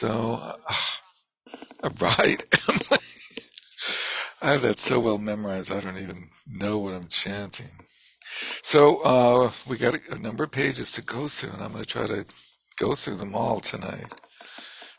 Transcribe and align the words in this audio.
So, 0.00 0.38
uh, 0.40 0.52
right. 2.00 2.40
I 4.40 4.52
have 4.52 4.62
that 4.62 4.78
so 4.78 5.00
well 5.00 5.18
memorized, 5.18 5.72
I 5.74 5.80
don't 5.80 5.98
even 5.98 6.28
know 6.46 6.78
what 6.78 6.94
I'm 6.94 7.08
chanting. 7.08 7.72
So, 8.62 9.02
uh, 9.02 9.50
we 9.68 9.76
got 9.76 9.96
a, 9.96 10.14
a 10.14 10.18
number 10.20 10.44
of 10.44 10.52
pages 10.52 10.92
to 10.92 11.02
go 11.02 11.26
through, 11.26 11.50
and 11.50 11.62
I'm 11.64 11.72
going 11.72 11.82
to 11.82 11.90
try 11.90 12.06
to 12.06 12.24
go 12.78 12.94
through 12.94 13.16
them 13.16 13.34
all 13.34 13.58
tonight. 13.58 14.14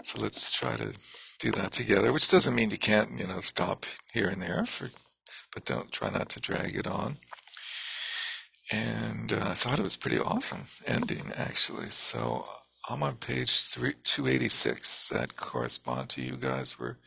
So 0.03 0.21
let's 0.21 0.51
try 0.59 0.75
to 0.75 0.93
do 1.39 1.51
that 1.51 1.71
together, 1.71 2.11
which 2.11 2.29
doesn't 2.29 2.53
mean 2.53 2.69
you 2.69 2.77
can't, 2.77 3.17
you 3.17 3.25
know, 3.25 3.39
stop 3.39 3.85
here 4.11 4.27
and 4.27 4.41
there, 4.41 4.65
for, 4.65 4.89
but 5.53 5.63
don't 5.63 5.93
try 5.93 6.09
not 6.09 6.27
to 6.31 6.41
drag 6.41 6.75
it 6.75 6.87
on. 6.87 7.15
And 8.69 9.31
uh, 9.31 9.47
I 9.51 9.53
thought 9.53 9.79
it 9.79 9.83
was 9.83 9.95
pretty 9.95 10.19
awesome 10.19 10.65
ending, 10.85 11.23
actually. 11.37 11.87
So 11.87 12.43
I'm 12.91 13.03
on 13.03 13.17
page 13.17 13.67
three, 13.67 13.93
286. 14.03 15.09
That 15.09 15.35
correspond 15.35 16.09
to 16.09 16.21
you 16.21 16.37
guys? 16.37 16.79
We're 16.79 16.97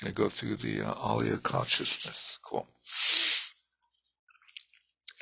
going 0.00 0.12
to 0.12 0.14
go 0.14 0.30
through 0.30 0.56
the 0.56 0.80
uh, 0.80 0.94
Alaya 0.94 1.42
consciousness. 1.42 2.38
Cool. 2.42 2.66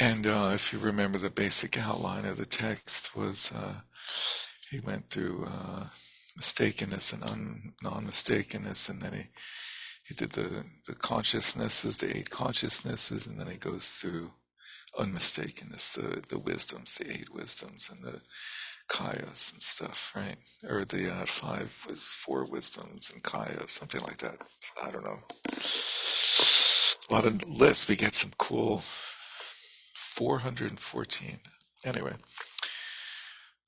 And 0.01 0.27
uh, 0.27 0.53
if 0.55 0.73
you 0.73 0.79
remember, 0.79 1.19
the 1.19 1.31
basic 1.31 1.79
outline 1.79 2.27
of 2.27 2.37
the 2.37 2.47
text 2.47 3.17
was 3.17 3.53
uh, 3.53 3.75
he 4.71 4.79
went 4.79 5.11
through 5.11 5.47
uh, 5.49 5.87
mistakenness 6.39 7.13
and 7.13 7.23
un- 7.31 7.73
non-mistakenness, 7.83 8.91
and 8.91 9.03
then 9.03 9.13
he 9.15 9.23
he 10.05 10.15
did 10.15 10.33
the 10.33 10.65
the 10.87 10.95
consciousnesses, 10.95 11.97
the 11.99 12.17
eight 12.17 12.31
consciousnesses, 12.31 13.27
and 13.27 13.39
then 13.39 13.49
he 13.49 13.57
goes 13.57 13.89
through 13.89 14.31
unmistakenness, 14.99 15.95
the 15.95 16.23
the 16.29 16.39
wisdoms, 16.39 16.95
the 16.95 17.11
eight 17.11 17.33
wisdoms, 17.33 17.91
and 17.91 18.03
the 18.05 18.21
kayas 18.89 19.53
and 19.53 19.63
stuff, 19.63 20.13
right? 20.15 20.37
Or 20.69 20.85
the 20.85 21.11
uh, 21.11 21.27
five 21.27 21.85
was 21.89 22.09
four 22.09 22.45
wisdoms 22.45 23.11
and 23.13 23.23
kayas, 23.23 23.71
something 23.71 24.01
like 24.03 24.19
that. 24.19 24.39
I 24.83 24.91
don't 24.91 25.05
know. 25.05 25.19
A 27.11 27.15
lot 27.15 27.27
of 27.27 27.49
lists. 27.49 27.89
We 27.89 27.97
get 27.97 28.15
some 28.15 28.31
cool 28.39 28.83
414. 29.95 31.39
Anyway, 31.85 32.13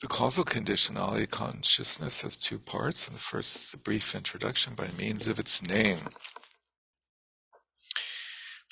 the 0.01 0.09
causal 0.09 0.45
condition, 0.45 0.97
Alaya 0.97 1.31
consciousness, 1.31 2.23
has 2.23 2.37
two 2.37 2.59
parts, 2.59 3.07
and 3.09 3.17
the 3.17 3.21
first 3.21 3.57
is 3.57 3.71
the 3.73 3.79
brief 3.79 4.15
introduction 4.15 4.75
by 4.75 4.87
means 4.99 5.29
of 5.29 5.39
its 5.39 5.67
name. 5.67 5.99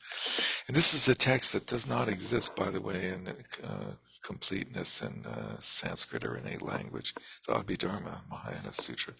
And 0.66 0.76
this 0.76 0.94
is 0.94 1.08
a 1.08 1.14
text 1.14 1.52
that 1.52 1.66
does 1.66 1.88
not 1.88 2.08
exist, 2.08 2.56
by 2.56 2.70
the 2.70 2.80
way, 2.80 3.12
in 3.14 3.28
uh, 3.64 3.92
completeness 4.22 5.02
in 5.02 5.24
uh, 5.24 5.56
Sanskrit 5.60 6.24
or 6.24 6.36
in 6.36 6.46
a 6.48 6.64
language, 6.64 7.14
the 7.46 7.54
Abhidharma 7.54 8.28
Mahayana 8.28 8.72
Sutra, 8.72 9.14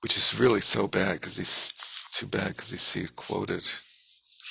which 0.00 0.16
is 0.16 0.38
really 0.38 0.60
so 0.60 0.86
bad 0.86 1.14
because 1.14 1.36
he's 1.36 1.72
too 2.12 2.26
bad 2.26 2.48
because 2.48 2.70
you 2.70 2.78
see 2.78 3.00
it 3.00 3.16
quoted 3.16 3.66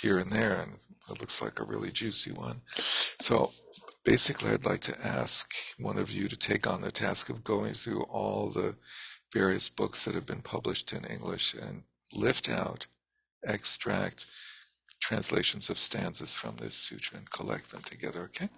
here 0.01 0.19
and 0.19 0.29
there, 0.29 0.59
and 0.59 0.73
it 1.09 1.21
looks 1.21 1.41
like 1.41 1.61
a 1.61 1.63
really 1.63 1.89
juicy 1.89 2.31
one. 2.33 2.59
So 2.75 3.51
basically, 4.03 4.51
I'd 4.51 4.65
like 4.65 4.81
to 4.81 5.05
ask 5.05 5.53
one 5.77 5.97
of 5.97 6.11
you 6.11 6.27
to 6.27 6.37
take 6.37 6.67
on 6.67 6.81
the 6.81 6.91
task 6.91 7.29
of 7.29 7.43
going 7.43 7.73
through 7.73 8.03
all 8.03 8.49
the 8.49 8.75
various 9.33 9.69
books 9.69 10.05
that 10.05 10.15
have 10.15 10.27
been 10.27 10.41
published 10.41 10.93
in 10.93 11.05
English 11.05 11.53
and 11.53 11.83
lift 12.13 12.49
out, 12.49 12.87
extract 13.45 14.25
translations 15.01 15.69
of 15.69 15.77
stanzas 15.77 16.33
from 16.33 16.55
this 16.57 16.75
sutra 16.75 17.17
and 17.17 17.29
collect 17.31 17.71
them 17.71 17.81
together, 17.83 18.21
okay? 18.21 18.49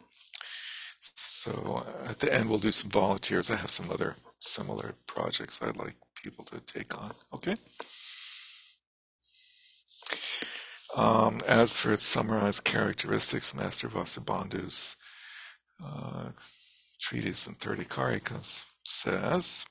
So 0.99 1.85
at 2.07 2.19
the 2.19 2.33
end, 2.33 2.49
we'll 2.49 2.59
do 2.59 2.71
some 2.71 2.89
volunteers. 2.89 3.49
I 3.49 3.55
have 3.55 3.69
some 3.69 3.91
other 3.91 4.15
similar 4.39 4.93
projects 5.07 5.61
I'd 5.61 5.77
like 5.77 5.95
people 6.15 6.45
to 6.45 6.59
take 6.61 6.97
on, 6.97 7.11
okay? 7.33 7.55
Um, 10.97 11.41
as 11.47 11.77
for 11.77 11.91
its 11.93 12.05
summarized 12.05 12.63
characteristics, 12.63 13.53
Master 13.55 13.87
Vasubandhu's 13.89 14.95
uh, 15.83 16.29
treatise 16.99 17.47
in 17.47 17.53
30 17.55 17.83
karikas 17.85 18.65
says, 18.83 19.65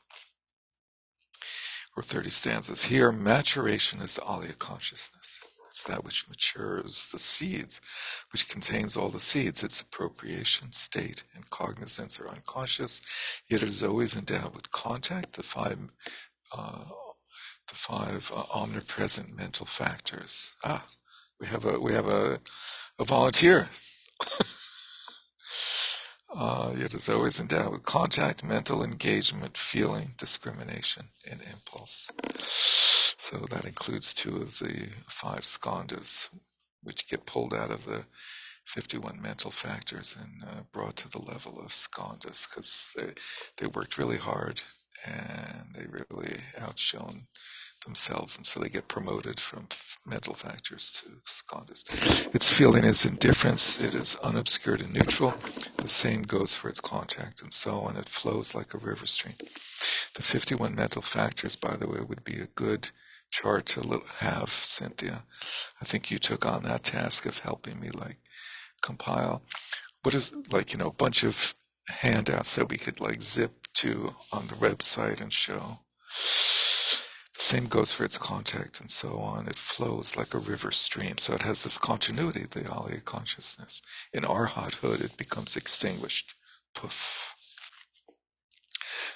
or 1.96 2.02
30 2.02 2.28
stanzas 2.30 2.84
here, 2.84 3.12
maturation 3.12 4.00
is 4.00 4.14
the 4.14 4.22
alaya 4.22 4.58
consciousness. 4.58 5.40
It's 5.68 5.84
that 5.84 6.04
which 6.04 6.28
matures 6.28 7.08
the 7.10 7.18
seeds, 7.18 7.80
which 8.32 8.48
contains 8.48 8.96
all 8.96 9.08
the 9.08 9.18
seeds. 9.20 9.64
Its 9.64 9.80
appropriation, 9.80 10.70
state, 10.70 11.24
and 11.34 11.48
cognizance 11.50 12.20
are 12.20 12.28
unconscious, 12.28 13.02
yet 13.48 13.62
it 13.62 13.68
is 13.68 13.82
always 13.82 14.16
endowed 14.16 14.54
with 14.54 14.70
contact, 14.70 15.32
the 15.32 15.42
five, 15.42 15.78
uh, 16.56 16.84
the 17.68 17.74
five 17.74 18.30
uh, 18.36 18.44
omnipresent 18.54 19.36
mental 19.36 19.66
factors. 19.66 20.54
Ah, 20.64 20.84
we 21.40 21.48
have 21.48 21.64
a 21.64 21.80
we 21.80 21.92
have 21.92 22.06
a, 22.06 22.38
a 23.00 23.04
volunteer. 23.04 23.68
Uh, 26.36 26.72
it 26.76 26.94
is 26.94 27.08
always 27.08 27.40
endowed 27.40 27.70
with 27.70 27.84
contact, 27.84 28.44
mental 28.44 28.82
engagement, 28.82 29.56
feeling, 29.56 30.08
discrimination, 30.18 31.04
and 31.30 31.40
impulse. 31.42 32.10
So 33.18 33.38
that 33.50 33.64
includes 33.64 34.12
two 34.12 34.36
of 34.38 34.58
the 34.58 34.88
five 35.06 35.42
skandhas, 35.42 36.30
which 36.82 37.08
get 37.08 37.26
pulled 37.26 37.54
out 37.54 37.70
of 37.70 37.84
the 37.86 38.04
51 38.66 39.22
mental 39.22 39.52
factors 39.52 40.16
and 40.20 40.42
uh, 40.50 40.62
brought 40.72 40.96
to 40.96 41.08
the 41.08 41.22
level 41.22 41.60
of 41.60 41.68
skandhas 41.68 42.48
because 42.48 42.92
they, 42.96 43.12
they 43.58 43.68
worked 43.68 43.98
really 43.98 44.16
hard 44.16 44.62
and 45.06 45.74
they 45.74 45.86
really 45.86 46.34
outshone 46.60 47.26
themselves, 47.84 48.36
and 48.36 48.46
so 48.46 48.58
they 48.58 48.68
get 48.68 48.88
promoted 48.88 49.38
from 49.38 49.68
mental 50.06 50.34
factors 50.34 51.02
to 51.02 51.10
skandhas. 51.24 52.34
Its 52.34 52.52
feeling 52.52 52.84
is 52.84 53.04
indifference, 53.04 53.80
it 53.80 53.94
is 53.94 54.16
unobscured 54.16 54.80
and 54.80 54.92
neutral. 54.92 55.34
The 55.76 55.88
same 55.88 56.22
goes 56.22 56.56
for 56.56 56.68
its 56.68 56.80
contact, 56.80 57.42
and 57.42 57.52
so 57.52 57.80
on. 57.80 57.96
It 57.96 58.08
flows 58.08 58.54
like 58.54 58.74
a 58.74 58.78
river 58.78 59.06
stream. 59.06 59.34
The 60.14 60.22
51 60.22 60.74
mental 60.74 61.02
factors, 61.02 61.56
by 61.56 61.76
the 61.76 61.88
way, 61.88 62.00
would 62.06 62.24
be 62.24 62.40
a 62.40 62.46
good 62.54 62.90
chart 63.30 63.66
to 63.66 64.02
have, 64.18 64.50
Cynthia. 64.50 65.24
I 65.80 65.84
think 65.84 66.10
you 66.10 66.18
took 66.18 66.46
on 66.46 66.62
that 66.62 66.84
task 66.84 67.26
of 67.26 67.38
helping 67.38 67.80
me, 67.80 67.90
like, 67.90 68.18
compile 68.82 69.42
what 70.02 70.14
is, 70.14 70.34
like, 70.50 70.72
you 70.72 70.78
know, 70.78 70.88
a 70.88 70.92
bunch 70.92 71.24
of 71.24 71.54
handouts 71.88 72.56
that 72.56 72.68
we 72.68 72.76
could, 72.76 73.00
like, 73.00 73.22
zip 73.22 73.66
to 73.74 74.14
on 74.32 74.46
the 74.46 74.54
website 74.54 75.20
and 75.20 75.32
show. 75.32 75.80
Same 77.44 77.66
goes 77.66 77.92
for 77.92 78.04
its 78.04 78.16
contact 78.16 78.80
and 78.80 78.90
so 78.90 79.18
on. 79.18 79.46
It 79.48 79.58
flows 79.58 80.16
like 80.16 80.32
a 80.32 80.38
river 80.38 80.72
stream. 80.72 81.18
So 81.18 81.34
it 81.34 81.42
has 81.42 81.62
this 81.62 81.76
continuity, 81.76 82.46
the 82.50 82.60
Alaya 82.60 83.04
consciousness. 83.04 83.82
In 84.14 84.22
arhathood, 84.22 85.04
it 85.04 85.18
becomes 85.18 85.54
extinguished. 85.54 86.32
Poof. 86.74 87.34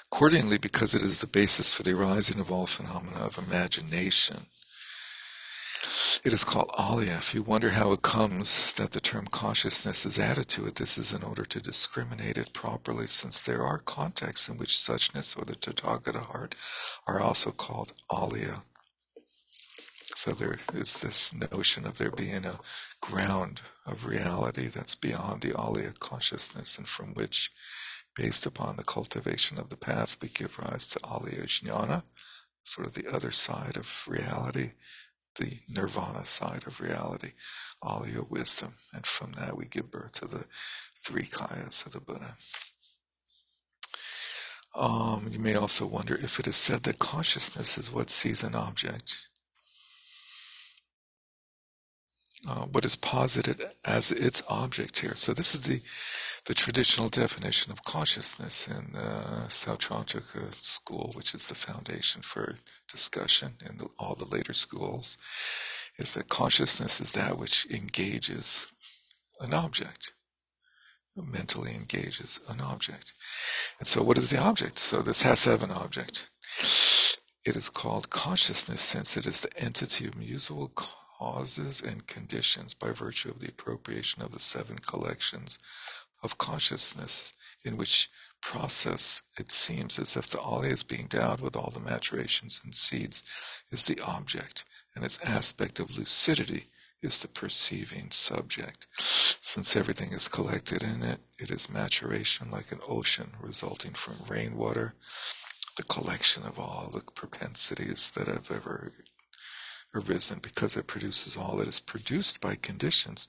Accordingly, 0.05 0.59
because 0.59 0.93
it 0.93 1.01
is 1.01 1.21
the 1.21 1.27
basis 1.27 1.73
for 1.73 1.81
the 1.81 1.97
arising 1.97 2.39
of 2.39 2.51
all 2.51 2.67
phenomena 2.67 3.25
of 3.25 3.39
imagination, 3.47 4.37
it 6.23 6.33
is 6.33 6.43
called 6.43 6.71
alaya. 6.77 7.17
If 7.17 7.33
you 7.33 7.43
wonder 7.43 7.69
how 7.69 7.91
it 7.91 8.01
comes 8.01 8.73
that 8.73 8.91
the 8.91 8.99
term 8.99 9.25
consciousness 9.27 10.05
is 10.05 10.19
added 10.19 10.47
to 10.49 10.65
it, 10.67 10.75
this 10.75 10.97
is 10.97 11.13
in 11.13 11.23
order 11.23 11.43
to 11.45 11.61
discriminate 11.61 12.37
it 12.37 12.53
properly, 12.53 13.07
since 13.07 13.41
there 13.41 13.63
are 13.63 13.79
contexts 13.79 14.49
in 14.49 14.57
which 14.57 14.77
suchness 14.77 15.37
or 15.37 15.45
the 15.45 15.55
Tathagata 15.55 16.21
heart 16.21 16.55
are 17.07 17.19
also 17.19 17.51
called 17.51 17.93
alaya. 18.11 18.61
So 20.15 20.31
there 20.31 20.57
is 20.73 21.01
this 21.01 21.33
notion 21.51 21.85
of 21.85 21.97
there 21.97 22.11
being 22.11 22.45
a 22.45 22.59
ground 23.01 23.61
of 23.85 24.05
reality 24.05 24.67
that's 24.67 24.95
beyond 24.95 25.41
the 25.41 25.53
alaya 25.53 25.97
consciousness 25.99 26.77
and 26.77 26.87
from 26.87 27.13
which 27.13 27.51
Based 28.19 28.45
upon 28.45 28.75
the 28.75 28.83
cultivation 28.83 29.57
of 29.57 29.69
the 29.69 29.77
path, 29.77 30.17
we 30.21 30.27
give 30.27 30.59
rise 30.59 30.87
to 30.87 30.99
Alaya 30.99 31.45
Jnana, 31.45 32.03
sort 32.63 32.85
of 32.85 32.93
the 32.93 33.07
other 33.07 33.31
side 33.31 33.77
of 33.77 34.05
reality, 34.09 34.71
the 35.35 35.59
nirvana 35.69 36.25
side 36.25 36.65
of 36.67 36.81
reality, 36.81 37.31
Alaya 37.83 38.29
wisdom. 38.29 38.73
And 38.93 39.05
from 39.05 39.31
that, 39.33 39.55
we 39.55 39.65
give 39.65 39.91
birth 39.91 40.13
to 40.13 40.27
the 40.27 40.45
three 40.99 41.23
kayas 41.23 41.85
of 41.85 41.93
the 41.93 41.99
Buddha. 41.99 42.35
Um, 44.75 45.27
you 45.29 45.39
may 45.39 45.55
also 45.55 45.85
wonder 45.85 46.15
if 46.15 46.39
it 46.39 46.47
is 46.47 46.55
said 46.55 46.83
that 46.83 46.99
consciousness 46.99 47.77
is 47.77 47.91
what 47.91 48.09
sees 48.09 48.43
an 48.43 48.55
object. 48.55 49.27
Uh, 52.47 52.65
what 52.71 52.85
is 52.85 52.95
posited 52.95 53.61
as 53.83 54.11
its 54.11 54.41
object 54.49 54.99
here. 54.99 55.15
So 55.15 55.33
this 55.33 55.53
is 55.53 55.61
the 55.61 55.81
the 56.49 56.55
traditional 56.55 57.09
definition 57.09 57.71
of 57.71 57.83
consciousness 57.83 58.67
in 58.67 58.95
uh, 58.97 59.43
the 59.43 59.49
Sautrantika 59.49 60.51
school, 60.55 61.11
which 61.13 61.35
is 61.35 61.47
the 61.47 61.53
foundation 61.53 62.23
for 62.23 62.55
discussion 62.91 63.49
in 63.69 63.77
the, 63.77 63.87
all 63.99 64.15
the 64.15 64.25
later 64.25 64.53
schools, 64.53 65.19
is 65.99 66.15
that 66.15 66.27
consciousness 66.27 66.99
is 66.99 67.11
that 67.11 67.37
which 67.37 67.67
engages 67.69 68.73
an 69.39 69.53
object, 69.53 70.13
mentally 71.15 71.75
engages 71.75 72.39
an 72.49 72.59
object. 72.61 73.13
And 73.77 73.87
so, 73.87 74.01
what 74.01 74.17
is 74.17 74.31
the 74.31 74.41
object? 74.41 74.79
So, 74.79 75.03
this 75.03 75.21
has 75.21 75.43
to 75.43 75.51
have 75.51 75.61
an 75.61 75.69
object. 75.69 76.31
It 77.45 77.55
is 77.55 77.69
called 77.69 78.09
consciousness 78.09 78.81
since 78.81 79.15
it 79.17 79.27
is 79.27 79.41
the 79.41 79.55
entity 79.55 80.07
of 80.07 80.17
musical 80.17 80.71
causes 81.19 81.79
and 81.79 82.07
conditions 82.07 82.73
by 82.73 82.89
virtue 82.91 83.29
of 83.29 83.39
the 83.39 83.49
appropriation 83.49 84.23
of 84.23 84.31
the 84.31 84.39
seven 84.39 84.79
collections 84.79 85.59
of 86.23 86.37
consciousness 86.37 87.33
in 87.63 87.77
which 87.77 88.09
process 88.41 89.21
it 89.37 89.51
seems 89.51 89.99
as 89.99 90.15
if 90.15 90.29
the 90.29 90.37
alaya 90.37 90.71
is 90.71 90.83
being 90.83 91.01
endowed 91.01 91.39
with 91.41 91.55
all 91.55 91.71
the 91.73 91.79
maturations 91.79 92.61
and 92.63 92.73
seeds 92.73 93.23
is 93.71 93.83
the 93.85 93.99
object 94.01 94.65
and 94.95 95.03
its 95.03 95.19
aspect 95.25 95.79
of 95.79 95.97
lucidity 95.97 96.65
is 97.01 97.19
the 97.19 97.27
perceiving 97.27 98.11
subject. 98.11 98.87
Since 98.97 99.75
everything 99.75 100.11
is 100.11 100.27
collected 100.27 100.83
in 100.83 101.01
it, 101.01 101.19
it 101.37 101.49
is 101.49 101.69
maturation 101.69 102.51
like 102.51 102.71
an 102.71 102.79
ocean 102.87 103.31
resulting 103.41 103.93
from 103.93 104.15
rainwater, 104.27 104.93
the 105.77 105.83
collection 105.83 106.43
of 106.43 106.59
all 106.59 106.89
the 106.93 107.01
propensities 107.13 108.11
that 108.11 108.27
have 108.27 108.51
ever 108.51 108.91
arisen 109.93 110.39
because 110.41 110.77
it 110.77 110.87
produces 110.87 111.35
all 111.37 111.57
that 111.57 111.67
is 111.67 111.79
produced 111.79 112.41
by 112.41 112.55
conditions. 112.55 113.27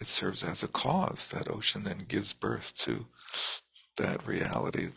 It 0.00 0.06
serves 0.06 0.42
as 0.42 0.62
a 0.62 0.68
cause. 0.68 1.28
That 1.28 1.50
ocean 1.50 1.84
then 1.84 2.04
gives 2.08 2.32
birth 2.32 2.76
to 2.78 3.06
that 3.96 4.26
reality 4.26 4.88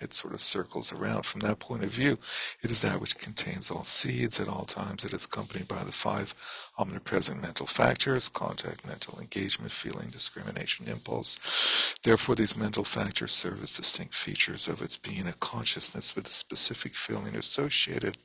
it 0.00 0.12
sort 0.12 0.34
of 0.34 0.40
circles 0.40 0.92
around 0.92 1.24
from 1.24 1.40
that 1.40 1.58
point 1.58 1.82
of 1.82 1.90
view. 1.90 2.18
It 2.62 2.70
is 2.70 2.82
that 2.82 3.00
which 3.00 3.18
contains 3.18 3.70
all 3.70 3.84
seeds 3.84 4.38
at 4.40 4.48
all 4.48 4.64
times. 4.64 5.04
It 5.04 5.12
is 5.12 5.24
accompanied 5.24 5.68
by 5.68 5.82
the 5.84 5.92
five 5.92 6.34
omnipresent 6.78 7.40
mental 7.40 7.66
factors 7.66 8.28
contact, 8.28 8.86
mental 8.86 9.18
engagement, 9.20 9.72
feeling, 9.72 10.08
discrimination, 10.08 10.86
impulse. 10.88 11.94
Therefore, 12.02 12.34
these 12.34 12.56
mental 12.56 12.84
factors 12.84 13.32
serve 13.32 13.62
as 13.62 13.76
distinct 13.76 14.14
features 14.14 14.68
of 14.68 14.82
its 14.82 14.98
being 14.98 15.26
a 15.26 15.32
consciousness 15.32 16.14
with 16.14 16.26
a 16.26 16.30
specific 16.30 16.94
feeling 16.94 17.34
associated 17.34 18.18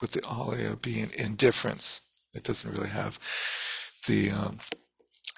with 0.00 0.12
the 0.12 0.20
alaya 0.22 0.80
being 0.80 1.10
indifference. 1.16 2.00
It 2.34 2.44
doesn't 2.44 2.72
really 2.72 2.90
have 2.90 3.18
the, 4.06 4.30
um, 4.30 4.58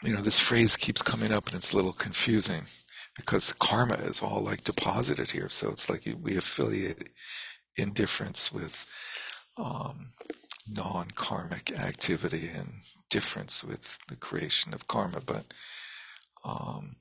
you 0.02 0.14
know, 0.14 0.20
this 0.20 0.38
phrase 0.38 0.76
keeps 0.76 1.02
coming 1.02 1.32
up 1.32 1.46
and 1.46 1.56
it's 1.56 1.72
a 1.72 1.76
little 1.76 1.92
confusing 1.92 2.62
because 3.16 3.52
karma 3.54 3.94
is 3.94 4.22
all 4.22 4.40
like 4.40 4.64
deposited 4.64 5.30
here. 5.30 5.48
So 5.48 5.70
it's 5.70 5.90
like 5.90 6.08
we 6.22 6.36
affiliate 6.36 7.10
indifference 7.76 8.52
with 8.52 8.90
um, 9.58 10.08
non 10.72 11.08
karmic 11.14 11.72
activity 11.72 12.48
and 12.54 12.68
difference 13.10 13.64
with 13.64 13.98
the 14.08 14.16
creation 14.16 14.72
of 14.72 14.86
karma. 14.86 15.20
But 15.24 15.52
um, 16.44 16.96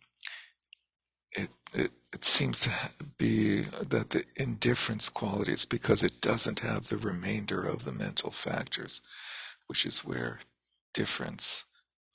it, 1.33 1.49
it, 1.73 1.91
it 2.13 2.25
seems 2.25 2.59
to 2.59 2.71
be 3.17 3.61
that 3.61 4.09
the 4.09 4.23
indifference 4.35 5.09
quality 5.09 5.51
is 5.53 5.65
because 5.65 6.03
it 6.03 6.21
doesn't 6.21 6.61
have 6.61 6.85
the 6.85 6.97
remainder 6.97 7.63
of 7.63 7.85
the 7.85 7.91
mental 7.91 8.31
factors, 8.31 9.01
which 9.67 9.85
is 9.85 9.99
where 10.05 10.39
difference, 10.93 11.65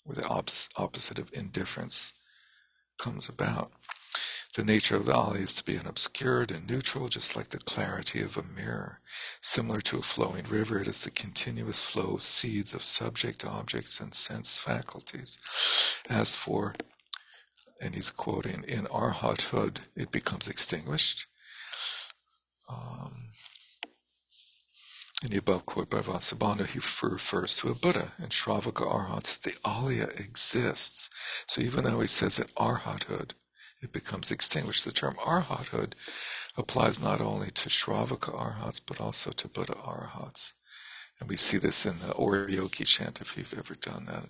where 0.04 0.16
the 0.16 0.28
opposite 0.76 1.18
of 1.18 1.30
indifference 1.32 2.12
comes 2.98 3.28
about. 3.28 3.72
The 4.56 4.64
nature 4.64 4.96
of 4.96 5.06
the 5.06 5.12
alaya 5.12 5.42
is 5.42 5.54
to 5.54 5.64
be 5.64 5.78
unobscured 5.78 6.52
and 6.52 6.68
neutral, 6.68 7.08
just 7.08 7.34
like 7.34 7.48
the 7.48 7.58
clarity 7.58 8.20
of 8.22 8.36
a 8.36 8.42
mirror. 8.42 9.00
Similar 9.40 9.80
to 9.82 9.98
a 9.98 10.02
flowing 10.02 10.44
river, 10.48 10.80
it 10.80 10.86
is 10.88 11.02
the 11.04 11.10
continuous 11.10 11.80
flow 11.80 12.14
of 12.14 12.22
seeds 12.22 12.72
of 12.72 12.84
subject 12.84 13.44
objects 13.44 14.00
and 14.00 14.14
sense 14.14 14.58
faculties. 14.58 15.38
As 16.08 16.36
for, 16.36 16.74
and 17.84 17.94
he's 17.94 18.10
quoting, 18.10 18.64
in 18.66 18.84
arhathood, 18.86 19.78
it 19.94 20.10
becomes 20.10 20.48
extinguished. 20.48 21.26
Um, 22.70 23.12
in 25.22 25.30
the 25.30 25.38
above 25.38 25.66
quote 25.66 25.90
by 25.90 26.00
Vasubandhu, 26.00 26.66
he 26.66 26.78
refers 26.78 27.56
to 27.56 27.68
a 27.68 27.74
Buddha. 27.74 28.08
In 28.18 28.28
Shravaka 28.30 28.86
Arhats, 28.86 29.38
the 29.40 29.50
alaya 29.68 30.08
exists. 30.18 31.10
So 31.46 31.60
even 31.60 31.84
though 31.84 32.00
he 32.00 32.06
says 32.06 32.36
that 32.36 32.54
arhathood, 32.54 33.32
it 33.82 33.92
becomes 33.92 34.30
extinguished. 34.30 34.84
The 34.84 34.92
term 34.92 35.14
arhathood 35.14 35.92
applies 36.56 37.02
not 37.02 37.20
only 37.20 37.50
to 37.50 37.68
Shravaka 37.68 38.32
arhats, 38.34 38.80
but 38.80 39.00
also 39.00 39.30
to 39.30 39.48
Buddha 39.48 39.74
arhats. 39.74 40.54
And 41.20 41.28
we 41.28 41.36
see 41.36 41.58
this 41.58 41.86
in 41.86 41.98
the 42.00 42.14
Oryoki 42.14 42.86
chant, 42.86 43.20
if 43.20 43.36
you've 43.36 43.56
ever 43.56 43.74
done 43.74 44.06
that. 44.06 44.24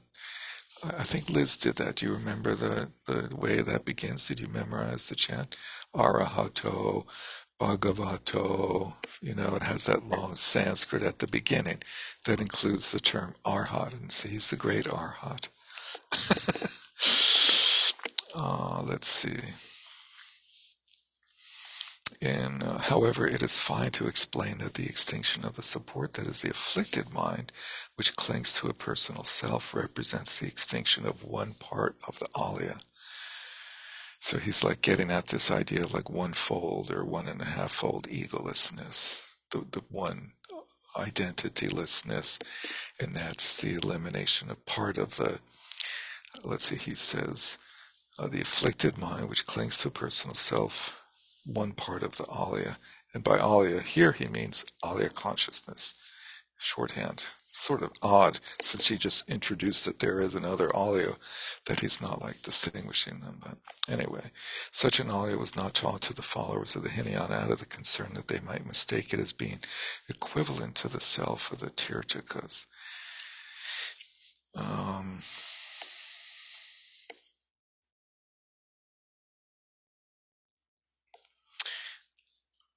I 0.84 1.04
think 1.04 1.30
Liz 1.30 1.58
did 1.58 1.76
that. 1.76 1.96
Do 1.96 2.06
you 2.06 2.14
remember 2.14 2.54
the, 2.54 2.90
the 3.06 3.34
way 3.36 3.62
that 3.62 3.84
begins? 3.86 4.28
Did 4.28 4.40
you 4.40 4.48
memorize 4.48 5.08
the 5.08 5.16
chant? 5.16 5.56
Arahato, 5.94 7.06
Bhagavato. 7.60 8.94
You 9.22 9.34
know, 9.34 9.56
it 9.56 9.62
has 9.64 9.86
that 9.86 10.06
long 10.06 10.36
Sanskrit 10.36 11.02
at 11.02 11.20
the 11.20 11.28
beginning 11.28 11.82
that 12.26 12.40
includes 12.40 12.92
the 12.92 13.00
term 13.00 13.34
arhat. 13.44 13.92
And 13.94 14.12
so 14.12 14.28
he's 14.28 14.50
the 14.50 14.56
great 14.56 14.86
arhat. 14.86 15.48
Uh, 18.36 18.82
let's 18.88 19.08
see. 19.08 19.40
And, 22.20 22.64
uh, 22.64 22.78
however, 22.78 23.26
it 23.28 23.42
is 23.42 23.60
fine 23.60 23.92
to 23.92 24.08
explain 24.08 24.58
that 24.58 24.74
the 24.74 24.86
extinction 24.86 25.44
of 25.44 25.56
the 25.56 25.62
support 25.62 26.14
that 26.14 26.26
is 26.26 26.42
the 26.42 26.50
afflicted 26.50 27.12
mind, 27.14 27.52
which 27.96 28.16
clings 28.16 28.52
to 28.54 28.68
a 28.68 28.74
personal 28.74 29.24
self, 29.24 29.74
represents 29.74 30.38
the 30.38 30.46
extinction 30.46 31.06
of 31.06 31.24
one 31.24 31.52
part 31.60 31.96
of 32.08 32.18
the 32.18 32.26
alaya. 32.34 32.80
So 34.18 34.38
he's 34.38 34.64
like 34.64 34.80
getting 34.80 35.10
at 35.10 35.26
this 35.26 35.50
idea 35.50 35.84
of 35.84 35.92
like 35.92 36.08
one 36.08 36.32
fold 36.32 36.90
or 36.90 37.04
one 37.04 37.28
and 37.28 37.40
a 37.40 37.44
half 37.44 37.72
fold 37.72 38.08
egolessness, 38.08 39.34
the, 39.50 39.66
the 39.70 39.82
one 39.90 40.32
identitylessness, 40.96 42.42
and 43.00 43.14
that's 43.14 43.60
the 43.60 43.74
elimination 43.74 44.50
of 44.50 44.64
part 44.66 44.96
of 44.96 45.16
the, 45.16 45.40
let's 46.42 46.64
see, 46.64 46.76
he 46.76 46.94
says, 46.94 47.58
uh, 48.18 48.28
the 48.28 48.40
afflicted 48.40 48.96
mind, 48.98 49.28
which 49.28 49.46
clings 49.46 49.76
to 49.78 49.88
a 49.88 49.90
personal 49.90 50.34
self, 50.34 51.02
one 51.44 51.72
part 51.72 52.02
of 52.02 52.16
the 52.16 52.24
alaya. 52.24 52.78
And 53.12 53.22
by 53.22 53.38
alaya, 53.38 53.82
here 53.82 54.12
he 54.12 54.26
means 54.28 54.64
alaya 54.82 55.12
consciousness, 55.12 56.12
shorthand. 56.58 57.26
Sort 57.56 57.84
of 57.84 57.92
odd, 58.02 58.40
since 58.60 58.88
he 58.88 58.96
just 58.96 59.30
introduced 59.30 59.84
that 59.84 60.00
there 60.00 60.20
is 60.20 60.34
another 60.34 60.68
alaya, 60.70 61.16
that 61.66 61.78
he's 61.78 62.00
not 62.00 62.20
like 62.20 62.42
distinguishing 62.42 63.20
them. 63.20 63.38
But 63.40 63.58
anyway, 63.88 64.32
such 64.72 64.98
an 64.98 65.06
alaya 65.06 65.38
was 65.38 65.54
not 65.54 65.72
taught 65.72 66.00
to 66.02 66.12
the 66.12 66.20
followers 66.20 66.74
of 66.74 66.82
the 66.82 66.90
Hinayana 66.90 67.32
out 67.32 67.52
of 67.52 67.60
the 67.60 67.66
concern 67.66 68.08
that 68.14 68.26
they 68.26 68.40
might 68.40 68.66
mistake 68.66 69.14
it 69.14 69.20
as 69.20 69.32
being 69.32 69.60
equivalent 70.08 70.74
to 70.76 70.88
the 70.88 70.98
self 70.98 71.52
of 71.52 71.60
the 71.60 71.70
Tirthakas. 71.70 72.66
Um, 74.56 75.20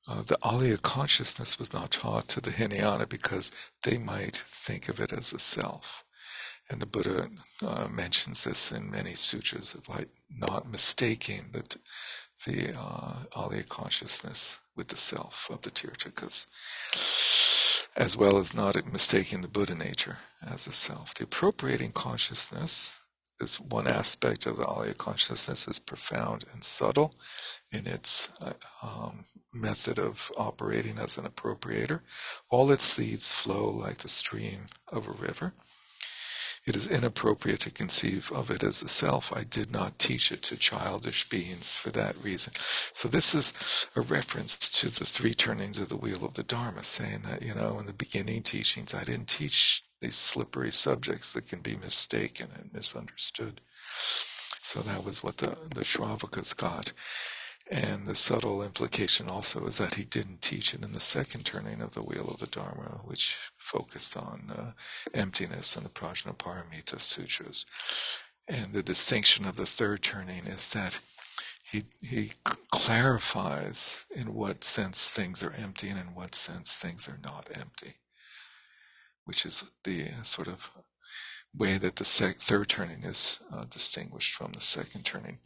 Uh, 0.07 0.21
the 0.21 0.37
Alaya 0.41 0.81
consciousness 0.81 1.59
was 1.59 1.73
not 1.73 1.91
taught 1.91 2.27
to 2.29 2.41
the 2.41 2.51
Hinayana 2.51 3.07
because 3.07 3.51
they 3.83 3.97
might 3.97 4.37
think 4.37 4.87
of 4.87 4.99
it 4.99 5.11
as 5.11 5.33
a 5.33 5.39
self. 5.39 6.05
And 6.69 6.81
the 6.81 6.85
Buddha 6.85 7.27
uh, 7.65 7.87
mentions 7.89 8.43
this 8.43 8.71
in 8.71 8.91
many 8.91 9.13
sutras 9.13 9.73
of 9.73 9.87
like 9.89 10.09
not 10.29 10.69
mistaking 10.69 11.49
the, 11.51 11.77
the 12.45 12.73
uh, 12.77 13.13
Alaya 13.35 13.67
consciousness 13.67 14.59
with 14.75 14.87
the 14.89 14.97
self 14.97 15.49
of 15.49 15.61
the 15.61 15.71
Tirthakas, 15.71 16.47
as 17.97 18.15
well 18.15 18.37
as 18.37 18.53
not 18.53 18.75
mistaking 18.91 19.41
the 19.41 19.47
Buddha 19.47 19.75
nature 19.75 20.17
as 20.49 20.67
a 20.67 20.71
self. 20.71 21.13
The 21.15 21.25
appropriating 21.25 21.91
consciousness 21.91 23.01
is 23.39 23.59
one 23.59 23.87
aspect 23.87 24.45
of 24.45 24.57
the 24.57 24.65
Alaya 24.65 24.97
consciousness 24.97 25.67
is 25.67 25.79
profound 25.79 26.45
and 26.53 26.63
subtle 26.63 27.13
in 27.71 27.87
its 27.87 28.29
uh, 28.41 28.53
um, 28.83 29.25
method 29.59 29.99
of 29.99 30.31
operating 30.37 30.97
as 30.97 31.17
an 31.17 31.25
appropriator. 31.25 32.01
All 32.49 32.71
its 32.71 32.83
seeds 32.83 33.31
flow 33.31 33.69
like 33.69 33.97
the 33.97 34.09
stream 34.09 34.67
of 34.91 35.07
a 35.07 35.11
river. 35.11 35.53
It 36.65 36.75
is 36.75 36.87
inappropriate 36.87 37.61
to 37.61 37.71
conceive 37.71 38.29
of 38.33 38.51
it 38.51 38.61
as 38.61 38.83
a 38.83 38.89
self. 38.89 39.31
I 39.33 39.45
did 39.45 39.71
not 39.71 39.99
teach 39.99 40.33
it 40.33 40.43
to 40.43 40.57
childish 40.57 41.29
beings 41.29 41.73
for 41.73 41.91
that 41.91 42.21
reason. 42.21 42.53
So 42.91 43.07
this 43.07 43.33
is 43.33 43.87
a 43.95 44.01
reference 44.01 44.57
to 44.81 44.87
the 44.87 45.05
three 45.05 45.33
turnings 45.33 45.79
of 45.79 45.87
the 45.87 45.95
wheel 45.95 46.25
of 46.25 46.33
the 46.33 46.43
Dharma, 46.43 46.83
saying 46.83 47.21
that, 47.21 47.41
you 47.41 47.53
know, 47.53 47.79
in 47.79 47.85
the 47.85 47.93
beginning 47.93 48.43
teachings, 48.43 48.93
I 48.93 49.05
didn't 49.05 49.29
teach 49.29 49.83
these 50.01 50.15
slippery 50.15 50.71
subjects 50.71 51.31
that 51.33 51.47
can 51.47 51.61
be 51.61 51.77
mistaken 51.77 52.49
and 52.53 52.73
misunderstood. 52.73 53.61
So 54.59 54.81
that 54.81 55.05
was 55.05 55.23
what 55.23 55.37
the, 55.37 55.57
the 55.73 55.85
Shravakas 55.85 56.55
got. 56.55 56.91
And 57.69 58.05
the 58.05 58.15
subtle 58.15 58.63
implication 58.63 59.27
also 59.27 59.65
is 59.67 59.77
that 59.77 59.95
he 59.95 60.05
didn't 60.05 60.41
teach 60.41 60.73
it 60.73 60.83
in 60.83 60.93
the 60.93 61.01
second 61.01 61.45
turning 61.45 61.81
of 61.81 61.93
the 61.93 62.01
wheel 62.01 62.29
of 62.29 62.39
the 62.39 62.47
Dharma, 62.47 63.01
which 63.03 63.37
focused 63.57 64.15
on 64.15 64.49
uh, 64.49 64.71
emptiness 65.13 65.75
and 65.75 65.85
the 65.85 65.89
Prajnaparamita 65.89 66.99
sutras. 66.99 67.65
And 68.47 68.71
the 68.71 68.83
distinction 68.83 69.45
of 69.45 69.57
the 69.57 69.65
third 69.65 70.01
turning 70.01 70.45
is 70.45 70.71
that 70.71 71.01
he 71.69 71.83
he 72.01 72.31
clarifies 72.71 74.05
in 74.15 74.33
what 74.33 74.63
sense 74.63 75.09
things 75.09 75.43
are 75.43 75.51
empty 75.51 75.89
and 75.89 75.99
in 75.99 76.15
what 76.15 76.33
sense 76.33 76.73
things 76.73 77.09
are 77.09 77.19
not 77.21 77.49
empty, 77.53 77.95
which 79.25 79.45
is 79.45 79.65
the 79.83 80.05
sort 80.23 80.47
of 80.47 80.71
way 81.53 81.77
that 81.77 81.97
the 81.97 82.05
sec- 82.05 82.37
third 82.37 82.69
turning 82.69 83.03
is 83.03 83.41
uh, 83.51 83.65
distinguished 83.65 84.33
from 84.33 84.53
the 84.53 84.61
second 84.61 85.03
turning. 85.03 85.39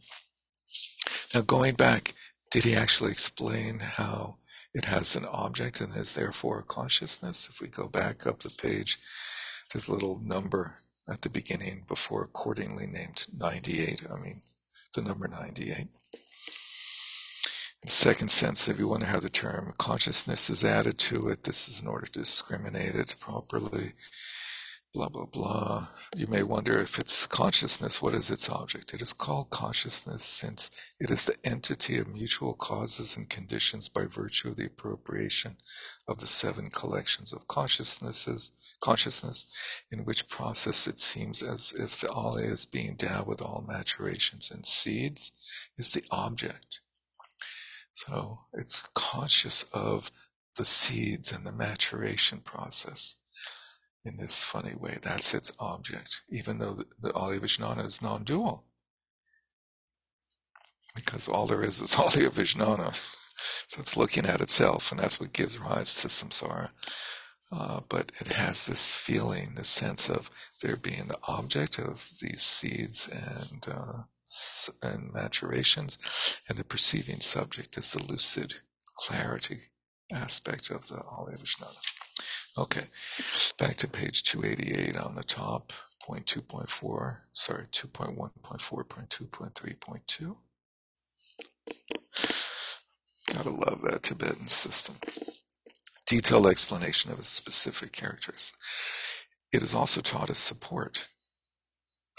Now, 1.34 1.40
going 1.42 1.74
back, 1.74 2.14
did 2.50 2.64
he 2.64 2.74
actually 2.74 3.10
explain 3.10 3.80
how 3.80 4.36
it 4.74 4.84
has 4.84 5.16
an 5.16 5.26
object 5.26 5.80
and 5.80 5.96
is 5.96 6.14
therefore 6.14 6.60
a 6.60 6.62
consciousness? 6.62 7.48
If 7.48 7.60
we 7.60 7.68
go 7.68 7.88
back 7.88 8.26
up 8.26 8.40
the 8.40 8.50
page, 8.50 8.98
there's 9.72 9.88
a 9.88 9.92
little 9.92 10.20
number 10.22 10.76
at 11.08 11.22
the 11.22 11.30
beginning 11.30 11.84
before 11.88 12.22
accordingly 12.22 12.86
named 12.86 13.26
98. 13.38 14.02
I 14.10 14.16
mean, 14.20 14.36
the 14.94 15.02
number 15.02 15.28
98. 15.28 15.88
In 17.82 17.86
the 17.86 17.90
second 17.90 18.28
sense, 18.28 18.68
if 18.68 18.78
you 18.78 18.88
wonder 18.88 19.06
how 19.06 19.18
the 19.18 19.28
term 19.28 19.72
consciousness 19.78 20.48
is 20.50 20.62
added 20.62 20.98
to 20.98 21.28
it, 21.28 21.42
this 21.42 21.68
is 21.68 21.80
in 21.80 21.88
order 21.88 22.06
to 22.06 22.20
discriminate 22.20 22.94
it 22.94 23.16
properly 23.18 23.92
blah, 24.92 25.08
blah, 25.08 25.24
blah. 25.24 25.88
You 26.16 26.26
may 26.26 26.42
wonder 26.42 26.78
if 26.78 26.98
it's 26.98 27.26
consciousness, 27.26 28.02
what 28.02 28.14
is 28.14 28.30
its 28.30 28.50
object? 28.50 28.92
It 28.92 29.00
is 29.00 29.14
called 29.14 29.48
consciousness 29.48 30.22
since 30.22 30.70
it 31.00 31.10
is 31.10 31.24
the 31.24 31.36
entity 31.44 31.98
of 31.98 32.12
mutual 32.12 32.52
causes 32.52 33.16
and 33.16 33.28
conditions 33.28 33.88
by 33.88 34.04
virtue 34.04 34.48
of 34.48 34.56
the 34.56 34.66
appropriation 34.66 35.56
of 36.06 36.20
the 36.20 36.26
seven 36.26 36.68
collections 36.68 37.32
of 37.32 37.48
consciousnesses, 37.48 38.52
consciousness, 38.80 39.50
in 39.90 40.04
which 40.04 40.28
process 40.28 40.86
it 40.86 40.98
seems 40.98 41.42
as 41.42 41.72
if 41.72 42.00
the 42.00 42.08
alaya 42.08 42.52
is 42.52 42.66
being 42.66 42.88
endowed 42.88 43.26
with 43.26 43.40
all 43.40 43.64
maturations 43.66 44.50
and 44.50 44.66
seeds 44.66 45.32
is 45.78 45.92
the 45.92 46.04
object. 46.10 46.80
So 47.94 48.40
it's 48.52 48.88
conscious 48.94 49.62
of 49.72 50.10
the 50.58 50.66
seeds 50.66 51.32
and 51.32 51.46
the 51.46 51.52
maturation 51.52 52.40
process 52.40 53.16
in 54.04 54.16
this 54.16 54.42
funny 54.42 54.74
way. 54.78 54.98
That's 55.00 55.34
its 55.34 55.52
object, 55.58 56.22
even 56.30 56.58
though 56.58 56.74
the, 56.74 56.84
the 57.00 57.12
Vijnana 57.12 57.84
is 57.84 58.02
non-dual. 58.02 58.64
Because 60.94 61.28
all 61.28 61.46
there 61.46 61.62
is 61.62 61.80
is 61.80 61.94
Alaya 61.96 62.30
Vijnana. 62.30 62.94
So 63.68 63.80
it's 63.80 63.96
looking 63.96 64.26
at 64.26 64.40
itself, 64.40 64.90
and 64.90 65.00
that's 65.00 65.18
what 65.20 65.32
gives 65.32 65.58
rise 65.58 66.00
to 66.02 66.08
samsara. 66.08 66.70
Uh, 67.50 67.80
but 67.88 68.12
it 68.20 68.32
has 68.32 68.66
this 68.66 68.94
feeling, 68.96 69.52
this 69.54 69.68
sense 69.68 70.08
of 70.08 70.30
there 70.62 70.76
being 70.76 71.06
the 71.08 71.18
object 71.28 71.78
of 71.78 72.08
these 72.20 72.40
seeds 72.40 73.08
and 73.08 73.74
uh, 73.74 74.02
and 74.82 75.12
maturations, 75.12 75.98
and 76.48 76.56
the 76.56 76.64
perceiving 76.64 77.20
subject 77.20 77.76
is 77.76 77.92
the 77.92 78.02
lucid 78.04 78.54
clarity 78.96 79.58
aspect 80.12 80.70
of 80.70 80.88
the 80.88 80.94
Alaya 80.94 81.38
Vijnana. 81.38 82.01
Okay, 82.58 82.82
back 83.58 83.76
to 83.76 83.88
page 83.88 84.24
288 84.24 84.98
on 84.98 85.14
the 85.14 85.24
top, 85.24 85.72
point 86.04 86.26
2.4, 86.26 87.16
sorry, 87.32 87.64
2.1.4.2.3.2. 87.72 90.36
Gotta 93.34 93.50
love 93.50 93.80
that 93.82 94.02
Tibetan 94.02 94.48
system. 94.48 94.96
Detailed 96.04 96.46
explanation 96.46 97.10
of 97.10 97.18
its 97.18 97.28
specific 97.28 97.92
characteristics. 97.92 98.52
It 99.50 99.62
is 99.62 99.74
also 99.74 100.02
taught 100.02 100.28
as 100.28 100.36
support 100.36 101.08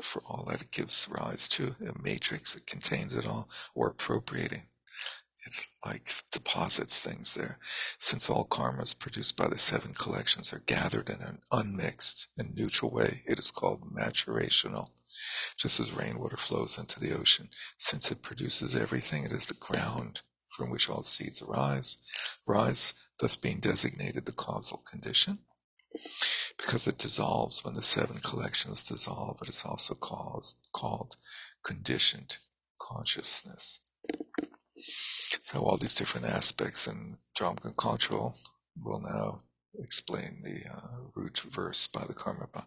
for 0.02 0.24
all 0.28 0.44
that 0.50 0.64
it 0.64 0.72
gives 0.72 1.08
rise 1.12 1.48
to, 1.50 1.76
a 1.88 1.94
matrix 2.04 2.56
that 2.56 2.66
contains 2.66 3.14
it 3.16 3.28
all, 3.28 3.48
or 3.76 3.90
appropriating 3.90 4.64
it's 5.46 5.68
like 5.86 6.10
deposits 6.32 7.00
things 7.00 7.34
there. 7.36 7.60
Since 8.00 8.30
all 8.30 8.46
karmas 8.46 8.98
produced 8.98 9.38
by 9.38 9.48
the 9.48 9.58
seven 9.58 9.94
collections 9.94 10.54
are 10.54 10.64
gathered 10.66 11.10
in 11.10 11.22
an 11.22 11.40
unmixed 11.52 12.28
and 12.38 12.56
neutral 12.56 12.92
way, 12.92 13.22
it 13.26 13.40
is 13.40 13.52
called 13.52 13.94
maturational. 13.94 14.88
Just 15.58 15.80
as 15.80 15.94
rainwater 15.94 16.38
flows 16.38 16.78
into 16.78 17.00
the 17.00 17.14
ocean, 17.14 17.50
since 17.78 18.12
it 18.12 18.22
produces 18.22 18.76
everything, 18.76 19.24
it 19.24 19.32
is 19.32 19.46
the 19.46 19.54
ground 19.54 20.22
from 20.48 20.70
which 20.70 20.90
all 20.90 21.04
seeds 21.04 21.42
arise, 21.42 21.98
rise, 22.46 22.94
thus 23.20 23.36
being 23.36 23.60
designated 23.60 24.26
the 24.26 24.32
causal 24.32 24.84
condition. 24.90 25.40
Because 26.58 26.88
it 26.88 26.98
dissolves 26.98 27.64
when 27.64 27.74
the 27.74 27.82
seven 27.82 28.18
collections 28.18 28.84
dissolve, 28.84 29.40
it 29.42 29.50
is 29.50 29.64
also 29.66 29.94
called, 29.96 30.46
called 30.72 31.18
conditioned 31.64 32.38
consciousness. 32.80 33.82
So 35.42 35.60
all 35.62 35.78
these 35.78 35.96
different 35.96 36.28
aspects 36.28 36.88
and 36.88 37.16
Jamgön 37.38 37.76
Kongtrul 37.76 38.38
will 38.84 39.00
now 39.02 39.42
explain 39.80 40.42
the 40.44 40.70
uh, 40.72 40.98
root 41.16 41.40
verse 41.50 41.88
by 41.88 42.02
the 42.06 42.14
Karmapa. 42.14 42.66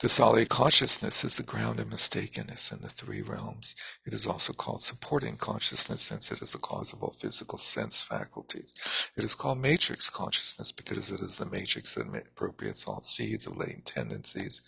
The 0.00 0.08
solid 0.08 0.48
consciousness 0.48 1.22
is 1.22 1.36
the 1.36 1.44
ground 1.44 1.78
of 1.78 1.86
mistakenness 1.86 2.72
in 2.72 2.82
the 2.82 2.88
three 2.88 3.22
realms. 3.22 3.76
It 4.04 4.12
is 4.12 4.26
also 4.26 4.52
called 4.52 4.82
supporting 4.82 5.36
consciousness 5.36 6.00
since 6.02 6.32
it 6.32 6.42
is 6.42 6.50
the 6.50 6.58
cause 6.58 6.92
of 6.92 7.02
all 7.02 7.14
physical 7.16 7.56
sense 7.56 8.02
faculties. 8.02 8.74
It 9.16 9.22
is 9.24 9.36
called 9.36 9.58
matrix 9.58 10.10
consciousness 10.10 10.72
because 10.72 11.12
it 11.12 11.20
is 11.20 11.38
the 11.38 11.46
matrix 11.46 11.94
that 11.94 12.08
appropriates 12.08 12.86
all 12.86 13.00
seeds 13.00 13.46
of 13.46 13.56
latent 13.56 13.86
tendencies 13.86 14.64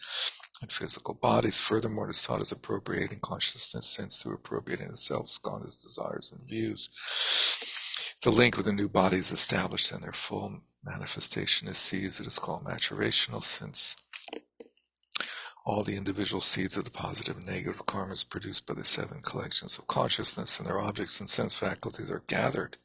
and 0.63 0.73
physical 0.73 1.15
bodies. 1.15 1.61
Furthermore, 1.61 2.07
it 2.07 2.11
is 2.11 2.23
taught 2.23 2.41
as 2.41 2.53
appropriating 2.53 3.19
consciousness 3.21 3.87
sense 3.87 4.23
through 4.23 4.35
appropriating 4.35 4.95
self's 4.97 5.39
skandhas, 5.39 5.83
desires, 5.83 6.33
and 6.33 6.49
views. 6.49 6.89
The 8.23 8.31
link 8.31 8.57
with 8.57 8.67
the 8.67 8.73
new 8.73 8.89
body 8.89 9.19
is 9.19 9.33
established 9.33 9.93
and 9.93 10.03
their 10.03 10.13
full 10.13 10.63
manifestation 10.85 11.69
is 11.69 11.77
seized. 11.77 12.21
It 12.21 12.27
is 12.27 12.39
called 12.39 12.65
maturational 12.65 13.43
since 13.43 13.97
all 15.67 15.83
the 15.83 15.97
individual 15.97 16.41
seeds 16.41 16.77
of 16.77 16.85
the 16.85 16.91
positive 16.91 17.37
and 17.37 17.47
negative 17.47 17.85
karmas 17.87 18.29
produced 18.29 18.67
by 18.67 18.75
the 18.75 18.85
seven 18.85 19.21
collections 19.23 19.79
of 19.79 19.87
consciousness 19.87 20.59
and 20.59 20.69
their 20.69 20.79
objects 20.79 21.21
and 21.21 21.29
sense 21.29 21.55
faculties 21.55 22.11
are 22.11 22.23
gathered 22.27 22.77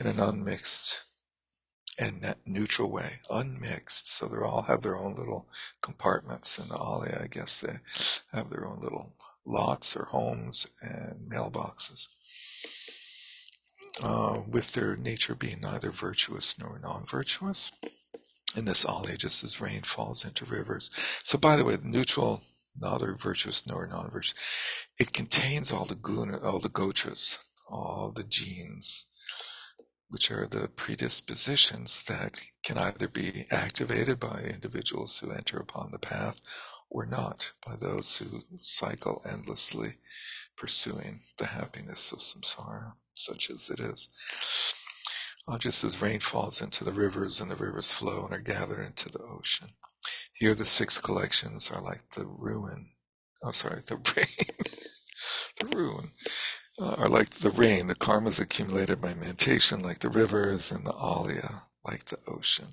in 0.00 0.06
an 0.06 0.20
unmixed 0.20 1.05
and 1.98 2.20
that 2.22 2.38
neutral 2.46 2.90
way, 2.90 3.20
unmixed. 3.30 4.10
So 4.10 4.26
they 4.26 4.38
all 4.38 4.62
have 4.62 4.82
their 4.82 4.96
own 4.96 5.14
little 5.14 5.48
compartments 5.80 6.58
in 6.58 6.68
the 6.68 6.74
alaya. 6.74 7.24
I 7.24 7.26
guess 7.28 7.60
they 7.60 7.76
have 8.36 8.50
their 8.50 8.66
own 8.66 8.80
little 8.80 9.14
lots 9.44 9.96
or 9.96 10.04
homes 10.04 10.66
and 10.82 11.30
mailboxes. 11.30 12.08
Uh, 14.02 14.42
with 14.50 14.72
their 14.72 14.94
nature 14.96 15.34
being 15.34 15.60
neither 15.62 15.90
virtuous 15.90 16.58
nor 16.58 16.78
non-virtuous. 16.78 17.72
In 18.54 18.66
this 18.66 18.84
alaya, 18.84 19.16
just 19.16 19.42
as 19.44 19.60
rain 19.60 19.80
falls 19.80 20.24
into 20.24 20.44
rivers. 20.44 20.90
So 21.22 21.38
by 21.38 21.56
the 21.56 21.64
way, 21.64 21.76
neutral, 21.82 22.42
neither 22.78 23.14
virtuous 23.14 23.66
nor 23.66 23.86
non-virtuous, 23.86 24.34
it 24.98 25.12
contains 25.12 25.72
all 25.72 25.86
the 25.86 25.94
guna, 25.94 26.38
all 26.42 26.58
the 26.58 26.68
gotras, 26.68 27.38
all 27.68 28.12
the 28.14 28.24
genes, 28.24 29.06
which 30.08 30.30
are 30.30 30.46
the 30.46 30.68
predispositions 30.76 32.04
that 32.04 32.40
can 32.64 32.78
either 32.78 33.08
be 33.08 33.46
activated 33.50 34.20
by 34.20 34.40
individuals 34.52 35.18
who 35.18 35.30
enter 35.30 35.58
upon 35.58 35.90
the 35.90 35.98
path 35.98 36.40
or 36.90 37.06
not 37.06 37.52
by 37.66 37.74
those 37.76 38.18
who 38.18 38.40
cycle 38.58 39.22
endlessly 39.30 39.94
pursuing 40.56 41.16
the 41.38 41.46
happiness 41.46 42.12
of 42.12 42.20
samsara, 42.20 42.92
such 43.14 43.50
as 43.50 43.68
it 43.70 43.80
is. 43.80 44.08
Uh, 45.48 45.58
just 45.58 45.84
as 45.84 46.02
rain 46.02 46.20
falls 46.20 46.62
into 46.62 46.84
the 46.84 46.92
rivers 46.92 47.40
and 47.40 47.50
the 47.50 47.56
rivers 47.56 47.92
flow 47.92 48.24
and 48.24 48.34
are 48.34 48.40
gathered 48.40 48.84
into 48.84 49.08
the 49.08 49.22
ocean. 49.22 49.68
Here 50.32 50.54
the 50.54 50.64
six 50.64 50.98
collections 50.98 51.70
are 51.70 51.80
like 51.80 52.10
the 52.10 52.26
ruin 52.26 52.86
oh 53.42 53.50
sorry, 53.50 53.80
the 53.86 53.96
rain, 54.16 54.46
the 55.60 55.76
ruin, 55.76 56.08
uh, 56.80 56.96
are 56.98 57.08
like 57.08 57.30
the 57.30 57.50
rain. 57.50 57.86
The 57.86 57.94
karmas 57.94 58.40
accumulated 58.40 59.00
by 59.00 59.14
meditation, 59.14 59.80
like 59.80 60.00
the 60.00 60.08
rivers, 60.08 60.70
and 60.70 60.86
the 60.86 60.92
alaya, 60.92 61.62
like 61.84 62.06
the 62.06 62.18
ocean. 62.26 62.66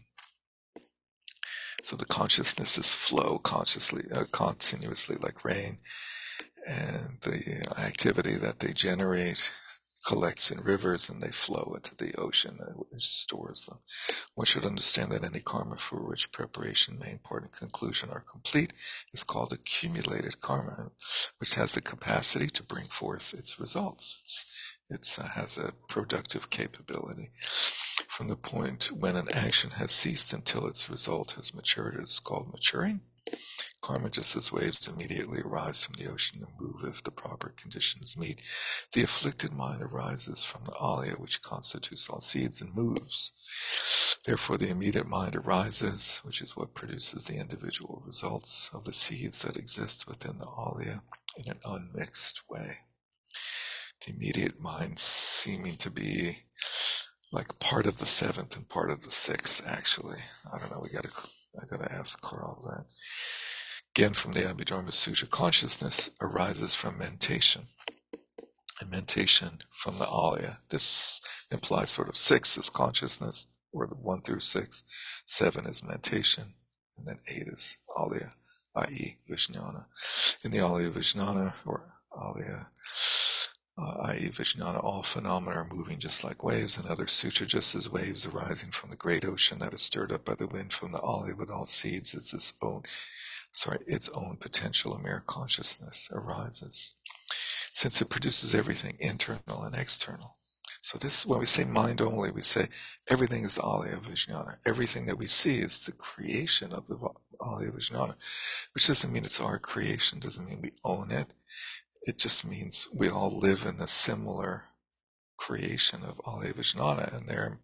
So 1.84 1.96
the 1.96 2.06
consciousnesses 2.06 2.94
flow 2.94 3.40
consciously, 3.40 4.04
uh, 4.14 4.24
continuously 4.32 5.18
like 5.22 5.44
rain, 5.44 5.78
and 6.66 7.18
the 7.22 7.66
activity 7.78 8.36
that 8.36 8.60
they 8.60 8.72
generate 8.72 9.54
collects 10.06 10.52
in 10.52 10.64
rivers 10.64 11.10
and 11.10 11.22
they 11.22 11.30
flow 11.30 11.74
into 11.76 11.96
the 11.96 12.14
ocean 12.18 12.58
which 12.90 13.06
stores 13.06 13.66
them. 13.66 13.80
One 14.36 14.46
should 14.46 14.66
understand 14.66 15.12
that 15.12 15.24
any 15.24 15.40
karma 15.40 15.78
for 15.78 16.08
which 16.08 16.32
preparation, 16.32 17.00
main 17.00 17.20
part, 17.20 17.44
and 17.44 17.52
conclusion 17.52 18.10
are 18.10 18.22
complete 18.22 18.74
is 19.14 19.24
called 19.24 19.54
accumulated 19.54 20.42
karma, 20.42 20.90
which 21.40 21.56
has 21.56 21.74
the 21.74 21.82
capacity 21.82 22.48
to 22.48 22.64
bring 22.64 22.86
forth 22.86 23.34
its 23.34 23.60
results. 23.60 24.50
It 24.90 25.18
uh, 25.20 25.28
has 25.30 25.58
a 25.58 25.74
productive 25.88 26.50
capability 26.50 27.30
from 28.08 28.28
the 28.28 28.36
point 28.36 28.92
when 28.92 29.16
an 29.16 29.28
action 29.34 29.72
has 29.72 29.92
ceased 29.92 30.34
until 30.34 30.68
its 30.68 30.90
result 30.90 31.34
has 31.34 31.56
matured. 31.56 31.96
It's 32.00 32.20
called 32.20 32.52
maturing. 32.52 33.02
Karma, 33.84 34.10
just 34.10 34.38
as 34.38 34.50
waves 34.50 34.88
immediately 34.88 35.42
arise 35.42 35.84
from 35.84 35.96
the 35.96 36.10
ocean 36.10 36.40
and 36.42 36.52
move 36.58 36.86
if 36.86 37.04
the 37.04 37.12
proper 37.12 37.50
conditions 37.58 38.18
meet. 38.18 38.42
The 38.94 39.04
afflicted 39.04 39.52
mind 39.52 39.82
arises 39.82 40.42
from 40.42 40.64
the 40.64 40.72
alaya, 40.72 41.20
which 41.20 41.42
constitutes 41.42 42.10
all 42.10 42.22
seeds, 42.22 42.62
and 42.62 42.74
moves. 42.74 43.34
Therefore, 44.26 44.58
the 44.58 44.70
immediate 44.70 45.08
mind 45.08 45.36
arises, 45.36 46.22
which 46.24 46.42
is 46.42 46.56
what 46.56 46.74
produces 46.74 47.26
the 47.26 47.36
individual 47.36 48.02
results 48.06 48.70
of 48.74 48.86
the 48.86 48.94
seeds 48.94 49.42
that 49.42 49.58
exist 49.58 50.08
within 50.08 50.38
the 50.38 50.46
alaya 50.46 51.02
in 51.36 51.52
an 51.52 51.60
unmixed 51.66 52.44
way. 52.50 52.78
The 54.06 54.14
immediate 54.14 54.62
mind 54.62 54.98
seeming 54.98 55.76
to 55.78 55.92
be 55.92 56.38
like 57.34 57.60
part 57.60 57.86
of 57.86 57.98
the 57.98 58.06
seventh 58.06 58.56
and 58.56 58.70
part 58.70 58.92
of 58.92 59.04
the 59.04 59.12
sixth. 59.12 59.62
Actually, 59.68 60.20
I 60.54 60.58
don't 60.58 60.72
know. 60.72 60.80
We 60.82 60.90
got 60.90 61.04
to. 61.04 61.30
I 61.62 61.66
got 61.70 61.86
to 61.86 61.94
ask 61.94 62.20
Karl 62.22 62.60
that. 62.64 62.86
Again, 63.96 64.14
from 64.14 64.34
the 64.34 64.40
Abhidharma 64.40 64.92
Sutra, 64.92 65.28
consciousness 65.28 66.10
arises 66.20 66.74
from 66.74 66.98
mentation, 66.98 67.62
and 68.82 68.90
mentation 68.90 69.60
from 69.70 70.00
the 70.00 70.06
alaya. 70.06 70.58
This 70.72 71.22
implies 71.52 71.92
sort 71.92 72.10
of 72.10 72.18
six 72.18 72.58
is 72.58 72.72
consciousness, 72.72 73.46
or 73.72 73.86
the 73.86 73.94
one 73.94 74.22
through 74.22 74.40
six. 74.40 74.84
Seven 75.28 75.68
is 75.68 75.84
mentation, 75.84 76.46
and 76.98 77.06
then 77.06 77.18
eight 77.30 77.48
is 77.48 77.78
alaya, 77.96 78.34
i.e., 78.78 79.18
Vijnana. 79.30 79.86
In 80.44 80.50
the 80.50 80.58
alaya 80.58 80.90
Vijnana, 80.90 81.54
or 81.64 81.84
alaya 82.12 82.66
uh, 83.78 83.98
i.e. 84.06 84.30
Vijnana, 84.30 84.84
all 84.84 85.02
phenomena 85.02 85.58
are 85.58 85.68
moving 85.72 85.98
just 85.98 86.24
like 86.24 86.44
waves. 86.44 86.78
and 86.78 86.86
other 86.88 87.08
sutra, 87.08 87.46
just 87.46 87.76
as 87.76 87.90
waves 87.90 88.28
arising 88.28 88.70
from 88.70 88.90
the 88.90 88.96
great 88.96 89.26
ocean 89.26 89.60
that 89.60 89.74
is 89.74 89.82
stirred 89.82 90.12
up 90.12 90.26
by 90.26 90.36
the 90.36 90.48
wind 90.48 90.72
from 90.72 90.92
the 90.92 91.00
alaya 91.00 91.36
with 91.36 91.50
all 91.50 91.66
seeds, 91.66 92.14
it's 92.14 92.34
its 92.34 92.54
own, 92.62 92.84
sorry, 93.54 93.80
its 93.88 94.10
own 94.10 94.38
potential, 94.40 94.94
a 94.94 95.02
mere 95.02 95.24
consciousness 95.26 96.10
arises. 96.14 96.96
Since 97.72 98.02
it 98.02 98.10
produces 98.10 98.54
everything 98.54 98.98
internal 99.00 99.64
and 99.64 99.76
external. 99.76 100.36
So 100.82 100.98
this, 100.98 101.26
when 101.26 101.40
we 101.40 101.46
say 101.46 101.64
mind 101.64 102.02
only, 102.02 102.30
we 102.32 102.42
say 102.42 102.68
everything 103.10 103.44
is 103.44 103.56
the 103.56 103.62
alaya 103.62 104.00
Vijnana. 104.00 104.58
Everything 104.68 105.06
that 105.06 105.18
we 105.18 105.26
see 105.28 105.60
is 105.60 105.86
the 105.86 105.94
creation 105.94 106.74
of 106.74 106.88
the 106.88 106.98
alaya 107.40 107.72
Vijnana, 107.72 108.16
which 108.74 108.88
doesn't 108.88 109.12
mean 109.12 109.24
it's 109.24 109.40
our 109.40 109.58
creation, 109.58 110.20
doesn't 110.20 110.48
mean 110.48 110.62
we 110.62 110.72
own 110.84 111.10
it 111.10 111.34
it 112.06 112.18
just 112.18 112.46
means 112.46 112.88
we 112.94 113.10
all 113.10 113.38
live 113.38 113.66
in 113.66 113.80
a 113.82 113.88
similar 113.88 114.66
creation 115.38 116.02
of 116.04 116.18
Alaya 116.26 116.54
Vijnana, 116.54 117.16
and 117.16 117.28
there 117.28 117.42
are 117.42 117.60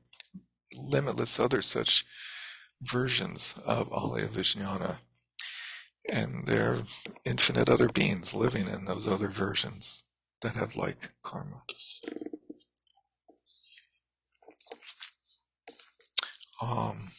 limitless 0.77 1.39
other 1.39 1.62
such 1.62 2.05
versions 2.81 3.55
of 3.65 3.89
Alaya 3.89 4.27
Vijnana. 4.27 5.00
And 6.12 6.46
there 6.46 6.74
are 6.74 6.83
infinite 7.25 7.70
other 7.70 7.90
beings 7.90 8.33
living 8.33 8.68
in 8.68 8.85
those 8.85 9.07
other 9.07 9.27
versions 9.27 10.03
that 10.42 10.53
have 10.53 10.75
like 10.75 11.09
karma. 11.24 11.62
Um, 16.62 17.09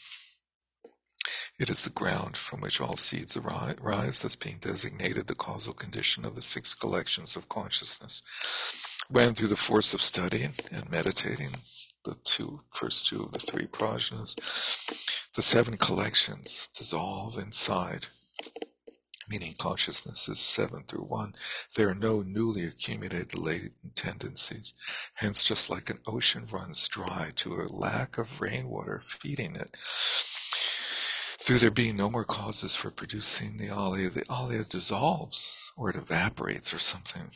it 1.59 1.69
is 1.69 1.85
the 1.85 1.91
ground 1.91 2.37
from 2.37 2.61
which 2.61 2.81
all 2.81 2.97
seeds 2.97 3.37
arise, 3.37 4.23
thus 4.23 4.35
being 4.35 4.59
designated 4.61 5.27
the 5.27 5.35
causal 5.35 5.75
condition 5.75 6.25
of 6.25 6.35
the 6.35 6.43
six 6.43 6.75
collections 6.75 7.37
of 7.37 7.49
consciousness. 7.49 8.23
When 9.11 9.35
through 9.35 9.49
the 9.49 9.57
force 9.57 9.93
of 9.93 10.01
studying 10.01 10.53
and 10.73 10.91
meditating, 10.91 11.51
the 12.05 12.17
two 12.25 12.61
first 12.71 13.07
two 13.07 13.25
of 13.25 13.33
the 13.33 13.39
three 13.39 13.67
prajnas, 13.67 14.37
the 15.35 15.43
seven 15.43 15.77
collections 15.77 16.69
dissolve 16.75 17.37
inside, 17.39 18.07
meaning 19.31 19.55
consciousness 19.59 20.29
is 20.29 20.41
seven 20.41 20.83
through 20.83 21.05
one. 21.05 21.35
There 21.77 21.89
are 21.89 21.95
no 21.95 22.23
newly 22.23 22.65
accumulated 22.65 23.39
latent 23.39 23.95
tendencies. 23.95 24.75
Hence, 25.15 25.45
just 25.45 25.71
like 25.71 25.89
an 25.89 26.01
ocean 26.07 26.47
runs 26.51 26.89
dry 26.89 27.31
to 27.37 27.55
a 27.55 27.73
lack 27.73 28.19
of 28.19 28.41
rainwater 28.41 29.01
feeding 29.03 29.55
it, 29.55 29.77
through 31.41 31.59
there 31.59 31.71
being 31.71 31.97
no 31.97 32.11
more 32.11 32.25
causes 32.25 32.77
for 32.77 32.91
producing 32.91 33.57
the 33.57 33.69
alaya, 33.69 34.13
the 34.13 34.23
alaya 34.23 34.69
dissolves 34.69 35.73
or 35.77 35.91
it 35.91 35.97
evaporates 35.97 36.75
or 36.75 36.79
something. 36.79 37.31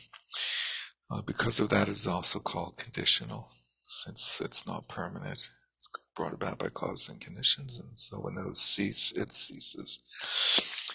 Uh, 1.09 1.21
because 1.21 1.59
of 1.59 1.69
that, 1.69 1.87
it 1.87 1.91
is 1.91 2.07
also 2.07 2.39
called 2.39 2.77
conditional, 2.77 3.49
since 3.83 4.41
it's 4.43 4.67
not 4.67 4.87
permanent. 4.87 5.49
It's 5.75 5.89
brought 6.15 6.33
about 6.33 6.59
by 6.59 6.69
causes 6.69 7.09
and 7.09 7.19
conditions, 7.21 7.79
and 7.79 7.97
so 7.97 8.17
when 8.17 8.35
those 8.35 8.61
cease, 8.61 9.11
it 9.11 9.31
ceases, 9.31 9.99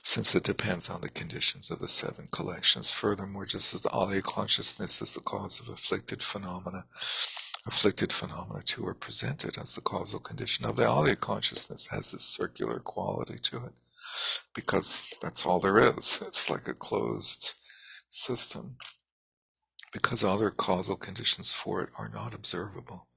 since 0.03 0.35
it 0.35 0.45
depends 0.45 0.89
on 0.91 1.01
the 1.01 1.11
conditions 1.11 1.71
of 1.71 1.79
the 1.79 1.89
seven 1.89 2.27
collections. 2.33 2.93
Furthermore, 2.93 3.45
just 3.45 3.75
as 3.75 3.83
the 3.83 3.91
alaya 3.91 4.23
consciousness 4.23 5.03
is 5.03 5.15
the 5.15 5.21
cause 5.21 5.61
of 5.61 5.69
afflicted 5.69 6.23
phenomena, 6.23 6.85
afflicted 7.67 8.13
phenomena 8.13 8.63
too 8.63 8.87
are 8.87 8.95
presented 8.95 9.59
as 9.59 9.75
the 9.75 9.81
causal 9.81 10.21
condition 10.21 10.65
of 10.65 10.77
the 10.77 10.85
alaya 10.85 11.19
consciousness 11.19 11.87
has 11.89 12.13
this 12.13 12.25
circular 12.25 12.79
quality 12.79 13.39
to 13.39 13.57
it 13.59 13.73
because 14.55 15.13
that's 15.23 15.47
all 15.47 15.61
there 15.61 15.79
is. 15.79 16.21
It's 16.27 16.51
like 16.51 16.69
a 16.69 16.75
closed 16.75 17.55
system. 18.09 18.77
Because 19.93 20.23
other 20.23 20.51
causal 20.51 20.97
conditions 20.97 21.53
for 21.53 21.83
it 21.83 21.91
are 21.99 22.09
not 22.09 22.35
observable. 22.35 23.09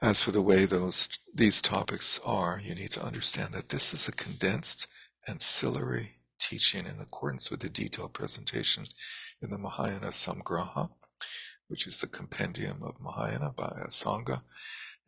As 0.00 0.22
for 0.22 0.30
the 0.30 0.42
way 0.42 0.64
those 0.64 1.08
these 1.34 1.60
topics 1.60 2.20
are 2.24 2.60
you 2.62 2.74
need 2.74 2.90
to 2.92 3.04
understand 3.04 3.52
that 3.52 3.70
this 3.70 3.92
is 3.92 4.08
a 4.08 4.12
condensed 4.12 4.86
ancillary 5.28 6.10
teaching 6.38 6.86
in 6.86 7.00
accordance 7.00 7.50
with 7.50 7.60
the 7.60 7.68
detailed 7.68 8.12
presentation 8.12 8.84
in 9.40 9.50
the 9.50 9.58
Mahayana 9.58 10.08
Samgraha 10.08 10.90
which 11.72 11.86
is 11.86 12.02
the 12.02 12.06
compendium 12.06 12.82
of 12.82 13.00
Mahayana 13.00 13.50
by 13.56 13.72
Asanga, 13.88 14.42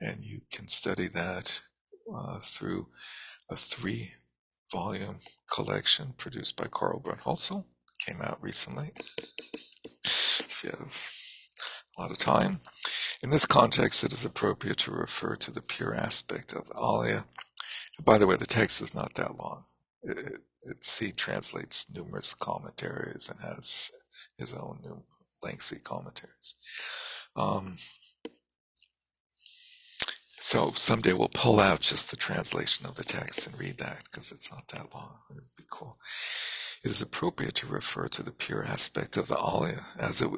and 0.01 0.25
you 0.25 0.41
can 0.51 0.67
study 0.67 1.09
that 1.09 1.61
uh, 2.11 2.39
through 2.41 2.87
a 3.51 3.55
three 3.55 4.13
volume 4.73 5.17
collection 5.55 6.15
produced 6.17 6.57
by 6.57 6.65
Karl 6.71 7.03
Brunnhölzl. 7.03 7.67
Came 7.99 8.23
out 8.23 8.43
recently. 8.43 8.89
if 10.05 10.63
you 10.65 10.71
have 10.71 10.99
a 11.99 12.01
lot 12.01 12.11
of 12.11 12.17
time. 12.17 12.61
In 13.23 13.29
this 13.29 13.45
context, 13.45 14.03
it 14.03 14.15
is 14.15 14.25
appropriate 14.25 14.79
to 14.79 14.91
refer 14.91 15.37
to 15.37 15.51
the 15.51 15.61
pure 15.61 15.95
aspect 15.95 16.55
of 16.55 16.65
Alaya. 16.71 17.25
By 18.07 18.17
the 18.17 18.27
way, 18.27 18.37
the 18.37 18.47
text 18.47 18.81
is 18.81 18.95
not 18.95 19.13
that 19.17 19.37
long. 19.37 19.65
It, 20.05 20.39
he 20.99 21.13
translates 21.13 21.93
numerous 21.95 22.35
commentaries 22.35 23.29
and 23.31 23.41
has 23.41 23.93
his 24.39 24.55
own 24.55 24.79
lengthy 25.43 25.79
commentaries. 25.79 26.55
Um, 27.37 27.77
so 30.27 30.71
someday 30.73 31.13
we'll 31.13 31.31
pull 31.35 31.61
out 31.61 31.81
just 31.81 32.11
the 32.11 32.17
translation 32.17 32.87
of 32.87 32.97
the 32.97 33.05
text 33.05 33.47
and 33.47 33.59
read 33.59 33.79
that 33.79 34.05
because 34.05 34.33
it's 34.33 34.53
not 34.53 34.69
that 34.69 34.95
long. 34.95 35.19
It 35.31 35.35
would 35.35 35.45
be 35.59 35.65
cool. 35.71 35.97
It 36.85 36.91
is 36.91 37.03
appropriate 37.03 37.55
to 37.57 37.67
refer 37.67 38.09
to 38.09 38.23
the 38.23 38.33
pure 38.33 38.65
aspect 38.65 39.17
of 39.17 39.29
the 39.29 39.37
alaya 39.37 39.85
as 39.99 40.21
it, 40.23 40.31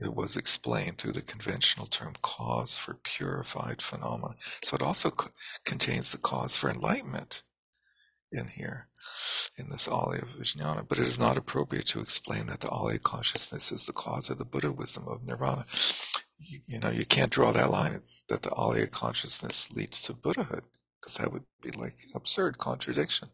it 0.00 0.14
was 0.14 0.36
explained 0.36 0.98
through 0.98 1.12
the 1.12 1.22
conventional 1.22 1.86
term 1.86 2.14
cause 2.22 2.76
for 2.76 2.94
purified 2.94 3.80
phenomena. 3.80 4.34
So 4.62 4.74
it 4.74 4.82
also 4.82 5.10
co- 5.10 5.30
contains 5.64 6.12
the 6.12 6.18
cause 6.18 6.56
for 6.56 6.70
enlightenment 6.70 7.44
in 8.32 8.48
here 8.48 8.88
in 9.58 9.68
this 9.68 9.88
alaya 9.88 10.24
Vijnana, 10.38 10.86
but 10.88 10.98
it 10.98 11.06
is 11.06 11.18
not 11.18 11.38
appropriate 11.38 11.86
to 11.86 12.00
explain 12.00 12.46
that 12.46 12.60
the 12.60 12.68
alaya 12.68 13.02
consciousness 13.02 13.72
is 13.72 13.86
the 13.86 13.92
cause 13.92 14.30
of 14.30 14.38
the 14.38 14.44
Buddha 14.44 14.72
wisdom 14.72 15.04
of 15.08 15.26
nirvana. 15.26 15.64
You, 16.38 16.58
you 16.66 16.80
know, 16.80 16.90
you 16.90 17.06
can't 17.06 17.30
draw 17.30 17.52
that 17.52 17.70
line 17.70 18.00
that 18.28 18.42
the 18.42 18.50
alaya 18.50 18.90
consciousness 18.90 19.74
leads 19.74 20.02
to 20.02 20.14
Buddhahood, 20.14 20.64
because 21.00 21.16
that 21.16 21.32
would 21.32 21.44
be 21.62 21.70
like 21.70 21.94
absurd 22.14 22.58
contradiction. 22.58 23.28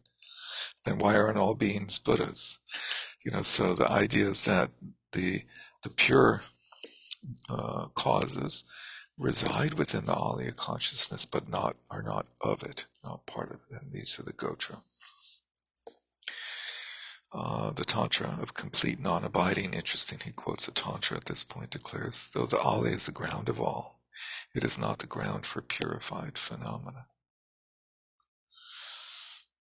Then 0.85 0.97
why 0.97 1.15
aren't 1.15 1.37
all 1.37 1.55
beings 1.55 1.99
Buddhas? 1.99 2.59
You 3.25 3.31
know, 3.31 3.41
so 3.41 3.73
the 3.73 3.89
idea 3.91 4.27
is 4.27 4.45
that 4.45 4.69
the 5.11 5.41
the 5.83 5.89
pure 5.89 6.43
uh, 7.49 7.87
causes 7.95 8.65
reside 9.17 9.75
within 9.75 10.05
the 10.05 10.13
Alaya 10.13 10.55
consciousness, 10.55 11.25
but 11.25 11.49
not 11.49 11.75
are 11.89 12.03
not 12.03 12.25
of 12.41 12.63
it, 12.63 12.85
not 13.03 13.25
part 13.25 13.51
of 13.51 13.59
it. 13.69 13.81
And 13.81 13.91
these 13.91 14.19
are 14.19 14.23
the 14.23 14.33
Gotra. 14.33 14.81
Uh, 17.35 17.71
the 17.71 17.83
Tantra 17.83 18.37
of 18.41 18.53
complete 18.53 18.99
non-abiding. 18.99 19.73
Interesting. 19.73 20.19
He 20.23 20.31
quotes 20.31 20.67
a 20.67 20.71
Tantra 20.71 21.17
at 21.17 21.25
this 21.25 21.43
point, 21.43 21.71
declares, 21.71 22.29
though 22.31 22.45
the 22.45 22.57
Alaya 22.57 22.93
is 22.93 23.07
the 23.07 23.11
ground 23.11 23.49
of 23.49 23.59
all, 23.59 24.01
it 24.53 24.63
is 24.63 24.77
not 24.77 24.99
the 24.99 25.07
ground 25.07 25.43
for 25.43 25.63
purified 25.63 26.37
phenomena. 26.37 27.07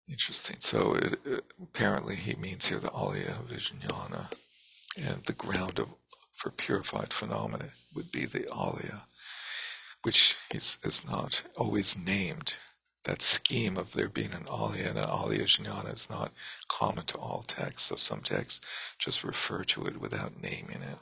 Interesting. 0.08 0.56
So 0.60 0.94
it, 0.94 1.20
it, 1.26 1.44
apparently 1.62 2.14
he 2.14 2.34
means 2.36 2.66
here 2.68 2.78
the 2.78 2.88
Alaya 2.88 3.44
Vijnana, 3.46 4.32
and 4.96 5.22
the 5.24 5.34
ground 5.34 5.78
of, 5.78 5.88
for 6.36 6.50
purified 6.50 7.12
phenomena 7.12 7.66
would 7.94 8.10
be 8.10 8.24
the 8.24 8.48
Alaya, 8.50 9.02
which 10.04 10.36
is, 10.54 10.78
is 10.82 11.04
not 11.06 11.42
always 11.58 11.98
named. 11.98 12.56
That 13.08 13.22
scheme 13.22 13.78
of 13.78 13.92
there 13.94 14.10
being 14.10 14.34
an 14.34 14.44
Alaya 14.44 14.90
and 14.90 14.98
an 14.98 15.06
Alaya 15.06 15.44
Jnana 15.44 15.94
is 15.94 16.10
not 16.10 16.30
common 16.68 17.06
to 17.06 17.16
all 17.16 17.42
texts, 17.46 17.88
so 17.88 17.96
some 17.96 18.20
texts 18.20 18.66
just 18.98 19.24
refer 19.24 19.64
to 19.64 19.86
it 19.86 19.98
without 19.98 20.42
naming 20.42 20.82
it. 20.82 20.98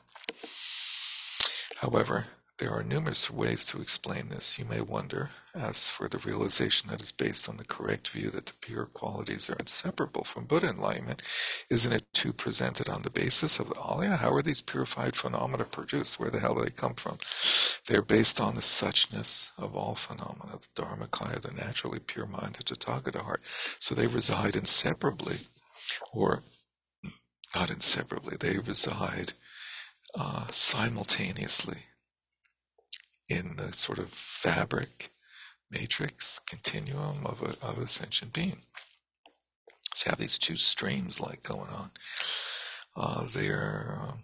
However, 1.78 2.26
there 2.58 2.70
are 2.70 2.82
numerous 2.82 3.30
ways 3.30 3.66
to 3.66 3.82
explain 3.82 4.30
this. 4.30 4.58
You 4.58 4.64
may 4.64 4.80
wonder, 4.80 5.30
as 5.54 5.90
for 5.90 6.08
the 6.08 6.18
realization 6.18 6.88
that 6.88 7.02
is 7.02 7.12
based 7.12 7.50
on 7.50 7.58
the 7.58 7.66
correct 7.66 8.08
view 8.08 8.30
that 8.30 8.46
the 8.46 8.54
pure 8.62 8.86
qualities 8.86 9.50
are 9.50 9.56
inseparable 9.60 10.24
from 10.24 10.46
Buddha 10.46 10.68
enlightenment, 10.68 11.22
isn't 11.68 11.92
it 11.92 12.06
too 12.14 12.32
presented 12.32 12.88
on 12.88 13.02
the 13.02 13.10
basis 13.10 13.60
of 13.60 13.68
the 13.68 13.74
Alaya? 13.74 14.16
How 14.16 14.32
are 14.32 14.40
these 14.40 14.62
purified 14.62 15.16
phenomena 15.16 15.64
produced? 15.64 16.18
Where 16.18 16.30
the 16.30 16.40
hell 16.40 16.54
do 16.54 16.64
they 16.64 16.70
come 16.70 16.94
from? 16.94 17.18
They're 17.88 18.00
based 18.00 18.40
on 18.40 18.54
the 18.54 18.62
suchness 18.62 19.52
of 19.58 19.76
all 19.76 19.94
phenomena, 19.94 20.58
the 20.58 20.82
Dharmakaya, 20.82 21.42
the 21.42 21.52
naturally 21.52 21.98
pure 21.98 22.26
mind, 22.26 22.54
the 22.54 22.64
Tathagata 22.64 23.20
heart. 23.20 23.42
So 23.80 23.94
they 23.94 24.06
reside 24.06 24.56
inseparably, 24.56 25.36
or 26.10 26.40
not 27.54 27.70
inseparably, 27.70 28.36
they 28.40 28.58
reside 28.58 29.34
uh, 30.14 30.46
simultaneously 30.50 31.84
in 33.28 33.56
the 33.56 33.72
sort 33.72 33.98
of 33.98 34.08
fabric 34.08 35.10
matrix 35.70 36.40
continuum 36.40 37.26
of 37.26 37.42
a, 37.42 37.66
of 37.66 37.78
a 37.78 38.26
being. 38.28 38.58
So 39.94 40.06
you 40.06 40.10
have 40.10 40.18
these 40.18 40.38
two 40.38 40.56
streams 40.56 41.20
like 41.20 41.42
going 41.42 41.70
on. 41.70 41.90
Uh, 42.94 43.26
they're 43.32 43.98
um, 44.00 44.18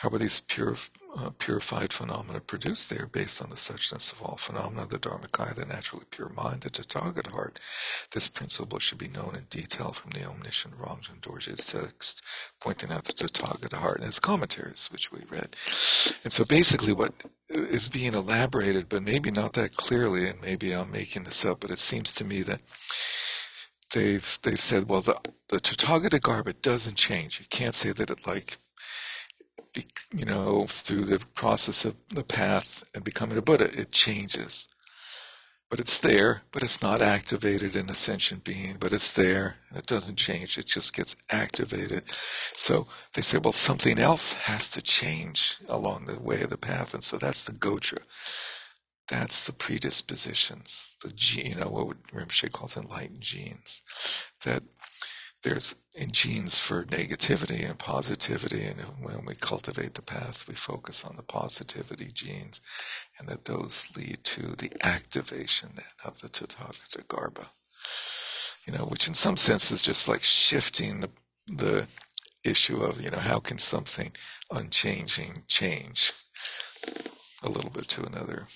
how 0.00 0.08
are 0.08 0.18
these 0.18 0.40
pure, 0.40 0.76
uh, 1.18 1.30
purified 1.38 1.92
phenomena 1.92 2.40
produced? 2.40 2.90
there 2.90 3.06
based 3.06 3.42
on 3.42 3.50
the 3.50 3.56
suchness 3.56 4.12
of 4.12 4.22
all 4.22 4.36
phenomena, 4.36 4.86
the 4.86 4.98
Dharmakaya, 4.98 5.54
the 5.54 5.66
naturally 5.66 6.04
pure 6.10 6.28
mind, 6.30 6.62
the 6.62 6.70
Tathagata 6.70 7.30
heart. 7.30 7.58
This 8.12 8.28
principle 8.28 8.78
should 8.78 8.98
be 8.98 9.08
known 9.08 9.34
in 9.36 9.44
detail 9.50 9.92
from 9.92 10.10
the 10.10 10.24
omniscient 10.24 10.78
Rangjung 10.78 11.20
Dorje's 11.20 11.66
text, 11.66 12.22
pointing 12.60 12.90
out 12.92 13.04
the 13.04 13.12
Tathagata 13.12 13.76
heart 13.76 13.98
in 13.98 14.06
his 14.06 14.20
commentaries, 14.20 14.88
which 14.92 15.12
we 15.12 15.20
read. 15.30 15.50
And 16.24 16.32
so 16.32 16.44
basically 16.44 16.92
what 16.92 17.12
is 17.48 17.88
being 17.88 18.14
elaborated, 18.14 18.88
but 18.88 19.02
maybe 19.02 19.30
not 19.30 19.54
that 19.54 19.76
clearly, 19.76 20.26
and 20.28 20.40
maybe 20.40 20.72
I'm 20.74 20.90
making 20.92 21.24
this 21.24 21.44
up, 21.44 21.60
but 21.60 21.70
it 21.70 21.78
seems 21.78 22.12
to 22.14 22.24
me 22.24 22.42
that 22.42 22.62
they've 23.94 24.38
they've 24.42 24.60
said, 24.60 24.88
well, 24.88 25.00
the 25.00 25.18
the 25.48 25.58
Tathagata 25.58 26.20
garbha 26.20 26.60
doesn't 26.62 26.96
change. 26.96 27.40
You 27.40 27.46
can't 27.50 27.74
say 27.74 27.92
that 27.92 28.10
it 28.10 28.26
like 28.26 28.58
you 30.12 30.24
know, 30.24 30.66
through 30.68 31.04
the 31.04 31.24
process 31.34 31.84
of 31.84 32.00
the 32.08 32.24
path 32.24 32.84
and 32.94 33.04
becoming 33.04 33.38
a 33.38 33.42
Buddha, 33.42 33.68
it 33.78 33.92
changes. 33.92 34.68
But 35.68 35.78
it's 35.78 36.00
there, 36.00 36.42
but 36.50 36.64
it's 36.64 36.82
not 36.82 37.00
activated 37.00 37.76
in 37.76 37.88
a 37.88 37.94
sentient 37.94 38.42
being, 38.42 38.76
but 38.80 38.92
it's 38.92 39.12
there 39.12 39.54
and 39.68 39.78
it 39.78 39.86
doesn't 39.86 40.16
change. 40.16 40.58
It 40.58 40.66
just 40.66 40.94
gets 40.94 41.14
activated. 41.30 42.02
So 42.54 42.88
they 43.14 43.22
say, 43.22 43.38
well, 43.38 43.52
something 43.52 43.96
else 43.98 44.32
has 44.32 44.68
to 44.70 44.82
change 44.82 45.58
along 45.68 46.06
the 46.06 46.20
way 46.20 46.42
of 46.42 46.50
the 46.50 46.58
path. 46.58 46.92
And 46.92 47.04
so 47.04 47.18
that's 47.18 47.44
the 47.44 47.52
gotra. 47.52 48.00
That's 49.08 49.46
the 49.46 49.52
predispositions, 49.52 50.94
the 51.02 51.12
gene, 51.12 51.46
you 51.46 51.54
know, 51.56 51.68
what 51.68 52.02
Rinpoche 52.12 52.52
calls 52.52 52.76
enlightened 52.76 53.20
genes. 53.20 53.82
That 54.44 54.64
there's 55.42 55.74
genes 56.12 56.58
for 56.58 56.84
negativity 56.84 57.68
and 57.68 57.78
positivity, 57.78 58.64
and 58.64 58.80
when 59.00 59.24
we 59.26 59.34
cultivate 59.34 59.94
the 59.94 60.02
path, 60.02 60.46
we 60.48 60.54
focus 60.54 61.04
on 61.04 61.16
the 61.16 61.22
positivity 61.22 62.10
genes, 62.12 62.60
and 63.18 63.28
that 63.28 63.44
those 63.46 63.90
lead 63.96 64.18
to 64.24 64.54
the 64.56 64.70
activation 64.82 65.70
then 65.74 65.84
of 66.04 66.20
the 66.20 66.28
Tathagata 66.28 67.06
Garbha. 67.06 67.48
You 68.66 68.78
know, 68.78 68.84
which 68.84 69.08
in 69.08 69.14
some 69.14 69.36
sense 69.36 69.70
is 69.70 69.82
just 69.82 70.08
like 70.08 70.22
shifting 70.22 71.00
the 71.00 71.10
the 71.46 71.86
issue 72.44 72.82
of 72.82 73.00
you 73.00 73.10
know 73.10 73.18
how 73.18 73.40
can 73.40 73.58
something 73.58 74.12
unchanging 74.50 75.42
change 75.48 76.12
a 77.42 77.50
little 77.50 77.70
bit 77.70 77.88
to 77.88 78.04
another 78.04 78.46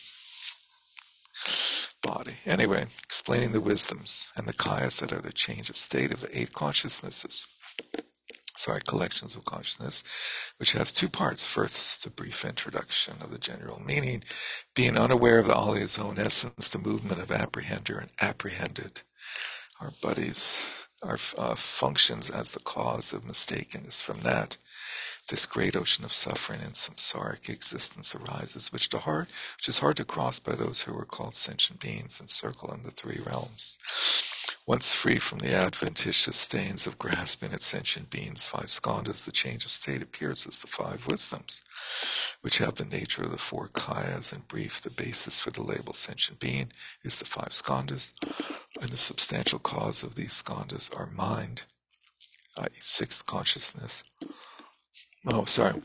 body. 2.04 2.34
Anyway, 2.46 2.84
explaining 3.02 3.52
the 3.52 3.60
wisdoms 3.60 4.30
and 4.36 4.46
the 4.46 4.52
kayas 4.52 5.00
that 5.00 5.12
are 5.12 5.20
the 5.22 5.32
change 5.32 5.70
of 5.70 5.76
state 5.76 6.12
of 6.12 6.20
the 6.20 6.38
eight 6.38 6.52
consciousnesses. 6.52 7.46
Sorry, 8.56 8.80
collections 8.86 9.34
of 9.36 9.44
consciousness, 9.44 10.04
which 10.58 10.72
has 10.72 10.92
two 10.92 11.08
parts. 11.08 11.46
First, 11.46 12.06
a 12.06 12.10
brief 12.10 12.44
introduction 12.44 13.14
of 13.20 13.32
the 13.32 13.38
general 13.38 13.82
meaning, 13.84 14.22
being 14.76 14.96
unaware 14.96 15.40
of 15.40 15.48
the 15.48 15.54
Alaya's 15.54 15.98
own 15.98 16.18
essence, 16.18 16.68
the 16.68 16.78
movement 16.78 17.20
of 17.20 17.28
apprehender 17.30 18.00
and 18.00 18.10
apprehended. 18.20 19.00
Our 19.80 19.90
bodies, 20.02 20.68
our 21.02 21.18
uh, 21.36 21.56
functions 21.56 22.30
as 22.30 22.52
the 22.52 22.60
cause 22.60 23.12
of 23.12 23.24
mistakenness. 23.24 24.00
From 24.00 24.20
that, 24.20 24.56
this 25.28 25.46
great 25.46 25.74
ocean 25.76 26.04
of 26.04 26.12
suffering 26.12 26.60
and 26.62 26.74
samsaric 26.74 27.48
existence 27.48 28.14
arises, 28.14 28.72
which, 28.72 28.88
to 28.90 28.98
hard, 28.98 29.26
which 29.56 29.68
is 29.68 29.78
hard 29.78 29.96
to 29.96 30.04
cross 30.04 30.38
by 30.38 30.52
those 30.52 30.82
who 30.82 30.96
are 30.98 31.04
called 31.04 31.34
sentient 31.34 31.80
beings 31.80 32.20
and 32.20 32.28
circle 32.28 32.72
in 32.72 32.82
the 32.82 32.90
three 32.90 33.20
realms. 33.24 33.78
Once 34.66 34.94
free 34.94 35.18
from 35.18 35.40
the 35.40 35.54
adventitious 35.54 36.36
stains 36.36 36.86
of 36.86 36.98
grasping 36.98 37.52
at 37.52 37.60
sentient 37.60 38.08
beings, 38.08 38.48
five 38.48 38.66
skandhas, 38.70 39.24
the 39.24 39.32
change 39.32 39.64
of 39.66 39.70
state 39.70 40.02
appears 40.02 40.46
as 40.46 40.58
the 40.58 40.66
five 40.66 41.06
wisdoms, 41.06 41.62
which 42.40 42.58
have 42.58 42.76
the 42.76 42.84
nature 42.84 43.22
of 43.22 43.30
the 43.30 43.36
four 43.36 43.68
kayas. 43.68 44.32
In 44.32 44.40
brief, 44.48 44.80
the 44.80 44.90
basis 44.90 45.38
for 45.38 45.50
the 45.50 45.62
label 45.62 45.92
sentient 45.92 46.40
being 46.40 46.72
is 47.02 47.18
the 47.18 47.26
five 47.26 47.50
skandhas, 47.50 48.12
and 48.80 48.88
the 48.88 48.96
substantial 48.96 49.58
cause 49.58 50.02
of 50.02 50.14
these 50.14 50.42
skandhas 50.42 50.90
are 50.98 51.06
mind, 51.06 51.64
i.e., 52.56 52.68
sixth 52.80 53.26
consciousness, 53.26 54.04
Oh, 55.26 55.44
sorry. 55.46 55.80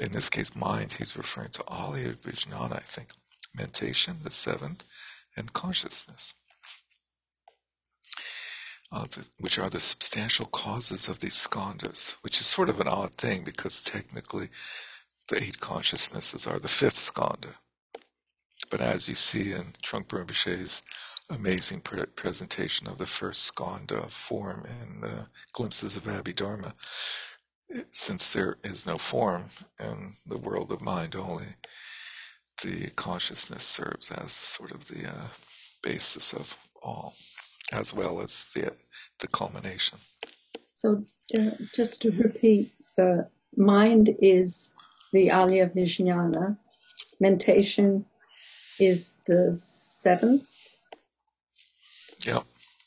In 0.00 0.12
this 0.12 0.30
case, 0.30 0.56
mind, 0.56 0.94
he's 0.94 1.16
referring 1.16 1.50
to 1.50 1.62
Alaya 1.64 2.18
Vijnana, 2.20 2.76
I 2.76 2.80
think. 2.80 3.08
Mentation, 3.56 4.16
the 4.24 4.30
seventh, 4.32 4.84
and 5.36 5.52
consciousness, 5.52 6.34
uh, 8.92 9.04
the, 9.04 9.28
which 9.40 9.58
are 9.58 9.70
the 9.70 9.80
substantial 9.80 10.46
causes 10.46 11.08
of 11.08 11.20
these 11.20 11.34
skandhas, 11.36 12.16
which 12.22 12.40
is 12.40 12.46
sort 12.46 12.68
of 12.70 12.80
an 12.80 12.88
odd 12.88 13.12
thing 13.14 13.44
because 13.44 13.82
technically 13.82 14.48
the 15.30 15.42
eight 15.42 15.60
consciousnesses 15.60 16.46
are 16.46 16.58
the 16.58 16.68
fifth 16.68 16.96
skanda. 16.96 17.56
But 18.70 18.80
as 18.80 19.08
you 19.08 19.14
see 19.14 19.52
in 19.52 19.74
Trungpa 19.82 20.24
Rinpoche's 20.24 20.82
amazing 21.30 21.80
pre- 21.80 22.06
presentation 22.16 22.88
of 22.88 22.98
the 22.98 23.06
first 23.06 23.44
skanda 23.44 24.02
form 24.08 24.64
in 24.82 25.00
the 25.02 25.28
Glimpses 25.52 25.96
of 25.96 26.04
Abhidharma, 26.04 26.74
since 27.90 28.32
there 28.32 28.56
is 28.64 28.86
no 28.86 28.96
form 28.96 29.44
in 29.80 30.14
the 30.26 30.38
world 30.38 30.72
of 30.72 30.80
mind 30.80 31.16
only, 31.16 31.46
the 32.62 32.90
consciousness 32.96 33.62
serves 33.62 34.10
as 34.10 34.32
sort 34.32 34.70
of 34.70 34.86
the 34.88 35.08
uh, 35.08 35.26
basis 35.82 36.32
of 36.32 36.56
all, 36.82 37.14
as 37.72 37.94
well 37.94 38.20
as 38.20 38.46
the 38.54 38.72
the 39.20 39.28
culmination. 39.28 39.98
So, 40.74 41.00
uh, 41.38 41.50
just 41.74 42.02
to 42.02 42.10
repeat, 42.10 42.72
the 42.96 43.28
mind 43.56 44.16
is 44.20 44.74
the 45.12 45.28
Alaya 45.28 45.72
Vijnana, 45.72 46.56
mentation 47.20 48.04
is 48.80 49.18
the 49.26 49.54
seventh. 49.54 50.48
Yep. 52.26 52.42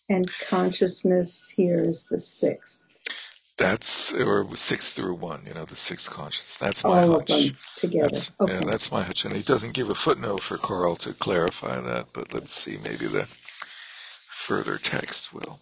And 0.10 0.26
consciousness 0.50 1.54
here 1.56 1.82
is 1.82 2.06
the 2.06 2.20
sixth. 2.20 2.90
That's 3.58 4.14
or 4.14 4.48
six 4.56 4.94
through 4.94 5.16
one. 5.16 5.44
You 5.48 5.54
know, 5.54 5.66
the 5.66 5.76
six 5.78 6.10
conscious. 6.10 6.58
That's 6.58 6.84
my 6.84 7.04
All 7.04 7.12
hunch. 7.20 7.32
of 7.32 7.38
them 7.50 7.58
together. 7.78 8.04
That's, 8.06 8.32
okay. 8.40 8.54
yeah, 8.54 8.62
that's 8.62 8.92
my 8.92 9.04
hunch, 9.04 9.26
and 9.26 9.36
he 9.36 9.44
doesn't 9.44 9.74
give 9.74 9.90
a 9.90 9.96
footnote 9.96 10.42
for 10.42 10.58
Karl 10.58 10.96
to 10.98 11.14
clarify 11.14 11.80
that. 11.82 12.08
But 12.14 12.34
let's 12.34 12.52
see, 12.52 12.78
maybe 12.84 13.08
the 13.08 13.28
further 14.28 14.78
text 14.78 15.34
will. 15.34 15.60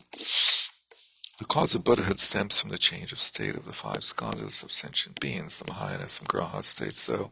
The 1.40 1.46
cause 1.46 1.76
of 1.76 1.84
Buddhahood 1.84 2.20
stems 2.20 2.62
from 2.62 2.70
the 2.70 2.78
change 2.78 3.12
of 3.12 3.20
state 3.20 3.56
of 3.56 3.66
the 3.66 3.74
five 3.74 4.02
skandhas 4.02 4.64
of 4.64 4.72
sentient 4.72 5.20
beings, 5.20 5.60
the 5.60 5.66
Mahayana 5.72 6.06
Samgraha 6.06 6.64
states, 6.64 7.06
though, 7.08 7.32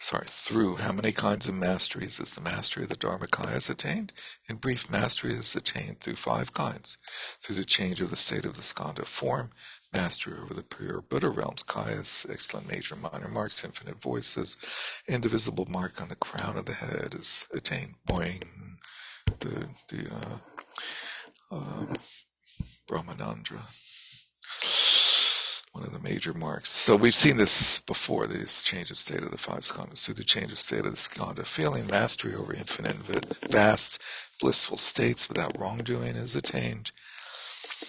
sorry, 0.00 0.26
through 0.28 0.76
how 0.76 0.92
many 0.92 1.12
kinds 1.12 1.48
of 1.48 1.54
masteries 1.54 2.20
is 2.20 2.32
the 2.32 2.40
mastery 2.40 2.82
of 2.84 2.88
the 2.90 2.96
Dharmakaya 2.96 3.70
attained? 3.70 4.12
In 4.48 4.56
brief, 4.56 4.90
mastery 4.90 5.32
is 5.32 5.54
attained 5.54 6.00
through 6.00 6.16
five 6.16 6.52
kinds. 6.52 6.98
Through 7.40 7.56
the 7.56 7.64
change 7.64 8.00
of 8.00 8.10
the 8.10 8.16
state 8.16 8.44
of 8.44 8.56
the 8.56 8.62
skandha 8.62 9.04
form, 9.04 9.50
mastery 9.92 10.34
over 10.42 10.54
the 10.54 10.62
pure 10.62 11.02
Buddha 11.02 11.28
realms, 11.28 11.62
kayas, 11.62 12.30
excellent 12.30 12.70
major 12.70 12.96
minor 12.96 13.28
marks, 13.28 13.64
infinite 13.64 14.00
voices, 14.00 14.56
indivisible 15.08 15.66
mark 15.66 16.00
on 16.00 16.08
the 16.08 16.16
crown 16.16 16.56
of 16.56 16.66
the 16.66 16.74
head 16.74 17.14
is 17.14 17.46
attained. 17.52 17.94
Boing, 18.06 18.42
the, 19.40 19.66
the, 19.88 20.10
uh, 20.10 21.56
uh, 21.56 21.86
Brahmarandhra, 22.88 23.60
one 25.72 25.84
of 25.84 25.92
the 25.92 26.06
major 26.06 26.34
marks. 26.34 26.68
So 26.68 26.96
we've 26.96 27.14
seen 27.14 27.36
this 27.38 27.80
before, 27.80 28.26
this 28.26 28.62
change 28.62 28.90
of 28.90 28.98
state 28.98 29.22
of 29.22 29.30
the 29.30 29.38
five 29.38 29.60
skandhas. 29.60 30.04
Through 30.04 30.14
the 30.14 30.24
change 30.24 30.52
of 30.52 30.58
state 30.58 30.80
of 30.80 30.90
the 30.90 30.96
skandha, 30.96 31.46
feeling 31.46 31.86
mastery 31.86 32.34
over 32.34 32.52
infinite 32.52 32.96
vast 33.50 34.02
blissful 34.40 34.76
states 34.76 35.28
without 35.28 35.58
wrongdoing 35.58 36.16
is 36.16 36.36
attained. 36.36 36.92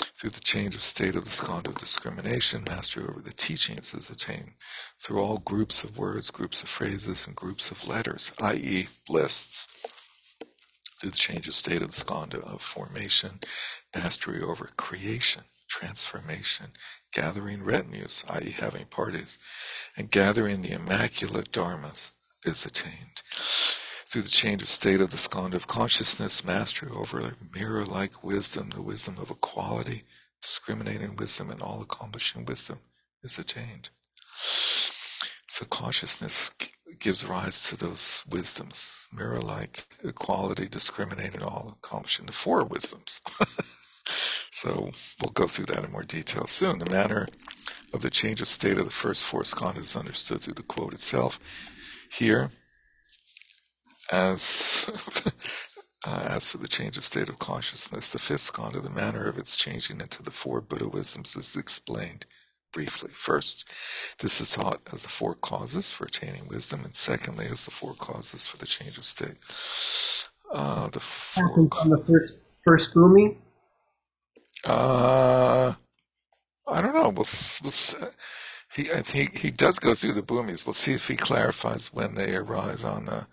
Through 0.01 0.31
the 0.31 0.41
change 0.41 0.75
of 0.75 0.81
state 0.81 1.15
of 1.15 1.25
the 1.25 1.31
skandha 1.31 1.67
of 1.69 1.77
discrimination, 1.77 2.63
mastery 2.65 3.05
over 3.07 3.21
the 3.21 3.33
teachings 3.33 3.93
is 3.93 4.09
attained. 4.09 4.53
Through 4.99 5.19
all 5.19 5.39
groups 5.39 5.83
of 5.83 5.97
words, 5.97 6.31
groups 6.31 6.63
of 6.63 6.69
phrases, 6.69 7.27
and 7.27 7.35
groups 7.35 7.71
of 7.71 7.87
letters, 7.87 8.31
i.e., 8.41 8.87
lists 9.09 9.67
through 10.99 11.11
the 11.11 11.17
change 11.17 11.47
of 11.47 11.53
state 11.55 11.81
of 11.81 11.89
the 11.89 12.05
skandha 12.05 12.39
of 12.43 12.61
formation, 12.61 13.39
mastery 13.95 14.41
over 14.41 14.69
creation, 14.77 15.43
transformation, 15.67 16.67
gathering 17.13 17.63
retinues, 17.63 18.23
i.e. 18.29 18.51
having 18.51 18.85
parties, 18.85 19.39
and 19.97 20.11
gathering 20.11 20.61
the 20.61 20.71
immaculate 20.73 21.51
dharmas 21.51 22.11
is 22.45 22.65
attained. 22.65 23.21
Through 24.13 24.21
the 24.21 24.29
change 24.29 24.61
of 24.61 24.69
state 24.69 25.01
of 25.01 25.09
the 25.09 25.17
skandha 25.17 25.55
of 25.55 25.65
consciousness, 25.65 26.45
mastery 26.45 26.91
over 26.95 27.33
mirror-like 27.51 28.23
wisdom, 28.23 28.69
the 28.69 28.83
wisdom 28.83 29.15
of 29.19 29.31
equality, 29.31 30.03
discriminating 30.39 31.15
wisdom, 31.15 31.49
and 31.49 31.63
all-accomplishing 31.63 32.45
wisdom 32.45 32.77
is 33.23 33.39
attained. 33.39 33.89
So 35.47 35.65
consciousness 35.65 36.51
gives 36.99 37.25
rise 37.25 37.67
to 37.69 37.75
those 37.75 38.23
wisdoms, 38.29 39.07
mirror-like, 39.11 39.83
equality, 40.03 40.67
discriminating, 40.67 41.41
all 41.41 41.75
accomplishing 41.79 42.27
the 42.27 42.33
four 42.33 42.63
wisdoms. 42.65 43.19
so 44.51 44.91
we'll 45.23 45.33
go 45.33 45.47
through 45.47 45.65
that 45.73 45.83
in 45.83 45.91
more 45.91 46.03
detail 46.03 46.45
soon. 46.45 46.77
The 46.77 46.85
manner 46.91 47.25
of 47.95 48.03
the 48.03 48.11
change 48.11 48.41
of 48.41 48.47
state 48.47 48.77
of 48.77 48.85
the 48.85 48.91
first 48.91 49.25
four 49.25 49.41
skandhas 49.41 49.79
is 49.79 49.97
understood 49.97 50.41
through 50.41 50.53
the 50.53 50.61
quote 50.61 50.93
itself. 50.93 51.39
Here, 52.11 52.51
as 54.13 55.23
uh, 56.07 56.27
as 56.29 56.51
for 56.51 56.59
the 56.59 56.67
change 56.67 56.97
of 56.97 57.03
state 57.03 57.29
of 57.29 57.39
consciousness, 57.39 58.09
the 58.09 58.19
fifth 58.19 58.53
skandha, 58.53 58.81
the 58.81 58.89
manner 58.89 59.27
of 59.27 59.37
its 59.37 59.57
changing 59.57 59.99
into 59.99 60.21
the 60.21 60.31
four 60.31 60.61
Buddha 60.61 60.87
wisdoms 60.87 61.35
is 61.35 61.55
explained 61.55 62.25
briefly. 62.71 63.09
First, 63.11 63.67
this 64.19 64.39
is 64.39 64.51
taught 64.51 64.81
as 64.93 65.03
the 65.03 65.09
four 65.09 65.35
causes 65.35 65.91
for 65.91 66.05
attaining 66.05 66.47
wisdom, 66.47 66.81
and 66.83 66.95
secondly, 66.95 67.45
as 67.51 67.65
the 67.65 67.71
four 67.71 67.93
causes 67.93 68.45
for 68.47 68.57
the 68.57 68.65
change 68.65 68.97
of 68.97 69.05
state. 69.05 69.37
Uh, 70.53 70.89
the 70.89 70.99
four 70.99 71.67
on 71.81 71.89
the 71.89 71.97
first 71.97 72.33
first 72.65 72.93
bhumi. 72.93 73.37
Uh, 74.65 75.73
I 76.71 76.81
don't 76.81 76.93
know. 76.93 77.09
We'll, 77.09 77.25
we'll 77.63 77.71
he 78.75 78.83
I 78.91 79.01
think 79.01 79.37
he 79.39 79.51
does 79.51 79.79
go 79.79 79.93
through 79.95 80.13
the 80.13 80.21
bhumis. 80.23 80.65
We'll 80.65 80.73
see 80.73 80.93
if 80.93 81.07
he 81.07 81.15
clarifies 81.15 81.93
when 81.93 82.15
they 82.15 82.35
arise 82.35 82.83
on 82.83 83.05
the. 83.05 83.27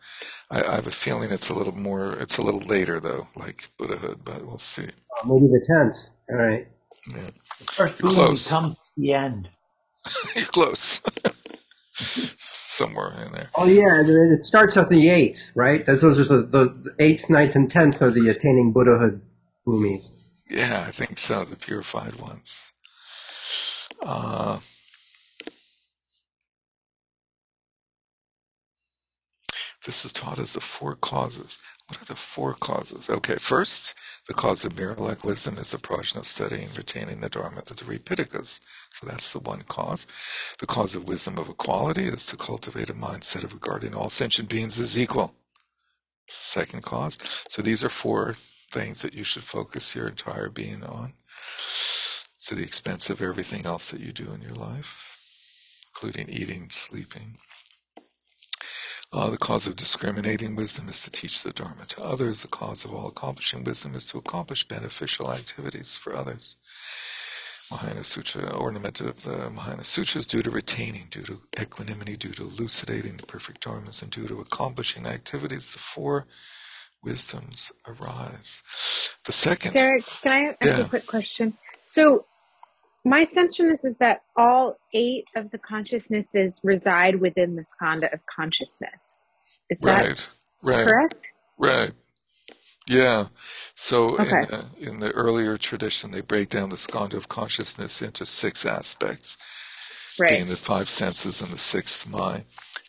I, 0.50 0.62
I 0.62 0.74
have 0.76 0.87
a 0.87 0.92
feeling 0.92 1.31
it's 1.33 1.50
a 1.50 1.55
little 1.55 1.76
more. 1.76 2.14
It's 2.14 2.38
a 2.38 2.42
little 2.42 2.61
later 2.61 3.00
though, 3.00 3.29
like 3.37 3.68
Buddhahood, 3.79 4.20
but 4.24 4.44
we'll 4.46 4.59
see. 4.59 4.88
Oh, 5.24 5.29
maybe 5.29 5.46
the 5.48 5.66
tenth. 5.66 6.11
All 6.31 6.37
right. 6.37 6.68
Yeah. 7.14 7.31
First 7.76 7.98
Close. 8.00 8.48
comes 8.48 8.74
to 8.74 8.81
the 8.96 9.14
end. 9.14 9.50
You're 10.37 10.44
close. 10.46 11.03
Somewhere 12.37 13.12
in 13.26 13.33
there. 13.33 13.48
Oh 13.57 13.66
yeah, 13.66 14.03
it 14.05 14.44
starts 14.44 14.76
at 14.76 14.90
the 14.90 15.09
eighth, 15.11 15.53
right? 15.55 15.85
Those 15.85 16.03
are 16.05 16.24
the, 16.24 16.42
the 16.42 16.94
eighth, 16.98 17.29
ninth, 17.29 17.57
and 17.57 17.70
tenth 17.70 18.00
are 18.03 18.11
the 18.11 18.29
attaining 18.29 18.72
Buddhahood 18.72 19.20
bhumi. 19.66 20.03
Yeah, 20.48 20.85
I 20.87 20.90
think 20.90 21.18
so. 21.18 21.44
The 21.44 21.57
purified 21.57 22.16
ones. 22.16 22.72
Uh, 24.03 24.59
this 29.85 30.05
is 30.05 30.12
taught 30.12 30.38
as 30.38 30.53
the 30.53 30.61
four 30.61 30.95
causes. 30.95 31.59
What 31.88 32.03
are 32.03 32.05
the 32.05 32.14
four 32.14 32.55
causes? 32.55 33.11
Okay, 33.11 33.35
first, 33.37 33.95
the 34.29 34.35
cause 34.35 34.64
of 34.64 34.77
mirror-like 34.77 35.25
wisdom 35.25 35.59
is 35.59 35.71
the 35.73 35.79
prajna 35.79 36.19
of 36.19 36.27
studying 36.27 36.64
and 36.64 36.79
retaining 36.79 37.21
the 37.21 37.29
Dharma, 37.29 37.59
of 37.59 37.64
the 37.64 37.75
three 37.75 37.99
Pitakas. 37.99 38.61
So 38.90 39.07
that's 39.07 39.33
the 39.33 39.40
one 39.40 39.62
cause. 39.62 40.07
The 40.61 40.66
cause 40.66 40.95
of 40.95 41.09
wisdom 41.09 41.38
of 41.38 41.49
equality 41.49 42.05
is 42.05 42.27
to 42.27 42.37
cultivate 42.37 42.90
a 42.90 42.95
mindset 42.95 43.43
of 43.43 43.53
regarding 43.53 43.95
all 43.95 44.11
sentient 44.11 44.49
beings 44.49 44.79
as 44.79 44.99
equal. 44.99 45.35
Second 46.27 46.85
cause. 46.85 47.19
So 47.49 47.61
these 47.61 47.83
are 47.83 47.88
four 47.88 48.35
things 48.71 49.03
that 49.03 49.14
you 49.14 49.25
should 49.25 49.43
focus 49.43 49.97
your 49.97 50.07
entire 50.07 50.49
being 50.49 50.85
on 50.85 51.14
to 52.47 52.55
the 52.55 52.62
expense 52.62 53.11
of 53.11 53.21
everything 53.21 53.66
else 53.66 53.90
that 53.90 54.01
you 54.01 54.12
do 54.12 54.33
in 54.33 54.43
your 54.43 54.53
life, 54.53 55.83
including 55.88 56.29
eating, 56.29 56.69
sleeping, 56.71 57.38
uh, 59.12 59.31
the 59.31 59.38
cause 59.38 59.66
of 59.66 59.77
discriminating 59.77 60.55
wisdom 60.55 60.88
is 60.88 61.03
to 61.03 61.11
teach 61.11 61.42
the 61.42 61.53
Dharma 61.53 61.85
to 61.88 62.03
others. 62.03 62.42
The 62.42 62.49
cause 62.49 62.85
of 62.85 62.94
all 62.94 63.09
accomplishing 63.09 63.64
wisdom 63.64 63.94
is 63.94 64.07
to 64.07 64.18
accomplish 64.18 64.68
beneficial 64.68 65.33
activities 65.33 65.96
for 65.96 66.14
others. 66.14 66.57
Mahayana 67.70 68.05
Sutra, 68.05 68.53
ornament 68.57 69.01
of 69.01 69.23
the 69.23 69.51
Mahayana 69.51 69.85
Sutras, 69.85 70.27
due 70.27 70.42
to 70.42 70.51
retaining, 70.51 71.05
due 71.11 71.23
to 71.23 71.38
equanimity, 71.61 72.16
due 72.16 72.33
to 72.33 72.42
elucidating 72.42 73.16
the 73.16 73.27
perfect 73.27 73.64
dharmas, 73.64 74.03
and 74.03 74.11
due 74.11 74.27
to 74.27 74.40
accomplishing 74.40 75.07
activities, 75.07 75.73
the 75.73 75.79
four 75.79 76.27
wisdoms 77.03 77.73
arise. 77.87 78.62
The 79.25 79.33
second. 79.33 79.73
Derek, 79.73 80.05
can 80.05 80.33
I 80.33 80.57
ask 80.61 80.79
yeah. 80.79 80.85
a 80.85 80.88
quick 80.88 81.07
question? 81.07 81.55
So, 81.83 82.27
my 83.05 83.23
sense 83.23 83.57
from 83.57 83.69
this 83.69 83.85
is 83.85 83.97
that 83.99 84.23
all 84.37 84.77
eight 84.93 85.29
of 85.35 85.51
the 85.51 85.59
consciousnesses 85.59 86.61
reside 86.63 87.21
within 87.21 87.57
the 87.57 87.65
skandha 87.65 88.13
of 88.13 88.21
consciousness. 88.27 89.23
Is 89.71 89.79
that 89.81 90.07
right, 90.07 90.31
right, 90.63 90.85
correct? 90.85 91.29
Right. 91.59 91.93
Yeah. 92.89 93.27
So 93.75 94.19
okay. 94.19 94.41
in, 94.41 94.45
uh, 94.51 94.65
in, 94.81 95.01
the 95.01 95.13
earlier 95.13 95.57
tradition, 95.57 96.11
they 96.11 96.23
break 96.23 96.49
down 96.49 96.71
the 96.71 96.77
skanda 96.77 97.17
of 97.17 97.29
consciousness 97.29 98.03
into 98.03 98.27
six 98.27 98.67
aspects, 98.67 100.17
right. 100.19 100.31
being 100.31 100.47
the 100.47 100.57
five 100.57 100.89
senses 100.89 101.41
and 101.41 101.53
the 101.53 101.59
sixth 101.59 102.11
mind. 102.11 102.45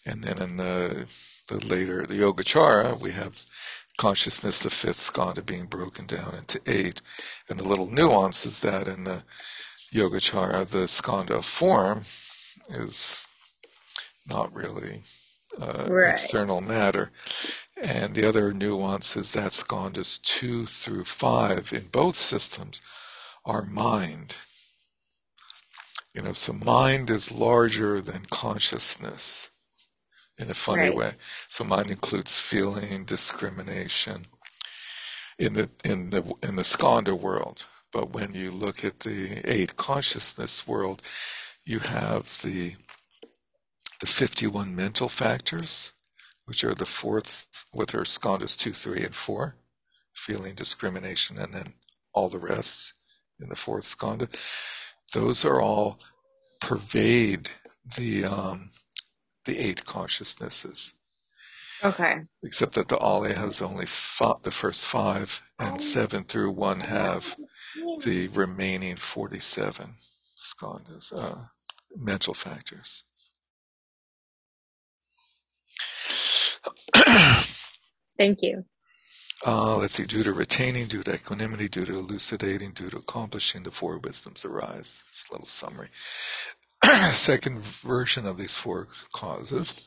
And 0.06 0.24
then 0.24 0.42
in 0.42 0.58
the 0.58 1.08
the 1.48 1.66
later 1.68 2.06
the 2.06 2.16
Yogacara, 2.16 3.00
we 3.00 3.12
have 3.12 3.46
consciousness, 3.98 4.60
the 4.60 4.70
fifth 4.70 4.98
skanda, 4.98 5.44
being 5.44 5.66
broken 5.66 6.08
down 6.08 6.34
into 6.36 6.60
eight. 6.66 7.02
And 7.48 7.60
the 7.60 7.68
little 7.68 7.88
nuance 7.88 8.46
is 8.46 8.62
that 8.62 8.88
in 8.88 9.04
the 9.04 9.24
Yogacara, 9.94 10.66
the 10.66 10.88
skanda 10.88 11.42
form 11.42 12.02
is 12.70 13.28
not 14.30 14.54
really 14.56 15.02
uh, 15.60 15.88
right. 15.90 16.14
external 16.14 16.62
matter. 16.62 17.12
And 17.82 18.14
the 18.14 18.28
other 18.28 18.54
nuance 18.54 19.18
is 19.18 19.32
that 19.32 19.52
skandhas 19.52 20.22
two 20.22 20.66
through 20.66 21.06
five 21.06 21.74
in 21.74 21.88
both 21.92 22.16
systems 22.16 22.82
are 23.44 23.66
mind. 23.66 24.38
You 26.14 26.22
know, 26.22 26.34
so 26.34 26.54
mind 26.54 27.10
is 27.10 27.32
larger 27.32 28.00
than 28.00 28.26
consciousness 28.30 29.50
in 30.38 30.50
a 30.50 30.54
funny 30.54 30.90
right. 30.90 30.96
way. 30.96 31.10
So 31.50 31.64
mind 31.64 31.90
includes 31.90 32.40
feeling, 32.40 33.06
discrimination 33.06 34.24
in 35.40 35.54
the 35.54 35.70
in 35.84 36.12
the 36.12 36.34
in 36.44 36.56
the 36.56 36.62
skandha 36.62 37.18
world. 37.18 37.66
But 37.92 38.14
when 38.14 38.34
you 38.34 38.52
look 38.52 38.84
at 38.86 39.02
the 39.02 39.42
eight 39.44 39.76
consciousness 39.76 40.68
world, 40.68 41.02
you 41.66 41.80
have 41.80 42.26
the 42.42 42.76
the 44.00 44.08
51 44.08 44.76
mental 44.76 45.08
factors, 45.08 45.94
which 46.46 46.64
are 46.64 46.74
the 46.74 46.88
fourth, 46.88 47.68
with 47.72 47.92
her 47.92 48.02
skandhas 48.02 48.58
2, 48.58 48.74
3, 48.74 49.04
and 49.04 49.14
4, 49.14 49.56
feeling, 50.14 50.56
discrimination, 50.56 51.38
and 51.38 51.54
then 51.54 51.68
all 52.14 52.28
the 52.28 52.40
rest 52.40 52.94
in 53.40 53.50
the 53.50 53.56
fourth 53.56 53.84
skandha. 53.84 54.28
Those 55.14 55.46
are 55.46 55.62
all 55.62 56.00
pervade 56.60 57.52
the 57.98 58.26
um, 58.26 58.72
the 59.46 59.58
eight 59.58 59.86
consciousnesses. 59.86 60.94
Okay. 61.84 62.22
Except 62.44 62.74
that 62.74 62.88
the 62.88 62.98
Alaya 62.98 63.36
has 63.36 63.62
only 63.62 63.88
five, 63.88 64.44
the 64.44 64.52
first 64.52 64.86
five, 64.86 65.42
and 65.60 65.82
seven 65.82 66.24
through 66.24 66.52
one 66.52 66.80
have 66.82 67.36
the 68.04 68.30
remaining 68.34 68.96
47 68.96 69.86
skandhas, 70.38 71.14
uh, 71.16 71.36
mental 71.96 72.34
factors. 72.34 73.06
Thank 78.18 78.42
you. 78.42 78.66
Uh, 79.46 79.78
let's 79.78 79.96
see, 79.96 80.06
due 80.06 80.22
to 80.22 80.34
retaining, 80.34 80.86
due 80.86 81.02
to 81.02 81.16
equanimity, 81.16 81.68
due 81.68 81.86
to 81.86 81.94
elucidating, 81.94 82.72
due 82.72 82.90
to 82.92 82.98
accomplishing, 82.98 83.64
the 83.64 83.72
four 83.72 83.98
wisdoms 83.98 84.46
arise. 84.46 85.04
This 85.08 85.28
little 85.32 85.48
summary. 85.48 85.88
Second 87.10 87.60
version 87.60 88.28
of 88.28 88.38
these 88.38 88.56
four 88.56 88.88
causes 89.14 89.84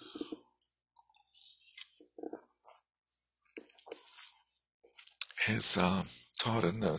is 5.46 5.76
uh, 5.76 6.02
taught 6.38 6.64
in 6.64 6.80
the 6.80 6.98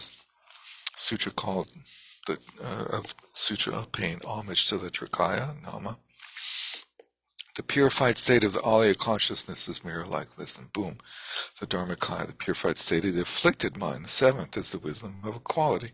sutra 0.95 1.31
called 1.31 1.71
the 2.27 2.37
uh, 2.63 3.01
sutra 3.33 3.85
paying 3.91 4.19
homage 4.25 4.67
to 4.67 4.77
the 4.77 4.89
Trikaya 4.89 5.61
Nama. 5.63 5.97
The 7.55 7.63
purified 7.63 8.17
state 8.17 8.43
of 8.43 8.51
the 8.51 8.59
Alaya 8.59 8.97
consciousness 8.97 9.69
is 9.69 9.85
mirror-like 9.85 10.37
wisdom. 10.37 10.69
Boom. 10.73 10.97
The 11.59 11.65
Dharmakaya, 11.65 12.27
the 12.27 12.33
purified 12.33 12.77
state 12.77 13.05
of 13.05 13.15
the 13.15 13.21
afflicted 13.21 13.77
mind. 13.77 14.03
The 14.03 14.09
seventh 14.09 14.57
is 14.57 14.73
the 14.73 14.79
wisdom 14.79 15.15
of 15.23 15.37
equality. 15.37 15.91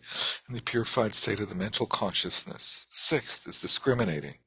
And 0.47 0.57
the 0.57 0.63
purified 0.63 1.13
state 1.13 1.39
of 1.39 1.49
the 1.49 1.55
mental 1.55 1.85
consciousness. 1.85 2.87
Sixth 2.89 3.47
is 3.47 3.61
discriminating. 3.61 4.39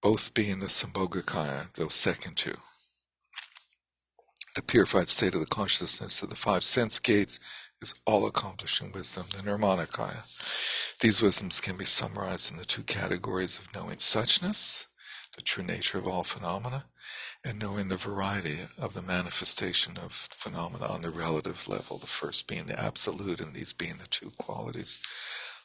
Both 0.00 0.32
being 0.32 0.60
the 0.60 0.66
Sambhogakaya, 0.66 1.74
those 1.74 1.94
second 1.94 2.36
two. 2.36 2.54
The 4.54 4.62
purified 4.62 5.08
state 5.08 5.34
of 5.34 5.40
the 5.40 5.46
consciousness 5.46 6.22
of 6.22 6.30
the 6.30 6.36
five 6.36 6.62
sense 6.62 7.00
gates 7.00 7.40
is 7.82 7.94
all 8.06 8.26
accomplishing 8.26 8.92
wisdom, 8.92 9.24
the 9.30 9.42
Nirmanakaya. 9.42 10.98
These 11.00 11.22
wisdoms 11.22 11.60
can 11.60 11.76
be 11.76 11.84
summarized 11.84 12.50
in 12.50 12.58
the 12.58 12.64
two 12.64 12.82
categories 12.82 13.58
of 13.58 13.74
knowing 13.74 13.96
suchness 13.96 14.86
the 15.36 15.42
true 15.42 15.64
nature 15.64 15.98
of 15.98 16.06
all 16.06 16.24
phenomena, 16.24 16.84
and 17.44 17.58
knowing 17.58 17.88
the 17.88 17.96
variety 17.96 18.58
of 18.80 18.94
the 18.94 19.02
manifestation 19.02 19.96
of 19.96 20.12
phenomena 20.12 20.86
on 20.86 21.02
the 21.02 21.10
relative 21.10 21.66
level, 21.68 21.96
the 21.96 22.06
first 22.06 22.46
being 22.46 22.64
the 22.64 22.78
absolute, 22.78 23.40
and 23.40 23.54
these 23.54 23.72
being 23.72 23.96
the 23.98 24.08
two 24.08 24.30
qualities 24.38 25.02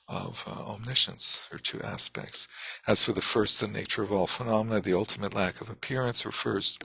of 0.07 0.45
uh, 0.47 0.71
omniscience, 0.71 1.49
or 1.51 1.57
two 1.57 1.81
aspects. 1.81 2.47
As 2.87 3.03
for 3.03 3.11
the 3.11 3.21
first, 3.21 3.59
the 3.59 3.67
nature 3.67 4.03
of 4.03 4.11
all 4.11 4.27
phenomena, 4.27 4.79
the 4.79 4.93
ultimate 4.93 5.33
lack 5.33 5.59
of 5.59 5.69
appearance 5.69 6.25
refers 6.25 6.77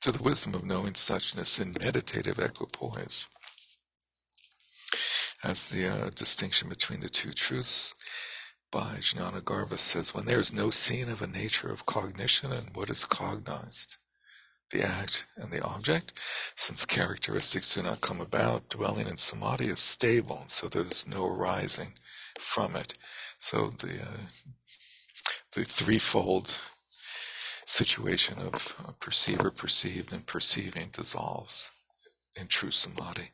to 0.00 0.10
the 0.10 0.22
wisdom 0.22 0.54
of 0.54 0.64
knowing 0.64 0.94
suchness 0.94 1.60
in 1.60 1.76
meditative 1.80 2.38
equipoise 2.40 3.28
as 5.44 5.70
the 5.70 5.88
uh, 5.88 6.10
distinction 6.10 6.68
between 6.68 7.00
the 7.00 7.08
two 7.08 7.32
truths 7.32 7.94
by 8.70 8.96
Jnana 9.00 9.78
says, 9.78 10.14
when 10.14 10.24
there 10.24 10.40
is 10.40 10.52
no 10.52 10.70
scene 10.70 11.10
of 11.10 11.20
a 11.20 11.26
nature 11.26 11.70
of 11.70 11.86
cognition 11.86 12.50
and 12.52 12.74
what 12.74 12.88
is 12.88 13.04
cognized, 13.04 13.98
the 14.70 14.82
act 14.82 15.26
and 15.36 15.50
the 15.50 15.62
object, 15.62 16.14
since 16.56 16.86
characteristics 16.86 17.74
do 17.74 17.82
not 17.82 18.00
come 18.00 18.20
about, 18.20 18.70
dwelling 18.70 19.06
in 19.06 19.18
samadhi 19.18 19.66
is 19.66 19.80
stable, 19.80 20.44
so 20.46 20.68
there 20.68 20.86
is 20.86 21.06
no 21.06 21.26
arising 21.26 21.92
from 22.38 22.74
it. 22.76 22.94
So 23.38 23.68
the 23.68 24.00
uh, 24.02 24.22
the 25.54 25.64
threefold 25.64 26.58
situation 27.66 28.38
of 28.38 28.74
uh, 28.86 28.92
perceiver, 28.98 29.50
perceived, 29.50 30.12
and 30.12 30.26
perceiving 30.26 30.88
dissolves 30.92 31.70
in 32.40 32.46
true 32.46 32.70
samadhi. 32.70 33.30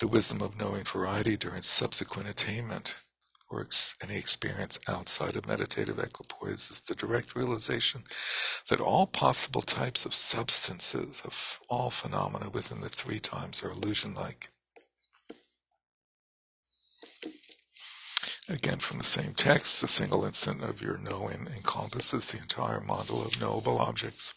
The 0.00 0.08
wisdom 0.08 0.42
of 0.42 0.58
knowing 0.60 0.84
variety 0.84 1.36
during 1.36 1.62
subsequent 1.62 2.28
attainment 2.28 3.00
or 3.50 3.62
ex- 3.62 3.96
any 4.02 4.16
experience 4.16 4.78
outside 4.88 5.36
of 5.36 5.48
meditative 5.48 5.98
equipoise 5.98 6.70
is 6.70 6.82
the 6.82 6.94
direct 6.94 7.34
realization 7.36 8.02
that 8.68 8.80
all 8.80 9.06
possible 9.06 9.62
types 9.62 10.06
of 10.06 10.14
substances, 10.14 11.22
of 11.24 11.60
all 11.70 11.90
phenomena 11.90 12.50
within 12.50 12.80
the 12.80 12.90
three 12.90 13.20
times 13.20 13.64
are 13.64 13.70
illusion 13.70 14.14
like. 14.14 14.50
Again, 18.48 18.78
from 18.78 18.98
the 18.98 19.04
same 19.04 19.34
text, 19.34 19.80
the 19.80 19.88
single 19.88 20.24
instant 20.24 20.62
of 20.62 20.82
your 20.82 20.98
knowing 20.98 21.48
encompasses 21.56 22.32
the 22.32 22.38
entire 22.38 22.80
model 22.80 23.22
of 23.24 23.40
knowable 23.40 23.78
objects. 23.78 24.34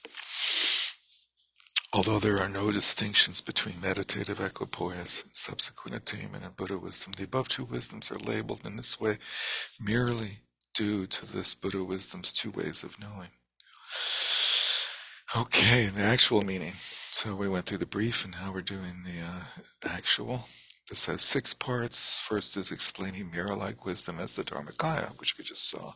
Although 1.94 2.20
there 2.20 2.40
are 2.40 2.48
no 2.48 2.72
distinctions 2.72 3.42
between 3.42 3.82
meditative 3.82 4.40
equipoise 4.40 5.24
and 5.24 5.36
subsequent 5.36 5.98
attainment 5.98 6.46
and 6.46 6.56
Buddha 6.56 6.78
wisdom, 6.78 7.14
the 7.18 7.26
above 7.26 7.50
two 7.50 7.66
wisdoms 7.66 8.10
are 8.12 8.20
labeled 8.20 8.62
in 8.66 8.78
this 8.78 9.00
way 9.00 9.18
merely 9.80 10.40
due 10.74 11.06
to 11.06 11.26
this 11.26 11.54
Buddha 11.54 11.84
wisdom's 11.84 12.32
two 12.32 12.52
ways 12.52 12.84
of 12.84 12.98
knowing. 12.98 13.28
Okay, 15.36 15.88
the 15.88 16.02
actual 16.02 16.44
meaning. 16.44 16.72
So 16.76 17.36
we 17.36 17.50
went 17.50 17.66
through 17.66 17.80
the 17.80 17.86
brief 17.86 18.24
and 18.24 18.34
now 18.34 18.54
we're 18.54 18.62
doing 18.62 19.04
the 19.04 19.22
uh, 19.26 19.94
actual. 19.94 20.46
This 20.90 21.06
has 21.08 21.22
six 21.22 21.54
parts. 21.54 22.20
First 22.20 22.56
is 22.56 22.72
explaining 22.72 23.32
mirror-like 23.32 23.86
wisdom 23.86 24.18
as 24.20 24.36
the 24.38 24.44
Dharmakaya, 24.44 25.20
which 25.20 25.38
we 25.38 25.44
just 25.44 25.70
saw, 25.70 25.92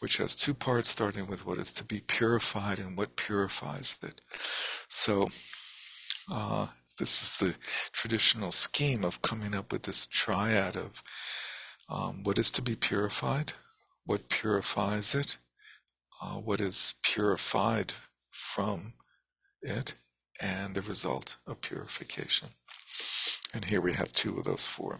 which 0.00 0.18
has 0.18 0.36
two 0.36 0.54
parts, 0.54 0.88
starting 0.88 1.26
with 1.26 1.46
what 1.46 1.58
is 1.58 1.72
to 1.74 1.84
be 1.84 2.00
purified 2.00 2.78
and 2.78 2.96
what 2.96 3.16
purifies 3.16 3.98
it. 4.02 4.20
So, 4.88 5.28
uh, 6.30 6.66
this 6.98 7.22
is 7.22 7.48
the 7.48 7.90
traditional 7.92 8.52
scheme 8.52 9.04
of 9.04 9.22
coming 9.22 9.54
up 9.54 9.72
with 9.72 9.82
this 9.82 10.06
triad 10.06 10.76
of 10.76 11.02
um, 11.90 12.22
what 12.24 12.38
is 12.38 12.50
to 12.52 12.62
be 12.62 12.74
purified, 12.74 13.52
what 14.06 14.28
purifies 14.28 15.14
it, 15.14 15.36
uh, 16.22 16.36
what 16.36 16.60
is 16.60 16.94
purified 17.02 17.92
from 18.30 18.94
it, 19.62 19.94
and 20.40 20.74
the 20.74 20.82
result 20.82 21.36
of 21.46 21.60
purification. 21.60 22.48
And 23.54 23.64
here 23.64 23.80
we 23.80 23.92
have 23.92 24.12
two 24.12 24.38
of 24.38 24.44
those 24.44 24.66
four. 24.66 24.98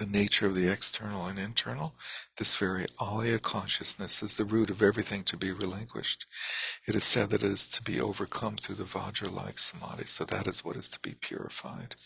The 0.00 0.06
nature 0.06 0.46
of 0.46 0.54
the 0.54 0.66
external 0.66 1.26
and 1.26 1.38
internal, 1.38 1.94
this 2.38 2.56
very 2.56 2.86
alaya 2.98 3.38
consciousness 3.38 4.22
is 4.22 4.38
the 4.38 4.46
root 4.46 4.70
of 4.70 4.80
everything 4.80 5.24
to 5.24 5.36
be 5.36 5.52
relinquished. 5.52 6.24
It 6.86 6.94
is 6.94 7.04
said 7.04 7.28
that 7.30 7.44
it 7.44 7.52
is 7.52 7.68
to 7.68 7.82
be 7.82 8.00
overcome 8.00 8.56
through 8.56 8.76
the 8.76 8.84
Vajra-like 8.84 9.58
samadhi, 9.58 10.06
so 10.06 10.24
that 10.24 10.46
is 10.46 10.64
what 10.64 10.76
is 10.76 10.88
to 10.88 11.00
be 11.00 11.12
purified. 11.20 11.96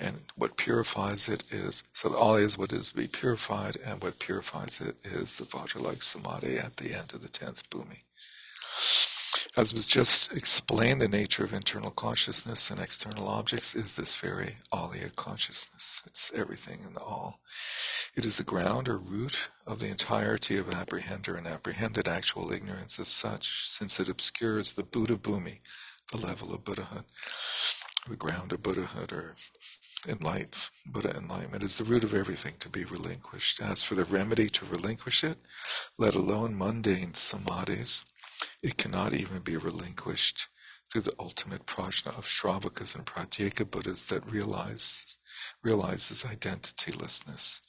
And 0.00 0.22
what 0.34 0.56
purifies 0.56 1.28
it 1.28 1.44
is, 1.52 1.84
so 1.92 2.08
the 2.08 2.16
alaya 2.16 2.42
is 2.42 2.58
what 2.58 2.72
is 2.72 2.90
to 2.90 2.96
be 2.96 3.06
purified, 3.06 3.76
and 3.86 4.02
what 4.02 4.18
purifies 4.18 4.80
it 4.80 5.00
is 5.04 5.38
the 5.38 5.44
Vajra-like 5.44 6.02
samadhi 6.02 6.58
at 6.58 6.78
the 6.78 6.92
end 6.92 7.14
of 7.14 7.22
the 7.22 7.28
tenth 7.28 7.70
bhumi. 7.70 8.02
As 9.56 9.74
was 9.74 9.86
just 9.86 10.32
explained, 10.32 11.00
the 11.00 11.08
nature 11.08 11.44
of 11.44 11.52
internal 11.52 11.90
consciousness 11.90 12.70
and 12.70 12.80
external 12.80 13.28
objects 13.28 13.74
is 13.74 13.96
this 13.96 14.16
very 14.16 14.56
alaya 14.72 15.14
consciousness. 15.16 16.02
It's 16.06 16.32
everything 16.34 16.82
in 16.86 16.94
the 16.94 17.00
all. 17.00 17.40
It 18.14 18.24
is 18.24 18.36
the 18.36 18.44
ground 18.44 18.88
or 18.88 18.98
root 18.98 19.50
of 19.66 19.78
the 19.78 19.88
entirety 19.88 20.56
of 20.58 20.66
apprehender 20.66 21.36
and 21.36 21.46
apprehended 21.46 22.08
actual 22.08 22.52
ignorance 22.52 23.00
as 23.00 23.08
such, 23.08 23.68
since 23.68 24.00
it 24.00 24.08
obscures 24.08 24.74
the 24.74 24.84
Buddha 24.84 25.16
bhumi, 25.16 25.60
the 26.10 26.18
level 26.18 26.54
of 26.54 26.64
Buddhahood. 26.64 27.04
The 28.08 28.16
ground 28.16 28.52
of 28.52 28.62
Buddhahood 28.62 29.12
or 29.12 29.36
enlightenment, 30.08 30.70
Buddha 30.86 31.16
enlightenment 31.16 31.62
is 31.62 31.78
the 31.78 31.84
root 31.84 32.04
of 32.04 32.14
everything 32.14 32.54
to 32.58 32.68
be 32.68 32.84
relinquished. 32.84 33.60
As 33.60 33.84
for 33.84 33.94
the 33.94 34.04
remedy 34.04 34.48
to 34.50 34.66
relinquish 34.66 35.24
it, 35.24 35.38
let 35.98 36.14
alone 36.14 36.56
mundane 36.56 37.12
samadhis, 37.12 38.04
it 38.62 38.76
cannot 38.76 39.14
even 39.14 39.40
be 39.40 39.56
relinquished 39.56 40.48
through 40.90 41.02
the 41.02 41.14
ultimate 41.18 41.66
prajna 41.66 42.08
of 42.18 42.24
Shravakas 42.24 42.94
and 42.94 43.06
Pratyeka 43.06 43.70
Buddhas 43.70 44.04
that 44.06 44.30
realize, 44.30 45.18
realizes 45.62 46.24
identitylessness, 46.24 47.60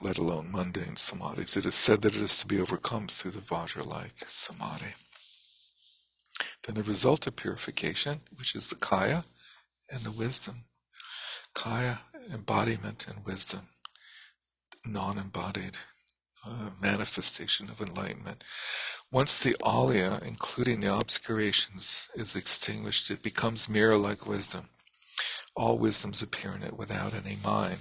let 0.00 0.18
alone 0.18 0.50
mundane 0.52 0.94
samadhis. 0.94 1.56
It 1.56 1.66
is 1.66 1.74
said 1.74 2.02
that 2.02 2.14
it 2.14 2.22
is 2.22 2.36
to 2.38 2.46
be 2.46 2.60
overcome 2.60 3.08
through 3.08 3.32
the 3.32 3.40
Vajra-like 3.40 4.12
samadhi. 4.16 4.94
Then 6.64 6.76
the 6.76 6.82
result 6.82 7.26
of 7.26 7.36
purification, 7.36 8.18
which 8.36 8.54
is 8.54 8.68
the 8.68 8.76
kaya 8.76 9.24
and 9.90 10.00
the 10.02 10.12
wisdom. 10.12 10.56
Kaya, 11.54 12.00
embodiment 12.32 13.06
and 13.08 13.24
wisdom, 13.24 13.60
non-embodied 14.86 15.76
uh, 16.46 16.70
manifestation 16.80 17.68
of 17.68 17.80
enlightenment. 17.80 18.44
Once 19.10 19.38
the 19.38 19.54
alaya, 19.62 20.22
including 20.22 20.80
the 20.80 20.94
obscurations, 20.94 22.10
is 22.14 22.36
extinguished, 22.36 23.10
it 23.10 23.22
becomes 23.22 23.68
mirror-like 23.68 24.26
wisdom. 24.26 24.68
All 25.56 25.78
wisdoms 25.78 26.20
appear 26.22 26.52
in 26.52 26.62
it 26.62 26.76
without 26.76 27.14
any 27.14 27.36
mind. 27.42 27.78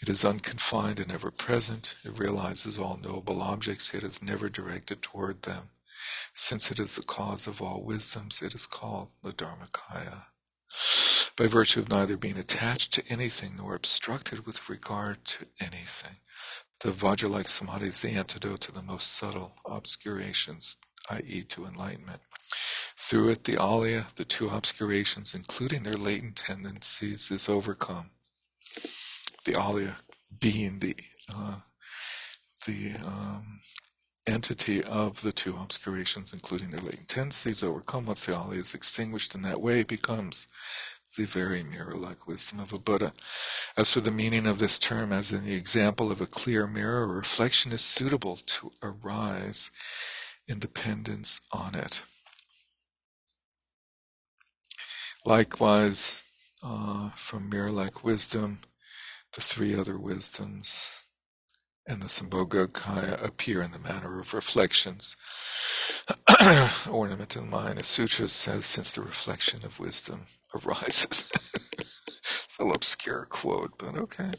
It 0.00 0.08
is 0.08 0.24
unconfined 0.24 1.00
and 1.00 1.10
ever 1.10 1.32
present. 1.32 1.96
It 2.04 2.18
realizes 2.18 2.78
all 2.78 2.96
knowable 2.96 3.42
objects, 3.42 3.92
yet 3.92 4.04
is 4.04 4.22
never 4.22 4.48
directed 4.48 5.02
toward 5.02 5.42
them. 5.42 5.70
Since 6.32 6.70
it 6.70 6.78
is 6.78 6.94
the 6.94 7.02
cause 7.02 7.48
of 7.48 7.60
all 7.60 7.82
wisdoms, 7.82 8.40
it 8.40 8.54
is 8.54 8.66
called 8.66 9.10
the 9.22 9.32
Dharmakaya. 9.32 10.26
by 11.36 11.46
virtue 11.48 11.80
of 11.80 11.88
neither 11.88 12.16
being 12.16 12.38
attached 12.38 12.92
to 12.92 13.04
anything 13.08 13.56
nor 13.56 13.74
obstructed 13.74 14.46
with 14.46 14.68
regard 14.68 15.24
to 15.24 15.46
anything. 15.60 16.16
The 16.82 16.92
Vajra-like 16.92 17.46
samadhi 17.46 17.88
is 17.88 18.00
the 18.00 18.10
antidote 18.10 18.60
to 18.60 18.72
the 18.72 18.80
most 18.80 19.12
subtle 19.12 19.52
obscurations, 19.66 20.78
i.e., 21.10 21.42
to 21.42 21.66
enlightenment. 21.66 22.20
Through 22.96 23.30
it, 23.30 23.44
the 23.44 23.56
alaya, 23.56 24.14
the 24.14 24.24
two 24.24 24.48
obscurations, 24.48 25.34
including 25.34 25.82
their 25.82 25.98
latent 25.98 26.36
tendencies, 26.36 27.30
is 27.30 27.50
overcome. 27.50 28.10
The 29.44 29.52
alaya 29.52 29.96
being 30.40 30.78
the 30.78 30.96
uh, 31.34 31.56
the 32.66 32.92
um, 33.06 33.60
entity 34.26 34.82
of 34.82 35.20
the 35.20 35.32
two 35.32 35.56
obscurations, 35.60 36.32
including 36.32 36.70
their 36.70 36.80
latent 36.80 37.08
tendencies, 37.08 37.62
overcome 37.62 38.06
once 38.06 38.24
the 38.24 38.32
alaya 38.32 38.60
is 38.60 38.74
extinguished 38.74 39.34
in 39.34 39.42
that 39.42 39.60
way, 39.60 39.82
becomes 39.82 40.48
the 41.16 41.24
very 41.24 41.62
mirror-like 41.62 42.26
wisdom 42.26 42.60
of 42.60 42.72
a 42.72 42.78
Buddha. 42.78 43.12
As 43.76 43.92
for 43.92 44.00
the 44.00 44.10
meaning 44.10 44.46
of 44.46 44.58
this 44.58 44.78
term, 44.78 45.12
as 45.12 45.32
in 45.32 45.44
the 45.44 45.54
example 45.54 46.12
of 46.12 46.20
a 46.20 46.26
clear 46.26 46.66
mirror, 46.66 47.06
reflection 47.06 47.72
is 47.72 47.80
suitable 47.80 48.36
to 48.46 48.72
arise 48.82 49.70
in 50.46 50.58
dependence 50.58 51.40
on 51.52 51.74
it. 51.74 52.04
Likewise, 55.24 56.24
uh, 56.62 57.10
from 57.10 57.50
mirror-like 57.50 58.04
wisdom, 58.04 58.60
the 59.32 59.40
three 59.40 59.74
other 59.74 59.98
wisdoms 59.98 61.04
and 61.86 62.02
the 62.02 62.06
Sambhogakaya 62.06 63.22
appear 63.24 63.62
in 63.62 63.72
the 63.72 63.78
manner 63.78 64.20
of 64.20 64.32
reflections. 64.32 65.16
Ornament 66.90 67.36
in 67.36 67.50
Mind, 67.50 67.80
a 67.80 67.84
sutra 67.84 68.28
says, 68.28 68.64
since 68.64 68.94
the 68.94 69.02
reflection 69.02 69.64
of 69.64 69.80
wisdom 69.80 70.20
arises. 70.54 71.30
it's 71.32 72.58
a 72.58 72.62
little 72.62 72.76
obscure 72.76 73.26
quote, 73.30 73.72
but 73.78 73.96
okay. 73.96 74.30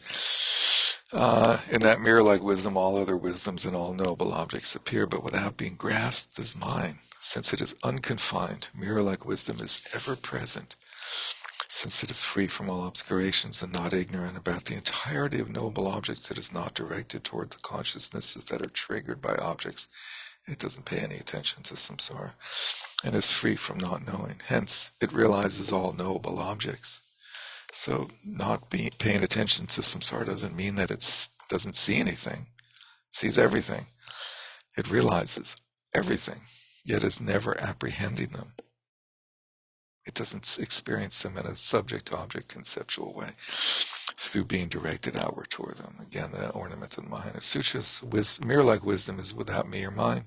Uh, 1.14 1.59
in 1.70 1.82
that 1.82 1.99
mirror-like 1.99 2.41
wisdom, 2.41 2.78
all 2.78 2.95
other 2.97 3.18
wisdoms 3.18 3.66
and 3.66 3.76
all 3.76 3.93
knowable 3.93 4.34
objects 4.34 4.76
appear, 4.76 5.05
but 5.05 5.24
without 5.24 5.57
being 5.57 5.76
grasped 5.76 6.39
as 6.39 6.55
mine. 6.55 6.99
Since 7.20 7.53
it 7.53 7.62
is 7.62 7.76
unconfined, 7.84 8.70
mirror-like 8.74 9.26
wisdom 9.26 9.57
is 9.59 9.86
ever 9.93 10.16
present. 10.16 10.76
Since 11.68 12.03
it 12.03 12.12
is 12.12 12.24
free 12.24 12.47
from 12.47 12.70
all 12.70 12.88
obscurations 12.88 13.62
and 13.62 13.72
not 13.72 13.93
ignorant 13.93 14.38
about 14.38 14.66
the 14.66 14.76
entirety 14.76 15.39
of 15.39 15.49
knowable 15.49 15.88
objects, 15.88 16.32
it 16.32 16.38
is 16.38 16.53
not 16.53 16.74
directed 16.74 17.24
toward 17.24 17.51
the 17.51 17.59
consciousnesses 17.59 18.45
that 18.45 18.62
are 18.62 18.70
triggered 18.70 19.22
by 19.22 19.36
objects. 19.36 19.89
It 20.48 20.60
doesn't 20.60 20.86
pay 20.86 21.00
any 21.00 21.16
attention 21.16 21.64
to 21.64 21.76
samsara 21.76 22.32
and 23.04 23.16
is 23.16 23.32
free 23.32 23.56
from 23.56 23.78
not 23.78 24.06
knowing. 24.06 24.42
Hence, 24.48 24.92
it 25.02 25.14
realizes 25.14 25.72
all 25.72 25.94
knowable 25.94 26.39
objects. 26.39 27.02
So, 27.72 28.10
not 28.26 28.70
paying 28.70 29.24
attention 29.24 29.68
to 29.68 29.82
samsara 29.82 30.26
doesn't 30.26 30.56
mean 30.56 30.76
that 30.76 30.92
it 30.92 31.30
doesn't 31.48 31.76
see 31.76 32.00
anything. 32.00 32.48
It 33.10 33.16
sees 33.16 33.38
everything. 33.38 33.86
It 34.78 34.92
realizes 34.92 35.56
everything, 35.94 36.42
yet 36.84 37.04
is 37.04 37.22
never 37.22 37.60
apprehending 37.62 38.30
them. 38.30 38.54
It 40.06 40.16
doesn't 40.16 40.58
experience 40.60 41.22
them 41.22 41.38
in 41.38 41.46
a 41.46 41.56
subject-object 41.56 42.50
conceptual 42.50 43.14
way 43.14 43.30
through 44.22 44.45
being 44.45 44.67
directed 44.67 45.17
outward 45.17 45.49
toward 45.49 45.78
them. 45.78 45.95
Again, 45.99 46.30
the 46.32 46.51
ornament 46.51 46.97
of 46.97 47.03
the 47.03 47.09
Mahayana 47.09 47.41
Sutras, 47.41 48.03
mirror-like 48.45 48.86
wisdom 48.86 49.19
is 49.19 49.34
without 49.34 49.67
me 49.67 49.84
or 49.84 49.91
mine 49.91 50.26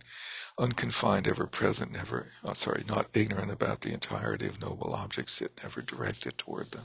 unconfined, 0.59 1.26
ever 1.26 1.47
present, 1.47 1.92
never, 1.92 2.32
oh, 2.45 2.53
sorry, 2.53 2.82
not 2.88 3.09
ignorant 3.14 3.51
about 3.51 3.80
the 3.80 3.92
entirety 3.92 4.47
of 4.47 4.61
knowable 4.61 4.95
objects, 4.95 5.40
yet 5.40 5.51
never 5.62 5.80
directed 5.80 6.38
toward 6.38 6.70
them. 6.70 6.84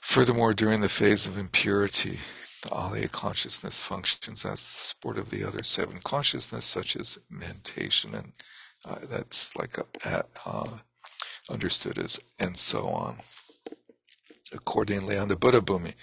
Furthermore, 0.00 0.52
during 0.52 0.80
the 0.80 0.88
phase 0.88 1.26
of 1.26 1.38
impurity, 1.38 2.18
the 2.62 2.68
alaya 2.70 3.10
consciousness 3.10 3.82
functions 3.82 4.44
as 4.44 4.60
the 4.60 4.68
support 4.68 5.18
of 5.18 5.30
the 5.30 5.44
other 5.44 5.62
seven 5.62 5.98
consciousness, 6.04 6.64
such 6.64 6.96
as 6.96 7.18
mentation, 7.30 8.14
and 8.14 8.32
uh, 8.86 8.96
that's 9.10 9.56
like 9.56 9.76
a, 9.78 10.24
uh, 10.46 10.78
understood 11.50 11.98
as 11.98 12.20
and 12.38 12.56
so 12.56 12.86
on. 12.88 13.16
Accordingly, 14.54 15.18
on 15.18 15.28
the 15.28 15.36
Buddha 15.36 15.60
Bhumi, 15.60 15.94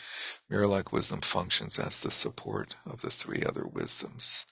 mirror-like 0.50 0.92
wisdom 0.92 1.22
functions 1.22 1.80
as 1.80 2.02
the 2.02 2.12
support 2.12 2.76
of 2.86 3.02
the 3.02 3.10
three 3.10 3.44
other 3.48 3.66
wisdoms 3.66 4.46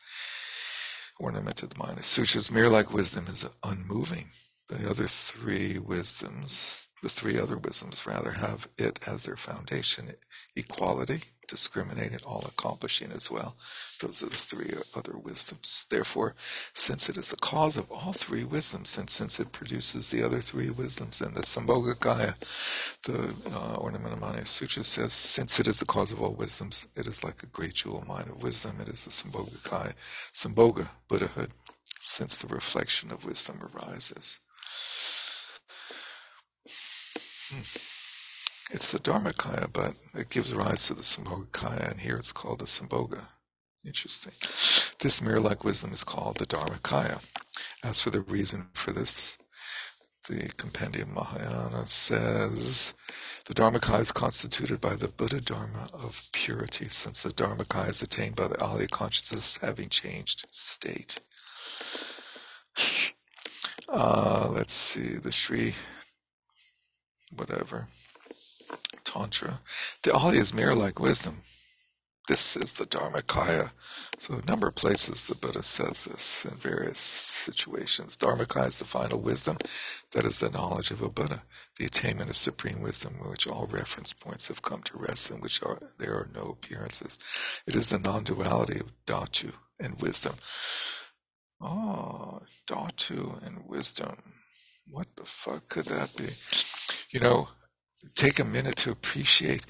ornamented 1.20 1.78
mind. 1.78 2.04
Sutra's 2.04 2.52
mirror-like 2.52 2.94
wisdom 2.94 3.26
is 3.28 3.46
unmoving. 3.64 4.30
The 4.70 4.90
other 4.90 5.08
three 5.08 5.78
wisdoms, 5.80 6.90
the 7.04 7.10
three 7.10 7.38
other 7.38 7.58
wisdoms 7.58 8.08
rather, 8.08 8.32
have 8.32 8.68
it 8.78 9.08
as 9.08 9.24
their 9.24 9.36
foundation. 9.36 10.08
Equality, 10.56 11.24
discriminating, 11.50 12.20
all 12.26 12.46
accomplishing 12.48 13.12
as 13.12 13.30
well. 13.30 13.56
Those 14.00 14.24
are 14.24 14.30
the 14.30 14.38
three 14.38 14.72
other 14.96 15.18
wisdoms. 15.18 15.86
Therefore, 15.90 16.36
since 16.74 17.10
it 17.10 17.18
is 17.18 17.30
the 17.30 17.38
cause 17.38 17.76
of 17.76 17.92
all 17.92 18.14
three 18.14 18.44
wisdoms, 18.44 18.98
and 18.98 19.10
since 19.10 19.40
it 19.40 19.52
produces 19.52 20.10
the 20.10 20.24
other 20.24 20.40
three 20.40 20.70
wisdoms, 20.70 21.22
and 21.22 21.36
the 21.36 21.42
Sambhogakaya, 21.42 22.36
the 23.04 23.20
uh, 23.50 23.78
Ornamentamani 23.78 24.48
Sutra 24.48 24.84
says, 24.84 25.12
since 25.12 25.60
it 25.60 25.68
is 25.68 25.78
the 25.78 25.86
cause 25.86 26.12
of 26.12 26.22
all 26.22 26.36
wisdoms, 26.36 26.88
it 26.96 27.08
is 27.08 27.24
like 27.24 27.44
a 27.44 27.48
great 27.48 27.74
jewel 27.74 28.06
mine 28.08 28.30
of 28.30 28.42
wisdom. 28.42 28.80
It 28.80 28.88
is 28.88 29.04
the 29.04 29.12
Sambhogakaya, 29.12 29.94
Sambhoga, 30.34 30.88
Buddhahood, 31.10 31.50
since 32.00 32.38
the 32.38 32.48
reflection 32.48 33.12
of 33.12 33.26
wisdom 33.26 33.60
arises. 33.74 34.40
Hmm. 37.52 37.89
It's 38.72 38.92
the 38.92 39.00
Dharmakaya, 39.00 39.72
but 39.74 39.96
it 40.14 40.30
gives 40.30 40.54
rise 40.54 40.88
to 40.88 40.94
the 40.94 41.02
Sambhogakaya, 41.02 41.92
and 41.92 42.00
here 42.00 42.18
it's 42.18 42.32
called 42.32 42.60
the 42.60 42.66
Sambhoga. 42.66 43.22
Interesting. 43.84 44.34
This 45.00 45.22
mirror-like 45.22 45.64
wisdom 45.64 45.92
is 45.92 46.04
called 46.04 46.38
the 46.38 46.46
Dharmakaya. 46.46 47.24
As 47.84 48.02
for 48.02 48.12
the 48.12 48.22
reason 48.22 48.68
for 48.74 48.92
this, 48.92 49.38
the 50.28 50.52
Compendium 50.58 51.14
Mahayana 51.16 51.88
says 51.88 52.94
the 53.46 53.56
Dharmakaya 53.56 54.02
is 54.02 54.12
constituted 54.12 54.80
by 54.80 54.96
the 54.96 55.08
Buddha 55.08 55.42
Dharma 55.42 55.90
of 55.94 56.30
purity, 56.34 56.90
since 56.90 57.24
the 57.24 57.30
Dharmakaya 57.30 57.90
is 57.90 58.02
attained 58.04 58.36
by 58.36 58.48
the 58.48 58.56
Alaya 58.58 58.90
consciousness 58.90 59.58
having 59.58 59.90
changed 59.90 60.46
state. 60.52 61.20
Uh, 63.88 64.48
let's 64.52 64.74
see, 64.74 65.18
the 65.18 65.32
Sri, 65.32 65.74
whatever. 67.36 67.88
Tantra. 69.10 69.60
The 70.04 70.12
Alaya 70.12 70.36
is 70.36 70.54
mirror 70.54 70.76
like 70.76 71.00
wisdom. 71.00 71.38
This 72.28 72.56
is 72.56 72.74
the 72.74 72.86
Dharmakaya. 72.86 73.72
So 74.20 74.36
a 74.36 74.46
number 74.46 74.68
of 74.68 74.76
places 74.76 75.28
the 75.28 75.36
Buddha 75.36 75.64
says 75.64 76.06
this 76.06 76.46
in 76.46 76.56
various 76.58 77.00
situations. 77.00 78.16
Dharmakaya 78.18 78.68
is 78.68 78.78
the 78.80 78.86
final 78.86 79.20
wisdom. 79.20 79.58
That 80.12 80.26
is 80.26 80.40
the 80.40 80.52
knowledge 80.52 80.92
of 80.92 81.02
a 81.02 81.10
Buddha, 81.10 81.44
the 81.78 81.86
attainment 81.86 82.30
of 82.30 82.38
supreme 82.38 82.82
wisdom, 82.82 83.16
in 83.22 83.30
which 83.32 83.48
all 83.48 83.68
reference 83.72 84.14
points 84.14 84.48
have 84.50 84.62
come 84.62 84.84
to 84.84 85.00
rest, 85.00 85.32
in 85.32 85.42
which 85.42 85.64
are, 85.64 85.80
there 85.98 86.14
are 86.14 86.30
no 86.36 86.52
appearances. 86.52 87.18
It 87.66 87.76
is 87.76 87.90
the 87.90 88.00
non-duality 88.00 88.80
of 88.80 88.92
Dhatu 89.08 89.54
and 89.80 90.00
wisdom. 90.00 90.36
Ah, 91.62 91.68
oh, 91.68 92.42
Dhatu 92.68 93.46
and 93.48 93.68
wisdom. 93.68 94.18
What 94.92 95.08
the 95.16 95.24
fuck 95.26 95.68
could 95.70 95.86
that 95.86 96.16
be? 96.18 96.30
You 97.12 97.22
know, 97.22 97.50
take 98.16 98.40
a 98.40 98.46
minute 98.46 98.76
to 98.78 98.92
appreciate 98.92 99.66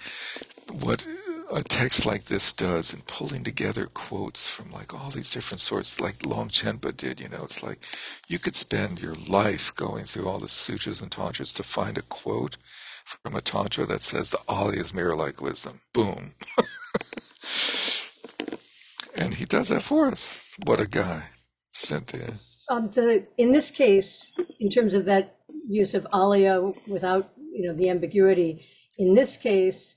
what 0.71 1.07
a 1.51 1.63
text 1.63 2.05
like 2.05 2.25
this 2.25 2.53
does 2.53 2.93
and 2.93 3.05
pulling 3.07 3.43
together 3.43 3.87
quotes 3.87 4.49
from 4.49 4.71
like 4.71 4.93
all 4.93 5.09
these 5.09 5.31
different 5.31 5.59
sorts 5.59 5.99
like 5.99 6.19
Longchenpa 6.19 6.95
did, 6.95 7.19
you 7.19 7.27
know, 7.27 7.43
it's 7.43 7.63
like 7.63 7.79
you 8.27 8.37
could 8.37 8.55
spend 8.55 9.01
your 9.01 9.15
life 9.27 9.73
going 9.75 10.05
through 10.05 10.27
all 10.27 10.39
the 10.39 10.47
sutras 10.47 11.01
and 11.01 11.11
tantras 11.11 11.53
to 11.53 11.63
find 11.63 11.97
a 11.97 12.03
quote 12.03 12.57
from 13.05 13.35
a 13.35 13.41
tantra 13.41 13.85
that 13.85 14.01
says 14.01 14.29
the 14.29 14.37
alaya 14.47 14.77
is 14.77 14.93
mirror 14.93 15.15
like 15.15 15.41
wisdom. 15.41 15.81
Boom. 15.93 16.33
and 19.15 19.33
he 19.33 19.45
does 19.45 19.69
that 19.69 19.81
for 19.81 20.07
us. 20.07 20.53
What 20.65 20.79
a 20.79 20.87
guy. 20.87 21.23
Cynthia. 21.71 22.33
Um, 22.69 22.91
the, 22.91 23.25
in 23.37 23.51
this 23.51 23.71
case, 23.71 24.31
in 24.59 24.69
terms 24.69 24.93
of 24.93 25.05
that 25.05 25.37
use 25.67 25.95
of 25.95 26.05
alaya 26.13 26.75
without 26.87 27.31
you 27.51 27.67
know, 27.67 27.73
the 27.73 27.89
ambiguity. 27.89 28.65
In 28.97 29.13
this 29.13 29.37
case, 29.37 29.95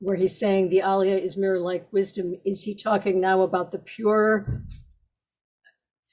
where 0.00 0.16
he's 0.16 0.38
saying 0.38 0.70
the 0.70 0.80
alaya 0.80 1.20
is 1.22 1.36
mirror 1.36 1.60
like 1.60 1.92
wisdom, 1.92 2.34
is 2.44 2.62
he 2.62 2.74
talking 2.74 3.20
now 3.20 3.42
about 3.42 3.70
the 3.72 3.78
pure 3.78 4.62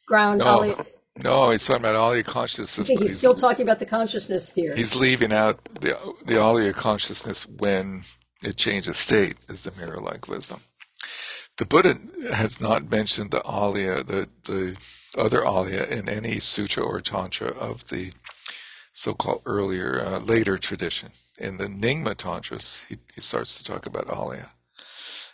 ground 0.08 0.40
no? 0.40 0.76
No, 1.24 1.50
he's 1.50 1.66
talking 1.66 1.84
about 1.84 1.96
alaya 1.96 2.24
consciousness. 2.24 2.88
he's, 2.88 3.00
he's, 3.00 3.18
still 3.18 3.34
talking 3.34 3.64
about 3.64 3.80
the 3.80 3.86
consciousness 3.86 4.54
here. 4.54 4.76
He's 4.76 4.96
leaving 4.96 5.34
out 5.34 5.64
the 5.66 5.98
the 6.26 6.36
alaya 6.36 6.74
consciousness 6.74 7.48
when 7.48 8.04
it 8.44 8.56
changes 8.56 8.98
state 8.98 9.36
is 9.50 9.64
the 9.64 9.72
mirror 9.80 10.00
like 10.00 10.28
wisdom. 10.28 10.60
The 11.58 11.66
Buddha 11.66 11.96
has 12.34 12.62
not 12.62 12.92
mentioned 12.92 13.32
the 13.32 13.40
alaya, 13.40 14.06
the 14.06 14.30
the 14.44 14.78
other 15.18 15.40
alaya 15.40 15.90
in 15.90 16.08
any 16.08 16.40
sutra 16.40 16.84
or 16.84 17.02
tantra 17.02 17.48
of 17.48 17.88
the 17.90 18.12
so-called 18.98 19.44
earlier, 19.46 20.02
uh, 20.04 20.18
later 20.18 20.58
tradition. 20.58 21.12
In 21.38 21.58
the 21.58 21.68
Nyingma 21.68 22.16
Tantras, 22.16 22.84
he, 22.90 22.98
he 23.14 23.22
starts 23.22 23.56
to 23.58 23.64
talk 23.64 23.86
about 23.86 24.08
Alaya, 24.08 24.50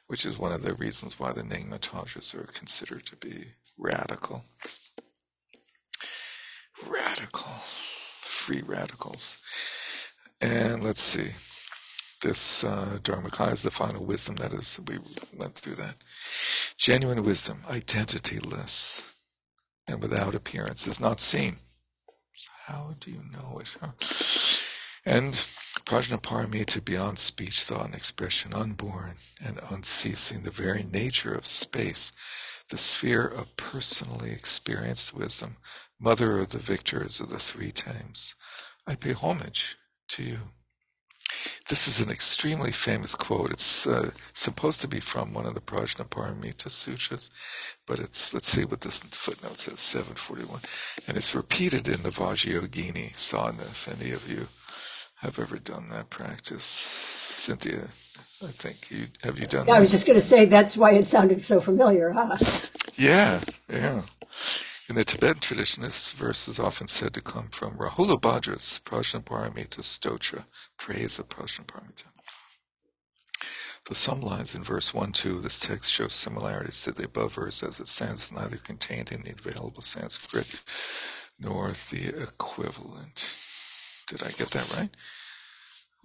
which 0.08 0.26
is 0.26 0.38
one 0.38 0.52
of 0.52 0.64
the 0.64 0.74
reasons 0.74 1.18
why 1.18 1.32
the 1.32 1.44
Nyingma 1.44 1.80
Tantras 1.80 2.36
are 2.36 2.44
considered 2.44 3.06
to 3.06 3.16
be 3.16 3.46
radical. 3.78 4.44
Radical. 6.86 7.54
Free 7.54 8.62
radicals. 8.66 9.42
And 10.42 10.84
let's 10.84 11.02
see. 11.02 11.32
This 12.22 12.66
uh, 12.66 12.98
Dharmakaya 13.02 13.54
is 13.54 13.64
the 13.64 13.72
final 13.72 14.06
wisdom. 14.06 14.36
That 14.36 14.52
is, 14.52 14.82
we 14.86 14.98
went 15.38 15.56
through 15.56 15.76
that. 15.76 15.96
Genuine 16.78 17.24
wisdom, 17.24 17.60
identityless, 17.70 19.14
and 19.88 20.02
without 20.02 20.36
appearance, 20.36 20.86
is 20.86 21.00
not 21.00 21.22
seen. 21.22 21.56
How 22.66 22.96
do 23.00 23.12
you 23.12 23.22
know 23.32 23.60
it? 23.60 23.76
And 25.06 25.34
Prajnaparamita 25.86 26.84
beyond 26.84 27.20
speech, 27.20 27.62
thought, 27.62 27.86
and 27.86 27.96
expression, 27.96 28.54
unborn 28.54 29.16
and 29.46 29.60
unceasing, 29.70 30.44
the 30.44 30.52
very 30.52 30.84
nature 30.84 31.36
of 31.36 31.46
space, 31.46 32.12
the 32.70 32.78
sphere 32.78 33.28
of 33.28 33.58
personally 33.58 34.32
experienced 34.32 35.14
wisdom, 35.14 35.58
mother 36.00 36.40
of 36.40 36.50
the 36.50 36.58
victors 36.58 37.20
of 37.20 37.30
the 37.30 37.40
three 37.40 37.72
times. 37.72 38.36
I 38.88 38.96
pay 38.96 39.14
homage 39.14 39.78
to 40.10 40.24
you. 40.24 40.38
This 41.74 41.88
is 41.88 42.06
an 42.06 42.12
extremely 42.12 42.72
famous 42.72 43.16
quote. 43.16 43.50
It's 43.50 43.88
uh, 43.88 44.12
supposed 44.34 44.80
to 44.82 44.88
be 44.88 45.00
from 45.00 45.34
one 45.34 45.48
of 45.48 45.56
the 45.56 45.60
Prajnaparamita 45.60 46.70
Sutras, 46.70 47.32
but 47.88 47.98
it's, 47.98 48.32
let's 48.32 48.48
see 48.48 48.64
what 48.64 48.82
this 48.82 49.00
footnote 49.00 49.58
says, 49.58 49.80
741. 49.80 50.60
And 51.08 51.18
it's 51.18 51.34
repeated 51.34 51.88
in 51.88 52.04
the 52.04 52.12
Vajrayogini 52.12 53.16
sadhana, 53.16 53.64
if 53.64 53.88
any 54.00 54.12
of 54.12 54.30
you 54.30 54.46
have 55.26 55.40
ever 55.40 55.58
done 55.58 55.90
that 55.90 56.12
practice. 56.12 56.64
Cynthia, 56.64 57.80
I 57.80 58.52
think 58.54 58.92
you, 58.92 59.08
have 59.24 59.40
you 59.40 59.48
done 59.48 59.66
yeah, 59.66 59.74
that? 59.74 59.80
I 59.80 59.82
was 59.82 59.90
just 59.90 60.06
going 60.06 60.20
to 60.20 60.24
say 60.24 60.46
that's 60.46 60.78
why 60.78 60.92
it 60.92 61.08
sounded 61.08 61.42
so 61.42 61.60
familiar, 61.60 62.12
huh? 62.12 62.36
Yeah, 62.94 63.40
yeah. 63.68 64.04
In 64.90 64.96
the 64.96 65.06
Tibetan 65.06 65.40
tradition, 65.40 65.82
this 65.82 66.12
verse 66.12 66.50
is 66.50 66.60
often 66.60 66.90
said 66.90 67.14
to 67.14 67.22
come 67.22 67.48
from 67.48 67.78
Rahula 67.78 68.20
Bhadra's 68.20 68.82
Prajnaparamita 68.84 69.80
Stotra, 69.80 70.44
praise 70.78 71.20
of 71.20 71.30
Prajnaparamita. 71.30 72.04
Though 73.86 73.94
some 73.94 74.20
lines 74.20 74.56
in 74.56 74.64
verse 74.64 74.94
1 74.94 75.14
2 75.14 75.38
of 75.38 75.44
this 75.44 75.60
text 75.60 75.90
show 75.90 76.10
similarities 76.10 76.84
to 76.84 76.92
the 76.92 77.06
above 77.06 77.36
verse 77.36 77.64
as 77.64 77.80
it 77.80 77.88
stands 77.88 78.34
neither 78.34 78.58
contained 78.58 79.14
in 79.14 79.22
the 79.22 79.32
available 79.32 79.82
Sanskrit 79.82 80.62
nor 81.40 81.72
the 81.72 82.22
equivalent. 82.22 83.40
Did 84.08 84.22
I 84.22 84.32
get 84.32 84.52
that 84.52 84.76
right? 84.78 84.90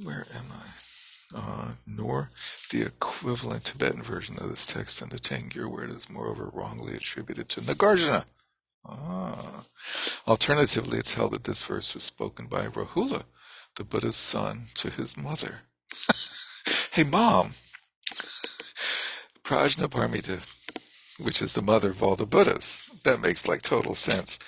Where 0.01 0.25
am 0.37 0.45
I? 0.53 1.37
Uh, 1.37 1.73
nor 1.85 2.31
the 2.71 2.83
equivalent 2.83 3.65
Tibetan 3.65 4.05
version 4.05 4.37
of 4.37 4.49
this 4.49 4.65
text 4.65 5.03
in 5.03 5.09
the 5.09 5.19
Tengyur, 5.19 5.69
where 5.69 5.85
it 5.85 5.91
is 5.91 6.09
moreover 6.09 6.49
wrongly 6.53 6.95
attributed 6.95 7.49
to 7.49 7.61
Nagarjuna. 7.61 8.25
Ah. 8.85 9.65
Alternatively, 10.27 10.99
it's 10.99 11.15
held 11.15 11.33
that 11.33 11.45
this 11.45 11.63
verse 11.65 11.95
was 11.95 12.05
spoken 12.05 12.47
by 12.47 12.67
Rahula, 12.67 13.25
the 13.77 13.85
Buddha's 13.85 14.17
son, 14.17 14.63
to 14.75 14.91
his 14.91 15.17
mother. 15.17 15.63
hey, 16.93 17.05
mom! 17.05 17.53
Prajnaparamita, 19.43 20.47
which 21.19 21.41
is 21.41 21.55
the 21.55 21.63
mother 21.63 21.91
of 21.91 22.03
all 22.03 22.17
the 22.17 22.27
Buddhas. 22.27 22.91
That 23.05 23.23
makes 23.23 23.49
like 23.49 23.63
total 23.63 23.95
sense. 23.95 24.39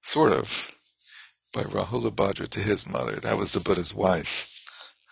Sort 0.00 0.32
of. 0.32 0.76
By 1.52 1.62
Rahula 1.62 2.10
Bhadra 2.10 2.48
to 2.48 2.60
his 2.60 2.88
mother. 2.88 3.16
That 3.16 3.36
was 3.36 3.52
the 3.52 3.60
Buddha's 3.60 3.94
wife, 3.94 4.64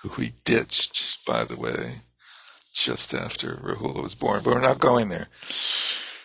who 0.02 0.08
he 0.20 0.34
ditched, 0.44 1.26
by 1.26 1.44
the 1.44 1.56
way, 1.56 1.96
just 2.72 3.14
after 3.14 3.56
Rahula 3.56 4.02
was 4.02 4.14
born. 4.14 4.42
But 4.44 4.54
we're 4.54 4.60
not 4.60 4.78
going 4.78 5.08
there. 5.08 5.28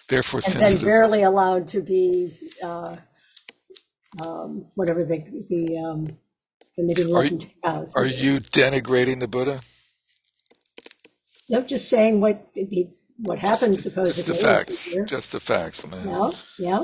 Therefore, 0.08 0.42
and 0.46 0.56
then 0.56 0.78
barely 0.84 1.24
allowed 1.24 1.68
to 1.70 1.82
be 1.82 2.32
uh, 2.64 2.96
um, 4.26 4.68
whatever 4.76 5.04
the 5.04 5.18
the 5.50 5.78
um, 5.78 6.08
when 6.76 6.88
they 6.88 6.94
didn't 6.94 7.14
are, 7.14 7.22
listen 7.22 7.40
to 7.40 7.48
cows. 7.64 7.96
Are 7.96 8.06
you 8.06 8.38
denigrating 8.40 9.20
the 9.20 9.28
Buddha? 9.28 9.60
No, 11.50 11.62
just 11.62 11.90
saying 11.90 12.22
what 12.22 12.48
what 13.18 13.40
happens 13.40 13.78
just, 13.78 13.84
supposedly. 13.84 14.14
Just 14.14 14.28
the 14.28 14.34
facts. 14.34 14.98
Just 15.06 15.32
the 15.32 15.40
facts, 15.40 15.88
man. 15.88 16.08
Yeah, 16.08 16.32
yeah. 16.60 16.84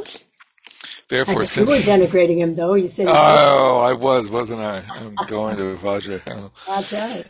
Therefore, 1.08 1.46
since 1.46 1.88
you 1.88 1.94
were 1.94 1.98
denigrating 2.06 2.38
him, 2.38 2.56
though, 2.56 2.74
you 2.74 2.88
said. 2.88 3.08
Oh, 3.10 3.82
I 3.88 3.94
was, 3.94 4.30
wasn't 4.30 4.62
I? 4.62 4.82
I'm 4.90 5.16
going 5.28 5.58
to 5.58 5.76
Vajra. 5.76 6.22
That's 6.68 6.94
right. 6.94 7.26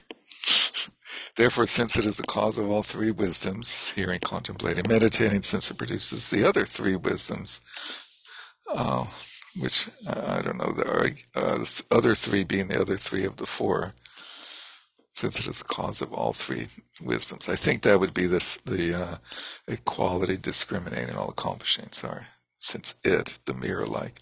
Therefore, 1.36 1.66
since 1.66 1.98
it 1.98 2.06
is 2.06 2.18
the 2.18 2.28
cause 2.28 2.60
of 2.60 2.70
all 2.70 2.84
three 2.84 3.12
wisdoms, 3.12 3.92
hearing, 3.92 4.20
contemplating, 4.20 4.86
meditating, 4.88 5.42
since 5.44 5.72
it 5.72 5.78
produces 5.80 6.30
the 6.30 6.48
other 6.48 6.66
three 6.66 6.96
wisdoms, 6.96 7.62
uh, 8.72 9.06
which 9.60 9.90
uh, 10.08 10.38
I 10.40 10.42
don't 10.44 10.58
know, 10.58 10.74
are 10.86 11.08
uh, 11.36 11.58
the 11.60 11.84
other 11.92 12.16
three 12.16 12.44
being 12.44 12.68
the 12.68 12.80
other 12.82 12.98
three 12.98 13.26
of 13.26 13.38
the 13.38 13.48
four, 13.48 13.94
since 15.14 15.40
it 15.40 15.48
is 15.48 15.60
the 15.60 15.66
cause 15.74 16.02
of 16.02 16.14
all 16.14 16.34
three 16.34 16.68
wisdoms. 17.02 17.50
I 17.50 17.56
think 17.56 17.82
that 17.84 18.00
would 18.00 18.14
be 18.14 18.28
the 18.28 18.60
the 18.66 18.96
uh, 18.96 19.18
equality, 19.68 20.38
discriminating, 20.38 21.16
all 21.16 21.30
accomplishing. 21.30 21.88
Sorry, 21.92 22.24
since 22.60 22.96
it, 23.04 23.40
the 23.46 23.56
mirror 23.56 23.88
like, 23.88 24.20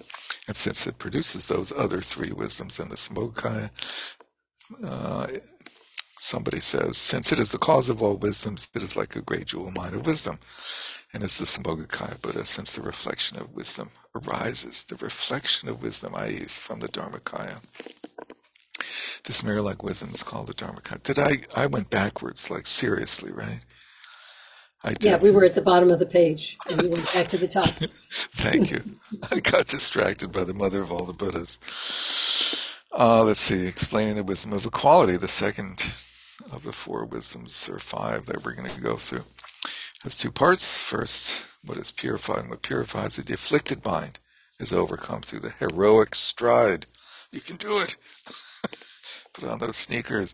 and 0.47 0.55
since 0.55 0.87
it 0.87 0.97
produces 0.97 1.47
those 1.47 1.73
other 1.73 2.01
three 2.01 2.31
wisdoms 2.31 2.79
in 2.79 2.89
the 2.89 2.95
Sambhogakaya, 2.95 3.69
uh, 4.85 5.27
somebody 6.21 6.59
says, 6.59 6.97
since 6.97 7.31
it 7.31 7.39
is 7.39 7.49
the 7.51 7.57
cause 7.57 7.89
of 7.89 8.01
all 8.01 8.15
wisdoms, 8.17 8.69
it 8.75 8.83
is 8.83 8.95
like 8.95 9.15
a 9.15 9.21
great 9.21 9.47
jewel 9.47 9.71
mine 9.71 9.93
of 9.93 10.05
wisdom. 10.05 10.39
And 11.13 11.23
it's 11.23 11.39
the 11.39 11.45
Sambhogakaya 11.45 12.21
Buddha, 12.21 12.45
since 12.45 12.73
the 12.73 12.81
reflection 12.81 13.37
of 13.37 13.53
wisdom 13.53 13.89
arises, 14.15 14.83
the 14.85 14.95
reflection 14.97 15.67
of 15.69 15.83
wisdom, 15.83 16.13
i.e., 16.15 16.39
from 16.47 16.79
the 16.79 16.87
Dharmakaya. 16.87 17.65
This 19.25 19.43
mirror 19.43 19.61
like 19.61 19.83
wisdom 19.83 20.09
is 20.13 20.23
called 20.23 20.47
the 20.47 20.53
Dharmakaya. 20.53 21.03
Did 21.03 21.19
I, 21.19 21.33
I 21.55 21.67
went 21.67 21.89
backwards, 21.89 22.49
like 22.51 22.67
seriously, 22.67 23.31
right? 23.31 23.65
I 24.83 24.93
did. 24.93 25.05
Yeah, 25.05 25.17
we 25.17 25.31
were 25.31 25.45
at 25.45 25.55
the 25.55 25.61
bottom 25.61 25.91
of 25.91 25.99
the 25.99 26.05
page, 26.05 26.57
and 26.69 26.81
we 26.81 26.89
went 26.89 27.11
back 27.13 27.27
to 27.29 27.37
the 27.37 27.47
top. 27.47 27.67
Thank 28.33 28.71
you. 28.71 28.79
I 29.31 29.39
got 29.39 29.67
distracted 29.67 30.31
by 30.31 30.43
the 30.43 30.53
mother 30.53 30.81
of 30.81 30.91
all 30.91 31.05
the 31.05 31.13
Buddhas. 31.13 31.59
Uh, 32.91 33.23
let's 33.23 33.39
see, 33.39 33.67
explaining 33.67 34.15
the 34.15 34.23
wisdom 34.23 34.53
of 34.53 34.65
equality, 34.65 35.17
the 35.17 35.27
second 35.27 35.79
of 36.51 36.63
the 36.63 36.71
four 36.71 37.05
wisdoms, 37.05 37.69
or 37.69 37.79
five 37.79 38.25
that 38.25 38.43
we're 38.43 38.55
going 38.55 38.69
to 38.69 38.81
go 38.81 38.95
through, 38.95 39.23
has 40.03 40.15
two 40.15 40.31
parts. 40.31 40.81
First, 40.81 41.57
what 41.65 41.77
is 41.77 41.91
purified, 41.91 42.39
and 42.39 42.49
what 42.49 42.61
purifies 42.61 43.17
it. 43.19 43.27
The 43.27 43.35
afflicted 43.35 43.85
mind 43.85 44.19
is 44.59 44.73
overcome 44.73 45.21
through 45.21 45.39
the 45.39 45.53
heroic 45.59 46.15
stride. 46.15 46.85
You 47.31 47.41
can 47.41 47.55
do 47.55 47.77
it. 47.81 47.95
Put 49.33 49.47
on 49.47 49.59
those 49.59 49.77
sneakers. 49.77 50.33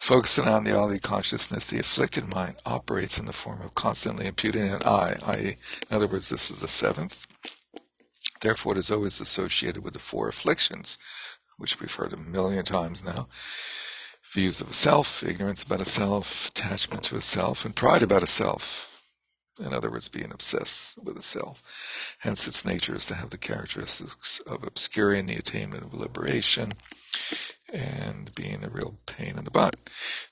Focusing 0.00 0.46
on 0.46 0.64
the 0.64 0.70
Alaya 0.70 1.02
consciousness, 1.02 1.68
the 1.68 1.80
afflicted 1.80 2.28
mind 2.28 2.56
operates 2.64 3.18
in 3.18 3.26
the 3.26 3.32
form 3.32 3.60
of 3.60 3.74
constantly 3.74 4.26
imputing 4.26 4.72
an 4.72 4.82
I, 4.84 5.16
i.e., 5.26 5.56
in 5.90 5.96
other 5.96 6.06
words, 6.06 6.30
this 6.30 6.50
is 6.50 6.60
the 6.60 6.68
seventh. 6.68 7.26
Therefore, 8.40 8.72
it 8.72 8.78
is 8.78 8.90
always 8.90 9.20
associated 9.20 9.84
with 9.84 9.92
the 9.92 9.98
four 9.98 10.28
afflictions, 10.28 10.96
which 11.58 11.78
we've 11.80 11.94
heard 11.94 12.12
a 12.12 12.16
million 12.16 12.64
times 12.64 13.04
now. 13.04 13.28
Views 14.32 14.60
of 14.60 14.70
a 14.70 14.74
self, 14.74 15.22
ignorance 15.22 15.62
about 15.62 15.80
a 15.80 15.86
self, 15.86 16.48
attachment 16.50 17.02
to 17.04 17.16
a 17.16 17.20
self, 17.20 17.64
and 17.64 17.74
pride 17.74 18.02
about 18.02 18.22
a 18.22 18.26
self. 18.26 19.02
In 19.58 19.72
other 19.72 19.90
words, 19.90 20.08
being 20.08 20.30
obsessed 20.32 21.02
with 21.02 21.18
a 21.18 21.22
self. 21.22 22.16
Hence, 22.20 22.46
its 22.46 22.64
nature 22.64 22.94
is 22.94 23.06
to 23.06 23.14
have 23.14 23.30
the 23.30 23.38
characteristics 23.38 24.40
of 24.40 24.64
obscuring 24.64 25.26
the 25.26 25.36
attainment 25.36 25.82
of 25.82 25.94
liberation 25.94 26.72
and 27.72 28.34
being 28.34 28.62
a 28.62 28.68
real 28.68 28.98
pain 29.06 29.36
in 29.36 29.44
the 29.44 29.50
butt. 29.50 29.76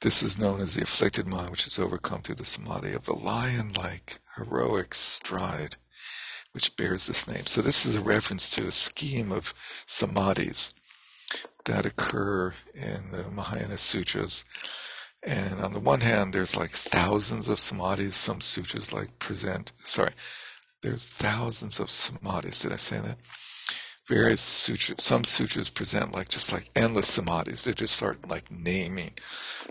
This 0.01 0.23
is 0.23 0.39
known 0.39 0.61
as 0.61 0.75
the 0.75 0.83
afflicted 0.83 1.27
mind, 1.27 1.51
which 1.51 1.67
is 1.67 1.79
overcome 1.79 2.23
through 2.23 2.37
the 2.37 2.45
samadhi 2.45 2.93
of 2.93 3.07
the 3.07 3.17
lion-like 3.17 4.21
heroic 4.37 4.95
stride, 4.95 5.77
which 6.53 6.77
bears 6.77 7.07
this 7.07 7.27
name. 7.27 7.47
So 7.47 7.63
this 7.63 7.85
is 7.85 7.97
a 7.97 8.03
reference 8.03 8.51
to 8.51 8.67
a 8.67 8.73
scheme 8.73 9.33
of 9.33 9.55
samadhis 9.87 10.75
that 11.67 11.87
occur 11.87 12.55
in 12.75 13.13
the 13.13 13.31
Mahayana 13.31 13.77
sutras. 13.77 14.45
And 15.23 15.61
on 15.61 15.73
the 15.73 15.81
one 15.81 16.01
hand, 16.01 16.33
there's 16.33 16.57
like 16.57 16.71
thousands 16.71 17.49
of 17.49 17.59
samadhis. 17.59 18.13
Some 18.13 18.41
sutras 18.41 18.93
like 18.93 19.19
present, 19.19 19.73
sorry, 19.79 20.13
there's 20.83 21.05
thousands 21.05 21.81
of 21.81 21.89
samadhis. 21.89 22.63
Did 22.63 22.73
I 22.73 22.77
say 22.77 22.99
that? 23.01 23.19
Various 24.07 24.41
sutras, 24.41 25.03
some 25.03 25.25
sutras 25.25 25.69
present 25.69 26.15
like 26.15 26.29
just 26.29 26.53
like 26.53 26.71
endless 26.77 27.19
samadhis. 27.19 27.65
They 27.65 27.73
just 27.73 27.97
start 27.97 28.31
like 28.31 28.51
naming 28.51 29.15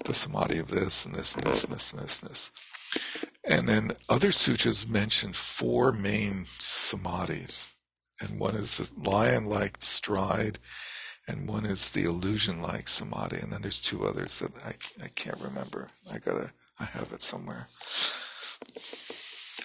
the 0.03 0.13
samadhi 0.13 0.59
of 0.59 0.67
this 0.67 1.05
and 1.05 1.15
this 1.15 1.35
and 1.35 1.43
this 1.45 1.63
and 1.63 1.73
this 1.73 1.93
and 1.93 2.01
this 2.01 2.21
and 2.21 2.31
this. 2.31 2.51
And 3.45 3.67
then 3.67 3.91
other 4.09 4.31
sutras 4.31 4.87
mention 4.87 5.31
four 5.31 5.93
main 5.93 6.45
samadhis. 6.45 7.73
And 8.19 8.39
one 8.39 8.55
is 8.55 8.77
the 8.77 9.09
lion-like 9.09 9.77
stride, 9.79 10.59
and 11.27 11.49
one 11.49 11.65
is 11.65 11.91
the 11.91 12.03
illusion-like 12.03 12.87
samadhi, 12.87 13.37
and 13.37 13.51
then 13.51 13.61
there's 13.61 13.81
two 13.81 14.05
others 14.05 14.39
that 14.39 14.51
I, 14.63 15.03
I 15.03 15.07
can't 15.15 15.41
remember. 15.41 15.87
I 16.13 16.19
gotta, 16.19 16.51
I 16.79 16.85
have 16.85 17.11
it 17.13 17.21
somewhere. 17.21 17.67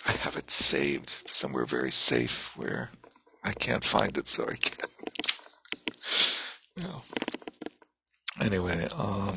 I 0.07 0.13
have 0.13 0.37
it 0.37 0.51
saved 0.51 1.11
somewhere 1.11 1.67
very 1.67 1.91
safe 1.91 2.57
where 2.57 2.91
I 3.45 3.53
can't 3.53 3.85
find 3.85 4.17
it, 4.17 4.29
so 4.29 4.45
I 4.45 4.57
can't. 4.57 4.87
no. 6.83 7.03
Anyway, 8.41 8.89
um, 8.97 9.35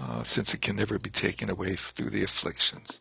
uh, 0.00 0.22
since 0.22 0.54
it 0.54 0.62
can 0.62 0.76
never 0.76 0.98
be 0.98 1.10
taken 1.10 1.50
away 1.50 1.74
through 1.74 2.10
the 2.10 2.24
afflictions. 2.24 3.00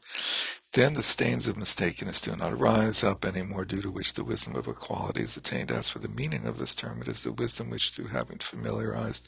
Then 0.73 0.93
the 0.93 1.03
stains 1.03 1.47
of 1.47 1.57
mistakenness 1.57 2.21
do 2.21 2.35
not 2.35 2.53
arise 2.53 3.03
up 3.03 3.25
any 3.25 3.41
more, 3.41 3.65
due 3.65 3.81
to 3.81 3.91
which 3.91 4.13
the 4.13 4.23
wisdom 4.23 4.55
of 4.55 4.67
equality 4.67 5.21
is 5.21 5.35
attained. 5.35 5.69
As 5.69 5.89
for 5.89 5.99
the 5.99 6.07
meaning 6.07 6.45
of 6.45 6.57
this 6.57 6.75
term, 6.75 7.01
it 7.01 7.09
is 7.09 7.23
the 7.23 7.33
wisdom 7.33 7.69
which, 7.69 7.89
through 7.89 8.07
having 8.07 8.37
familiarized 8.37 9.27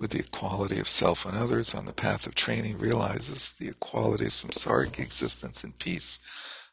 with 0.00 0.10
the 0.12 0.20
equality 0.20 0.78
of 0.80 0.88
self 0.88 1.26
and 1.26 1.36
others 1.36 1.74
on 1.74 1.84
the 1.84 1.92
path 1.92 2.26
of 2.26 2.34
training, 2.34 2.78
realizes 2.78 3.52
the 3.52 3.68
equality 3.68 4.24
of 4.24 4.32
samsaric 4.32 4.98
existence 4.98 5.62
in 5.62 5.72
peace 5.72 6.18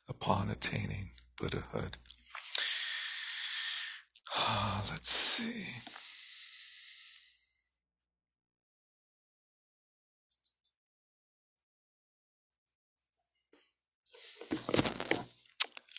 upon 0.07 0.49
attaining 0.49 1.09
Buddhahood. 1.37 1.97
let's 4.89 5.11
see. 5.11 5.94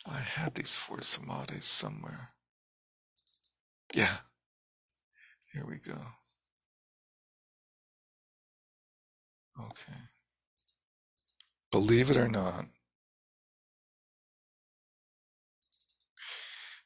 I 0.05 0.19
had 0.19 0.55
these 0.55 0.75
four 0.75 0.97
samadhis 0.97 1.63
somewhere. 1.63 2.31
Yeah. 3.93 4.17
Here 5.53 5.65
we 5.67 5.77
go. 5.77 5.99
Okay. 9.59 9.99
Believe 11.71 12.09
it 12.09 12.17
or 12.17 12.27
not, 12.27 12.65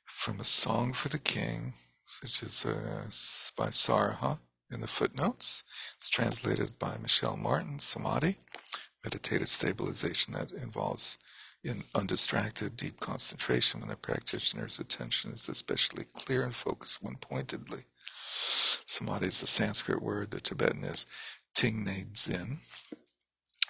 from 0.05 0.39
a 0.39 0.43
song 0.43 0.93
for 0.93 1.09
the 1.09 1.19
king, 1.19 1.73
which 2.21 2.41
is 2.43 2.65
uh, 2.65 3.05
by 3.57 3.67
Saraha 3.69 4.39
in 4.71 4.81
the 4.81 4.87
footnotes. 4.87 5.63
It's 5.97 6.09
translated 6.09 6.79
by 6.79 6.97
Michele 7.01 7.37
Martin, 7.37 7.79
Samadhi, 7.79 8.37
meditative 9.03 9.49
stabilization 9.49 10.33
that 10.33 10.51
involves 10.51 11.17
in 11.63 11.83
undistracted, 11.93 12.75
deep 12.75 12.99
concentration 12.99 13.79
when 13.79 13.89
the 13.89 13.95
practitioner's 13.95 14.79
attention 14.79 15.33
is 15.33 15.47
especially 15.49 16.05
clear 16.13 16.43
and 16.43 16.55
focused 16.55 17.03
one 17.03 17.15
pointedly. 17.15 17.85
Samadhi 18.85 19.27
is 19.27 19.43
a 19.43 19.47
Sanskrit 19.47 20.01
word, 20.01 20.31
the 20.31 20.41
Tibetan 20.41 20.83
is 20.83 21.05
Tingne 21.53 22.05
Dzin. 22.11 22.57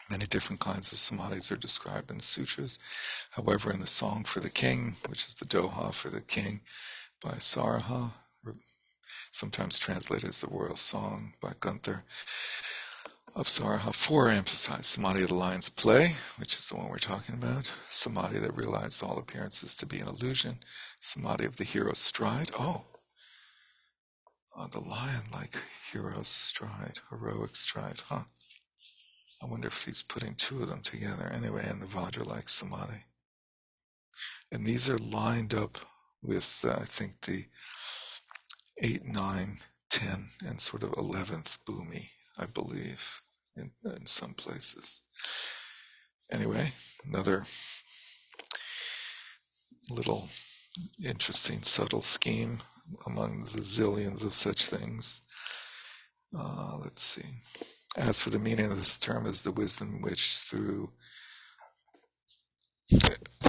Many 0.09 0.25
different 0.25 0.59
kinds 0.59 0.91
of 0.91 0.99
samadhis 0.99 1.51
are 1.51 1.57
described 1.57 2.11
in 2.11 2.19
sutras. 2.19 2.79
However, 3.31 3.71
in 3.71 3.79
the 3.79 3.87
Song 3.87 4.25
for 4.25 4.41
the 4.41 4.49
King, 4.49 4.95
which 5.07 5.27
is 5.27 5.35
the 5.35 5.45
Doha 5.45 5.93
for 5.93 6.09
the 6.09 6.21
King 6.21 6.61
by 7.23 7.31
Saraha, 7.31 8.11
or 8.45 8.53
sometimes 9.31 9.79
translated 9.79 10.29
as 10.29 10.41
the 10.41 10.47
Royal 10.47 10.75
Song 10.75 11.33
by 11.41 11.51
Guenther, 11.61 12.03
of 13.33 13.45
Saraha. 13.45 13.95
Four 13.95 14.29
emphasize 14.29 14.87
samadhi 14.87 15.23
of 15.23 15.29
the 15.29 15.35
lion's 15.35 15.69
play, 15.69 16.09
which 16.37 16.53
is 16.53 16.67
the 16.67 16.75
one 16.75 16.89
we're 16.89 16.97
talking 16.97 17.35
about. 17.35 17.65
Samadhi 17.87 18.39
that 18.39 18.55
realized 18.55 19.03
all 19.03 19.17
appearances 19.17 19.75
to 19.77 19.85
be 19.85 19.99
an 19.99 20.07
illusion. 20.07 20.59
Samadhi 20.99 21.45
of 21.45 21.55
the 21.55 21.63
hero's 21.63 21.97
stride. 21.97 22.51
Oh, 22.59 22.83
uh, 24.57 24.67
the 24.67 24.81
lion-like 24.81 25.55
hero's 25.91 26.27
stride, 26.27 26.99
heroic 27.09 27.55
stride, 27.55 28.01
huh? 28.09 28.23
I 29.41 29.45
wonder 29.45 29.67
if 29.67 29.85
he's 29.85 30.03
putting 30.03 30.35
two 30.35 30.61
of 30.61 30.69
them 30.69 30.81
together. 30.81 31.31
Anyway, 31.33 31.65
and 31.67 31.81
the 31.81 31.87
Vajra-like 31.87 32.49
samadhi. 32.49 33.05
And 34.51 34.65
these 34.65 34.89
are 34.89 34.97
lined 34.97 35.53
up 35.53 35.77
with, 36.21 36.65
uh, 36.67 36.73
I 36.73 36.85
think, 36.85 37.21
the 37.21 37.45
8, 38.77 39.05
9, 39.05 39.57
10, 39.89 40.09
and 40.45 40.59
sort 40.59 40.83
of 40.83 40.91
11th 40.91 41.59
bhumi, 41.65 42.09
I 42.37 42.45
believe 42.45 43.20
in, 43.55 43.71
in 43.83 44.05
some 44.05 44.33
places. 44.33 45.01
Anyway, 46.31 46.67
another 47.07 47.43
little 49.89 50.29
interesting, 51.03 51.61
subtle 51.61 52.01
scheme 52.01 52.57
among 53.05 53.41
the 53.41 53.61
zillions 53.61 54.23
of 54.23 54.33
such 54.33 54.65
things. 54.65 55.21
Uh, 56.37 56.77
let's 56.81 57.03
see. 57.03 57.27
As 57.97 58.21
for 58.21 58.29
the 58.29 58.39
meaning 58.39 58.71
of 58.71 58.77
this 58.77 58.97
term, 58.97 59.25
is 59.25 59.41
the 59.41 59.51
wisdom 59.51 60.01
which 60.01 60.43
through 60.45 60.91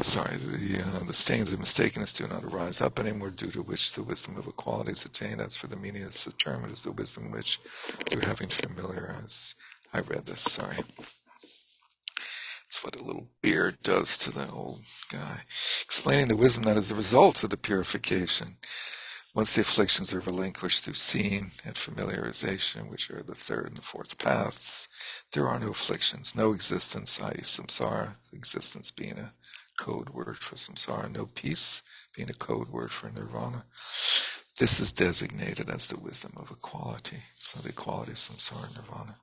sorry, 0.02 0.36
the 0.36 0.80
uh, 0.80 1.04
the 1.06 1.12
stains 1.12 1.52
of 1.52 1.60
mistakenness 1.60 2.16
do 2.16 2.26
not 2.32 2.44
arise 2.44 2.80
up 2.80 2.98
anymore, 2.98 3.30
due 3.30 3.50
to 3.50 3.62
which 3.62 3.92
the 3.92 4.02
wisdom 4.02 4.36
of 4.36 4.46
equality 4.46 4.92
is 4.92 5.04
attained. 5.04 5.40
As 5.40 5.56
for 5.56 5.68
the 5.68 5.76
meaning 5.76 6.02
of 6.02 6.08
this 6.08 6.32
term, 6.34 6.64
it 6.64 6.72
is 6.72 6.82
the 6.82 6.92
wisdom 6.92 7.30
which, 7.30 7.58
through 8.06 8.22
having 8.22 8.48
familiarized 8.48 9.54
I 9.92 10.00
read 10.00 10.26
this, 10.26 10.40
sorry. 10.40 10.76
That's 12.64 12.82
what 12.82 12.96
a 12.96 13.04
little 13.04 13.28
beard 13.42 13.78
does 13.82 14.16
to 14.18 14.30
the 14.30 14.48
old 14.50 14.80
guy. 15.10 15.42
Explaining 15.84 16.28
the 16.28 16.36
wisdom 16.36 16.64
that 16.64 16.78
is 16.78 16.88
the 16.88 16.94
result 16.94 17.44
of 17.44 17.50
the 17.50 17.58
purification. 17.58 18.56
Once 19.34 19.54
the 19.54 19.62
afflictions 19.62 20.12
are 20.14 20.20
relinquished 20.20 20.84
through 20.84 20.94
seeing 20.94 21.50
and 21.64 21.74
familiarization, 21.74 22.90
which 22.90 23.10
are 23.10 23.22
the 23.22 23.34
third 23.34 23.66
and 23.66 23.76
the 23.76 23.82
fourth 23.82 24.18
paths, 24.18 24.88
there 25.32 25.48
are 25.48 25.58
no 25.58 25.70
afflictions, 25.70 26.34
no 26.34 26.52
existence, 26.52 27.20
i.e. 27.22 27.42
samsara, 27.42 28.16
existence 28.32 28.90
being 28.90 29.18
a 29.18 29.32
code 29.78 30.10
word 30.10 30.36
for 30.36 30.56
samsara, 30.56 31.10
no 31.14 31.26
peace 31.26 31.82
being 32.14 32.30
a 32.30 32.34
code 32.34 32.68
word 32.68 32.90
for 32.90 33.10
nirvana. 33.10 33.64
This 34.58 34.80
is 34.80 34.92
designated 34.92 35.70
as 35.70 35.86
the 35.86 36.00
wisdom 36.00 36.32
of 36.36 36.50
equality. 36.50 37.18
So 37.36 37.60
the 37.60 37.70
equality 37.70 38.12
of 38.12 38.18
samsara 38.18 38.66
and 38.66 38.86
nirvana. 38.86 39.16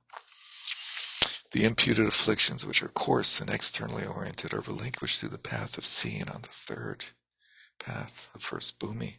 The 1.52 1.64
imputed 1.64 2.06
afflictions, 2.06 2.64
which 2.64 2.82
are 2.82 2.88
coarse 2.88 3.40
and 3.40 3.50
externally 3.50 4.06
oriented, 4.06 4.54
are 4.54 4.60
relinquished 4.60 5.20
through 5.20 5.30
the 5.30 5.38
path 5.38 5.78
of 5.78 5.84
seeing 5.84 6.28
on 6.28 6.42
the 6.42 6.48
third 6.48 7.06
path, 7.80 8.28
the 8.32 8.38
first 8.38 8.78
bhumi. 8.78 9.18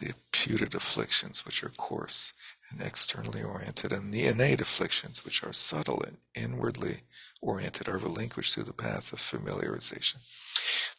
The 0.00 0.08
imputed 0.08 0.74
afflictions, 0.74 1.44
which 1.44 1.62
are 1.62 1.70
coarse 1.70 2.32
and 2.70 2.80
externally 2.80 3.42
oriented, 3.42 3.92
and 3.92 4.12
the 4.12 4.26
innate 4.26 4.60
afflictions, 4.60 5.24
which 5.24 5.44
are 5.44 5.52
subtle 5.52 6.02
and 6.02 6.18
inwardly 6.34 7.02
oriented, 7.40 7.88
are 7.88 7.98
relinquished 7.98 8.54
through 8.54 8.64
the 8.64 8.72
path 8.72 9.12
of 9.12 9.20
familiarization. 9.20 10.16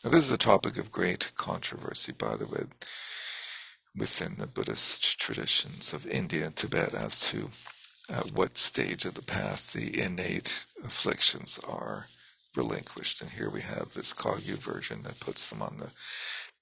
Now, 0.04 0.10
this 0.10 0.26
is 0.26 0.32
a 0.32 0.38
topic 0.38 0.78
of 0.78 0.92
great 0.92 1.34
controversy, 1.36 2.14
by 2.14 2.38
the 2.38 2.48
way, 2.48 2.64
within 3.96 4.36
the 4.38 4.48
Buddhist 4.48 5.20
traditions 5.20 5.94
of 5.94 6.08
India 6.08 6.46
and 6.46 6.56
Tibet 6.56 6.94
as 6.94 7.30
to 7.30 7.50
at 8.10 8.32
what 8.32 8.58
stage 8.58 9.06
of 9.06 9.14
the 9.14 9.22
path 9.22 9.74
the 9.74 10.02
innate 10.02 10.66
afflictions 10.84 11.60
are 11.68 12.08
relinquished. 12.56 13.22
And 13.22 13.32
here 13.32 13.50
we 13.50 13.62
have 13.62 13.94
this 13.94 14.14
Kagyu 14.14 14.58
version 14.58 15.04
that 15.04 15.20
puts 15.20 15.50
them 15.50 15.62
on 15.62 15.78
the 15.78 15.92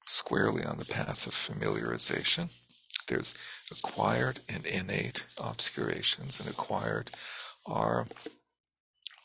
squarely 0.05 0.63
on 0.63 0.77
the 0.77 0.85
path 0.85 1.27
of 1.27 1.33
familiarization. 1.33 2.49
There's 3.07 3.33
acquired 3.71 4.39
and 4.49 4.65
innate 4.65 5.25
obscurations, 5.41 6.39
and 6.39 6.49
acquired 6.49 7.09
are 7.65 8.07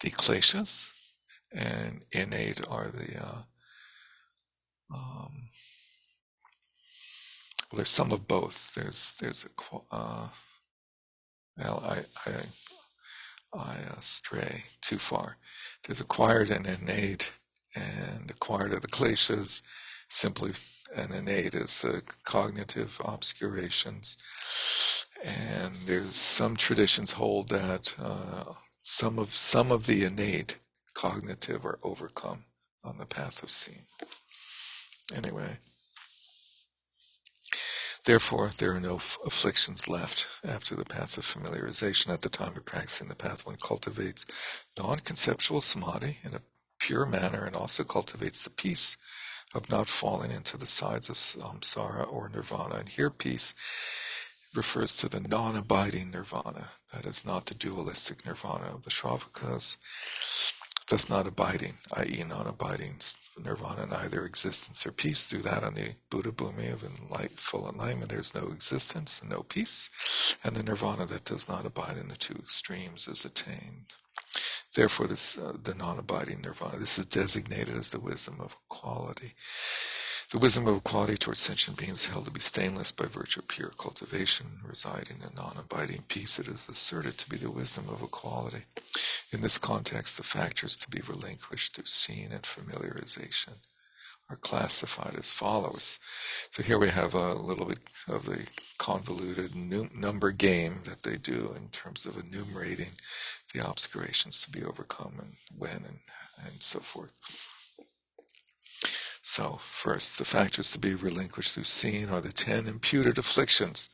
the 0.01 0.11
kleshas, 0.11 0.93
and 1.53 2.05
innate 2.13 2.61
are 2.69 2.89
the 2.89 3.19
uh, 3.21 3.43
um, 4.95 5.49
well, 7.71 7.77
there's 7.77 7.89
some 7.89 8.13
of 8.13 8.29
both. 8.29 8.75
There's 8.75 9.17
there's 9.21 9.47
a 9.47 9.95
uh, 9.95 10.29
well, 11.59 11.83
I, 11.85 11.99
I, 12.31 12.33
I 13.55 13.75
uh, 13.91 14.01
stray 14.01 14.65
too 14.81 14.99
far. 14.99 15.37
There's 15.85 16.01
acquired 16.01 16.51
and 16.51 16.67
innate, 16.67 17.39
and 17.75 18.31
acquired 18.31 18.73
are 18.73 18.81
the 18.81 18.89
kleshas, 18.89 19.63
simply 20.09 20.53
and 20.95 21.13
innate 21.13 21.55
is 21.55 21.83
the 21.83 22.03
cognitive 22.25 23.01
obscurations. 23.05 24.19
And 25.25 25.75
there's 25.87 26.15
some 26.15 26.57
traditions 26.57 27.13
hold 27.13 27.49
that 27.49 27.95
uh, 28.03 28.53
some 28.83 29.19
of 29.19 29.35
some 29.35 29.73
of 29.73 29.87
the 29.87 30.05
innate 30.05 30.59
cognitive 30.95 31.65
are 31.65 31.79
overcome 31.83 32.45
on 32.85 32.99
the 32.99 33.07
path 33.07 33.43
of 33.43 33.51
seeing. 33.51 33.83
Anyway. 35.17 35.59
Therefore, 38.05 38.51
there 38.57 38.75
are 38.75 38.81
no 38.81 38.97
afflictions 38.97 39.89
left 39.89 40.27
after 40.45 40.75
the 40.75 40.85
path 40.85 41.17
of 41.17 41.25
familiarization. 41.25 42.13
At 42.13 42.23
the 42.23 42.29
time 42.29 42.57
of 42.57 42.65
practicing 42.65 43.09
the 43.09 43.15
path, 43.15 43.47
one 43.47 43.57
cultivates 43.57 44.27
non 44.77 44.99
conceptual 44.99 45.61
samadhi 45.61 46.19
in 46.25 46.35
a 46.35 46.43
pure 46.81 47.07
manner 47.07 47.45
and 47.45 47.55
also 47.55 47.85
cultivates 47.85 48.43
the 48.43 48.51
peace 48.51 48.97
of 49.55 49.71
not 49.71 49.89
falling 49.89 50.33
into 50.33 50.57
the 50.57 50.67
sides 50.67 51.09
of 51.09 51.17
samsara 51.17 52.03
um, 52.03 52.09
or 52.11 52.29
nirvana. 52.29 52.77
And 52.77 52.89
here 52.89 53.11
peace 53.11 53.55
refers 54.55 54.97
to 54.97 55.09
the 55.09 55.21
non-abiding 55.21 56.11
nirvana. 56.11 56.69
That 56.93 57.07
is 57.07 57.25
not 57.25 57.47
the 57.47 57.55
dualistic 57.55 58.27
nirvana 58.27 58.75
of 58.75 58.83
the 58.83 58.91
Shravakas. 58.91 59.77
That's 60.89 61.09
not 61.09 61.27
abiding, 61.27 61.75
i.e. 61.97 62.25
non-abiding 62.29 62.97
nirvana, 63.39 63.87
neither 63.87 64.25
existence 64.25 64.87
or 64.87 64.93
peace. 64.93 65.29
Do 65.29 65.39
that 65.39 65.65
on 65.65 65.75
the 65.75 65.95
Buddha 66.11 66.33
Bhumi 66.33 66.73
of 66.73 66.83
enlight, 66.83 67.31
full 67.33 67.69
enlightenment. 67.69 68.11
There's 68.11 68.35
no 68.35 68.49
existence 68.49 69.21
and 69.21 69.31
no 69.31 69.43
peace. 69.43 70.37
And 70.45 70.55
the 70.55 70.63
nirvana 70.63 71.07
that 71.07 71.25
does 71.25 71.49
not 71.49 71.67
abide 71.67 71.99
in 71.99 72.09
the 72.09 72.17
two 72.17 72.35
extremes 72.35 73.09
is 73.09 73.25
attained. 73.25 73.95
Therefore, 74.75 75.07
this 75.07 75.39
uh, 75.39 75.55
the 75.63 75.75
non-abiding 75.75 76.41
nirvana. 76.41 76.79
This 76.79 76.99
is 76.99 77.07
designated 77.07 77.75
as 77.75 77.91
the 77.91 78.01
wisdom 78.01 78.37
of 78.41 78.57
equality. 78.71 79.33
The 80.33 80.39
wisdom 80.39 80.67
of 80.67 80.79
equality 80.79 81.19
towards 81.19 81.41
sentient 81.41 81.77
beings 81.77 82.07
held 82.07 82.25
to 82.25 82.31
be 82.31 82.41
stainless 82.41 82.91
by 82.91 83.05
virtue 83.05 83.41
of 83.41 83.49
pure 83.49 83.69
cultivation, 83.77 84.47
residing 84.67 85.19
in 85.19 85.35
non-abiding 85.37 86.05
peace. 86.09 86.39
It 86.39 86.49
is 86.49 86.71
asserted 86.71 87.19
to 87.19 87.29
be 87.29 87.37
the 87.37 87.51
wisdom 87.51 87.85
of 87.91 88.01
equality. 88.01 88.65
In 89.31 89.43
this 89.43 89.59
context, 89.59 90.17
the 90.17 90.23
factors 90.23 90.79
to 90.79 90.89
be 90.89 91.03
relinquished 91.07 91.77
through 91.77 91.85
seeing 91.85 92.33
and 92.33 92.45
familiarization 92.45 93.59
are 94.31 94.37
classified 94.37 95.17
as 95.19 95.29
follows. 95.29 96.01
So 96.51 96.63
here 96.63 96.79
we 96.79 96.89
have 96.89 97.13
a 97.13 97.35
little 97.35 97.67
bit 97.67 97.81
of 98.09 98.25
the 98.25 98.51
convoluted 98.79 99.55
number 99.55 100.33
game 100.33 100.77
that 100.85 101.03
they 101.03 101.19
do 101.19 101.55
in 101.59 101.69
terms 101.69 102.07
of 102.07 102.17
enumerating 102.17 102.93
the 103.53 103.69
obscurations 103.69 104.41
to 104.41 104.51
be 104.51 104.65
overcome 104.65 105.13
and 105.19 105.35
when 105.59 105.77
and, 105.77 105.99
and 106.43 106.63
so 106.63 106.81
forth. 106.81 107.52
So, 109.23 109.53
first, 109.61 110.19
the 110.19 110.25
factors 110.25 110.73
to 110.73 110.81
be 110.81 110.97
relinquished 110.97 111.55
through 111.55 111.65
seeing 111.65 112.11
are 112.11 112.21
the 112.21 112.33
ten 112.33 112.67
imputed 112.67 113.19
afflictions. 113.19 113.89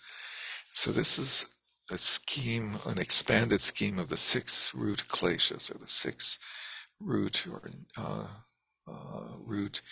So, 0.73 0.91
this 0.91 1.19
is 1.19 1.45
a 1.91 1.99
scheme, 1.99 2.73
an 2.87 2.99
expanded 2.99 3.61
scheme 3.61 3.99
of 3.99 4.09
the 4.09 4.17
six 4.17 4.75
root 4.75 5.05
kleshas, 5.09 5.75
or 5.75 5.79
the 5.79 5.87
six 5.87 6.39
root 6.99 7.47
or 7.47 7.61
uh, 7.99 8.27
uh, 8.89 9.25
root 9.45 9.83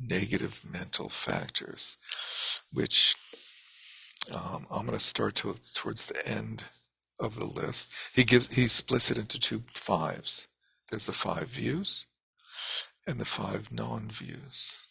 negative 0.00 0.60
mental 0.68 1.08
factors, 1.08 1.96
which 2.72 3.14
um, 4.34 4.66
I'm 4.72 4.86
going 4.86 4.98
to 4.98 5.04
start 5.04 5.36
to, 5.36 5.54
towards 5.74 6.06
the 6.06 6.26
end 6.26 6.64
of 7.20 7.36
the 7.36 7.44
list. 7.44 7.94
He 8.14 8.24
gives 8.24 8.52
he 8.52 8.66
splits 8.66 9.12
it 9.12 9.18
into 9.18 9.38
two 9.38 9.62
fives. 9.68 10.48
There's 10.90 11.06
the 11.06 11.12
five 11.12 11.46
views 11.46 12.06
and 13.06 13.18
the 13.18 13.24
five 13.24 13.72
non-views. 13.72 14.86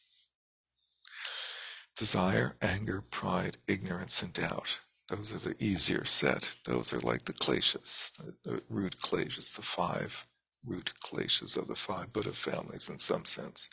Desire, 1.96 2.56
anger, 2.62 3.04
pride, 3.12 3.58
ignorance, 3.68 4.24
and 4.24 4.34
doubt. 4.34 4.80
Those 5.10 5.34
are 5.34 5.50
the 5.50 5.56
easier 5.64 6.06
set. 6.06 6.56
Those 6.66 6.94
are 6.94 7.00
like 7.00 7.26
the 7.26 7.34
kleshas, 7.34 8.14
the 8.44 8.62
root 8.70 8.96
kleshas, 8.98 9.56
the 9.56 9.62
five 9.62 10.28
root 10.66 10.94
kleshas 11.04 11.58
of 11.58 11.68
the 11.68 11.76
five 11.76 12.14
Buddha 12.14 12.32
families 12.32 12.90
in 12.90 13.00
some 13.00 13.26
sense. 13.26 13.70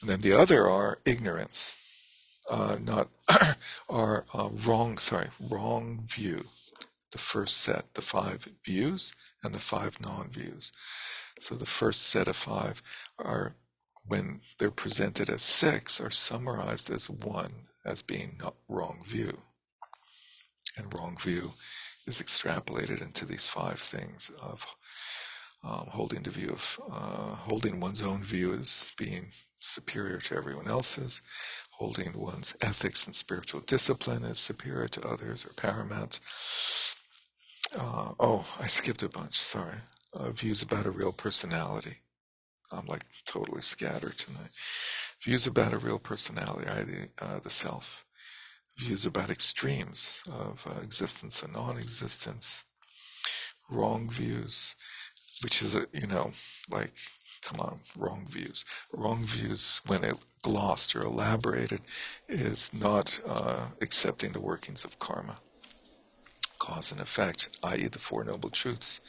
And 0.00 0.08
then 0.10 0.20
the 0.20 0.32
other 0.32 0.68
are 0.68 0.98
ignorance, 1.04 1.78
uh, 2.50 2.76
not 2.82 3.08
are 3.88 4.24
uh, 4.32 4.48
wrong. 4.64 4.98
Sorry, 4.98 5.28
wrong 5.50 6.04
view 6.06 6.42
the 7.16 7.18
first 7.18 7.58
set, 7.58 7.94
the 7.94 8.02
five 8.02 8.46
views 8.64 9.14
and 9.42 9.54
the 9.54 9.58
five 9.58 10.00
non-views. 10.00 10.72
So 11.38 11.54
the 11.54 11.66
first 11.66 12.04
set 12.04 12.28
of 12.28 12.36
five 12.36 12.82
are, 13.18 13.54
when 14.06 14.40
they're 14.58 14.70
presented 14.70 15.28
as 15.28 15.42
six, 15.42 16.00
are 16.00 16.10
summarized 16.10 16.90
as 16.90 17.10
one, 17.10 17.52
as 17.84 18.02
being 18.02 18.36
not 18.38 18.54
wrong 18.68 19.02
view. 19.06 19.38
And 20.76 20.92
wrong 20.94 21.16
view 21.20 21.52
is 22.06 22.22
extrapolated 22.22 23.02
into 23.02 23.26
these 23.26 23.48
five 23.48 23.78
things 23.78 24.30
of 24.42 24.66
um, 25.64 25.86
holding 25.90 26.22
the 26.22 26.30
view 26.30 26.50
of 26.50 26.78
uh, 26.90 27.34
holding 27.48 27.80
one's 27.80 28.02
own 28.02 28.22
view 28.22 28.52
as 28.52 28.92
being 28.96 29.32
superior 29.58 30.18
to 30.18 30.36
everyone 30.36 30.68
else's, 30.68 31.22
holding 31.70 32.12
one's 32.14 32.56
ethics 32.62 33.06
and 33.06 33.14
spiritual 33.14 33.60
discipline 33.60 34.24
as 34.24 34.38
superior 34.38 34.88
to 34.88 35.08
others 35.08 35.44
or 35.44 35.50
paramount, 35.60 36.20
uh, 37.78 38.12
oh, 38.20 38.46
I 38.60 38.66
skipped 38.66 39.02
a 39.02 39.08
bunch. 39.08 39.34
Sorry. 39.34 39.74
Uh, 40.18 40.30
views 40.30 40.62
about 40.62 40.86
a 40.86 40.90
real 40.90 41.12
personality. 41.12 41.98
I'm 42.72 42.86
like 42.86 43.02
totally 43.26 43.60
scattered 43.60 44.16
tonight. 44.16 44.50
Views 45.22 45.46
about 45.46 45.74
a 45.74 45.78
real 45.78 45.98
personality, 45.98 46.68
I, 46.68 46.82
the, 46.82 47.08
uh, 47.20 47.38
the 47.40 47.50
self. 47.50 48.06
Views 48.78 49.04
about 49.04 49.30
extremes 49.30 50.22
of 50.28 50.66
uh, 50.66 50.80
existence 50.82 51.42
and 51.42 51.52
non-existence. 51.52 52.64
Wrong 53.70 54.08
views, 54.08 54.74
which 55.42 55.60
is 55.60 55.74
a, 55.74 55.86
you 55.92 56.06
know, 56.06 56.32
like, 56.70 56.92
come 57.42 57.60
on, 57.60 57.80
wrong 57.98 58.26
views. 58.30 58.64
Wrong 58.92 59.24
views, 59.24 59.82
when 59.86 60.02
it 60.02 60.14
glossed 60.42 60.96
or 60.96 61.02
elaborated, 61.02 61.80
is 62.28 62.72
not 62.72 63.20
uh, 63.28 63.66
accepting 63.82 64.32
the 64.32 64.40
workings 64.40 64.84
of 64.84 64.98
karma 64.98 65.36
cause 66.58 66.90
and 66.92 67.00
effect, 67.00 67.58
i.e., 67.64 67.86
the 67.86 67.98
Four 67.98 68.24
Noble 68.24 68.50
Truths, 68.50 69.00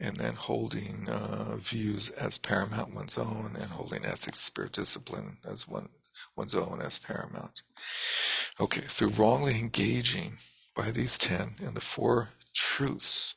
and 0.00 0.16
then 0.16 0.34
holding 0.34 1.08
uh, 1.08 1.56
views 1.56 2.10
as 2.10 2.38
paramount 2.38 2.94
one's 2.94 3.18
own, 3.18 3.52
and 3.54 3.70
holding 3.70 4.04
ethics, 4.04 4.38
spirit 4.40 4.72
discipline 4.72 5.38
as 5.48 5.68
one 5.68 5.88
one's 6.36 6.54
own 6.54 6.80
as 6.82 6.98
paramount. 6.98 7.62
Okay, 8.60 8.86
so 8.86 9.08
wrongly 9.08 9.58
engaging 9.58 10.32
by 10.76 10.90
these 10.90 11.18
ten 11.18 11.50
and 11.64 11.74
the 11.74 11.80
four 11.80 12.30
truths. 12.54 13.34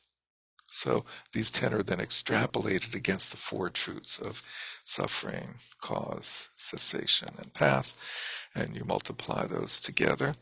So 0.68 1.04
these 1.32 1.50
ten 1.50 1.74
are 1.74 1.82
then 1.82 1.98
extrapolated 1.98 2.94
against 2.94 3.30
the 3.30 3.36
four 3.36 3.68
truths 3.70 4.18
of 4.18 4.42
suffering, 4.84 5.56
cause, 5.80 6.50
cessation, 6.56 7.28
and 7.38 7.52
path, 7.54 7.94
and 8.54 8.76
you 8.76 8.84
multiply 8.84 9.46
those 9.46 9.80
together 9.80 10.34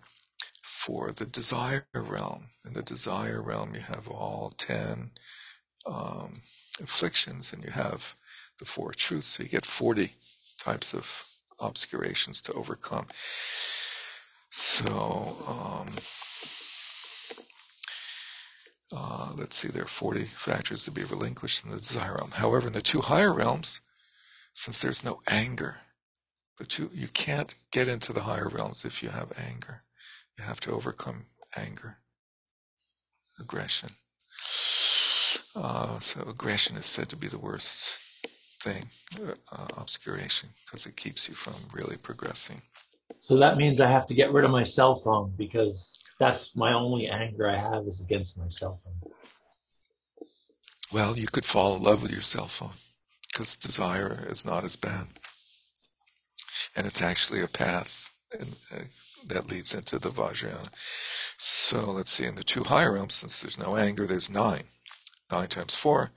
for 0.63 1.13
the 1.13 1.27
desire 1.27 1.87
realm. 1.95 2.47
In 2.65 2.73
the 2.75 2.83
desire 2.83 3.43
realm, 3.43 3.75
you 3.75 3.81
have 3.81 4.09
all 4.09 4.53
10 4.57 5.11
um, 5.87 6.41
afflictions 6.83 7.53
and 7.53 7.65
you 7.65 7.71
have 7.71 8.15
the 8.59 8.65
four 8.65 8.93
truths. 8.93 9.29
So 9.29 9.43
you 9.43 9.49
get 9.49 9.65
40 9.65 10.13
types 10.59 10.95
of 10.95 11.27
obscurations 11.61 12.43
to 12.43 12.53
overcome. 12.53 13.07
So, 14.49 15.37
um, 15.49 15.89
uh, 18.93 19.33
let's 19.37 19.57
see, 19.57 19.69
there 19.69 19.85
are 19.85 19.87
40 19.87 20.25
factors 20.25 20.85
to 20.85 20.91
be 20.91 21.05
relinquished 21.05 21.65
in 21.65 21.71
the 21.71 21.77
desire 21.77 22.17
realm. 22.17 22.33
However, 22.33 22.67
in 22.67 22.73
the 22.73 22.83
two 22.83 23.01
higher 23.01 23.33
realms, 23.33 23.81
since 24.53 24.81
there's 24.81 25.05
no 25.05 25.21
anger, 25.29 25.79
the 26.59 26.67
two, 26.67 26.91
you 26.93 27.09
can't 27.09 27.55
get 27.71 27.89
into 27.89 28.13
the 28.13 28.23
higher 28.23 28.49
realms 28.49 28.85
if 28.85 29.03
you 29.03 29.11
have 29.11 29.33
anger. 29.39 29.83
You 30.37 30.45
have 30.45 30.61
to 30.61 30.73
overcome 30.73 31.27
anger, 31.57 31.99
aggression. 33.39 33.91
Uh, 35.57 35.99
so 35.99 36.21
aggression 36.29 36.77
is 36.77 36.87
said 36.87 37.09
to 37.09 37.17
be 37.17 37.27
the 37.27 37.39
worst 37.39 38.03
thing, 38.63 38.85
uh, 39.23 39.67
obscuration, 39.77 40.49
because 40.65 40.87
it 40.87 40.97
keeps 40.97 41.29
you 41.29 41.35
from 41.35 41.55
really 41.73 41.97
progressing. 41.97 42.63
So 43.21 43.37
that 43.37 43.57
means 43.57 43.81
I 43.81 43.89
have 43.89 44.07
to 44.09 44.15
get 44.15 44.33
rid 44.33 44.45
of 44.45 44.51
my 44.51 44.65
cell 44.65 44.95
phone 44.95 45.33
because 45.37 46.03
that's 46.19 46.55
my 46.55 46.73
only 46.73 47.09
anger 47.09 47.49
I 47.49 47.57
have 47.57 47.87
is 47.87 48.01
against 48.01 48.39
my 48.39 48.49
cell 48.49 48.75
phone. 48.75 49.13
Well, 50.93 51.17
you 51.17 51.27
could 51.27 51.45
fall 51.45 51.77
in 51.77 51.83
love 51.83 52.03
with 52.03 52.13
your 52.13 52.23
cell 52.23 52.47
phone 52.47 52.77
because 53.29 53.57
desire 53.57 54.27
is 54.29 54.45
not 54.45 54.65
as 54.65 54.77
bad. 54.77 55.07
And 56.77 56.87
it's 56.87 57.03
actually 57.03 57.41
a 57.43 57.47
path 57.47 58.13
uh, 58.35 58.45
that 59.27 59.51
leads 59.51 59.75
into 59.75 59.99
the 59.99 60.11
Vajrayana. 60.11 60.69
So 61.37 61.91
let's 61.91 62.11
see, 62.11 62.27
in 62.27 62.35
the 62.35 62.43
two 62.43 62.65
higher 62.65 62.93
realms, 62.93 63.15
since 63.15 63.41
there's 63.41 63.59
no 63.59 63.77
anger, 63.77 64.07
there's 64.07 64.31
nine. 64.31 64.65
Nine 65.31 65.49
times 65.49 65.77
four 65.77 66.11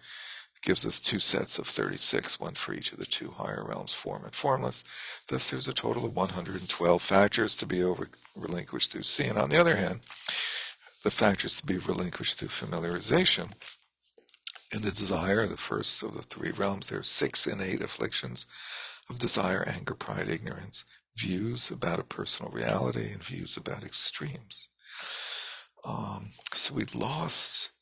gives 0.64 0.86
us 0.86 1.02
two 1.02 1.20
sets 1.20 1.60
of 1.60 1.68
36, 1.68 2.40
one 2.40 2.54
for 2.54 2.74
each 2.74 2.94
of 2.94 2.98
the 2.98 3.06
two 3.06 3.32
higher 3.32 3.66
realms, 3.68 3.94
form 3.94 4.24
and 4.24 4.34
formless. 4.34 4.84
Thus, 5.28 5.52
there's 5.52 5.68
a 5.68 5.74
total 5.74 6.06
of 6.06 6.16
112 6.16 7.02
factors 7.02 7.56
to 7.58 7.66
be 7.66 7.84
over, 7.84 8.08
relinquished 8.36 8.92
through 8.92 9.04
seeing. 9.04 9.38
On 9.38 9.50
the 9.50 9.60
other 9.60 9.76
hand, 9.76 10.00
the 11.04 11.12
factors 11.12 11.60
to 11.60 11.66
be 11.66 11.78
relinquished 11.78 12.40
through 12.40 12.48
familiarization. 12.48 13.52
In 14.74 14.82
the 14.82 14.90
desire, 14.90 15.46
the 15.46 15.58
first 15.58 16.02
of 16.02 16.16
the 16.16 16.24
three 16.24 16.52
realms, 16.52 16.88
there 16.88 17.00
are 17.00 17.04
six 17.04 17.46
innate 17.46 17.82
afflictions 17.82 18.48
of 19.10 19.20
desire, 19.20 19.64
anger, 19.68 19.94
pride, 19.94 20.30
ignorance, 20.30 20.86
views 21.16 21.70
about 21.70 22.00
a 22.00 22.04
personal 22.04 22.52
reality 22.52 23.12
and 23.12 23.22
views 23.22 23.58
about 23.58 23.84
extremes. 23.84 24.70
Um, 25.86 26.30
so 26.54 26.74
we've 26.74 26.96
lost 26.96 27.74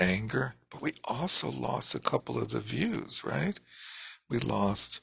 anger, 0.00 0.54
but 0.70 0.82
we 0.82 0.92
also 1.04 1.50
lost 1.50 1.94
a 1.94 2.00
couple 2.00 2.38
of 2.38 2.50
the 2.50 2.60
views, 2.60 3.22
right? 3.24 3.58
We 4.28 4.38
lost 4.38 5.00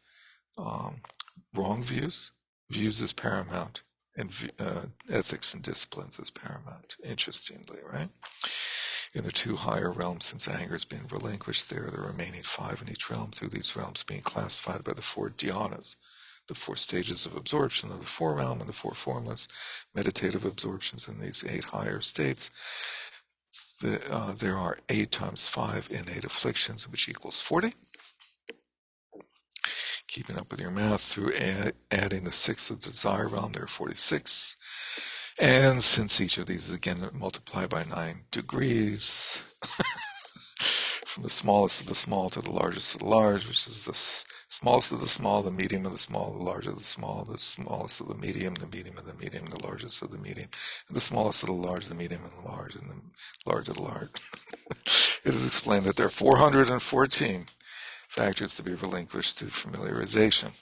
um, 0.57 1.01
wrong 1.53 1.83
views, 1.83 2.31
views 2.69 3.01
as 3.01 3.13
paramount, 3.13 3.83
and 4.17 4.29
uh, 4.59 4.83
ethics 5.11 5.53
and 5.53 5.63
disciplines 5.63 6.19
as 6.19 6.29
paramount. 6.29 6.95
Interestingly, 7.03 7.79
right? 7.91 8.09
In 9.13 9.23
the 9.23 9.31
two 9.31 9.55
higher 9.55 9.91
realms, 9.91 10.25
since 10.25 10.47
anger 10.47 10.73
has 10.73 10.85
been 10.85 11.05
relinquished, 11.11 11.69
there 11.69 11.89
the 11.91 12.01
remaining 12.01 12.41
five 12.43 12.81
in 12.81 12.89
each 12.89 13.09
realm, 13.09 13.29
through 13.31 13.49
these 13.49 13.75
realms 13.75 14.03
being 14.03 14.21
classified 14.21 14.83
by 14.83 14.93
the 14.93 15.03
four 15.03 15.29
dhyanas, 15.29 15.95
the 16.47 16.55
four 16.55 16.75
stages 16.75 17.25
of 17.25 17.35
absorption 17.35 17.91
of 17.91 17.99
the 17.99 18.05
four 18.05 18.35
realm 18.35 18.59
and 18.59 18.67
the 18.67 18.73
four 18.73 18.93
formless 18.93 19.47
meditative 19.95 20.45
absorptions 20.45 21.07
in 21.07 21.19
these 21.19 21.43
eight 21.47 21.65
higher 21.65 22.01
states. 22.01 22.51
The, 23.83 23.99
uh, 24.09 24.31
there 24.31 24.57
are 24.57 24.77
eight 24.87 25.11
times 25.11 25.49
five 25.49 25.89
innate 25.91 26.23
afflictions, 26.23 26.87
which 26.87 27.09
equals 27.09 27.41
40 27.41 27.73
keeping 30.07 30.37
up 30.37 30.49
with 30.51 30.61
your 30.61 30.71
math 30.71 31.01
through 31.01 31.33
add, 31.33 31.73
adding 31.91 32.23
the 32.23 32.31
six 32.31 32.69
of 32.69 32.79
the 32.79 32.85
desire 32.85 33.27
realm, 33.27 33.51
there 33.51 33.63
are 33.63 33.67
46. 33.67 34.55
And 35.41 35.83
since 35.83 36.21
each 36.21 36.37
of 36.37 36.45
these 36.45 36.69
is 36.69 36.75
again 36.75 37.05
multiplied 37.13 37.69
by 37.69 37.83
nine 37.83 38.21
degrees, 38.31 39.53
from 41.05 41.23
the 41.23 41.29
smallest 41.29 41.81
of 41.81 41.87
the 41.87 41.95
small 41.95 42.29
to 42.29 42.41
the 42.41 42.51
largest 42.51 42.95
of 42.95 43.01
the 43.01 43.07
large, 43.07 43.47
which 43.47 43.67
is 43.67 43.83
the 43.83 44.32
smallest 44.53 44.91
of 44.91 45.01
the 45.01 45.07
small, 45.07 45.41
the 45.41 45.49
medium 45.49 45.83
of 45.83 45.91
the 45.91 45.97
small, 45.97 46.31
the 46.31 46.43
large 46.43 46.67
of 46.67 46.77
the 46.77 46.83
small, 46.83 47.25
the 47.25 47.39
smallest 47.39 47.99
of 47.99 48.07
the 48.07 48.13
medium, 48.13 48.53
the 48.53 48.67
medium 48.67 48.95
of 48.99 49.07
the 49.07 49.15
medium, 49.15 49.47
the 49.47 49.63
largest 49.63 50.03
of 50.03 50.11
the 50.11 50.19
medium, 50.19 50.47
and 50.87 50.95
the 50.95 51.01
smallest 51.01 51.41
of 51.41 51.47
the 51.47 51.55
large, 51.55 51.87
the 51.87 51.95
medium 51.95 52.21
and 52.21 52.31
the 52.31 52.47
large, 52.47 52.75
and 52.75 52.87
the 52.87 53.01
large 53.47 53.67
of 53.67 53.77
the 53.77 53.81
large. 53.81 54.11
it 55.25 55.33
is 55.33 55.47
explained 55.47 55.85
that 55.85 55.95
there 55.95 56.05
are 56.05 56.11
414 56.11 57.47
factors 58.07 58.55
to 58.55 58.61
be 58.61 58.75
relinquished 58.75 59.39
through 59.39 59.47
familiarization. 59.47 60.55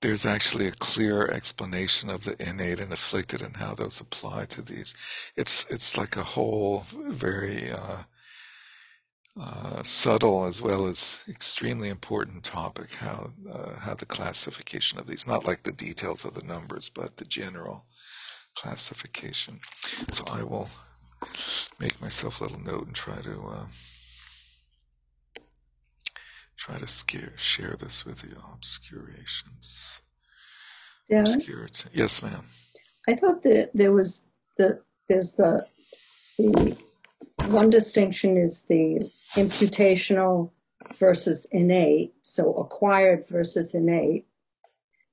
there's 0.01 0.25
actually 0.25 0.69
a 0.69 0.73
clear 0.73 1.27
explanation 1.29 2.09
of 2.09 2.25
the 2.25 2.37
innate 2.39 2.81
and 2.81 2.93
afflicted 2.93 3.43
and 3.43 3.57
how 3.57 3.75
those 3.75 4.01
apply 4.01 4.45
to 4.47 4.63
these. 4.63 4.95
It's 5.37 5.69
it's 5.71 5.99
like 5.99 6.17
a 6.17 6.23
whole 6.23 6.85
very 6.93 7.71
uh, 7.71 8.03
uh, 9.41 9.83
subtle 9.83 10.45
as 10.45 10.63
well 10.63 10.87
as 10.87 11.25
extremely 11.29 11.89
important 11.89 12.45
topic. 12.45 12.95
How 12.95 13.31
uh, 13.53 13.75
how 13.81 13.95
the 13.95 14.07
classification 14.07 14.99
of 14.99 15.07
these, 15.07 15.27
not 15.27 15.47
like 15.47 15.63
the 15.63 15.73
details 15.73 16.25
of 16.25 16.35
the 16.35 16.47
numbers, 16.47 16.91
but 16.91 17.17
the 17.17 17.25
general 17.25 17.85
classification. 18.55 19.59
So 20.13 20.25
I 20.31 20.43
will 20.43 20.69
make 21.81 22.01
myself 22.01 22.41
a 22.41 22.45
little 22.45 22.61
note 22.61 22.87
and 22.87 22.95
try 22.95 23.21
to 23.23 23.43
uh, 23.49 23.65
try 26.69 26.79
to 26.79 26.87
scare, 26.87 27.33
share 27.37 27.77
this 27.79 28.05
with 28.05 28.25
you. 28.25 28.37
Obscurations. 28.53 30.03
Obscurity. 31.11 31.89
Yes, 31.95 32.23
ma'am. 32.23 32.45
I 33.09 33.15
thought 33.15 33.43
that 33.45 33.71
there 33.73 33.93
was 33.93 34.27
the 34.57 34.81
there's 35.09 35.35
the 35.37 35.67
the 36.37 36.77
one 37.49 37.71
distinction 37.71 38.37
is 38.37 38.65
the 38.65 38.99
imputational 39.37 40.51
versus 40.99 41.47
innate, 41.51 42.13
so 42.23 42.53
acquired 42.55 43.27
versus 43.27 43.75
innate, 43.75 44.27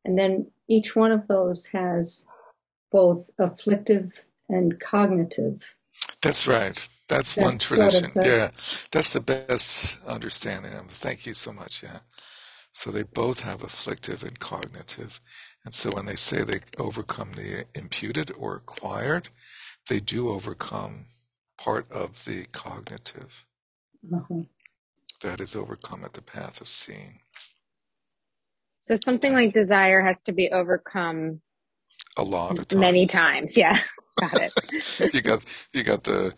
and 0.04 0.20
then 0.20 0.48
each 0.68 0.96
one 0.96 1.12
of 1.12 1.28
those 1.28 1.68
has 1.68 2.26
both 2.92 3.30
afflictive 3.40 4.26
and 4.50 4.80
cognitive. 4.80 5.75
That's 6.22 6.48
right. 6.48 6.68
That's, 6.68 6.90
that's 7.08 7.38
one 7.38 7.58
tradition. 7.58 8.12
Sort 8.12 8.26
of 8.26 8.32
yeah. 8.32 8.50
That's 8.92 9.14
the 9.14 9.22
best 9.22 10.00
understanding 10.08 10.74
of 10.74 10.88
Thank 10.88 11.26
you 11.26 11.34
so 11.34 11.54
much. 11.54 11.84
Yeah. 11.84 12.00
So 12.72 12.92
they 12.92 13.04
both 13.04 13.42
have 13.42 13.64
afflictive 13.64 14.24
and 14.24 14.40
cognitive. 14.40 15.22
And 15.64 15.74
so 15.74 15.92
when 15.92 16.06
they 16.06 16.16
say 16.16 16.44
they 16.44 16.60
overcome 16.78 17.32
the 17.34 17.66
imputed 17.74 18.32
or 18.38 18.56
acquired, 18.56 19.30
they 19.90 20.00
do 20.00 20.30
overcome 20.30 21.06
part 21.58 21.90
of 21.92 22.26
the 22.26 22.46
cognitive. 22.52 23.46
Uh-huh. 24.14 24.42
That 25.22 25.40
is 25.40 25.56
overcome 25.56 26.04
at 26.04 26.14
the 26.14 26.22
path 26.22 26.60
of 26.60 26.68
seeing. 26.68 27.20
So 28.80 28.96
something 28.96 29.34
like 29.34 29.54
desire 29.54 30.02
has 30.02 30.22
to 30.24 30.32
be 30.32 30.52
overcome 30.52 31.42
a 32.18 32.24
lot 32.24 32.60
of 32.60 32.68
times. 32.68 32.82
Many 32.82 33.06
times, 33.08 33.58
yeah. 33.58 33.80
Got 34.20 34.42
it. 34.42 35.14
you 35.14 35.22
got 35.22 35.46
you 35.74 35.84
got 35.84 36.06
the 36.06 36.34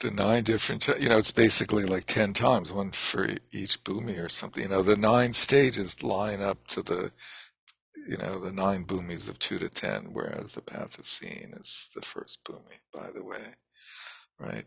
the 0.00 0.10
nine 0.10 0.42
different. 0.42 0.88
You 0.98 1.08
know, 1.08 1.18
it's 1.18 1.30
basically 1.30 1.84
like 1.84 2.04
ten 2.04 2.32
times, 2.32 2.72
one 2.72 2.90
for 2.90 3.28
each 3.52 3.84
bhumi 3.84 4.24
or 4.24 4.28
something. 4.28 4.64
You 4.64 4.68
know, 4.68 4.82
the 4.82 4.96
nine 4.96 5.32
stages 5.32 6.02
line 6.02 6.40
up 6.40 6.66
to 6.68 6.82
the 6.82 7.12
you 8.08 8.16
know 8.16 8.40
the 8.40 8.52
nine 8.52 8.84
bhumis 8.84 9.28
of 9.28 9.38
two 9.38 9.58
to 9.58 9.68
ten, 9.68 10.12
whereas 10.12 10.54
the 10.54 10.62
path 10.62 10.98
of 10.98 11.06
seeing 11.06 11.52
is 11.54 11.90
the 11.94 12.02
first 12.02 12.42
bhumi. 12.44 12.80
By 12.92 13.10
the 13.14 13.24
way, 13.24 13.54
right? 14.40 14.64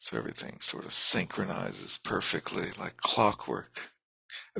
So 0.00 0.16
everything 0.16 0.58
sort 0.58 0.86
of 0.86 0.92
synchronizes 0.92 1.98
perfectly, 2.02 2.66
like 2.80 2.96
clockwork. 2.96 3.90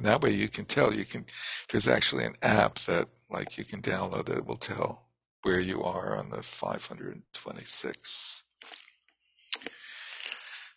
And 0.01 0.09
that 0.09 0.23
way 0.23 0.31
you 0.31 0.49
can 0.49 0.65
tell. 0.65 0.95
You 0.95 1.05
can. 1.05 1.27
There's 1.71 1.87
actually 1.87 2.25
an 2.25 2.37
app 2.43 2.77
that 2.87 3.05
like 3.29 3.59
you 3.59 3.67
can 3.67 3.83
download. 3.83 4.35
It 4.35 4.47
will 4.47 4.57
tell 4.57 5.11
where 5.43 5.61
you 5.61 5.83
are 5.83 6.17
on 6.17 6.31
the 6.31 6.43
526. 6.43 8.45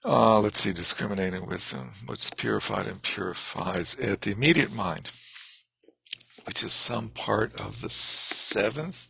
Uh, 0.04 0.42
let's 0.42 0.60
see, 0.60 0.74
discriminating 0.74 1.46
wisdom, 1.46 1.92
what's 2.06 2.30
purified 2.32 2.86
and 2.86 3.02
purifies 3.02 3.96
it. 3.96 4.20
The 4.20 4.34
immediate 4.34 4.74
mind, 4.74 5.10
which 6.46 6.66
is 6.66 6.74
some 6.74 7.08
part 7.08 7.58
of 7.62 7.80
the 7.80 7.90
seventh, 7.90 9.08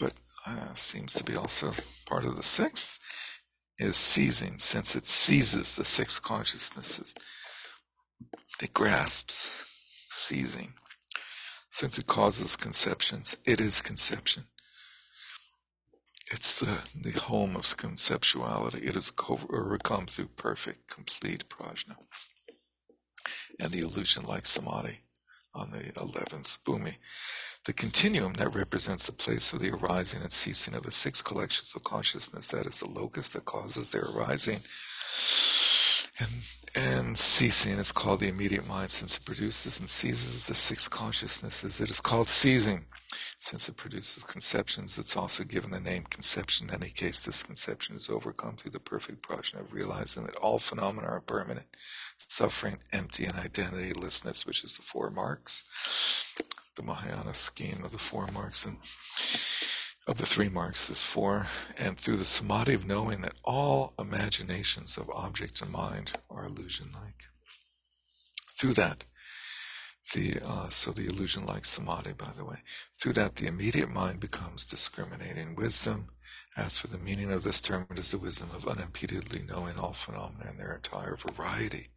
but 0.00 0.14
uh, 0.46 0.72
seems 0.72 1.12
to 1.12 1.22
be 1.22 1.36
also 1.36 1.72
part 2.06 2.24
of 2.24 2.36
the 2.36 2.42
sixth, 2.42 2.98
is 3.78 3.96
seizing, 3.96 4.56
since 4.56 4.96
it 4.96 5.04
seizes 5.04 5.76
the 5.76 5.84
six 5.84 6.18
consciousnesses. 6.18 7.14
It 8.62 8.72
grasps, 8.72 9.66
seizing. 10.08 10.72
Since 11.70 11.98
it 11.98 12.06
causes 12.06 12.56
conceptions, 12.56 13.36
it 13.44 13.60
is 13.60 13.80
conception. 13.80 14.44
It's 16.32 16.60
the, 16.60 17.08
the 17.08 17.18
home 17.18 17.56
of 17.56 17.62
conceptuality. 17.62 18.86
It 18.86 18.96
is 18.96 19.10
through 19.10 20.28
perfect, 20.36 20.88
complete 20.88 21.48
prajna. 21.48 21.96
And 23.60 23.70
the 23.70 23.80
illusion 23.80 24.24
like 24.24 24.44
samadhi 24.44 25.00
on 25.54 25.70
the 25.70 25.78
11th 25.78 26.58
bhumi. 26.64 26.96
The 27.64 27.72
continuum 27.72 28.34
that 28.34 28.54
represents 28.54 29.06
the 29.06 29.12
place 29.12 29.52
of 29.52 29.60
the 29.60 29.70
arising 29.72 30.22
and 30.22 30.32
ceasing 30.32 30.74
of 30.74 30.82
the 30.82 30.92
six 30.92 31.22
collections 31.22 31.74
of 31.74 31.84
consciousness, 31.84 32.48
that 32.48 32.66
is 32.66 32.80
the 32.80 32.88
locus 32.88 33.30
that 33.30 33.44
causes 33.44 33.90
their 33.90 34.04
arising 34.04 34.60
and 36.20 36.30
and 36.78 37.18
ceasing 37.18 37.78
is 37.78 37.90
called 37.90 38.20
the 38.20 38.28
immediate 38.28 38.66
mind 38.68 38.90
since 38.90 39.16
it 39.16 39.24
produces 39.24 39.80
and 39.80 39.88
seizes 39.88 40.46
the 40.46 40.54
six 40.54 40.86
consciousnesses. 40.86 41.80
It 41.80 41.90
is 41.90 42.00
called 42.00 42.28
seizing 42.28 42.84
since 43.40 43.68
it 43.68 43.76
produces 43.76 44.22
conceptions. 44.22 44.96
It's 44.96 45.16
also 45.16 45.42
given 45.42 45.70
the 45.72 45.80
name 45.80 46.04
conception. 46.04 46.68
In 46.68 46.76
any 46.76 46.90
case, 46.90 47.20
this 47.20 47.42
conception 47.42 47.96
is 47.96 48.08
overcome 48.08 48.54
through 48.54 48.70
the 48.70 48.80
perfect 48.80 49.22
process 49.22 49.60
of 49.60 49.72
realizing 49.72 50.24
that 50.24 50.36
all 50.36 50.60
phenomena 50.60 51.08
are 51.08 51.20
permanent, 51.20 51.66
suffering, 52.16 52.78
empty, 52.92 53.24
and 53.24 53.34
identitylessness, 53.34 54.46
which 54.46 54.62
is 54.62 54.76
the 54.76 54.82
four 54.82 55.10
marks, 55.10 56.34
the 56.76 56.82
Mahayana 56.82 57.34
scheme 57.34 57.82
of 57.84 57.90
the 57.90 57.98
four 57.98 58.28
marks. 58.28 58.66
And 58.66 58.76
of 60.08 60.18
the 60.18 60.26
three 60.26 60.48
marks 60.48 60.90
is 60.90 61.04
four, 61.04 61.46
and 61.78 61.98
through 61.98 62.16
the 62.16 62.24
samadhi 62.24 62.74
of 62.74 62.88
knowing 62.88 63.20
that 63.22 63.38
all 63.44 63.94
imaginations 63.98 64.96
of 64.96 65.10
object 65.10 65.60
and 65.62 65.70
mind 65.70 66.12
are 66.30 66.46
illusion-like. 66.46 67.26
Through 68.58 68.74
that, 68.74 69.04
the 70.14 70.40
uh, 70.44 70.70
so 70.70 70.92
the 70.92 71.06
illusion-like 71.06 71.66
samadhi, 71.66 72.14
by 72.14 72.32
the 72.36 72.44
way, 72.44 72.56
through 72.98 73.12
that 73.14 73.36
the 73.36 73.46
immediate 73.46 73.90
mind 73.90 74.20
becomes 74.20 74.66
discriminating 74.66 75.54
wisdom, 75.54 76.06
As 76.56 76.78
for 76.78 76.88
the 76.88 76.98
meaning 76.98 77.30
of 77.30 77.44
this 77.44 77.60
term, 77.60 77.86
it 77.90 77.98
is 77.98 78.10
the 78.10 78.18
wisdom 78.18 78.48
of 78.56 78.66
unimpededly 78.66 79.42
knowing 79.48 79.78
all 79.78 79.92
phenomena 79.92 80.50
in 80.50 80.58
their 80.58 80.74
entire 80.74 81.16
variety 81.16 81.88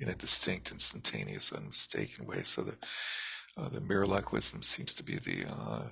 in 0.00 0.08
a 0.08 0.14
distinct, 0.14 0.72
instantaneous, 0.72 1.52
unmistaken 1.52 2.26
way. 2.26 2.42
So 2.42 2.62
the 2.62 2.76
uh, 3.56 3.68
the 3.68 3.80
mirror-like 3.82 4.32
wisdom 4.32 4.62
seems 4.62 4.94
to 4.94 5.04
be 5.04 5.14
the 5.16 5.44
uh, 5.52 5.82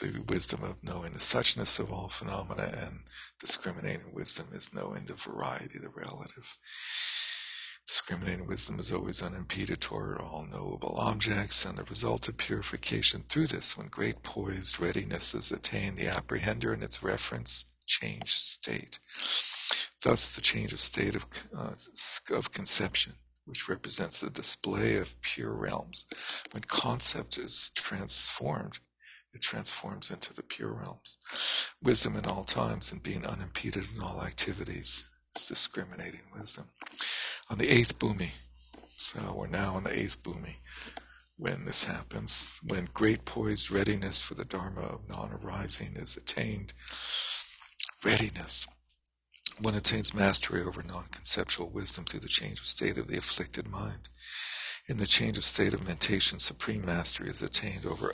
the 0.00 0.24
wisdom 0.28 0.62
of 0.62 0.82
knowing 0.82 1.12
the 1.12 1.18
suchness 1.18 1.78
of 1.80 1.92
all 1.92 2.08
phenomena, 2.08 2.70
and 2.80 3.00
discriminating 3.40 4.12
wisdom 4.12 4.46
is 4.52 4.74
knowing 4.74 5.04
the 5.04 5.14
variety, 5.14 5.78
the 5.78 5.90
relative. 5.90 6.58
Discriminating 7.86 8.46
wisdom 8.46 8.78
is 8.78 8.92
always 8.92 9.22
unimpeded 9.22 9.80
toward 9.80 10.18
all 10.20 10.46
knowable 10.50 10.96
objects, 10.98 11.64
and 11.64 11.78
the 11.78 11.84
result 11.84 12.28
of 12.28 12.36
purification 12.36 13.24
through 13.28 13.46
this, 13.46 13.76
when 13.76 13.88
great 13.88 14.22
poised 14.22 14.78
readiness 14.78 15.34
is 15.34 15.50
attained, 15.50 15.96
the 15.96 16.04
apprehender 16.04 16.74
in 16.74 16.82
its 16.82 17.02
reference 17.02 17.64
changed 17.86 18.28
state. 18.28 18.98
Thus, 20.04 20.34
the 20.34 20.42
change 20.42 20.72
of 20.72 20.80
state 20.80 21.16
of, 21.16 21.26
uh, 21.56 22.36
of 22.36 22.52
conception, 22.52 23.14
which 23.46 23.68
represents 23.68 24.20
the 24.20 24.30
display 24.30 24.98
of 24.98 25.20
pure 25.22 25.54
realms. 25.54 26.04
When 26.52 26.62
concept 26.64 27.38
is 27.38 27.72
transformed, 27.74 28.80
it 29.38 29.42
transforms 29.42 30.10
into 30.10 30.34
the 30.34 30.42
pure 30.42 30.72
realms. 30.72 31.16
Wisdom 31.80 32.16
in 32.16 32.26
all 32.26 32.42
times 32.42 32.90
and 32.90 33.00
being 33.00 33.24
unimpeded 33.24 33.84
in 33.94 34.02
all 34.02 34.20
activities 34.20 35.08
is 35.36 35.46
discriminating 35.46 36.22
wisdom 36.34 36.64
on 37.48 37.56
the 37.56 37.72
eighth 37.72 38.00
bhumi. 38.00 38.30
So 38.96 39.20
we're 39.36 39.46
now 39.46 39.74
on 39.74 39.84
the 39.84 39.96
eighth 39.96 40.24
bhumi 40.24 40.56
when 41.36 41.64
this 41.64 41.84
happens, 41.84 42.58
when 42.66 42.88
great 42.92 43.24
poised 43.24 43.70
readiness 43.70 44.20
for 44.20 44.34
the 44.34 44.44
Dharma 44.44 44.80
of 44.80 45.08
non-arising 45.08 45.94
is 45.94 46.16
attained. 46.16 46.72
Readiness. 48.04 48.66
One 49.62 49.76
attains 49.76 50.12
mastery 50.12 50.62
over 50.62 50.82
non-conceptual 50.82 51.70
wisdom 51.70 52.06
through 52.06 52.20
the 52.20 52.28
change 52.28 52.58
of 52.58 52.66
state 52.66 52.98
of 52.98 53.06
the 53.06 53.18
afflicted 53.18 53.68
mind. 53.68 54.08
In 54.88 54.96
the 54.96 55.06
change 55.06 55.38
of 55.38 55.44
state 55.44 55.74
of 55.74 55.86
mentation, 55.86 56.40
supreme 56.40 56.84
mastery 56.84 57.28
is 57.28 57.40
attained 57.40 57.86
over 57.86 58.10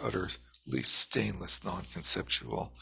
utterly 0.66 0.82
stainless 0.82 1.64
non-conceptual 1.64 2.72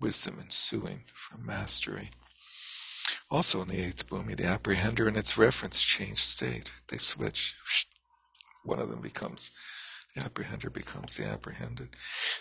wisdom 0.00 0.36
ensuing 0.40 1.02
from 1.14 1.46
mastery. 1.46 2.08
Also 3.30 3.62
in 3.62 3.68
the 3.68 3.80
eighth 3.80 4.08
bhumi, 4.08 4.36
the 4.36 4.44
apprehender 4.44 5.08
and 5.08 5.16
its 5.16 5.36
reference 5.36 5.82
change 5.82 6.18
state. 6.18 6.72
They 6.88 6.98
switch. 6.98 7.56
One 8.64 8.78
of 8.78 8.88
them 8.88 9.00
becomes 9.00 9.52
the 10.14 10.22
apprehender 10.22 10.72
becomes 10.72 11.16
the 11.16 11.26
apprehended. 11.26 11.90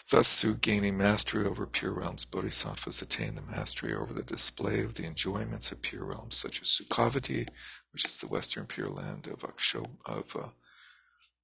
Thus, 0.10 0.40
through 0.40 0.56
gaining 0.58 0.98
mastery 0.98 1.46
over 1.46 1.68
pure 1.68 1.92
realms, 1.92 2.24
bodhisattvas 2.24 3.02
attain 3.02 3.36
the 3.36 3.42
mastery 3.42 3.94
over 3.94 4.14
the 4.14 4.24
display 4.24 4.80
of 4.82 4.96
the 4.96 5.04
enjoyments 5.06 5.74
of 5.74 5.82
pure 5.82 6.06
realms, 6.06 6.36
such 6.36 6.62
as 6.62 6.70
Sukhavati, 6.70 7.50
which 7.92 8.06
is 8.06 8.18
the 8.20 8.28
western 8.28 8.66
pure 8.66 8.88
land 8.88 9.28
of 9.28 9.40
Akshob, 9.40 9.90
of 10.06 10.34
uh, 10.38 10.48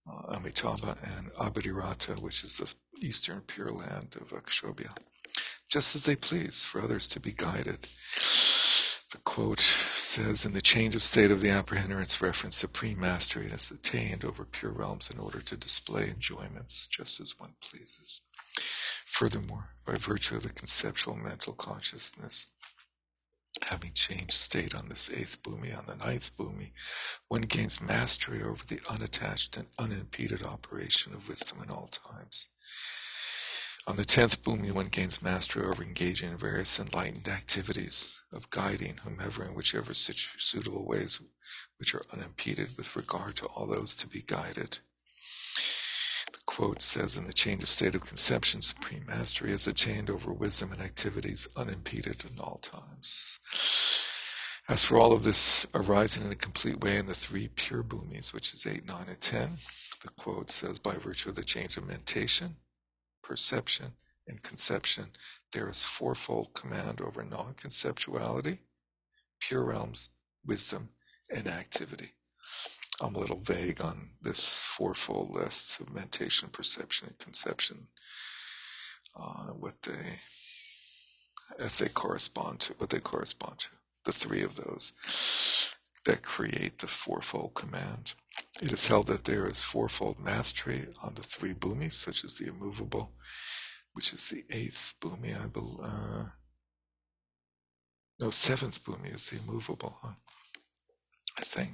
uh, 0.10 0.38
Amitabha, 0.38 0.96
and 1.04 1.32
Abhirati, 1.34 2.18
which 2.22 2.46
is 2.46 2.58
the 2.58 2.74
eastern 3.02 3.42
pure 3.42 3.72
land 3.72 4.16
of 4.20 4.30
Akshobhya, 4.30 4.96
just 5.70 5.96
as 5.96 6.06
they 6.06 6.16
please 6.16 6.64
for 6.64 6.82
others 6.82 7.08
to 7.08 7.20
be 7.20 7.32
guided. 7.32 7.88
The 9.12 9.20
quote 9.24 9.60
says, 9.60 10.46
In 10.46 10.54
the 10.54 10.62
change 10.62 10.96
of 10.96 11.04
state 11.04 11.32
of 11.32 11.42
the 11.42 11.50
apprehender, 11.50 12.02
its 12.02 12.22
reference 12.22 12.56
supreme 12.56 13.00
mastery 13.00 13.46
is 13.48 13.72
attained 13.72 14.24
over 14.24 14.46
pure 14.46 14.72
realms 14.72 15.10
in 15.10 15.20
order 15.20 15.42
to 15.42 15.58
display 15.58 16.10
enjoyments 16.10 16.88
just 16.88 17.20
as 17.20 17.40
one 17.40 17.54
pleases. 17.62 18.22
Furthermore, 19.06 19.72
by 19.86 19.96
virtue 19.96 20.36
of 20.36 20.44
the 20.44 20.50
conceptual 20.54 21.16
mental 21.16 21.54
consciousness, 21.54 22.48
having 23.64 23.92
changed 23.94 24.32
state 24.32 24.74
on 24.74 24.88
this 24.88 25.12
eighth 25.12 25.44
bhumi, 25.44 25.78
on 25.78 25.86
the 25.86 26.04
ninth 26.06 26.36
bhumi, 26.38 26.72
one 27.28 27.42
gains 27.42 27.82
mastery 27.82 28.42
over 28.42 28.64
the 28.66 28.80
unattached 28.90 29.58
and 29.58 29.68
unimpeded 29.78 30.44
operation 30.44 31.14
of 31.14 31.28
wisdom 31.28 31.62
in 31.64 31.70
all 31.70 31.88
times. 31.88 32.50
On 33.88 33.96
the 33.96 34.06
tenth 34.06 34.44
bhumi, 34.44 34.72
one 34.72 34.90
gains 34.90 35.24
mastery 35.24 35.66
over 35.66 35.82
engaging 35.82 36.30
in 36.30 36.38
various 36.38 36.80
enlightened 36.80 37.28
activities 37.28 38.22
of 38.32 38.52
guiding 38.52 38.98
whomever 38.98 39.44
in 39.44 39.56
whichever 39.56 39.94
suitable 39.96 40.86
ways 40.86 41.20
which 41.78 41.96
are 41.96 42.06
unimpeded 42.14 42.78
with 42.78 42.96
regard 42.96 43.36
to 43.38 43.48
all 43.48 43.66
those 43.66 43.96
to 43.96 44.08
be 44.08 44.22
guided. 44.22 44.78
The 46.32 46.40
quote 46.46 46.84
says, 46.84 47.18
In 47.18 47.26
the 47.26 47.34
change 47.34 47.64
of 47.64 47.70
state 47.70 47.96
of 47.96 48.06
conception, 48.06 48.62
supreme 48.62 49.06
mastery 49.08 49.52
is 49.52 49.68
attained 49.68 50.12
over 50.12 50.32
wisdom 50.32 50.72
and 50.72 50.82
activities 50.82 51.48
unimpeded 51.58 52.24
in 52.24 52.40
all 52.40 52.60
times. 52.62 53.40
As 54.70 54.86
for 54.86 55.00
all 55.00 55.12
of 55.12 55.24
this 55.24 55.66
arising 55.74 56.24
in 56.24 56.32
a 56.32 56.36
complete 56.36 56.82
way 56.82 56.98
in 56.98 57.08
the 57.08 57.16
three 57.16 57.48
pure 57.48 57.82
bhumis, 57.82 58.32
which 58.32 58.54
is 58.54 58.68
8, 58.68 58.86
9, 58.86 59.06
and 59.08 59.20
10, 59.20 59.50
the 60.04 60.10
quote 60.10 60.52
says, 60.52 60.78
By 60.78 60.94
virtue 60.94 61.30
of 61.30 61.36
the 61.36 61.44
change 61.44 61.78
of 61.78 61.88
mentation, 61.88 62.58
perception, 63.32 63.86
and 64.28 64.44
conception, 64.44 65.06
there 65.54 65.70
is 65.70 65.86
fourfold 65.86 66.54
command 66.54 67.00
over 67.00 67.24
non 67.24 67.54
conceptuality, 67.54 68.58
pure 69.40 69.64
realms, 69.64 70.10
wisdom, 70.46 70.90
and 71.34 71.48
activity. 71.48 72.10
I'm 73.02 73.16
a 73.16 73.20
little 73.20 73.40
vague 73.40 73.80
on 73.80 74.10
this 74.22 74.62
fourfold 74.64 75.30
list 75.32 75.80
of 75.80 75.94
mentation, 75.94 76.50
perception, 76.50 77.08
and 77.08 77.20
conception. 77.20 77.88
Uh, 79.16 79.54
what 79.64 79.82
they, 79.84 80.20
if 81.58 81.78
they 81.78 81.88
correspond 81.88 82.60
to, 82.60 82.74
what 82.80 82.90
they 82.90 83.00
correspond 83.00 83.60
to, 83.60 83.70
the 84.04 84.12
three 84.12 84.42
of 84.42 84.58
those 84.58 84.92
that 86.06 86.24
create 86.24 86.80
the 86.80 86.88
fourfold 86.88 87.54
command. 87.54 88.14
It 88.62 88.72
is 88.74 88.88
held 88.88 89.08
that 89.08 89.24
there 89.24 89.46
is 89.46 89.64
fourfold 89.64 90.20
mastery 90.20 90.88
on 91.04 91.14
the 91.16 91.24
three 91.24 91.54
bhumis, 91.54 91.94
such 91.94 92.24
as 92.24 92.38
the 92.38 92.48
immovable, 92.48 93.12
which 93.94 94.14
is 94.14 94.30
the 94.30 94.44
eighth 94.50 94.96
bhumi, 95.02 95.34
I 95.42 95.48
believe. 95.48 95.80
Uh, 95.84 96.24
no, 98.20 98.30
seventh 98.30 98.84
bhumi 98.86 99.14
is 99.14 99.30
the 99.30 99.40
immovable, 99.42 99.98
huh? 100.02 100.14
I 101.38 101.42
think. 101.42 101.72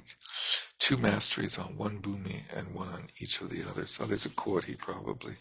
Two 0.78 0.96
masteries 0.96 1.58
on 1.58 1.76
one 1.76 1.98
bhumi 1.98 2.40
and 2.56 2.74
one 2.74 2.88
on 2.88 3.08
each 3.20 3.40
of 3.40 3.50
the 3.50 3.62
others. 3.68 3.90
So 3.90 4.04
there's 4.04 4.26
a 4.26 4.30
quote 4.30 4.64
he 4.64 4.74
probably 4.74 5.34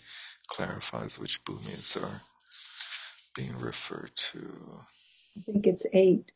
clarifies 0.48 1.20
which 1.20 1.44
bhumis 1.46 2.02
are 2.02 2.22
being 3.36 3.58
referred 3.60 4.16
to. 4.16 4.40
I 5.38 5.42
think 5.42 5.68
it's 5.68 5.86
eight 5.94 6.32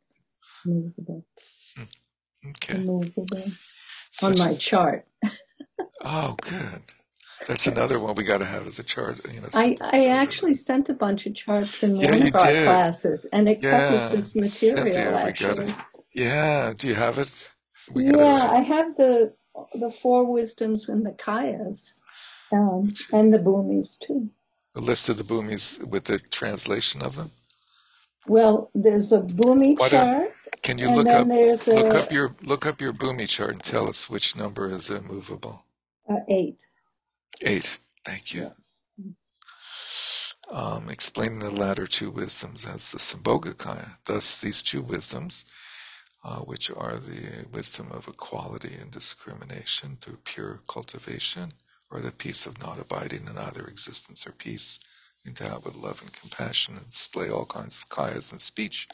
movable. 0.65 1.25
Hmm. 1.75 2.49
Okay. 2.49 2.75
Immovable. 2.75 3.43
on 4.23 4.37
my 4.37 4.53
chart. 4.55 5.05
oh, 6.05 6.35
good. 6.41 6.93
That's 7.47 7.67
another 7.67 7.99
one 7.99 8.15
we 8.15 8.23
got 8.23 8.39
to 8.39 8.45
have 8.45 8.67
as 8.67 8.79
a 8.79 8.83
chart. 8.83 9.19
You 9.33 9.41
know, 9.41 9.47
I, 9.53 9.77
I 9.81 10.07
actually 10.07 10.53
sent 10.53 10.89
a 10.89 10.93
bunch 10.93 11.25
of 11.25 11.35
charts 11.35 11.83
in 11.83 11.97
one 11.97 12.05
of 12.05 12.35
our 12.35 12.45
did. 12.47 12.65
classes, 12.65 13.25
and 13.33 13.49
it 13.49 13.59
yeah, 13.61 13.89
covers 13.89 14.33
this 14.33 14.35
material. 14.35 14.93
Cynthia, 14.93 15.17
actually, 15.17 15.75
yeah. 16.13 16.73
Do 16.77 16.87
you 16.87 16.95
have 16.95 17.17
it? 17.17 17.53
We 17.91 18.05
yeah, 18.05 18.51
I 18.51 18.59
have 18.59 18.95
the 18.95 19.33
the 19.73 19.89
four 19.89 20.31
wisdoms 20.31 20.87
and 20.87 21.05
the 21.05 21.11
kayas, 21.11 22.01
um, 22.51 22.89
and 23.11 23.33
the 23.33 23.39
bhumis 23.39 23.97
too. 23.99 24.29
A 24.75 24.79
list 24.79 25.09
of 25.09 25.17
the 25.17 25.23
bhumis 25.23 25.83
with 25.83 26.05
the 26.05 26.19
translation 26.19 27.01
of 27.01 27.15
them. 27.15 27.31
Well, 28.27 28.69
there's 28.75 29.11
a 29.11 29.21
bhumi 29.21 29.77
chart. 29.89 30.31
Can 30.61 30.77
you 30.77 30.89
look 30.91 31.07
up 31.07 31.27
look 31.27 31.95
up 31.95 32.11
your 32.11 32.35
look 32.43 32.65
up 32.67 32.79
your 32.81 32.93
bhumi 32.93 33.27
chart 33.27 33.51
and 33.51 33.63
tell 33.63 33.89
us 33.89 34.09
which 34.09 34.37
number 34.37 34.69
is 34.69 34.91
immovable? 34.91 35.65
Uh, 36.07 36.17
eight. 36.29 36.67
Eight. 37.43 37.79
Thank 38.05 38.33
you. 38.35 38.51
Um, 40.51 40.89
explaining 40.89 41.39
the 41.39 41.51
latter 41.51 41.87
two 41.87 42.11
wisdoms 42.11 42.65
as 42.65 42.91
the 42.91 42.99
Sambhogakaya. 42.99 43.99
Thus, 44.05 44.39
these 44.41 44.63
two 44.63 44.81
wisdoms, 44.81 45.45
uh, 46.23 46.39
which 46.39 46.71
are 46.71 46.97
the 46.97 47.47
wisdom 47.53 47.87
of 47.91 48.07
equality 48.07 48.75
and 48.81 48.91
discrimination 48.91 49.97
through 50.01 50.19
pure 50.25 50.59
cultivation, 50.69 51.51
or 51.91 51.99
the 52.01 52.11
peace 52.11 52.45
of 52.47 52.61
not 52.61 52.79
abiding 52.81 53.27
in 53.27 53.37
either 53.37 53.65
existence 53.65 54.27
or 54.27 54.33
peace, 54.33 54.79
endowed 55.27 55.65
with 55.65 55.75
love 55.75 56.01
and 56.01 56.13
compassion, 56.13 56.75
and 56.77 56.89
display 56.89 57.29
all 57.29 57.45
kinds 57.45 57.77
of 57.77 57.89
kayas 57.89 58.33
in 58.33 58.39
speech 58.39 58.87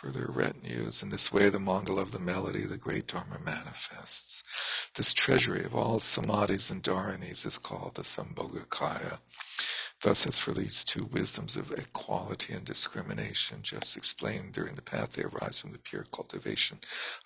for 0.00 0.08
their 0.08 0.28
retinues. 0.28 1.02
In 1.02 1.10
this 1.10 1.30
way, 1.30 1.50
the 1.50 1.58
mandala 1.58 2.00
of 2.00 2.12
the 2.12 2.18
melody, 2.18 2.62
the 2.62 2.78
great 2.78 3.06
Dharma 3.06 3.36
manifests. 3.44 4.42
This 4.94 5.12
treasury 5.12 5.62
of 5.62 5.74
all 5.74 5.98
samadhis 5.98 6.70
and 6.70 6.82
dharanis 6.82 7.44
is 7.44 7.58
called 7.58 7.96
the 7.96 8.02
Sambhogakaya. 8.02 9.18
Thus, 10.00 10.26
as 10.26 10.38
for 10.38 10.52
these 10.52 10.84
two 10.84 11.04
wisdoms 11.04 11.54
of 11.54 11.70
equality 11.72 12.54
and 12.54 12.64
discrimination, 12.64 13.58
just 13.60 13.98
explained 13.98 14.54
during 14.54 14.72
the 14.72 14.80
path, 14.80 15.12
they 15.12 15.24
arise 15.24 15.60
from 15.60 15.72
the 15.72 15.78
pure 15.78 16.06
cultivation 16.10 16.78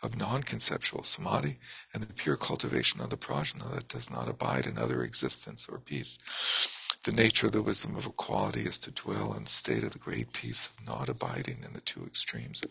of 0.03 0.19
non-conceptual 0.19 1.05
samadhi 1.05 1.61
and 1.93 2.03
the 2.03 2.13
pure 2.13 2.37
cultivation 2.37 3.01
of 3.01 3.11
the 3.11 3.17
prajna 3.17 3.73
that 3.73 3.87
does 3.87 4.11
not 4.11 4.29
abide 4.29 4.67
in 4.67 4.79
other 4.79 5.05
existence 5.05 5.69
or 5.69 5.79
peace. 5.79 6.19
The 7.05 7.13
nature 7.13 7.47
of 7.47 7.53
the 7.53 7.61
wisdom 7.61 7.97
of 7.97 8.07
equality 8.07 8.63
is 8.63 8.79
to 8.81 8.91
dwell 8.91 9.35
in 9.35 9.45
the 9.45 9.51
state 9.51 9.85
of 9.85 9.93
the 9.93 9.99
great 9.99 10.33
peace 10.33 10.71
of 10.71 10.87
not 10.87 11.11
abiding 11.11 11.59
in 11.63 11.75
the 11.75 11.83
two 11.83 12.03
extremes. 12.07 12.63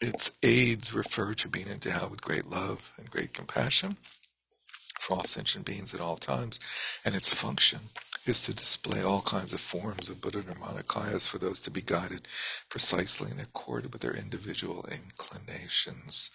Its 0.00 0.32
aids 0.42 0.92
refer 0.92 1.34
to 1.34 1.48
being 1.48 1.68
endowed 1.68 2.10
with 2.10 2.20
great 2.20 2.46
love 2.46 2.92
and 2.98 3.08
great 3.08 3.32
compassion 3.32 3.96
for 4.98 5.14
all 5.14 5.22
sentient 5.22 5.64
beings 5.64 5.94
at 5.94 6.00
all 6.00 6.16
times, 6.16 6.58
and 7.04 7.14
its 7.14 7.32
function 7.32 7.78
is 8.26 8.42
to 8.42 8.52
display 8.52 9.02
all 9.02 9.22
kinds 9.22 9.52
of 9.52 9.60
forms 9.60 10.10
of 10.10 10.20
Buddha 10.20 10.42
Nirmanakayas 10.42 11.28
for 11.28 11.38
those 11.38 11.60
to 11.60 11.70
be 11.70 11.80
guided 11.80 12.26
precisely 12.68 13.30
in 13.30 13.38
accord 13.38 13.92
with 13.92 14.02
their 14.02 14.16
individual 14.16 14.84
inclinations. 14.90 16.32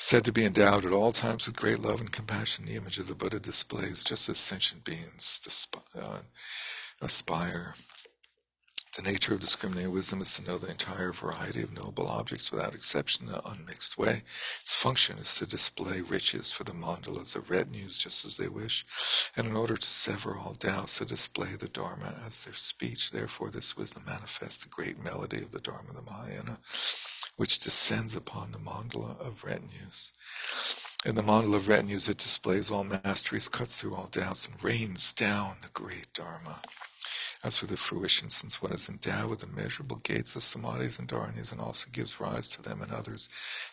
Said 0.00 0.24
to 0.26 0.32
be 0.32 0.44
endowed 0.44 0.86
at 0.86 0.92
all 0.92 1.10
times 1.10 1.46
with 1.46 1.56
great 1.56 1.80
love 1.80 2.00
and 2.00 2.12
compassion, 2.12 2.66
the 2.66 2.76
image 2.76 2.98
of 2.98 3.08
the 3.08 3.16
Buddha 3.16 3.40
displays 3.40 4.04
just 4.04 4.28
as 4.28 4.38
sentient 4.38 4.84
beings 4.84 5.66
uh, 6.00 6.20
aspire 7.02 7.74
the 8.98 9.08
nature 9.08 9.32
of 9.32 9.40
discriminating 9.40 9.92
wisdom 9.92 10.20
is 10.20 10.34
to 10.36 10.44
know 10.44 10.58
the 10.58 10.70
entire 10.70 11.12
variety 11.12 11.62
of 11.62 11.72
knowable 11.72 12.08
objects 12.08 12.50
without 12.50 12.74
exception 12.74 13.28
in 13.28 13.34
an 13.34 13.40
unmixed 13.44 13.96
way. 13.96 14.22
Its 14.60 14.74
function 14.74 15.18
is 15.18 15.36
to 15.36 15.46
display 15.46 16.00
riches 16.00 16.52
for 16.52 16.64
the 16.64 16.72
mandalas 16.72 17.36
of 17.36 17.48
retinues 17.48 17.96
just 17.96 18.24
as 18.24 18.36
they 18.36 18.48
wish, 18.48 18.84
and 19.36 19.46
in 19.46 19.54
order 19.54 19.76
to 19.76 19.86
sever 19.86 20.36
all 20.36 20.54
doubts, 20.54 20.98
to 20.98 21.04
display 21.04 21.50
the 21.56 21.68
Dharma 21.68 22.12
as 22.26 22.44
their 22.44 22.54
speech. 22.54 23.12
Therefore, 23.12 23.50
this 23.50 23.76
wisdom 23.76 24.02
manifests 24.04 24.64
the 24.64 24.68
great 24.68 25.02
melody 25.02 25.38
of 25.38 25.52
the 25.52 25.60
Dharma, 25.60 25.92
the 25.92 26.02
Mahayana, 26.02 26.58
which 27.38 27.60
descends 27.60 28.16
upon 28.16 28.52
the 28.52 28.58
mandala 28.58 29.18
of 29.20 29.44
retinues. 29.44 30.12
In 31.06 31.16
the 31.16 31.22
mandala 31.22 31.56
of 31.56 31.68
retinues, 31.68 32.10
it 32.10 32.18
displays 32.18 32.70
all 32.70 32.84
masteries, 32.84 33.48
cuts 33.48 33.80
through 33.80 33.96
all 33.96 34.08
doubts, 34.12 34.48
and 34.48 34.62
rains 34.64 35.14
down 35.14 35.56
the 35.62 35.70
great 35.72 36.08
Dharma. 36.14 36.60
As 37.44 37.56
for 37.56 37.66
the 37.66 37.78
fruition, 37.78 38.30
since 38.30 38.62
one 38.62 38.72
is 38.72 38.90
endowed 38.90 39.30
with 39.30 39.44
immeasurable 39.44 39.98
gates 39.98 40.36
of 40.36 40.42
samadhis 40.42 40.98
and 40.98 41.08
dharanis 41.08 41.52
and 41.52 41.60
also 41.62 41.90
gives 41.92 42.20
rise 42.20 42.48
to 42.50 42.62
them 42.62 42.82
and 42.82 42.92
others, 42.92 43.30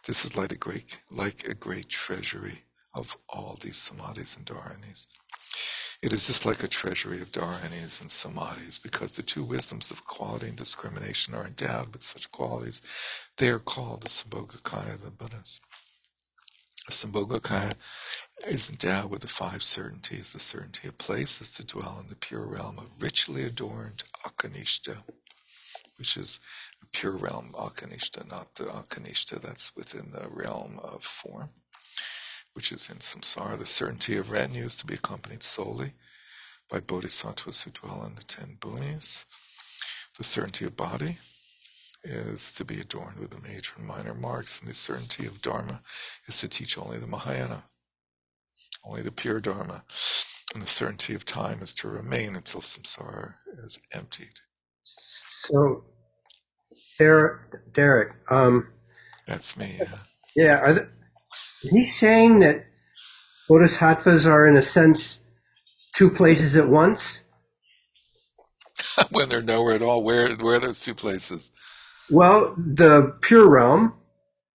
this 0.07 0.25
is 0.25 0.37
like 0.37 0.53
a 0.53 0.57
great, 0.57 1.01
like 1.11 1.47
a 1.47 1.55
great 1.55 1.89
treasury 1.89 2.63
of 2.95 3.17
all 3.29 3.57
these 3.61 3.77
samadhis 3.77 4.37
and 4.37 4.45
dharanis. 4.47 5.07
It 6.01 6.13
is 6.13 6.27
just 6.27 6.45
like 6.45 6.63
a 6.63 6.69
treasury 6.69 7.21
of 7.21 7.33
dharanis 7.33 8.01
and 8.01 8.09
samadhis, 8.11 8.81
because 8.81 9.13
the 9.13 9.23
two 9.23 9.43
wisdoms 9.43 9.91
of 9.91 10.05
quality 10.05 10.47
and 10.47 10.57
discrimination 10.57 11.35
are 11.35 11.47
endowed 11.47 11.93
with 11.93 12.03
such 12.03 12.31
qualities. 12.31 12.83
They 13.37 13.49
are 13.49 13.59
called 13.59 14.03
the 14.03 14.09
Sambhogakaya, 14.09 15.03
the 15.03 15.11
Buddhas. 15.11 15.59
Sambhogakaya 16.89 17.73
is 18.47 18.69
endowed 18.69 19.11
with 19.11 19.21
the 19.21 19.27
five 19.27 19.61
certainties. 19.61 20.31
The 20.31 20.39
certainty 20.39 20.87
of 20.87 20.97
place 20.97 21.41
is 21.41 21.51
to 21.55 21.65
dwell 21.65 21.99
in 22.01 22.07
the 22.07 22.15
pure 22.15 22.45
realm 22.45 22.77
of 22.77 23.01
richly 23.01 23.43
adorned 23.43 24.03
Akanishta, 24.25 25.03
which 25.97 26.15
is 26.15 26.39
a 26.81 26.85
pure 26.97 27.17
realm 27.17 27.51
Akanishta, 27.55 28.29
not 28.29 28.55
the 28.55 28.65
Akanishta 28.65 29.41
that's 29.41 29.75
within 29.75 30.11
the 30.11 30.29
realm 30.31 30.79
of 30.81 31.03
form, 31.03 31.49
which 32.53 32.71
is 32.71 32.89
in 32.89 32.97
samsara. 32.97 33.57
The 33.57 33.65
certainty 33.65 34.15
of 34.15 34.31
retinue 34.31 34.65
is 34.65 34.77
to 34.77 34.85
be 34.85 34.93
accompanied 34.95 35.43
solely 35.43 35.91
by 36.69 36.79
bodhisattvas 36.79 37.63
who 37.63 37.71
dwell 37.71 38.05
in 38.07 38.15
the 38.15 38.23
ten 38.23 38.57
bhumis. 38.61 39.25
The 40.17 40.23
certainty 40.23 40.65
of 40.65 40.77
body 40.77 41.17
is 42.05 42.53
to 42.53 42.65
be 42.65 42.79
adorned 42.79 43.19
with 43.19 43.31
the 43.31 43.47
major 43.47 43.73
and 43.77 43.87
minor 43.87 44.13
marks, 44.13 44.59
and 44.61 44.69
the 44.69 44.73
certainty 44.73 45.25
of 45.25 45.41
dharma 45.41 45.81
is 46.27 46.39
to 46.39 46.47
teach 46.47 46.77
only 46.77 46.97
the 46.97 47.07
Mahayana 47.07 47.65
only 48.87 49.01
the 49.01 49.11
pure 49.11 49.39
Dharma, 49.39 49.83
and 50.53 50.61
the 50.61 50.67
certainty 50.67 51.15
of 51.15 51.25
time 51.25 51.59
is 51.61 51.73
to 51.75 51.87
remain 51.87 52.35
until 52.35 52.61
samsara 52.61 53.35
is 53.57 53.79
emptied. 53.93 54.41
So, 55.43 55.83
Derek, 56.99 57.73
Derek 57.73 58.13
um, 58.29 58.67
that's 59.25 59.57
me. 59.57 59.75
Yeah, 59.79 59.97
yeah 60.35 60.79
he's 61.61 61.97
saying 61.99 62.39
that 62.39 62.65
bodhisattvas 63.49 64.27
are, 64.27 64.47
in 64.47 64.55
a 64.55 64.61
sense, 64.61 65.21
two 65.95 66.09
places 66.09 66.55
at 66.55 66.69
once. 66.69 67.23
when 69.11 69.29
they're 69.29 69.41
nowhere 69.41 69.75
at 69.75 69.81
all, 69.81 70.03
where 70.03 70.29
where 70.35 70.55
are 70.55 70.59
those 70.59 70.79
two 70.81 70.95
places? 70.95 71.51
Well, 72.09 72.53
the 72.57 73.15
pure 73.21 73.49
realm, 73.49 73.93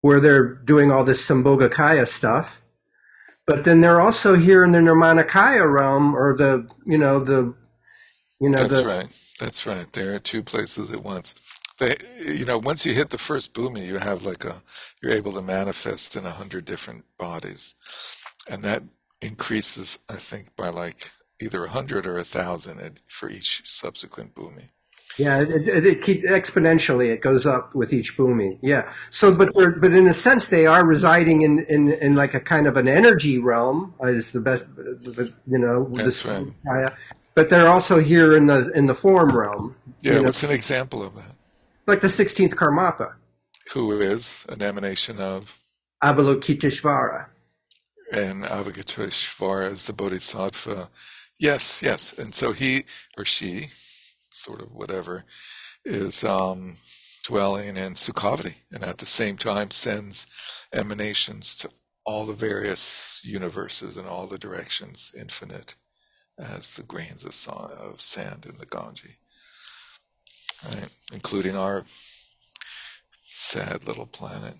where 0.03 0.21
they're 0.21 0.55
doing 0.55 0.91
all 0.91 1.05
this 1.05 1.27
Sambhogakaya 1.27 2.07
stuff, 2.07 2.63
but 3.47 3.65
then 3.65 3.81
they're 3.81 4.01
also 4.01 4.37
here 4.37 4.63
in 4.65 4.73
the 4.73 4.79
Nirmanakaya 4.79 5.71
realm, 5.71 6.15
or 6.15 6.37
the 6.37 6.69
you 6.85 6.99
know 6.99 7.19
the 7.21 7.55
you 8.41 8.51
know 8.51 8.63
that's 8.63 8.83
the, 8.83 8.87
right. 8.87 9.09
That's 9.41 9.67
right. 9.67 9.91
There 9.93 10.15
are 10.15 10.19
two 10.19 10.43
places 10.43 10.93
at 10.93 11.03
once. 11.03 11.35
They, 11.79 11.95
you 12.21 12.45
know, 12.45 12.59
once 12.59 12.85
you 12.85 12.93
hit 12.93 13.11
the 13.11 13.19
first 13.19 13.55
bhumi, 13.55 13.87
you 13.87 13.99
have 13.99 14.25
like 14.25 14.45
a, 14.45 14.63
you're 15.01 15.13
able 15.13 15.33
to 15.33 15.43
manifest 15.43 16.17
in 16.17 16.27
a 16.27 16.31
hundred 16.31 16.65
different 16.65 17.05
bodies, 17.17 17.77
and 18.51 18.63
that 18.63 18.83
increases, 19.23 19.99
I 20.11 20.17
think, 20.17 20.55
by 20.57 20.69
like 20.69 21.13
either 21.41 21.65
a 21.65 21.71
hundred 21.71 22.05
or 22.07 22.19
a 22.19 22.25
thousand 22.25 23.01
for 23.07 23.31
each 23.31 23.63
subsequent 23.65 24.35
bhumi. 24.35 24.71
Yeah, 25.19 25.43
it, 25.43 25.69
it, 25.69 25.85
it 25.85 26.03
keeps 26.05 26.25
exponentially. 26.25 27.11
It 27.11 27.21
goes 27.21 27.45
up 27.45 27.75
with 27.75 27.93
each 27.93 28.17
bhumi. 28.17 28.57
Yeah. 28.63 28.91
So, 29.11 29.35
but 29.35 29.53
but 29.53 29.93
in 29.93 30.07
a 30.07 30.15
sense, 30.15 30.47
they 30.47 30.65
are 30.67 30.87
residing 30.87 31.43
in, 31.43 31.67
in, 31.69 31.93
in 31.95 32.15
like 32.15 32.35
a 32.35 32.41
kind 32.41 32.69
of 32.69 32.77
an 32.77 32.87
energy 32.87 33.39
realm. 33.39 33.95
Is 34.01 34.31
the 34.31 34.41
best, 34.41 34.65
you 35.47 35.59
know. 35.59 35.89
That's 35.93 36.25
right. 36.25 36.47
But 37.35 37.51
they're 37.51 37.69
also 37.69 38.01
here 38.01 38.37
in 38.37 38.47
the 38.47 38.71
in 38.75 38.87
the 38.87 38.95
form 38.95 39.37
realm. 39.37 39.75
Yeah. 40.01 40.21
What's 40.21 40.43
know? 40.43 40.51
an 40.51 40.55
example 40.55 41.05
of 41.05 41.17
that? 41.17 41.35
Like 41.87 42.01
the 42.01 42.11
sixteenth 42.11 42.55
Karmapa. 42.55 43.15
Who 43.75 44.01
is 44.01 44.47
an 44.49 44.63
emanation 44.63 45.19
of 45.19 45.59
Avalokiteshvara. 46.03 47.27
And 48.13 48.45
Avalokiteshvara 48.45 49.73
is 49.73 49.87
the 49.87 49.93
Bodhisattva. 49.93 50.89
Yes, 51.39 51.83
yes. 51.85 52.17
And 52.19 52.33
so 52.35 52.53
he 52.53 52.85
or 53.17 53.25
she 53.25 53.67
sort 54.39 54.61
of 54.61 54.73
whatever, 54.73 55.25
is 55.85 56.25
um, 56.25 56.77
dwelling 57.25 57.77
in 57.77 57.95
Sukhavati, 57.95 58.55
and 58.73 58.85
at 58.85 58.99
the 58.99 59.07
same 59.07 59.37
time 59.37 59.71
sends 59.71 60.27
emanations 60.73 61.57
to 61.57 61.71
all 62.05 62.25
the 62.25 62.33
various 62.33 63.23
universes 63.25 63.97
and 63.97 64.07
all 64.07 64.27
the 64.27 64.39
directions, 64.39 65.13
infinite, 65.19 65.75
as 66.39 66.77
the 66.77 66.83
grains 66.83 67.25
of, 67.25 67.35
of 67.73 68.01
sand 68.01 68.47
in 68.47 68.57
the 68.57 68.67
Ganges, 68.67 69.19
right? 70.67 70.89
Including 71.13 71.57
our 71.57 71.85
sad 73.25 73.87
little 73.87 74.07
planet. 74.07 74.55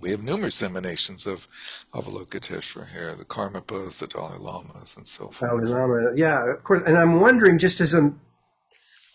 We 0.00 0.10
have 0.10 0.22
numerous 0.22 0.62
emanations 0.62 1.26
of 1.26 1.48
Avalokiteshvara 1.94 2.92
here, 2.92 3.14
the 3.14 3.24
Karmapas, 3.24 3.98
the 3.98 4.06
Dalai 4.06 4.38
Lamas, 4.38 4.96
and 4.96 5.06
so 5.06 5.28
forth. 5.28 5.50
Dalai 5.50 5.64
Lama, 5.64 6.12
yeah, 6.14 6.52
of 6.52 6.62
course. 6.64 6.82
And 6.86 6.96
I'm 6.96 7.20
wondering, 7.20 7.58
just 7.58 7.80
as 7.80 7.94
a, 7.94 8.12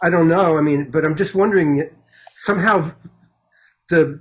I 0.01 0.10
don't 0.10 0.27
know, 0.27 0.57
I 0.57 0.61
mean, 0.61 0.89
but 0.91 1.06
I'm 1.06 1.15
just 1.15 1.35
wondering, 1.35 1.89
somehow 2.43 2.91
the 3.89 4.19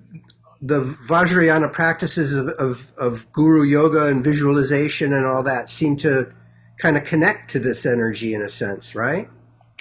the 0.61 0.97
Vajrayana 1.09 1.73
practices 1.73 2.35
of, 2.35 2.49
of, 2.49 2.87
of 2.99 3.33
guru 3.33 3.63
yoga 3.63 4.07
and 4.07 4.23
visualization 4.23 5.15
and 5.15 5.25
all 5.25 5.43
that 5.43 5.71
seem 5.71 5.97
to 5.97 6.31
kind 6.79 6.99
of 6.99 7.05
connect 7.05 7.51
to 7.51 7.59
this 7.59 7.87
energy 7.87 8.35
in 8.35 8.43
a 8.43 8.49
sense, 8.51 8.95
right? 8.95 9.31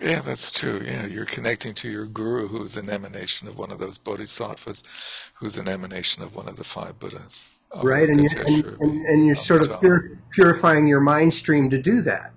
Yeah, 0.02 0.22
that's 0.22 0.52
true. 0.52 0.82
Yeah, 0.84 1.06
you're 1.06 1.26
connecting 1.26 1.74
to 1.76 1.90
your 1.90 2.06
guru, 2.06 2.48
who's 2.48 2.78
an 2.78 2.90
emanation 2.90 3.48
of 3.48 3.58
one 3.58 3.72
of 3.72 3.80
those 3.80 3.98
bodhisattvas, 3.98 4.84
who's 5.36 5.58
an 5.58 5.68
emanation 5.68 6.24
of 6.24 6.36
one 6.36 6.48
of 6.48 6.56
the 6.56 6.64
five 6.64 7.00
Buddhas. 7.00 7.60
Uh, 7.76 7.82
right, 7.84 8.10
and, 8.10 8.20
you, 8.20 8.40
and, 8.40 8.66
and, 8.82 9.06
and, 9.06 9.28
you're 9.28 9.36
sort 9.36 9.68
of 9.68 9.80
pur- 9.80 10.18
purifying 10.32 10.88
your 10.88 11.02
mind 11.02 11.34
stream 11.34 11.70
to 11.70 11.78
do 11.78 12.02
that. 12.02 12.32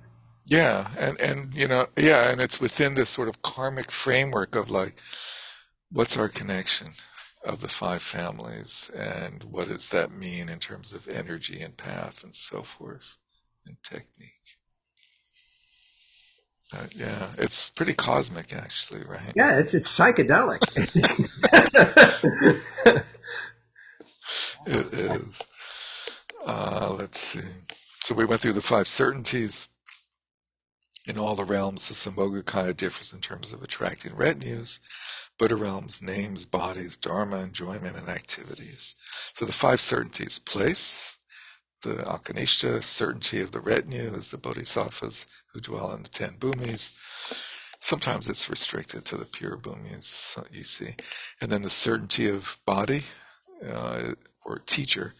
Yeah, 0.45 0.89
and 0.99 1.19
and 1.21 1.55
you 1.55 1.69
know, 1.69 1.87
yeah, 1.97 2.31
and 2.31 2.41
it's 2.41 2.61
within 2.61 2.95
this 2.95 3.09
sort 3.09 3.29
of 3.29 3.43
karmic 3.43 3.91
framework 3.91 4.57
of 4.57 4.71
like, 4.71 4.97
what's 5.91 6.19
our 6.19 6.29
connection 6.29 6.89
of 7.47 7.61
the 7.61 7.69
five 7.69 8.03
families, 8.03 8.91
and 8.95 9.45
what 9.45 9.69
does 9.69 9.89
that 9.91 10.11
mean 10.11 10.49
in 10.49 10.59
terms 10.59 10.93
of 10.93 11.09
energy 11.09 11.61
and 11.61 11.77
path 11.77 12.23
and 12.25 12.35
so 12.35 12.63
forth, 12.63 13.17
and 13.67 13.77
technique. 13.83 14.42
Uh, 16.75 16.87
yeah, 16.97 17.29
it's 17.39 17.69
pretty 17.71 17.93
cosmic, 17.93 18.55
actually, 18.55 19.05
right? 19.05 19.33
Yeah, 19.37 19.59
it's, 19.59 19.75
it's 19.75 19.99
psychedelic. 19.99 20.61
it 24.67 24.93
is. 24.93 25.43
Uh, 26.47 26.95
let's 26.99 27.19
see. 27.19 27.41
So 28.01 28.15
we 28.15 28.25
went 28.25 28.41
through 28.41 28.55
the 28.55 28.63
five 28.63 28.89
certainties. 28.89 29.69
In 31.07 31.19
all 31.19 31.35
the 31.35 31.45
realms, 31.45 31.89
the 31.89 31.95
Sambhogakaya 31.95 32.77
differs 32.77 33.13
in 33.13 33.21
terms 33.21 33.53
of 33.53 33.63
attracting 33.63 34.15
retinues. 34.15 34.79
Buddha 35.39 35.57
realms, 35.57 36.01
names, 36.01 36.45
bodies, 36.45 36.97
dharma, 36.97 37.41
enjoyment, 37.41 37.97
and 37.97 38.09
activities. 38.09 38.95
So 39.35 39.45
the 39.45 39.53
five 39.53 39.81
certainties 39.81 40.39
place, 40.39 41.19
the 41.83 41.95
Akanishta, 41.95 42.83
certainty 42.83 43.41
of 43.41 43.51
the 43.51 43.61
retinue 43.61 44.15
is 44.15 44.31
the 44.31 44.39
bodhisattvas 44.39 45.27
who 45.53 45.61
dwell 45.61 45.95
in 45.95 46.03
the 46.03 46.09
ten 46.09 46.35
bhumis. 46.39 46.99
Sometimes 47.81 48.29
it's 48.29 48.49
restricted 48.49 49.05
to 49.07 49.17
the 49.17 49.27
pure 49.27 49.57
bhumis, 49.57 50.39
you 50.53 50.65
see. 50.65 50.95
And 51.41 51.51
then 51.51 51.63
the 51.63 51.71
certainty 51.71 52.29
of 52.29 52.59
body, 52.65 53.01
uh, 53.67 54.13
or 54.45 54.61
teacher, 54.61 55.15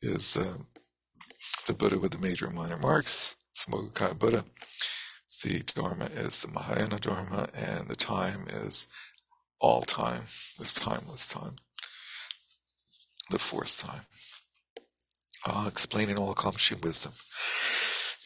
is 0.00 0.36
uh, 0.36 0.58
the 1.66 1.74
Buddha 1.74 1.98
with 1.98 2.12
the 2.12 2.18
major 2.18 2.46
and 2.46 2.54
minor 2.54 2.76
marks, 2.76 3.36
Sambhogakaya 3.54 4.18
Buddha. 4.18 4.44
The 5.42 5.62
Dharma 5.74 6.06
is 6.06 6.40
the 6.40 6.48
Mahayana 6.48 6.98
Dharma, 6.98 7.48
and 7.54 7.88
the 7.88 7.96
time 7.96 8.46
is 8.48 8.86
all 9.60 9.82
time, 9.82 10.22
this 10.58 10.74
timeless 10.74 11.28
time, 11.28 11.56
the 13.30 13.38
fourth 13.38 13.76
time. 13.78 14.02
Uh, 15.46 15.66
explaining 15.68 16.16
all 16.16 16.30
accomplishing 16.30 16.80
wisdom. 16.80 17.12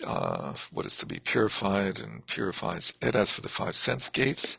Uh, 0.06 0.54
what 0.70 0.86
is 0.86 0.96
to 0.96 1.06
be 1.06 1.18
purified 1.18 2.00
and 2.00 2.26
purifies 2.26 2.92
it 3.02 3.16
as 3.16 3.32
for 3.32 3.40
the 3.40 3.48
five 3.48 3.74
sense 3.74 4.08
gates 4.08 4.58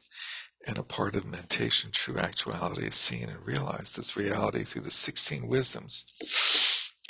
and 0.68 0.78
a 0.78 0.84
part 0.84 1.16
of 1.16 1.26
meditation 1.26 1.92
true 1.94 2.18
actuality 2.18 2.86
is 2.86 2.96
seen 2.96 3.30
and 3.30 3.46
realized 3.46 3.98
as 3.98 4.18
reality 4.18 4.64
through 4.64 4.82
the 4.82 4.92
16 4.92 5.48
wisdoms 5.48 6.06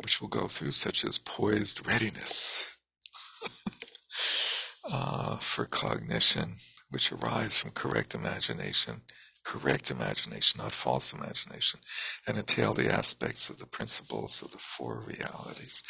which 0.04 0.22
we'll 0.22 0.30
go 0.30 0.48
through 0.48 0.72
such 0.72 1.04
as 1.04 1.18
poised 1.18 1.86
readiness 1.88 2.78
uh, 4.92 5.38
for 5.38 5.66
cognition 5.66 6.56
which 6.92 7.12
arise 7.12 7.58
from 7.58 7.72
correct 7.72 8.14
imagination 8.14 9.02
correct 9.44 9.90
imagination, 9.90 10.62
not 10.62 10.72
false 10.72 11.14
imagination, 11.14 11.80
and 12.28 12.38
entail 12.38 12.74
the 12.74 12.92
aspects 12.92 13.50
of 13.50 13.58
the 13.60 13.66
principles 13.66 14.42
of 14.42 14.52
the 14.52 14.58
four 14.58 15.00
realities. 15.00 15.84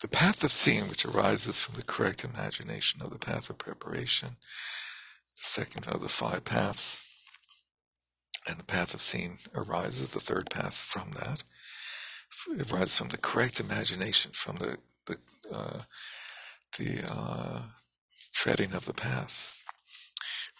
The 0.00 0.08
path 0.08 0.44
of 0.44 0.52
seeing, 0.52 0.88
which 0.88 1.06
arises 1.06 1.60
from 1.60 1.76
the 1.76 1.84
correct 1.84 2.24
imagination 2.24 3.00
of 3.02 3.10
the 3.10 3.18
path 3.18 3.48
of 3.48 3.58
preparation, 3.58 4.30
the 5.36 5.42
second 5.42 5.86
of 5.88 6.02
the 6.02 6.08
five 6.08 6.44
paths, 6.44 7.04
and 8.46 8.58
the 8.58 8.64
path 8.64 8.92
of 8.92 9.00
seeing 9.00 9.38
arises, 9.56 10.10
the 10.10 10.20
third 10.20 10.50
path 10.50 10.74
from 10.74 11.12
that. 11.12 11.42
It 12.60 12.70
arises 12.70 12.98
from 12.98 13.08
the 13.08 13.18
correct 13.18 13.60
imagination, 13.60 14.32
from 14.34 14.56
the 14.56 14.78
the 15.06 15.16
uh, 15.50 15.80
the 16.78 17.02
uh, 17.10 17.62
treading 18.34 18.72
of 18.74 18.84
the 18.84 18.92
path 18.92 19.63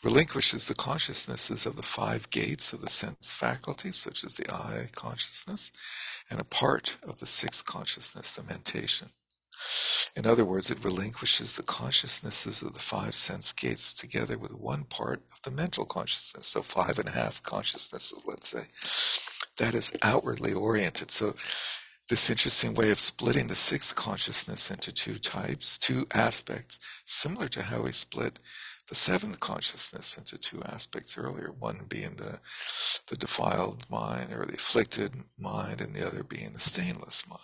relinquishes 0.05 0.69
the 0.69 0.75
consciousnesses 0.75 1.67
of 1.67 1.77
the 1.77 1.83
five 1.83 2.29
gates 2.31 2.73
of 2.73 2.83
the 2.83 2.91
sense 2.91 3.33
faculties, 3.33 3.97
such 3.97 4.23
as 4.25 4.35
the 4.35 4.53
eye 4.53 4.87
consciousness, 4.95 5.73
and 6.31 6.41
a 6.41 6.45
part 6.45 6.99
of 7.09 7.21
the 7.21 7.27
sixth 7.27 7.65
consciousness, 7.65 8.37
the 8.37 8.43
mentation. 8.43 9.09
In 10.15 10.27
other 10.27 10.45
words, 10.45 10.71
it 10.71 10.85
relinquishes 10.85 11.57
the 11.57 11.63
consciousnesses 11.63 12.63
of 12.63 12.75
the 12.75 12.81
five 12.81 13.15
sense 13.15 13.53
gates 13.53 13.95
together 13.95 14.37
with 14.37 14.53
one 14.53 14.85
part 14.85 15.23
of 15.33 15.41
the 15.43 15.51
mental 15.51 15.87
consciousness, 15.87 16.47
so 16.47 16.61
five 16.63 16.99
and 16.99 17.09
a 17.09 17.13
half 17.13 17.43
consciousnesses, 17.43 18.23
let's 18.27 18.49
say. 18.49 18.65
That 19.57 19.75
is 19.75 19.93
outwardly 20.03 20.53
oriented. 20.53 21.11
So 21.11 21.35
this 22.11 22.29
interesting 22.29 22.75
way 22.75 22.91
of 22.91 23.01
splitting 23.01 23.47
the 23.47 23.55
sixth 23.55 23.97
consciousness 23.97 24.71
into 24.71 24.93
two 24.93 25.17
types, 25.19 25.79
two 25.79 26.05
aspects, 26.13 26.79
similar 27.07 27.49
to 27.49 27.63
how 27.63 27.83
we 27.83 27.93
split 27.93 28.39
the 28.89 28.95
seventh 28.95 29.41
consciousness 29.41 30.19
into 30.19 30.37
two 30.37 30.63
aspects 30.65 31.17
earlier, 31.17 31.51
one 31.59 31.87
being 31.89 32.17
the, 32.17 32.41
the 33.09 33.17
defiled 33.17 33.87
mind 33.91 34.33
or 34.33 34.45
the 34.45 34.55
afflicted 34.55 35.15
mind, 35.39 35.81
and 35.81 35.95
the 35.95 36.07
other 36.07 36.23
being 36.23 36.53
the 36.53 36.61
stainless 36.61 37.25
mind. 37.29 37.41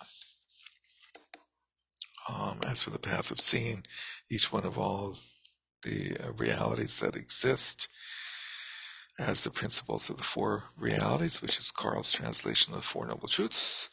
Um, 2.29 2.59
as 2.67 2.83
for 2.83 2.91
the 2.91 2.99
path 2.99 3.31
of 3.31 3.41
seeing, 3.41 3.83
each 4.29 4.53
one 4.53 4.65
of 4.65 4.77
all 4.77 5.15
the 5.83 6.15
uh, 6.23 6.33
realities 6.33 6.99
that 6.99 7.15
exist 7.15 7.87
as 9.17 9.43
the 9.43 9.51
principles 9.51 10.09
of 10.09 10.17
the 10.17 10.23
four 10.23 10.63
realities, 10.77 11.41
which 11.41 11.57
is 11.57 11.71
Carl's 11.71 12.11
translation 12.11 12.73
of 12.73 12.79
the 12.79 12.85
Four 12.85 13.07
Noble 13.07 13.27
Truths, 13.27 13.89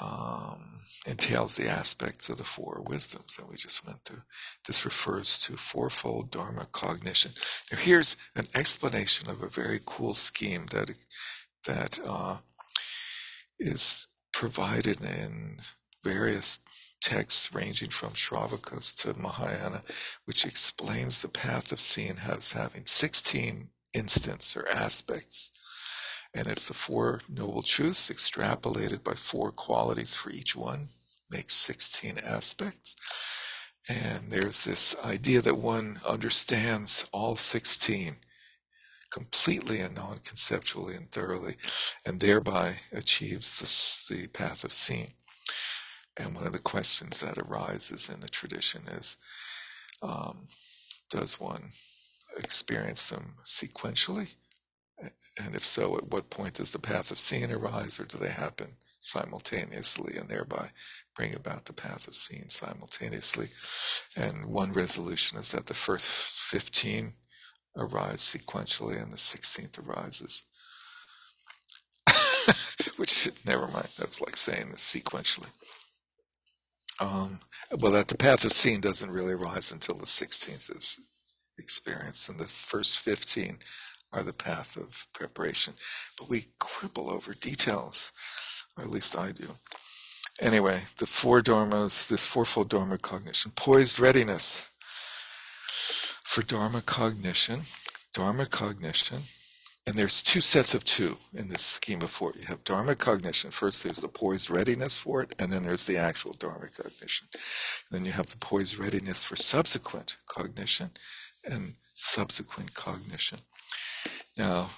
um, 0.00 0.60
entails 1.06 1.56
the 1.56 1.68
aspects 1.68 2.28
of 2.28 2.38
the 2.38 2.44
four 2.44 2.82
wisdoms 2.86 3.36
that 3.36 3.48
we 3.48 3.56
just 3.56 3.86
went 3.86 4.02
through. 4.04 4.22
This 4.66 4.84
refers 4.84 5.38
to 5.40 5.56
fourfold 5.56 6.30
Dharma 6.30 6.66
cognition. 6.72 7.32
Now, 7.70 7.78
here's 7.78 8.16
an 8.34 8.46
explanation 8.54 9.30
of 9.30 9.42
a 9.42 9.48
very 9.48 9.80
cool 9.86 10.14
scheme 10.14 10.66
that 10.72 10.90
that 11.66 11.98
uh, 12.06 12.38
is 13.58 14.06
provided 14.32 15.02
in 15.02 15.56
various 16.04 16.60
texts 17.00 17.52
ranging 17.54 17.90
from 17.90 18.10
Shravakas 18.10 18.94
to 19.02 19.20
Mahayana, 19.20 19.82
which 20.24 20.44
explains 20.44 21.22
the 21.22 21.28
path 21.28 21.72
of 21.72 21.80
seeing 21.80 22.16
as 22.28 22.52
having 22.52 22.82
16 22.84 23.68
instants 23.94 24.56
or 24.56 24.68
aspects 24.68 25.52
and 26.36 26.46
it's 26.48 26.68
the 26.68 26.74
Four 26.74 27.20
Noble 27.28 27.62
Truths 27.62 28.10
extrapolated 28.10 29.02
by 29.02 29.14
four 29.14 29.50
qualities 29.50 30.14
for 30.14 30.30
each 30.30 30.54
one, 30.54 30.88
makes 31.30 31.54
16 31.54 32.18
aspects. 32.18 32.94
And 33.88 34.30
there's 34.30 34.64
this 34.64 34.96
idea 35.02 35.40
that 35.40 35.56
one 35.56 35.98
understands 36.06 37.06
all 37.10 37.36
16 37.36 38.16
completely 39.10 39.80
and 39.80 39.94
non 39.94 40.18
conceptually 40.18 40.94
and 40.94 41.10
thoroughly, 41.10 41.54
and 42.04 42.20
thereby 42.20 42.76
achieves 42.92 43.60
this, 43.60 44.04
the 44.06 44.26
path 44.26 44.62
of 44.62 44.72
seeing. 44.72 45.14
And 46.18 46.34
one 46.34 46.46
of 46.46 46.52
the 46.52 46.58
questions 46.58 47.20
that 47.20 47.38
arises 47.38 48.10
in 48.10 48.20
the 48.20 48.28
tradition 48.28 48.82
is 48.88 49.16
um, 50.02 50.48
does 51.08 51.40
one 51.40 51.70
experience 52.36 53.08
them 53.08 53.36
sequentially? 53.44 54.34
And 54.98 55.54
if 55.54 55.64
so, 55.64 55.96
at 55.96 56.08
what 56.10 56.30
point 56.30 56.54
does 56.54 56.70
the 56.70 56.78
path 56.78 57.10
of 57.10 57.18
seeing 57.18 57.52
arise, 57.52 58.00
or 58.00 58.04
do 58.04 58.16
they 58.18 58.30
happen 58.30 58.76
simultaneously 59.00 60.16
and 60.16 60.28
thereby 60.28 60.70
bring 61.14 61.34
about 61.34 61.66
the 61.66 61.74
path 61.74 62.08
of 62.08 62.14
seeing 62.14 62.48
simultaneously? 62.48 63.46
And 64.16 64.46
one 64.46 64.72
resolution 64.72 65.38
is 65.38 65.52
that 65.52 65.66
the 65.66 65.74
first 65.74 66.08
15 66.08 67.12
arise 67.76 68.20
sequentially 68.20 69.00
and 69.00 69.12
the 69.12 69.16
16th 69.16 69.86
arises. 69.86 70.46
Which, 72.96 73.28
never 73.46 73.66
mind, 73.66 73.88
that's 73.98 74.20
like 74.20 74.36
saying 74.36 74.70
this 74.70 74.94
sequentially. 74.96 75.50
Um, 76.98 77.40
well, 77.78 77.92
that 77.92 78.08
the 78.08 78.16
path 78.16 78.44
of 78.46 78.52
seeing 78.52 78.80
doesn't 78.80 79.10
really 79.10 79.34
arise 79.34 79.72
until 79.72 79.96
the 79.96 80.06
16th 80.06 80.74
is 80.74 80.98
experienced, 81.58 82.28
and 82.28 82.38
the 82.38 82.44
first 82.44 83.00
15 83.00 83.58
are 84.16 84.22
the 84.22 84.32
path 84.32 84.76
of 84.76 85.06
preparation. 85.12 85.74
But 86.18 86.28
we 86.28 86.46
quibble 86.58 87.10
over 87.10 87.34
details, 87.34 88.12
or 88.76 88.84
at 88.84 88.90
least 88.90 89.16
I 89.16 89.32
do. 89.32 89.48
Anyway, 90.40 90.80
the 90.98 91.06
four 91.06 91.40
dharmas, 91.40 92.08
this 92.08 92.26
fourfold 92.26 92.68
dharma 92.68 92.98
cognition, 92.98 93.52
poised 93.54 94.00
readiness 94.00 94.70
for 96.24 96.42
dharma 96.42 96.82
cognition, 96.82 97.60
dharma 98.12 98.46
cognition, 98.46 99.18
and 99.86 99.94
there's 99.94 100.22
two 100.22 100.40
sets 100.40 100.74
of 100.74 100.84
two 100.84 101.16
in 101.32 101.48
this 101.48 101.62
scheme 101.62 102.02
of 102.02 102.10
four. 102.10 102.32
You 102.38 102.46
have 102.48 102.64
dharma 102.64 102.96
cognition. 102.96 103.52
First, 103.52 103.84
there's 103.84 104.00
the 104.00 104.08
poised 104.08 104.50
readiness 104.50 104.98
for 104.98 105.22
it, 105.22 105.34
and 105.38 105.52
then 105.52 105.62
there's 105.62 105.86
the 105.86 105.96
actual 105.96 106.32
dharma 106.32 106.66
cognition. 106.76 107.28
And 107.32 108.00
then 108.00 108.04
you 108.04 108.12
have 108.12 108.26
the 108.26 108.36
poised 108.38 108.78
readiness 108.78 109.24
for 109.24 109.36
subsequent 109.36 110.16
cognition 110.26 110.90
and 111.48 111.74
subsequent 111.94 112.74
cognition. 112.74 113.38
Now, 114.36 114.70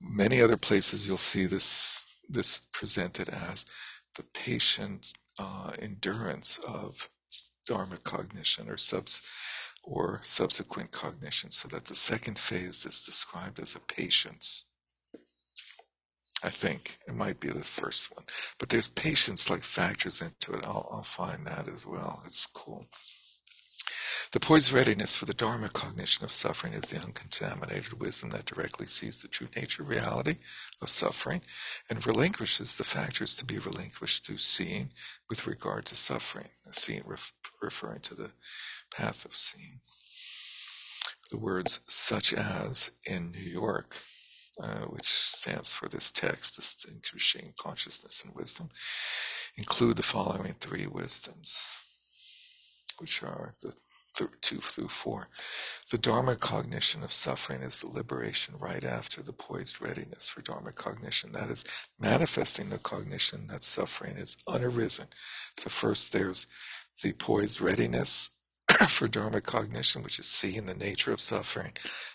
many 0.00 0.42
other 0.42 0.56
places 0.56 1.06
you'll 1.06 1.16
see 1.16 1.46
this 1.46 2.06
this 2.28 2.66
presented 2.72 3.28
as 3.30 3.64
the 4.16 4.24
patient 4.34 5.12
uh, 5.38 5.72
endurance 5.80 6.58
of 6.66 7.08
dharma 7.66 7.96
cognition 8.04 8.68
or 8.68 8.76
subs 8.76 9.32
or 9.82 10.20
subsequent 10.22 10.90
cognition, 10.90 11.50
so 11.50 11.68
that 11.68 11.84
the 11.86 11.94
second 11.94 12.38
phase 12.38 12.84
is 12.84 13.04
described 13.04 13.58
as 13.60 13.74
a 13.74 13.80
patience. 13.80 14.66
I 16.44 16.50
think 16.50 16.98
it 17.08 17.14
might 17.14 17.40
be 17.40 17.48
the 17.48 17.64
first 17.64 18.14
one, 18.14 18.24
but 18.58 18.68
there's 18.68 18.88
patience 18.88 19.50
like 19.50 19.62
factors 19.62 20.22
into 20.22 20.52
it. 20.52 20.66
I'll, 20.66 20.88
I'll 20.92 21.02
find 21.02 21.46
that 21.46 21.66
as 21.68 21.86
well. 21.86 22.22
It's 22.26 22.46
cool. 22.46 22.86
The 24.32 24.40
poised 24.40 24.72
readiness 24.72 25.16
for 25.16 25.24
the 25.24 25.32
Dharma 25.34 25.70
cognition 25.70 26.24
of 26.24 26.32
suffering 26.32 26.74
is 26.74 26.82
the 26.82 27.00
uncontaminated 27.00 27.94
wisdom 27.94 28.30
that 28.30 28.44
directly 28.44 28.86
sees 28.86 29.22
the 29.22 29.28
true 29.28 29.48
nature 29.56 29.82
reality 29.82 30.36
of 30.82 30.90
suffering 30.90 31.40
and 31.88 32.06
relinquishes 32.06 32.76
the 32.76 32.84
factors 32.84 33.34
to 33.36 33.46
be 33.46 33.58
relinquished 33.58 34.26
through 34.26 34.38
seeing 34.38 34.90
with 35.30 35.46
regard 35.46 35.86
to 35.86 35.94
suffering, 35.94 36.48
seeing 36.72 37.02
ref, 37.06 37.32
referring 37.62 38.00
to 38.00 38.14
the 38.14 38.32
path 38.94 39.24
of 39.24 39.34
seeing. 39.34 39.80
The 41.30 41.38
words 41.38 41.80
such 41.86 42.34
as 42.34 42.90
in 43.06 43.32
New 43.32 43.40
York 43.40 43.96
uh, 44.60 44.86
which 44.86 45.06
stands 45.06 45.72
for 45.72 45.88
this 45.88 46.10
text, 46.10 46.56
distinguishing 46.56 47.54
consciousness 47.58 48.24
and 48.24 48.34
wisdom, 48.34 48.68
include 49.56 49.96
the 49.96 50.02
following 50.02 50.54
three 50.54 50.86
wisdoms, 50.86 51.78
which 52.98 53.22
are 53.22 53.54
the 53.62 53.72
th- 54.18 54.30
two 54.42 54.58
through 54.58 54.88
four. 54.88 55.28
The 55.90 55.98
Dharma 55.98 56.36
cognition 56.36 57.04
of 57.04 57.12
suffering 57.12 57.62
is 57.62 57.80
the 57.80 57.88
liberation 57.90 58.56
right 58.60 58.84
after 58.84 59.22
the 59.22 59.32
poised 59.34 59.82
readiness 59.82 60.28
for 60.28 60.42
Dharma 60.42 60.72
cognition. 60.72 61.32
That 61.32 61.50
is 61.50 61.64
manifesting 62.00 62.70
the 62.70 62.78
cognition 62.78 63.46
that 63.48 63.64
suffering 63.64 64.16
is 64.16 64.36
unarisen. 64.48 65.08
So 65.58 65.70
first 65.70 66.12
there's 66.12 66.48
the 67.02 67.14
poised 67.14 67.60
readiness 67.60 68.30
for 68.88 69.08
Dharma 69.08 69.40
cognition, 69.40 70.02
which 70.02 70.18
is 70.18 70.26
seeing 70.26 70.66
the 70.66 70.74
nature 70.74 71.12
of 71.12 71.20
suffering. 71.20 71.72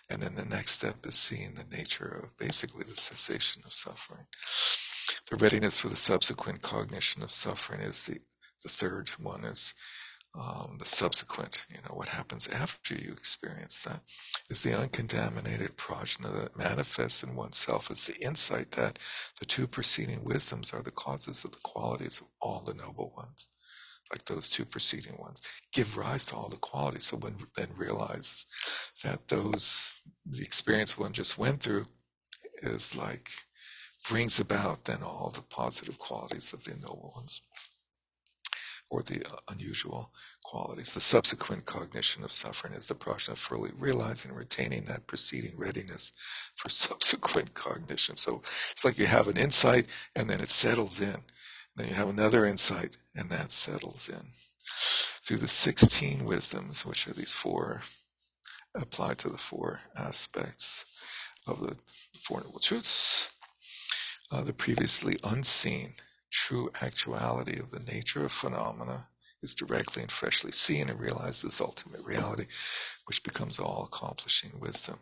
And 0.10 0.22
then 0.22 0.36
the 0.36 0.46
next 0.46 0.72
step 0.74 1.06
is 1.06 1.16
seeing 1.18 1.56
the 1.56 1.76
nature 1.76 2.22
of 2.24 2.38
basically 2.38 2.84
the 2.84 2.92
cessation 2.92 3.64
of 3.66 3.74
suffering. 3.74 4.26
The 5.32 5.38
readiness 5.38 5.80
for 5.80 5.90
the 5.90 5.96
subsequent 5.96 6.62
cognition 6.62 7.24
of 7.24 7.32
suffering 7.32 7.82
is 7.82 8.06
the, 8.06 8.20
the 8.64 8.70
third 8.70 9.10
one 9.12 9.46
is 9.46 9.74
um, 10.36 10.78
the 10.80 10.86
subsequent, 10.86 11.68
you 11.70 11.78
know, 11.88 11.96
what 11.96 12.10
happens 12.10 12.48
after 12.48 12.96
you 12.96 13.12
experience 13.12 13.84
that 13.84 14.00
is 14.50 14.64
the 14.64 14.78
uncontaminated 14.78 15.78
prajna 15.78 16.34
that 16.42 16.58
manifests 16.58 17.24
in 17.24 17.36
oneself 17.36 17.92
as 17.92 18.08
the 18.08 18.20
insight 18.26 18.72
that 18.72 19.00
the 19.40 19.46
two 19.46 19.68
preceding 19.68 20.24
wisdoms 20.24 20.74
are 20.74 20.82
the 20.84 20.92
causes 20.92 21.46
of 21.46 21.52
the 21.52 21.60
qualities 21.64 22.22
of 22.22 22.28
all 22.42 22.64
the 22.66 22.74
noble 22.74 23.14
ones 23.16 23.50
like 24.12 24.26
those 24.26 24.50
two 24.50 24.66
preceding 24.66 25.18
ones, 25.20 25.42
give 25.74 25.98
rise 25.98 26.26
to 26.26 26.36
all 26.36 26.50
the 26.50 26.58
qualities. 26.58 27.06
So 27.06 27.18
one 27.18 27.38
then 27.56 27.70
realizes 27.76 28.46
that 29.04 29.28
those, 29.28 30.02
the 30.26 30.44
experience 30.44 30.98
one 30.98 31.14
just 31.14 31.38
went 31.38 31.62
through 31.62 31.88
is 32.62 32.96
like, 32.96 33.30
brings 34.10 34.40
about 34.40 34.86
then 34.86 35.02
all 35.02 35.32
the 35.34 35.42
positive 35.44 35.98
qualities 35.98 36.54
of 36.54 36.64
the 36.66 36.76
noble 36.82 37.14
ones 37.16 37.42
or 38.94 39.02
the 39.02 39.26
uh, 39.26 39.38
unusual 39.52 40.12
qualities. 40.44 40.94
The 40.94 41.00
subsequent 41.00 41.66
cognition 41.66 42.24
of 42.24 42.32
suffering 42.32 42.74
is 42.74 42.88
the 42.88 42.94
process 42.94 43.34
of 43.34 43.40
fully 43.40 43.72
realizing 43.78 44.30
and 44.30 44.40
retaining 44.40 44.84
that 44.84 45.08
preceding 45.08 45.58
readiness 45.58 46.14
for 46.56 46.70
subsequent 46.70 47.56
cognition. 47.56 48.18
So 48.18 48.44
it's 48.72 48.86
like 48.86 49.00
you 49.00 49.08
have 49.08 49.28
an 49.28 49.38
insight 49.38 49.88
and 50.16 50.30
then 50.30 50.40
it 50.42 50.50
settles 50.50 51.02
in. 51.02 51.16
Then 51.76 51.88
you 51.88 51.96
have 51.96 52.10
another 52.10 52.46
insight, 52.46 52.98
and 53.16 53.32
that 53.32 53.52
settles 53.52 54.08
in. 54.08 54.22
Through 55.26 55.38
the 55.38 55.48
16 55.48 56.24
wisdoms, 56.24 56.86
which 56.86 57.08
are 57.08 57.14
these 57.14 57.34
four, 57.34 57.82
applied 58.76 59.18
to 59.20 59.30
the 59.30 59.40
four 59.40 59.82
aspects 59.98 61.04
of 61.48 61.62
the 61.62 61.76
Four 62.20 62.42
Noble 62.42 62.60
Truths, 62.60 63.34
uh, 64.32 64.44
the 64.44 64.54
previously 64.54 65.16
unseen 65.24 65.94
true 66.34 66.70
actuality 66.82 67.60
of 67.60 67.72
the 67.72 67.80
nature 67.94 68.26
of 68.26 68.32
phenomena 68.32 69.08
is 69.44 69.54
directly 69.54 70.02
and 70.02 70.12
freshly 70.12 70.52
seen 70.52 70.90
and 70.90 71.00
realized 71.00 71.46
as 71.46 71.62
ultimate 71.62 72.04
reality, 72.06 72.46
which 73.06 73.24
becomes 73.24 73.60
all 73.60 73.84
accomplishing 73.86 74.52
wisdom. 74.60 74.96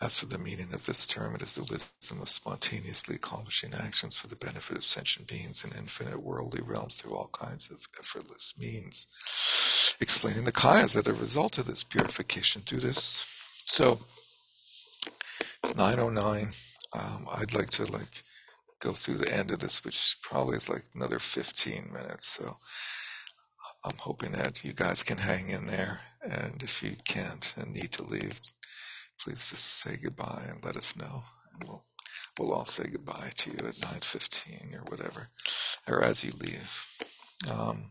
As 0.00 0.18
for 0.18 0.26
the 0.26 0.38
meaning 0.38 0.74
of 0.74 0.84
this 0.84 1.06
term, 1.06 1.34
it 1.34 1.42
is 1.42 1.54
the 1.54 1.62
wisdom 1.62 2.20
of 2.20 2.28
spontaneously 2.28 3.14
accomplishing 3.14 3.72
actions 3.72 4.16
for 4.16 4.26
the 4.26 4.36
benefit 4.36 4.76
of 4.76 4.84
sentient 4.84 5.28
beings 5.28 5.64
in 5.64 5.70
infinite 5.78 6.20
worldly 6.20 6.62
realms 6.62 6.96
through 6.96 7.14
all 7.14 7.30
kinds 7.32 7.70
of 7.70 7.86
effortless 7.98 8.54
means. 8.58 9.06
Explaining 10.00 10.44
the 10.44 10.52
kayas 10.52 10.94
that 10.94 11.08
are 11.08 11.12
a 11.12 11.14
result 11.14 11.56
of 11.58 11.66
this 11.66 11.84
purification 11.84 12.62
through 12.62 12.80
this. 12.80 13.24
So, 13.64 13.98
it's 15.62 15.76
909. 15.76 16.48
Um, 16.92 17.26
I'd 17.34 17.54
like 17.54 17.70
to 17.70 17.90
like 17.92 18.22
go 18.80 18.92
through 18.92 19.16
the 19.16 19.34
end 19.34 19.50
of 19.50 19.58
this, 19.58 19.84
which 19.84 20.16
probably 20.22 20.56
is 20.56 20.68
like 20.68 20.82
another 20.94 21.18
15 21.18 21.92
minutes. 21.92 22.26
So 22.26 22.56
I'm 23.84 23.96
hoping 24.00 24.32
that 24.32 24.64
you 24.64 24.72
guys 24.72 25.02
can 25.02 25.18
hang 25.18 25.48
in 25.48 25.66
there. 25.66 26.00
And 26.22 26.62
if 26.62 26.82
you 26.82 26.96
can't 27.04 27.54
and 27.56 27.72
need 27.72 27.92
to 27.92 28.02
leave, 28.02 28.40
please 29.20 29.50
just 29.50 29.64
say 29.64 29.96
goodbye 30.02 30.44
and 30.48 30.64
let 30.64 30.76
us 30.76 30.96
know. 30.96 31.24
And 31.52 31.68
we'll, 31.68 31.84
we'll 32.38 32.52
all 32.52 32.64
say 32.64 32.84
goodbye 32.90 33.30
to 33.36 33.50
you 33.50 33.58
at 33.58 33.74
9.15 33.74 34.76
or 34.76 34.84
whatever, 34.90 35.28
or 35.88 36.02
as 36.02 36.24
you 36.24 36.32
leave. 36.40 36.86
Um, 37.52 37.90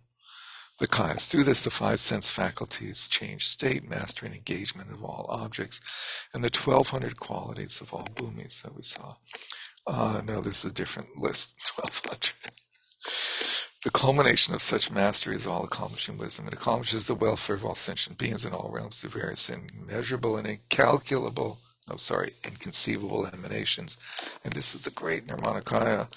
the 0.80 0.88
kayas. 0.88 1.30
Through 1.30 1.44
this, 1.44 1.64
the 1.64 1.70
five 1.70 2.00
sense 2.00 2.30
faculties 2.30 3.08
change 3.08 3.46
state, 3.48 3.90
mastering 3.90 4.34
engagement 4.34 4.92
of 4.92 5.04
all 5.04 5.26
objects, 5.30 5.80
and 6.34 6.44
the 6.44 6.50
1200 6.50 7.18
qualities 7.18 7.80
of 7.80 7.94
all 7.94 8.08
bhumis 8.16 8.62
that 8.62 8.76
we 8.76 8.82
saw. 8.82 9.16
Uh, 9.88 10.22
no, 10.26 10.42
this 10.42 10.66
is 10.66 10.72
a 10.72 10.74
different 10.74 11.18
list, 11.18 11.56
1200. 11.76 12.34
The 13.84 13.92
culmination 13.92 14.56
of 14.56 14.64
such 14.64 14.92
mastery 14.92 15.36
is 15.36 15.46
all 15.46 15.64
accomplishing 15.64 16.18
wisdom. 16.18 16.48
It 16.48 16.54
accomplishes 16.54 17.06
the 17.06 17.14
welfare 17.14 17.56
of 17.56 17.64
all 17.64 17.76
sentient 17.76 18.18
beings 18.18 18.44
in 18.44 18.52
all 18.52 18.72
realms 18.74 19.00
through 19.00 19.12
various 19.12 19.48
immeasurable 19.50 20.38
and 20.38 20.48
incalculable, 20.48 21.60
no, 21.88 21.98
sorry, 21.98 22.32
inconceivable 22.44 23.28
emanations. 23.28 23.98
And 24.44 24.54
this 24.54 24.74
is 24.74 24.82
the 24.82 24.90
great 24.90 25.28
Nirmanakaya. 25.28 26.08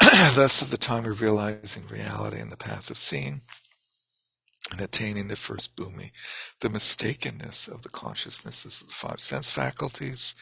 Thus, 0.36 0.62
at 0.62 0.68
the 0.68 0.76
time 0.76 1.06
of 1.06 1.22
realizing 1.22 1.86
reality 1.88 2.38
in 2.38 2.50
the 2.50 2.56
path 2.58 2.90
of 2.90 2.98
seeing 2.98 3.40
and 4.70 4.80
attaining 4.82 5.28
the 5.28 5.36
first 5.36 5.76
bhumi, 5.76 6.10
the 6.60 6.68
mistakenness 6.68 7.66
of 7.66 7.82
the 7.82 7.88
consciousnesses 7.88 8.82
of 8.82 8.88
the 8.88 8.94
five 8.94 9.20
sense 9.20 9.50
faculties, 9.50 10.34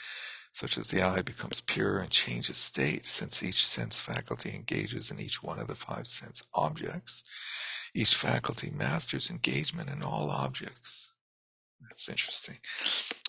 such 0.52 0.76
as 0.76 0.88
the 0.88 1.02
eye 1.02 1.22
becomes 1.22 1.62
pure 1.62 1.98
and 1.98 2.10
changes 2.10 2.58
state 2.58 3.04
since 3.04 3.42
each 3.42 3.66
sense 3.66 4.00
faculty 4.00 4.54
engages 4.54 5.10
in 5.10 5.18
each 5.18 5.42
one 5.42 5.58
of 5.58 5.66
the 5.66 5.74
five 5.74 6.06
sense 6.06 6.42
objects. 6.54 7.24
Each 7.94 8.14
faculty 8.14 8.70
masters 8.70 9.30
engagement 9.30 9.90
in 9.90 10.02
all 10.02 10.30
objects. 10.30 11.10
That's 11.80 12.08
interesting. 12.08 12.56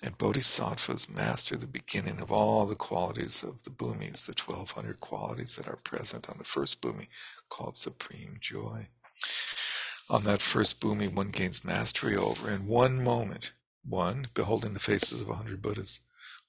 And 0.04 0.18
bodhisattvas 0.18 1.10
master 1.10 1.56
the 1.56 1.66
beginning 1.66 2.20
of 2.20 2.32
all 2.32 2.66
the 2.66 2.76
qualities 2.76 3.42
of 3.42 3.64
the 3.64 3.72
bhumis, 3.72 4.26
the 4.26 4.34
1200 4.34 5.00
qualities 5.00 5.56
that 5.56 5.68
are 5.68 5.78
present 5.78 6.30
on 6.30 6.38
the 6.38 6.44
first 6.44 6.82
bhumi, 6.82 7.08
called 7.50 7.78
supreme 7.78 8.38
joy. 8.40 8.88
On 10.10 10.24
that 10.24 10.42
first 10.42 10.82
bhumi, 10.82 11.12
one 11.12 11.30
gains 11.30 11.64
mastery 11.64 12.16
over 12.16 12.50
in 12.50 12.68
one 12.68 13.02
moment, 13.02 13.54
one, 13.84 14.28
beholding 14.34 14.74
the 14.74 14.80
faces 14.80 15.22
of 15.22 15.30
a 15.30 15.36
hundred 15.36 15.62
Buddhas, 15.62 16.02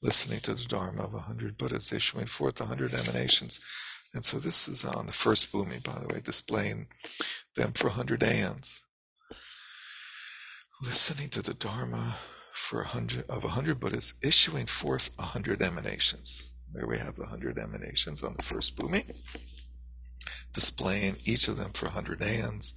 listening 0.04 0.38
to 0.40 0.52
the 0.52 0.66
Dharma 0.68 1.02
of 1.02 1.14
a 1.14 1.20
hundred 1.20 1.56
Buddhas 1.56 1.90
issuing 1.90 2.26
forth 2.26 2.60
a 2.60 2.66
hundred 2.66 2.92
emanations. 2.92 3.64
And 4.12 4.22
so 4.22 4.38
this 4.38 4.68
is 4.68 4.84
on 4.84 5.06
the 5.06 5.12
first 5.12 5.50
bhumi, 5.50 5.82
by 5.82 5.98
the 5.98 6.14
way, 6.14 6.20
displaying 6.22 6.88
them 7.56 7.72
for 7.72 7.88
a 7.88 7.92
hundred 7.92 8.22
aeons. 8.22 8.84
Listening 10.82 11.30
to 11.30 11.40
the 11.40 11.54
Dharma 11.54 12.16
for 12.54 12.82
a 12.82 12.86
hundred 12.86 13.24
of 13.30 13.44
a 13.44 13.48
hundred 13.48 13.80
Buddhas 13.80 14.12
issuing 14.22 14.66
forth 14.66 15.10
a 15.18 15.22
hundred 15.22 15.62
emanations. 15.62 16.52
There 16.72 16.86
we 16.86 16.98
have 16.98 17.16
the 17.16 17.26
hundred 17.26 17.58
emanations 17.58 18.22
on 18.22 18.34
the 18.36 18.42
first 18.42 18.76
bhumi 18.76 19.10
displaying 20.52 21.16
each 21.26 21.48
of 21.48 21.56
them 21.56 21.70
for 21.70 21.86
a 21.86 21.90
hundred 21.90 22.22
aeons, 22.22 22.74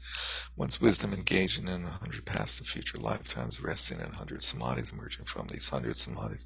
one's 0.55 0.81
wisdom 0.81 1.13
engaging 1.13 1.67
in 1.67 1.83
a 1.83 1.89
hundred 1.89 2.25
past 2.25 2.59
and 2.59 2.67
future 2.67 2.97
lifetimes, 2.97 3.61
resting 3.61 3.99
in 3.99 4.07
a 4.07 4.17
hundred 4.17 4.39
samadhis, 4.39 4.91
emerging 4.91 5.25
from 5.25 5.45
these 5.47 5.69
hundred 5.69 5.95
samadhis, 5.95 6.45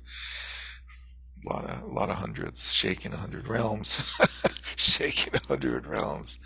a 1.46 1.50
lot 1.54 1.66
of, 1.66 1.82
a 1.84 1.88
lot 1.88 2.10
of 2.10 2.18
hundreds, 2.18 2.74
shaking 2.74 3.14
a 3.14 3.18
hundred 3.18 3.48
realms, 3.48 4.18
shaking 4.76 5.34
a 5.34 5.48
hundred 5.48 5.88
realms, 5.88 6.40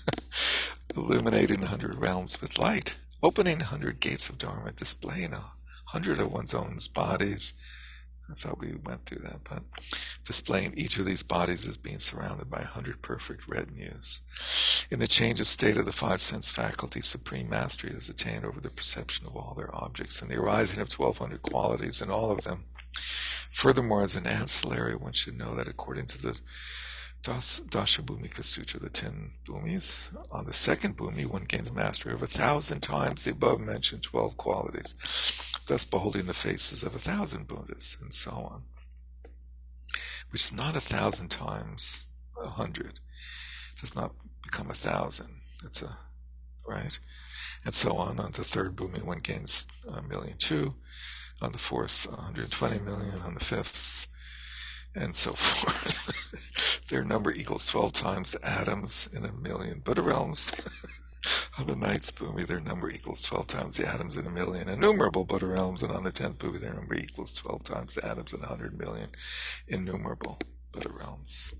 illuminating 0.96 1.62
a 1.62 1.68
hundred 1.68 1.94
realms 1.96 2.40
with 2.40 2.58
light, 2.58 2.96
opening 3.22 3.60
a 3.60 3.64
hundred 3.64 4.00
gates 4.00 4.28
of 4.28 4.38
Dharma, 4.38 4.72
displaying 4.72 5.32
a 5.32 5.44
hundred 5.86 6.18
of 6.18 6.32
one's 6.32 6.54
own 6.54 6.78
bodies. 6.94 7.54
I 8.30 8.34
thought 8.34 8.60
we 8.60 8.74
went 8.74 9.06
through 9.06 9.22
that, 9.22 9.40
but 9.48 9.62
displaying 10.24 10.74
each 10.76 10.98
of 10.98 11.06
these 11.06 11.22
bodies 11.22 11.66
as 11.66 11.78
being 11.78 11.98
surrounded 11.98 12.50
by 12.50 12.58
a 12.58 12.66
hundred 12.66 13.00
perfect 13.00 13.48
retinues. 13.48 14.20
In 14.90 14.98
the 14.98 15.06
change 15.06 15.40
of 15.40 15.46
state 15.46 15.78
of 15.78 15.86
the 15.86 15.92
five 15.92 16.20
sense 16.20 16.50
faculties, 16.50 17.06
supreme 17.06 17.48
mastery 17.48 17.90
is 17.90 18.08
attained 18.10 18.44
over 18.44 18.60
the 18.60 18.68
perception 18.68 19.26
of 19.26 19.34
all 19.34 19.54
their 19.56 19.74
objects 19.74 20.20
and 20.20 20.30
the 20.30 20.38
arising 20.38 20.80
of 20.80 20.92
1200 20.92 21.40
qualities 21.40 22.02
in 22.02 22.10
all 22.10 22.30
of 22.30 22.44
them 22.44 22.64
Furthermore, 23.52 24.02
as 24.02 24.16
an 24.16 24.26
ancillary, 24.26 24.94
one 24.94 25.12
should 25.12 25.36
know 25.36 25.54
that 25.54 25.68
according 25.68 26.06
to 26.06 26.22
the 26.22 26.40
Das, 27.22 27.60
Dasha 27.60 28.02
Bhumika 28.02 28.44
Sutra, 28.44 28.78
the 28.78 28.90
ten 28.90 29.32
bhumis, 29.44 30.08
on 30.30 30.46
the 30.46 30.52
second 30.52 30.96
bhumi, 30.96 31.26
one 31.26 31.44
gains 31.44 31.72
mastery 31.72 32.12
of 32.12 32.22
a 32.22 32.28
thousand 32.28 32.80
times 32.80 33.24
the 33.24 33.32
above 33.32 33.60
mentioned 33.60 34.02
twelve 34.02 34.36
qualities, 34.36 34.94
thus 35.66 35.84
beholding 35.84 36.26
the 36.26 36.34
faces 36.34 36.84
of 36.84 36.94
a 36.94 37.00
thousand 37.00 37.48
Buddhas, 37.48 37.98
and 38.00 38.14
so 38.14 38.30
on. 38.30 38.62
Which 40.30 40.44
is 40.44 40.52
not 40.52 40.76
a 40.76 40.80
thousand 40.80 41.28
times 41.28 42.06
a 42.40 42.48
hundred. 42.48 43.00
It 43.72 43.80
does 43.80 43.96
not 43.96 44.14
become 44.42 44.70
a 44.70 44.74
thousand. 44.74 45.40
It's 45.64 45.82
a, 45.82 45.98
right? 46.66 46.98
And 47.64 47.74
so 47.74 47.96
on. 47.96 48.20
On 48.20 48.30
the 48.30 48.44
third 48.44 48.76
bhumi, 48.76 49.02
one 49.02 49.18
gains 49.18 49.66
a 49.88 50.02
million 50.02 50.38
two 50.38 50.76
on 51.40 51.52
the 51.52 51.58
fourth 51.58 52.06
120 52.10 52.78
million, 52.80 53.20
on 53.24 53.34
the 53.34 53.40
fifth 53.40 54.08
and 54.94 55.14
so 55.14 55.32
forth. 55.34 56.34
Their 56.88 57.04
number 57.04 57.32
equals 57.32 57.66
12 57.66 57.92
times 57.92 58.32
the 58.32 58.48
atoms 58.48 59.08
in 59.14 59.24
a 59.24 59.32
million 59.32 59.80
Buddha 59.80 60.02
realms. 60.02 60.52
on 61.58 61.66
the 61.66 61.76
ninth 61.76 62.14
bhumi, 62.16 62.46
their 62.46 62.60
number 62.60 62.88
equals 62.90 63.22
12 63.22 63.46
times 63.46 63.76
the 63.76 63.86
atoms 63.86 64.16
in 64.16 64.26
a 64.26 64.30
million 64.30 64.68
innumerable 64.68 65.24
Buddha 65.24 65.46
realms, 65.46 65.82
and 65.82 65.92
on 65.92 66.04
the 66.04 66.12
tenth 66.12 66.38
bhumi, 66.38 66.60
their 66.60 66.74
number 66.74 66.94
equals 66.94 67.34
12 67.34 67.64
times 67.64 67.94
the 67.94 68.06
atoms 68.06 68.32
in 68.32 68.42
a 68.42 68.46
hundred 68.46 68.78
million 68.78 69.08
innumerable 69.66 70.38
Buddha 70.72 70.90
realms. 70.90 71.54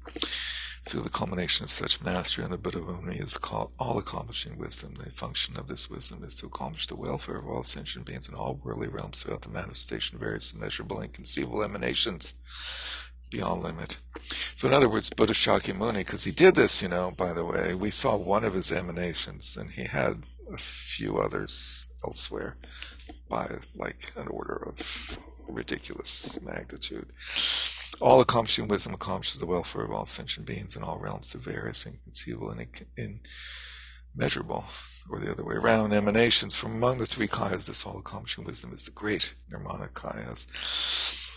Through 0.89 1.03
the 1.03 1.11
culmination 1.11 1.65
of 1.65 1.71
such 1.71 2.01
mastery 2.01 2.45
and 2.45 2.53
the 2.53 2.57
Buddha 2.57 2.79
Bhumi 2.79 3.23
is 3.23 3.37
called 3.37 3.73
all 3.79 3.99
accomplishing 3.99 4.57
wisdom. 4.57 4.95
The 4.95 5.11
function 5.11 5.59
of 5.59 5.69
this 5.69 5.91
wisdom 5.91 6.25
is 6.25 6.35
to 6.37 6.47
accomplish 6.47 6.87
the 6.87 6.97
welfare 6.97 7.37
of 7.37 7.47
all 7.47 7.63
sentient 7.63 8.07
beings 8.07 8.27
in 8.27 8.35
all 8.35 8.59
worldly 8.65 8.89
realms 8.89 9.23
throughout 9.23 9.43
the 9.43 9.51
manifestation 9.51 10.15
of 10.17 10.23
various 10.23 10.55
immeasurable 10.55 11.01
and 11.01 11.13
conceivable 11.13 11.63
emanations 11.63 12.37
beyond 13.31 13.65
limit. 13.65 14.01
So 14.57 14.67
in 14.67 14.73
other 14.73 14.89
words, 14.89 15.11
Buddha 15.11 15.35
Shakyamuni, 15.35 15.99
because 15.99 16.25
he 16.25 16.33
did 16.33 16.55
this, 16.55 16.81
you 16.81 16.89
know, 16.89 17.11
by 17.11 17.35
the 17.35 17.45
way, 17.45 17.75
we 17.75 17.91
saw 17.91 18.17
one 18.17 18.43
of 18.43 18.55
his 18.55 18.73
emanations 18.73 19.59
and 19.59 19.71
he 19.71 19.85
had 19.85 20.23
a 20.51 20.57
few 20.57 21.19
others 21.19 21.87
elsewhere 22.03 22.57
by 23.29 23.59
like 23.77 24.11
an 24.17 24.29
order 24.29 24.73
of 24.75 25.19
ridiculous 25.49 26.41
magnitude. 26.41 27.09
All 28.01 28.21
accomplishing 28.21 28.69
wisdom 28.69 28.95
accomplishes 28.95 29.41
the 29.41 29.47
welfare 29.47 29.83
of 29.83 29.91
all 29.91 30.07
sentient 30.07 30.47
beings 30.47 30.77
in 30.77 30.85
all 30.85 30.99
realms 30.99 31.33
through 31.33 31.41
various 31.41 31.85
inconceivable 31.85 32.51
and 32.51 33.21
immeasurable, 34.15 34.65
or 35.11 35.19
the 35.19 35.33
other 35.33 35.45
way 35.45 35.57
around, 35.57 35.93
emanations 35.93 36.57
from 36.57 36.77
among 36.77 36.99
the 36.99 37.07
three 37.07 37.27
kayas. 37.27 37.67
This 37.67 37.85
all 37.85 37.99
accomplishing 37.99 38.45
wisdom 38.45 38.73
is 38.73 38.85
the 38.85 38.93
great 38.93 39.35
nirmana 39.51 39.89
kayas. 39.89 41.28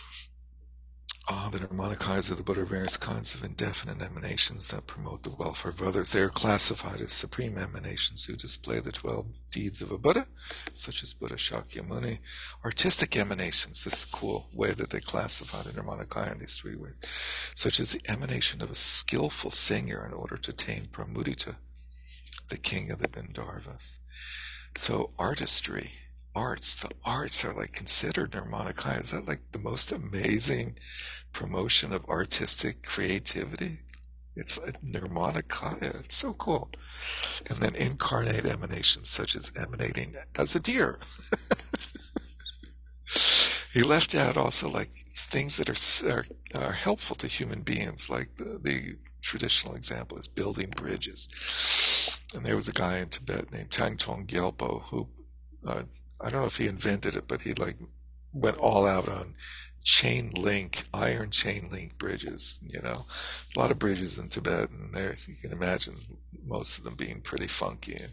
Ah, 1.34 1.48
the 1.48 1.60
Nirmanakayas 1.60 2.30
of 2.30 2.36
the 2.36 2.42
Buddha 2.42 2.60
are 2.60 2.66
various 2.66 2.98
kinds 2.98 3.34
of 3.34 3.42
indefinite 3.42 4.02
emanations 4.02 4.68
that 4.68 4.86
promote 4.86 5.22
the 5.22 5.34
welfare 5.38 5.70
of 5.70 5.80
others. 5.80 6.12
They 6.12 6.20
are 6.20 6.28
classified 6.28 7.00
as 7.00 7.10
supreme 7.10 7.56
emanations 7.56 8.26
who 8.26 8.36
display 8.36 8.80
the 8.80 8.92
12 8.92 9.28
deeds 9.50 9.80
of 9.80 9.90
a 9.90 9.96
Buddha, 9.96 10.26
such 10.74 11.02
as 11.02 11.14
Buddha 11.14 11.36
Shakyamuni. 11.36 12.18
Artistic 12.62 13.16
emanations, 13.16 13.82
this 13.82 14.04
cool 14.04 14.50
way 14.52 14.72
that 14.72 14.90
they 14.90 15.00
classify 15.00 15.62
the 15.62 15.70
Nirmanakaya 15.70 16.32
in 16.32 16.40
these 16.40 16.56
three 16.56 16.76
ways, 16.76 17.00
such 17.56 17.80
as 17.80 17.92
the 17.92 18.10
emanation 18.10 18.60
of 18.60 18.70
a 18.70 18.74
skillful 18.74 19.50
singer 19.50 20.04
in 20.04 20.12
order 20.12 20.36
to 20.36 20.52
tame 20.52 20.84
Pramudita, 20.92 21.56
the 22.50 22.58
king 22.58 22.90
of 22.90 22.98
the 22.98 23.08
Gandharvas. 23.08 24.00
So 24.74 25.12
artistry 25.18 25.94
arts. 26.34 26.76
The 26.76 26.90
arts 27.04 27.44
are 27.44 27.52
like 27.52 27.72
considered 27.72 28.32
Nirmanakaya. 28.32 29.02
Is 29.02 29.10
that 29.10 29.28
like 29.28 29.40
the 29.52 29.58
most 29.58 29.92
amazing 29.92 30.76
promotion 31.32 31.92
of 31.92 32.08
artistic 32.08 32.82
creativity? 32.82 33.80
It's 34.34 34.58
a 34.58 34.72
Nirmanakaya. 34.84 36.04
It's 36.04 36.16
so 36.16 36.32
cool. 36.34 36.70
And 37.50 37.58
then 37.58 37.74
incarnate 37.74 38.46
emanations, 38.46 39.10
such 39.10 39.36
as 39.36 39.52
emanating 39.56 40.14
as 40.36 40.54
a 40.54 40.60
deer. 40.60 40.98
he 43.72 43.82
left 43.82 44.14
out 44.14 44.36
also 44.36 44.70
like 44.70 44.90
things 45.10 45.58
that 45.58 45.68
are, 45.68 46.10
are, 46.10 46.24
are 46.54 46.72
helpful 46.72 47.16
to 47.16 47.26
human 47.26 47.60
beings, 47.60 48.08
like 48.08 48.36
the, 48.36 48.58
the 48.62 48.96
traditional 49.20 49.74
example 49.74 50.18
is 50.18 50.28
building 50.28 50.70
bridges. 50.70 51.28
And 52.34 52.44
there 52.44 52.56
was 52.56 52.68
a 52.68 52.72
guy 52.72 52.98
in 52.98 53.08
Tibet 53.08 53.52
named 53.52 53.70
Tang 53.70 53.96
Tong 53.96 54.26
Gyalpo 54.26 54.82
who 54.84 55.08
uh, 55.66 55.82
I 56.22 56.30
don't 56.30 56.42
know 56.42 56.46
if 56.46 56.58
he 56.58 56.68
invented 56.68 57.16
it, 57.16 57.26
but 57.26 57.42
he 57.42 57.52
like 57.54 57.76
went 58.32 58.58
all 58.58 58.86
out 58.86 59.08
on 59.08 59.34
chain 59.84 60.30
link, 60.36 60.84
iron 60.94 61.30
chain 61.30 61.68
link 61.70 61.98
bridges. 61.98 62.60
You 62.66 62.80
know, 62.80 63.04
a 63.54 63.58
lot 63.58 63.70
of 63.70 63.78
bridges 63.78 64.18
in 64.18 64.28
Tibet, 64.28 64.70
and 64.70 64.94
there 64.94 65.14
you 65.26 65.34
can 65.40 65.52
imagine 65.52 65.96
most 66.46 66.78
of 66.78 66.84
them 66.84 66.94
being 66.94 67.20
pretty 67.20 67.48
funky. 67.48 67.94
And 67.94 68.12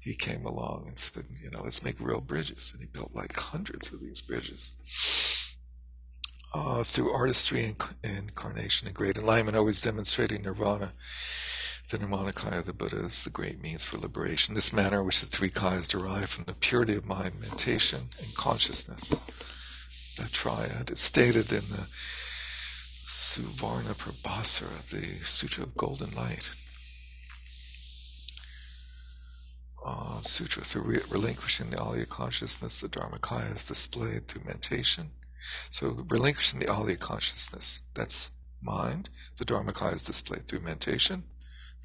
he 0.00 0.14
came 0.14 0.44
along 0.44 0.86
and 0.88 0.98
said, 0.98 1.26
you 1.42 1.50
know, 1.50 1.62
let's 1.62 1.84
make 1.84 2.00
real 2.00 2.20
bridges, 2.20 2.72
and 2.72 2.82
he 2.82 2.88
built 2.88 3.14
like 3.14 3.34
hundreds 3.34 3.92
of 3.92 4.00
these 4.00 4.20
bridges. 4.20 5.56
Uh, 6.54 6.82
through 6.82 7.12
artistry 7.12 7.62
and 7.62 7.76
incarnation 8.02 8.88
and 8.88 8.96
great 8.96 9.18
enlightenment, 9.18 9.56
always 9.56 9.82
demonstrating 9.82 10.42
nirvana 10.42 10.92
the 11.88 11.98
Nirmanakaya 11.98 12.58
of 12.58 12.66
the 12.66 12.74
Buddha 12.74 13.06
is 13.06 13.24
the 13.24 13.30
great 13.30 13.62
means 13.62 13.82
for 13.84 13.96
liberation. 13.96 14.54
This 14.54 14.74
manner 14.74 15.02
which 15.02 15.20
the 15.20 15.26
three 15.26 15.48
kayas 15.48 15.88
derive 15.88 16.28
from 16.28 16.44
the 16.44 16.52
purity 16.52 16.94
of 16.94 17.06
mind, 17.06 17.40
mentation, 17.40 18.10
and 18.18 18.34
consciousness. 18.34 19.08
That 20.18 20.30
triad 20.30 20.90
is 20.90 21.00
stated 21.00 21.50
in 21.50 21.64
the 21.70 21.86
Suvarna 23.06 23.94
Prabhasara, 23.94 24.86
the 24.90 25.24
Sutra 25.24 25.64
of 25.64 25.76
Golden 25.78 26.10
Light. 26.10 26.54
Uh, 29.82 30.20
sutra 30.20 30.62
through 30.64 31.00
relinquishing 31.08 31.70
the 31.70 31.78
Alaya 31.78 32.06
consciousness, 32.06 32.82
the 32.82 32.88
Dharmakaya 32.88 33.56
is 33.56 33.64
displayed 33.64 34.28
through 34.28 34.44
meditation. 34.44 35.12
So 35.70 36.04
relinquishing 36.10 36.60
the 36.60 36.66
Alaya 36.66 36.98
consciousness, 36.98 37.80
that's 37.94 38.30
mind. 38.60 39.08
The 39.38 39.46
Dharmakaya 39.46 39.94
is 39.94 40.02
displayed 40.02 40.46
through 40.46 40.60
mentation 40.60 41.22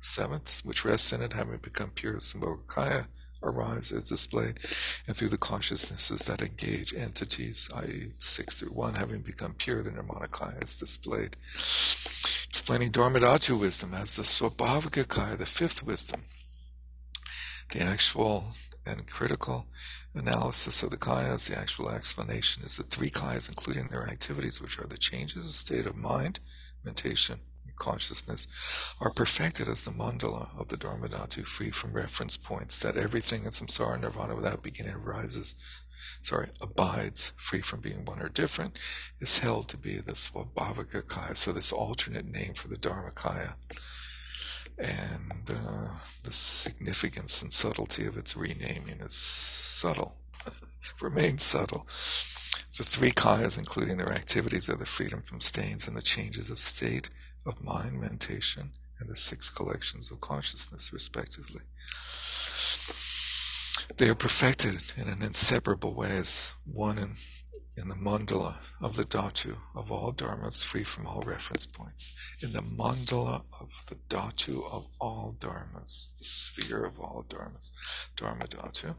seventh, 0.04 0.62
which 0.64 0.86
rests 0.86 1.14
in 1.14 1.22
it, 1.22 1.34
having 1.34 1.58
become 1.58 1.90
pure 1.92 2.18
Sambhogakaya, 2.18 3.08
arise 3.42 3.92
as 3.92 4.10
displayed, 4.10 4.60
and 5.08 5.16
through 5.16 5.30
the 5.30 5.38
consciousnesses 5.38 6.22
that 6.26 6.42
engage 6.42 6.94
entities, 6.94 7.70
i.e., 7.76 8.14
six 8.20 8.60
through 8.60 8.70
one, 8.70 8.96
having 8.96 9.22
become 9.22 9.54
pure, 9.54 9.84
the 9.84 9.92
Nirmanakaya 9.92 10.64
is 10.64 10.80
displayed. 10.80 11.36
Explaining 11.56 12.92
Dharmadhatu 12.92 13.60
wisdom 13.60 13.94
as 13.94 14.16
the 14.16 14.24
Swabhavikakaya, 14.24 15.38
the 15.38 15.46
fifth 15.46 15.84
wisdom. 15.84 16.24
The 17.72 17.82
actual 17.82 18.54
and 18.86 19.08
critical 19.08 19.68
analysis 20.14 20.84
of 20.84 20.92
the 20.92 20.98
kayas, 20.98 21.50
the 21.50 21.58
actual 21.58 21.90
explanation 21.90 22.64
is 22.64 22.78
the 22.78 22.84
three 22.84 23.10
kayas, 23.10 23.50
including 23.50 23.88
their 23.88 24.08
activities, 24.08 24.62
which 24.62 24.80
are 24.80 24.88
the 24.88 24.98
changes 24.98 25.48
of 25.48 25.56
state 25.56 25.86
of 25.86 25.96
mind, 25.96 26.40
mentation, 26.84 27.40
consciousness 27.76 28.48
are 29.00 29.12
perfected 29.12 29.68
as 29.68 29.84
the 29.84 29.92
mandala 29.92 30.50
of 30.60 30.68
the 30.70 30.78
Dharmadhatu, 30.78 31.46
free 31.46 31.72
from 31.72 31.94
reference 31.94 32.38
points, 32.38 32.80
that 32.80 32.98
everything 32.98 33.44
in 33.44 33.52
samsara 33.52 34.00
nirvana 34.00 34.36
without 34.36 34.64
beginning 34.64 34.94
arises, 34.94 35.56
sorry, 36.22 36.50
abides, 36.62 37.34
free 37.38 37.62
from 37.62 37.82
being 37.82 38.06
one 38.06 38.22
or 38.22 38.30
different, 38.30 38.78
is 39.20 39.40
held 39.40 39.68
to 39.70 39.78
be 39.78 39.96
the 39.96 40.14
Swabhavika 40.14 41.08
Kaya, 41.08 41.36
so 41.36 41.52
this 41.52 41.72
alternate 41.72 42.26
name 42.26 42.54
for 42.54 42.68
the 42.68 42.78
Dharmakaya. 42.78 43.56
And 44.78 45.50
uh, 45.50 45.90
the 46.24 46.32
significance 46.32 47.42
and 47.42 47.54
subtlety 47.54 48.06
of 48.06 48.18
its 48.18 48.36
renaming 48.36 49.02
is 49.02 49.16
subtle, 49.16 50.16
remains 51.02 51.44
subtle. 51.44 51.88
The 52.76 52.84
three 52.84 53.12
kayas, 53.12 53.60
including 53.60 53.98
their 53.98 54.12
activities, 54.12 54.68
are 54.68 54.76
the 54.76 54.88
freedom 54.88 55.22
from 55.22 55.42
stains 55.42 55.88
and 55.88 55.96
the 55.96 56.02
changes 56.02 56.50
of 56.50 56.60
state, 56.60 57.10
of 57.46 57.64
mind, 57.64 58.00
mentation, 58.00 58.72
and 59.00 59.10
the 59.10 59.18
six 59.18 59.50
collections 59.50 60.12
of 60.12 60.22
consciousness, 60.22 60.94
respectively. 60.94 61.62
They 63.98 64.10
are 64.10 64.16
perfected 64.16 64.82
in 64.98 65.10
an 65.10 65.22
inseparable 65.22 65.94
way 65.94 66.12
as 66.12 66.54
one 66.66 66.98
in, 66.98 67.16
in 67.76 67.90
the 67.90 67.96
mandala 67.96 68.56
of 68.82 68.96
the 68.96 69.04
dhatu 69.04 69.58
of 69.76 69.92
all 69.92 70.14
dharmas, 70.14 70.64
free 70.64 70.84
from 70.84 71.06
all 71.06 71.22
reference 71.22 71.66
points. 71.66 72.16
In 72.42 72.54
the 72.54 72.62
mandala 72.62 73.44
of 73.60 73.70
the 73.90 73.96
dhatu 74.10 74.64
of 74.72 74.88
all 75.00 75.36
dharmas, 75.40 76.18
the 76.18 76.24
sphere 76.24 76.86
of 76.86 77.00
all 77.00 77.26
dharmas, 77.28 77.72
dharma 78.16 78.46
dhatu 78.46 78.96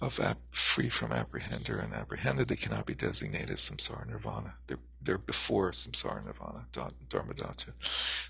of 0.00 0.20
ap- 0.20 0.38
free 0.52 0.88
from 0.88 1.10
apprehender 1.10 1.82
and 1.82 1.94
apprehended, 1.94 2.48
they 2.48 2.56
cannot 2.56 2.86
be 2.86 2.94
designated 2.94 3.56
samsara 3.56 4.06
nirvana. 4.06 4.54
They're, 4.66 4.78
they're 5.06 5.18
before 5.18 5.70
samsara 5.70 6.24
nirvana, 6.24 6.66
dharma 6.72 7.34
dhatu. 7.34 7.72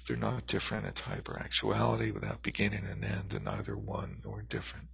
They're 0.07 0.17
not 0.17 0.47
different 0.47 0.87
in 0.87 0.93
type 0.93 1.29
or 1.29 1.39
actuality 1.39 2.11
without 2.11 2.43
beginning 2.43 2.85
and 2.91 3.05
end, 3.05 3.35
and 3.35 3.45
neither 3.45 3.77
one 3.77 4.19
nor 4.25 4.43
different. 4.43 4.89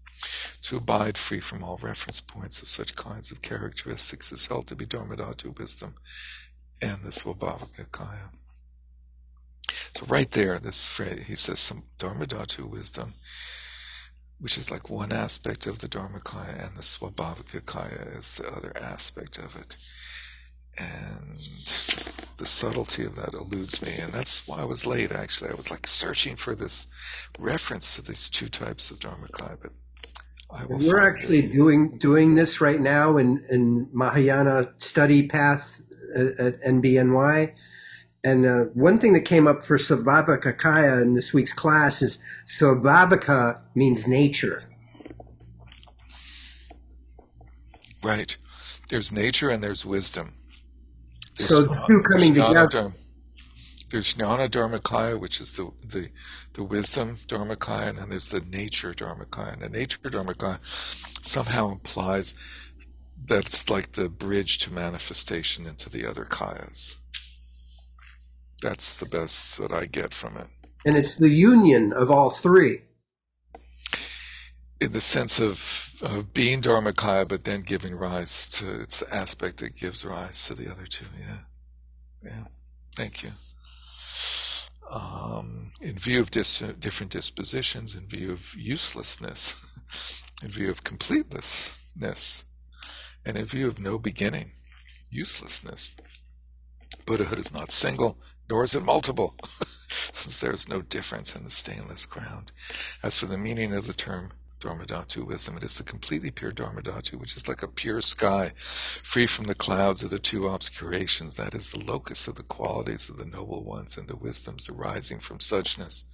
To 0.62 0.76
abide 0.78 1.18
free 1.18 1.40
from 1.40 1.62
all 1.62 1.78
reference 1.82 2.20
points 2.20 2.62
of 2.62 2.68
such 2.68 2.94
kinds 2.94 3.30
of 3.30 3.42
characteristics 3.42 4.32
is 4.32 4.46
held 4.46 4.68
to 4.68 4.76
be 4.76 4.86
dharma 4.86 5.16
dhatu 5.16 5.59
wisdom 5.59 5.94
and 6.80 7.02
the 7.02 7.10
swabhavika 7.10 7.90
kaya. 7.92 8.30
So 9.94 10.06
right 10.06 10.30
there, 10.30 10.59
this 10.59 10.86
phrase, 10.86 11.26
he 11.26 11.36
says 11.36 11.59
some 11.59 11.84
dharma 11.98 12.26
dhatu 12.26 12.70
wisdom 12.70 13.14
which 14.42 14.59
is 14.59 14.72
like 14.72 14.90
one 14.90 15.12
aspect 15.12 15.68
of 15.68 15.78
the 15.78 15.86
Dharmakaya, 15.86 16.66
and 16.66 16.76
the 16.76 16.82
Swabhavikakaya 16.82 18.18
is 18.18 18.38
the 18.38 18.52
other 18.52 18.72
aspect 18.76 19.38
of 19.38 19.54
it. 19.54 19.76
And 20.78 21.32
the 21.32 22.47
subtlety 22.47 23.05
of 23.05 23.16
that 23.16 23.35
eludes 23.35 23.82
me, 23.82 23.93
and 24.03 24.12
that's 24.12 24.49
why 24.49 24.61
I 24.61 24.65
was 24.65 24.86
late. 24.86 25.12
Actually, 25.12 25.51
I 25.51 25.55
was 25.55 25.70
like 25.70 25.86
searching 25.86 26.36
for 26.36 26.55
this 26.55 26.89
reference 27.39 27.97
to 27.97 28.03
these 28.03 28.31
two 28.31 28.49
types 28.49 28.90
of 28.90 28.99
Dharmakaya, 28.99 29.59
but. 29.61 29.73
We're 30.69 31.01
actually 31.01 31.47
it. 31.47 31.55
doing 31.55 31.97
doing 31.97 32.35
this 32.35 32.61
right 32.61 32.78
now 32.78 33.16
in 33.16 33.43
in 33.49 33.89
Mahayana 33.90 34.74
study 34.77 35.27
path 35.27 35.81
at, 36.15 36.39
at 36.39 36.62
NBNY, 36.62 37.55
and 38.24 38.47
uh, 38.47 38.65
one 38.74 38.99
thing 38.99 39.15
that 39.15 39.23
came 39.23 39.47
up 39.47 39.65
for 39.65 39.78
Svabhavakaya 39.78 41.01
in 41.01 41.15
this 41.15 41.32
week's 41.32 41.53
class 41.53 42.03
is 42.03 42.19
Svabhavaka 42.47 43.61
means 43.74 44.07
nature. 44.07 44.65
Right. 48.03 48.36
There's 48.90 49.11
nature 49.11 49.49
and 49.49 49.62
there's 49.62 49.86
wisdom. 49.86 50.35
There's 51.36 51.48
so 51.48 51.62
the 51.62 51.84
two 51.86 52.02
coming 52.02 52.34
together. 52.34 52.92
There's 53.90 54.14
Jnana 54.14 54.48
Dharmakaya, 54.48 55.20
which 55.20 55.40
is 55.40 55.52
the, 55.52 55.70
the, 55.86 56.09
the 56.54 56.64
wisdom 56.64 57.16
Dharmakaya, 57.26 57.90
and 57.90 57.98
then 57.98 58.09
there's 58.09 58.30
the 58.30 58.40
nature 58.40 58.92
Dharmakaya. 58.94 59.52
And 59.54 59.62
the 59.62 59.68
nature 59.68 59.98
Dharmakaya 59.98 60.60
somehow 61.24 61.72
implies 61.72 62.34
that 63.26 63.46
it's 63.46 63.68
like 63.70 63.92
the 63.92 64.09
bridge 64.09 64.59
to 64.59 64.72
manifestation 64.72 65.66
into 65.66 65.90
the 65.90 66.06
other 66.09 66.24
kayas. 66.24 66.98
That's 68.62 68.98
the 68.98 69.06
best 69.06 69.59
that 69.59 69.72
I 69.72 69.86
get 69.86 70.14
from 70.14 70.36
it. 70.36 70.46
And 70.84 70.96
it's 70.96 71.16
the 71.16 71.28
union 71.28 71.92
of 71.92 72.10
all 72.10 72.30
three. 72.30 72.82
In 74.80 74.92
the 74.92 75.00
sense 75.00 75.38
of, 75.38 75.81
of 76.03 76.35
being 76.35 76.61
Dharmakaya, 76.61 77.29
but 77.29 77.45
then 77.45 77.62
giving 77.62 77.95
rise 77.95 78.49
to 78.51 78.83
its 78.83 79.03
aspect 79.11 79.59
that 79.59 79.77
gives 79.77 80.05
rise 80.05 80.47
to 80.47 80.55
the 80.55 80.70
other 80.70 80.87
two. 80.87 81.07
Yeah. 81.19 81.39
Yeah. 82.24 82.45
Thank 82.95 83.23
you. 83.23 83.31
Um, 84.91 85.73
in 85.81 85.95
view 85.95 86.20
of 86.20 86.31
dis- 86.31 86.61
different 86.79 87.12
dispositions, 87.12 87.95
in 87.95 88.07
view 88.07 88.33
of 88.33 88.55
uselessness, 88.55 89.55
in 90.43 90.49
view 90.49 90.70
of 90.70 90.85
completeness, 90.85 91.89
and 93.24 93.39
in 93.39 93.47
view 93.47 93.69
of 93.69 93.79
no 93.79 93.99
beginning, 93.99 94.53
uselessness. 95.11 95.97
Buddhahood 97.07 97.39
is 97.39 97.55
not 97.55 97.70
single, 97.70 98.19
nor 98.51 98.65
is 98.65 98.74
it 98.74 98.85
multiple, 98.85 99.35
since 100.12 100.41
there 100.41 100.53
is 100.53 100.69
no 100.69 100.83
difference 100.83 101.35
in 101.35 101.45
the 101.45 101.51
stainless 101.51 102.07
ground. 102.07 102.53
As 103.03 103.19
for 103.19 103.27
the 103.27 103.39
meaning 103.39 103.73
of 103.73 103.87
the 103.87 103.95
term 103.95 104.33
Dharmadhatu 104.62 105.26
wisdom, 105.26 105.56
it 105.56 105.64
is 105.64 105.76
the 105.76 105.82
completely 105.82 106.30
pure 106.30 106.52
Dharmadhatu, 106.52 107.18
which 107.18 107.36
is 107.36 107.48
like 107.48 107.62
a 107.62 107.68
pure 107.68 108.01
sky, 108.01 108.52
free 108.56 109.26
from 109.26 109.47
the 109.47 109.56
clouds 109.56 110.05
of 110.05 110.10
the 110.10 110.20
two 110.20 110.47
obscurations. 110.47 111.34
That 111.34 111.55
is 111.55 111.72
the 111.72 111.80
locus 111.80 112.28
of 112.28 112.36
the 112.36 112.44
qualities 112.44 113.10
of 113.10 113.16
the 113.16 113.26
noble 113.26 113.64
ones 113.64 113.98
and 113.98 114.06
the 114.06 114.16
wisdoms 114.16 114.68
arising 114.68 115.18
from 115.18 115.39
suchness. 115.39 116.05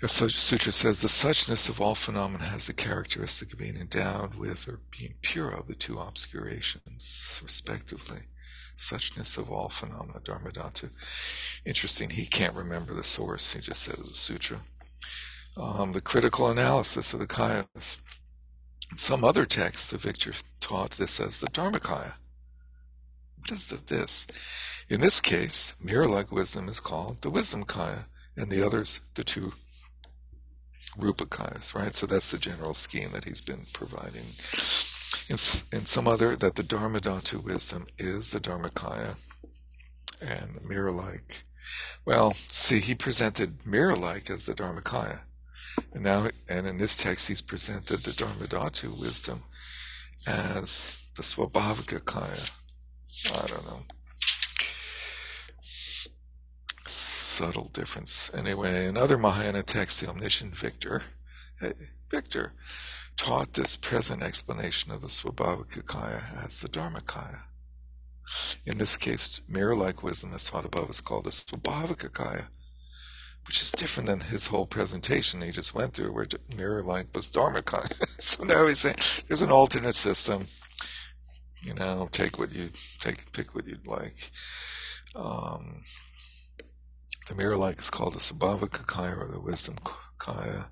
The 0.00 0.08
Sutra 0.08 0.72
says 0.72 1.00
the 1.00 1.08
suchness 1.08 1.68
of 1.68 1.80
all 1.80 1.94
phenomena 1.94 2.46
has 2.46 2.66
the 2.66 2.72
characteristic 2.72 3.52
of 3.52 3.60
being 3.60 3.76
endowed 3.76 4.34
with 4.34 4.66
or 4.66 4.80
being 4.98 5.14
pure 5.22 5.50
of 5.50 5.68
the 5.68 5.76
two 5.76 6.00
obscurations, 6.00 7.40
respectively 7.44 8.22
suchness 8.76 9.38
of 9.38 9.50
all 9.50 9.68
phenomena, 9.68 10.18
Dharmadhatu. 10.20 10.90
Interesting, 11.64 12.10
he 12.10 12.26
can't 12.26 12.56
remember 12.56 12.94
the 12.94 13.04
source, 13.04 13.52
he 13.52 13.60
just 13.60 13.82
said 13.82 13.96
the 13.96 14.06
sutra. 14.06 14.58
Um, 15.56 15.92
the 15.92 16.00
critical 16.00 16.50
analysis 16.50 17.12
of 17.12 17.20
the 17.20 17.26
kayas. 17.26 18.00
Some 18.96 19.24
other 19.24 19.44
texts, 19.44 19.90
the 19.90 19.98
Victor 19.98 20.32
taught 20.60 20.92
this 20.92 21.20
as 21.20 21.40
the 21.40 21.46
Dharmakaya. 21.48 22.14
What 23.38 23.50
is 23.50 23.68
the 23.68 23.76
this? 23.76 24.26
In 24.88 25.00
this 25.00 25.20
case, 25.20 25.74
mirror-like 25.82 26.32
wisdom 26.32 26.68
is 26.68 26.80
called 26.80 27.22
the 27.22 27.30
wisdom 27.30 27.64
kaya, 27.64 28.04
and 28.36 28.50
the 28.50 28.64
others 28.64 29.00
the 29.14 29.24
two 29.24 29.52
rupakayas, 30.98 31.74
right? 31.74 31.94
So 31.94 32.06
that's 32.06 32.30
the 32.30 32.38
general 32.38 32.74
scheme 32.74 33.10
that 33.12 33.24
he's 33.24 33.40
been 33.40 33.62
providing 33.72 34.24
in, 35.28 35.36
in 35.78 35.86
some 35.86 36.06
other 36.06 36.36
that 36.36 36.54
the 36.54 36.62
Dharmadhatu 36.62 37.42
wisdom 37.42 37.86
is 37.98 38.30
the 38.30 38.40
Dharmakaya 38.40 39.16
and 40.20 40.60
mirror-like. 40.64 41.44
Well, 42.04 42.32
see, 42.32 42.80
he 42.80 42.94
presented 42.94 43.66
mirror-like 43.66 44.30
as 44.30 44.46
the 44.46 44.54
Dharmakaya. 44.54 45.20
And 45.92 46.02
now, 46.02 46.26
and 46.48 46.66
in 46.66 46.78
this 46.78 46.96
text, 46.96 47.28
he's 47.28 47.40
presented 47.40 48.00
the 48.00 48.10
Dharmadhatu 48.10 49.00
wisdom 49.00 49.42
as 50.26 51.08
the 51.16 51.22
Swabhavika 51.22 52.00
I 53.26 53.46
don't 53.46 53.66
know. 53.66 53.82
Subtle 56.86 57.70
difference. 57.72 58.30
Anyway, 58.34 58.86
another 58.86 59.18
Mahayana 59.18 59.62
texts, 59.62 60.00
the 60.00 60.08
omniscient 60.08 60.56
Victor, 60.56 61.02
Victor, 62.10 62.52
taught 63.16 63.52
this 63.52 63.76
present 63.76 64.22
explanation 64.22 64.92
of 64.92 65.00
the 65.02 65.08
Swabhavika 65.08 66.44
as 66.44 66.60
the 66.60 66.68
Dharmakaya. 66.68 67.42
In 68.64 68.78
this 68.78 68.96
case, 68.96 69.42
mirror-like 69.48 70.02
wisdom 70.02 70.32
as 70.32 70.48
taught 70.48 70.64
above 70.64 70.90
is 70.90 71.00
called 71.00 71.24
the 71.24 71.30
Swabhavika 71.30 72.46
which 73.46 73.60
is 73.60 73.72
different 73.72 74.08
than 74.08 74.20
his 74.20 74.46
whole 74.46 74.66
presentation 74.66 75.40
he 75.40 75.50
just 75.50 75.74
went 75.74 75.94
through, 75.94 76.12
where 76.12 76.26
mirror-like 76.56 77.06
was 77.14 77.30
Dharmakaya. 77.30 77.92
so 78.20 78.44
now 78.44 78.66
he's 78.66 78.80
saying 78.80 78.96
there's 79.28 79.42
an 79.42 79.50
alternate 79.50 79.94
system. 79.94 80.44
You 81.62 81.74
know, 81.74 82.08
take 82.10 82.38
what 82.38 82.52
you 82.52 82.68
take, 82.98 83.30
pick 83.32 83.54
what 83.54 83.66
you'd 83.66 83.86
like. 83.86 84.30
Um, 85.14 85.84
the 87.28 87.34
mirror-like 87.34 87.78
is 87.78 87.90
called 87.90 88.14
the 88.14 88.18
Swabhavika 88.18 89.16
or 89.16 89.28
the 89.28 89.40
Wisdom 89.40 89.76
Kaya 90.18 90.66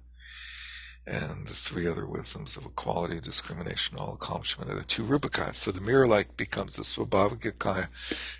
and 1.06 1.46
the 1.46 1.54
three 1.54 1.88
other 1.88 2.06
wisdoms 2.06 2.56
of 2.56 2.64
equality, 2.64 3.20
discrimination, 3.20 3.98
all 3.98 4.14
accomplishment 4.14 4.70
are 4.70 4.76
the 4.76 4.84
two 4.84 5.02
Rupakayas. 5.02 5.56
So 5.56 5.72
the 5.72 5.80
mirror 5.80 6.06
like 6.06 6.36
becomes 6.36 6.76
the 6.76 6.82
Swabhavika 6.82 7.88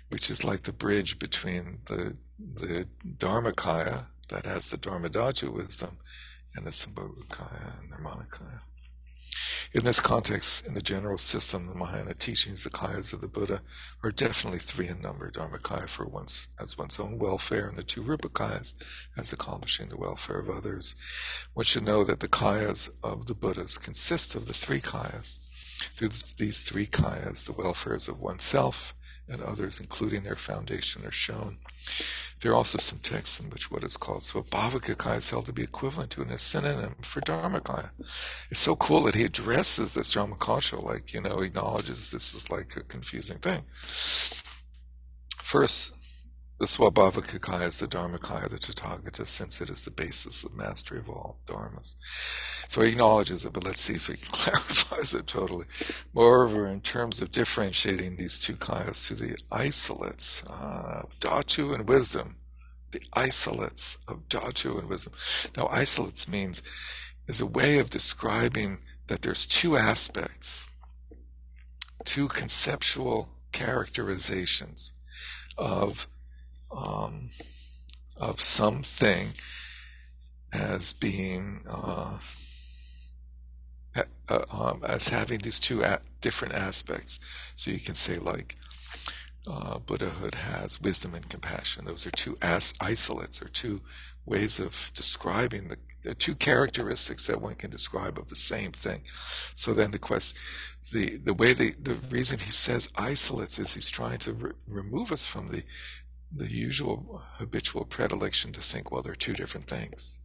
which 0.09 0.29
is 0.29 0.45
like 0.45 0.63
the 0.63 0.73
bridge 0.73 1.19
between 1.19 1.79
the 1.85 2.17
the 2.39 2.87
Dharmakaya 3.17 4.07
that 4.31 4.45
has 4.45 4.71
the 4.71 4.77
Dharmadhatu 4.77 5.53
wisdom 5.53 5.97
and 6.55 6.65
the 6.65 6.71
Sambhogakaya 6.71 7.79
and 7.81 7.91
the 7.91 7.97
Nirmanakaya. 7.97 8.61
In 9.73 9.85
this 9.85 10.01
context, 10.01 10.65
in 10.65 10.73
the 10.73 10.81
general 10.81 11.17
system 11.17 11.67
the 11.67 11.75
Mahayana 11.75 12.13
teachings, 12.13 12.63
the 12.63 12.69
kayas 12.69 13.13
of 13.13 13.21
the 13.21 13.27
Buddha 13.27 13.61
are 14.03 14.11
definitely 14.11 14.59
three 14.59 14.89
in 14.89 15.01
number, 15.01 15.31
Dharmakaya 15.31 15.87
for 15.87 16.05
one's, 16.05 16.49
as 16.59 16.77
one's 16.77 16.99
own 16.99 17.17
welfare, 17.17 17.69
and 17.69 17.77
the 17.77 17.83
two 17.83 18.01
Rupakayas 18.01 18.75
as 19.15 19.31
accomplishing 19.31 19.87
the 19.87 19.97
welfare 19.97 20.39
of 20.39 20.49
others. 20.49 20.95
One 21.53 21.63
should 21.63 21.83
know 21.83 22.03
that 22.03 22.19
the 22.19 22.27
kayas 22.27 22.89
of 23.03 23.27
the 23.27 23.35
Buddhas 23.35 23.77
consist 23.77 24.35
of 24.35 24.47
the 24.47 24.53
three 24.53 24.81
kayas. 24.81 25.39
Through 25.95 26.09
these 26.37 26.63
three 26.63 26.87
kayas, 26.87 27.45
the 27.45 27.53
welfares 27.53 28.09
of 28.09 28.19
oneself 28.19 28.93
and 29.29 29.41
others, 29.41 29.79
including 29.79 30.23
their 30.23 30.35
foundation, 30.35 31.05
are 31.05 31.11
shown. 31.11 31.59
There 32.39 32.51
are 32.51 32.55
also 32.55 32.79
some 32.79 32.99
texts 32.99 33.39
in 33.39 33.49
which 33.51 33.69
what 33.69 33.83
is 33.83 33.97
called 33.97 34.21
Svabhavika 34.21 35.17
is 35.17 35.29
held 35.29 35.45
to 35.45 35.53
be 35.53 35.63
equivalent 35.63 36.09
to 36.11 36.23
and 36.23 36.31
a 36.31 36.39
synonym 36.39 36.95
for 37.03 37.21
Dharmakaya. 37.21 37.91
It's 38.49 38.61
so 38.61 38.75
cool 38.75 39.03
that 39.03 39.15
he 39.15 39.23
addresses 39.23 39.93
this 39.93 40.15
Dharmakasha, 40.15 40.81
like, 40.81 41.13
you 41.13 41.21
know, 41.21 41.39
acknowledges 41.39 42.09
this 42.09 42.33
is 42.33 42.49
like 42.49 42.75
a 42.77 42.83
confusing 42.83 43.37
thing. 43.37 43.61
First, 45.37 45.93
the 46.61 46.67
Swabhavika 46.67 47.63
is 47.63 47.79
the 47.79 47.87
Dharmakaya, 47.87 48.47
the 48.47 48.59
Tathagata, 48.59 49.25
since 49.25 49.61
it 49.61 49.69
is 49.71 49.83
the 49.83 49.89
basis 49.89 50.43
of 50.43 50.53
mastery 50.53 50.99
of 50.99 51.09
all 51.09 51.39
dharmas. 51.47 51.95
So 52.69 52.81
he 52.81 52.91
acknowledges 52.91 53.47
it, 53.47 53.53
but 53.53 53.63
let's 53.63 53.81
see 53.81 53.95
if 53.95 54.05
he 54.05 54.13
clarifies 54.31 55.15
it 55.15 55.25
totally. 55.25 55.65
Moreover, 56.13 56.67
in 56.67 56.81
terms 56.81 57.19
of 57.19 57.31
differentiating 57.31 58.15
these 58.15 58.39
two 58.39 58.53
kayas 58.53 59.07
to 59.07 59.15
the 59.15 59.41
isolates, 59.51 60.43
uh, 60.47 61.01
dhatu 61.19 61.73
and 61.73 61.89
wisdom, 61.89 62.35
the 62.91 63.01
isolates 63.13 63.97
of 64.07 64.29
dhatu 64.29 64.77
and 64.77 64.87
wisdom. 64.87 65.13
Now, 65.57 65.65
isolates 65.65 66.27
means 66.27 66.61
is 67.27 67.41
a 67.41 67.47
way 67.47 67.79
of 67.79 67.89
describing 67.89 68.77
that 69.07 69.23
there's 69.23 69.47
two 69.47 69.77
aspects, 69.77 70.69
two 72.05 72.27
conceptual 72.27 73.29
characterizations 73.51 74.93
of 75.57 76.07
um, 76.75 77.29
of 78.17 78.39
something 78.39 79.27
as 80.53 80.93
being 80.93 81.61
uh, 81.69 82.19
uh, 84.29 84.39
um, 84.51 84.81
as 84.87 85.09
having 85.09 85.39
these 85.39 85.59
two 85.59 85.81
a- 85.83 86.01
different 86.21 86.53
aspects. 86.53 87.19
So 87.55 87.71
you 87.71 87.79
can 87.79 87.95
say 87.95 88.17
like 88.17 88.55
uh, 89.49 89.79
Buddhahood 89.79 90.35
has 90.35 90.81
wisdom 90.81 91.13
and 91.15 91.27
compassion. 91.29 91.85
Those 91.85 92.07
are 92.07 92.11
two 92.11 92.37
as- 92.41 92.73
isolates 92.81 93.41
or 93.41 93.49
two 93.49 93.81
ways 94.25 94.59
of 94.59 94.91
describing 94.93 95.67
the, 95.67 95.77
the 96.03 96.15
two 96.15 96.35
characteristics 96.35 97.27
that 97.27 97.41
one 97.41 97.55
can 97.55 97.71
describe 97.71 98.17
of 98.17 98.29
the 98.29 98.35
same 98.35 98.71
thing. 98.71 99.01
So 99.55 99.73
then 99.73 99.91
the 99.91 99.99
quest, 99.99 100.37
the 100.91 101.17
the 101.17 101.33
way 101.33 101.53
the 101.53 101.71
the 101.81 101.95
reason 102.09 102.39
he 102.39 102.51
says 102.51 102.91
isolates 102.95 103.59
is 103.59 103.73
he's 103.73 103.89
trying 103.89 104.19
to 104.19 104.33
re- 104.33 104.51
remove 104.67 105.11
us 105.11 105.25
from 105.25 105.49
the 105.49 105.63
the 106.35 106.49
usual 106.49 107.21
habitual 107.37 107.85
predilection 107.85 108.51
to 108.53 108.61
think, 108.61 108.91
well, 108.91 109.01
they're 109.01 109.15
two 109.15 109.33
different 109.33 109.67
things. 109.67 110.19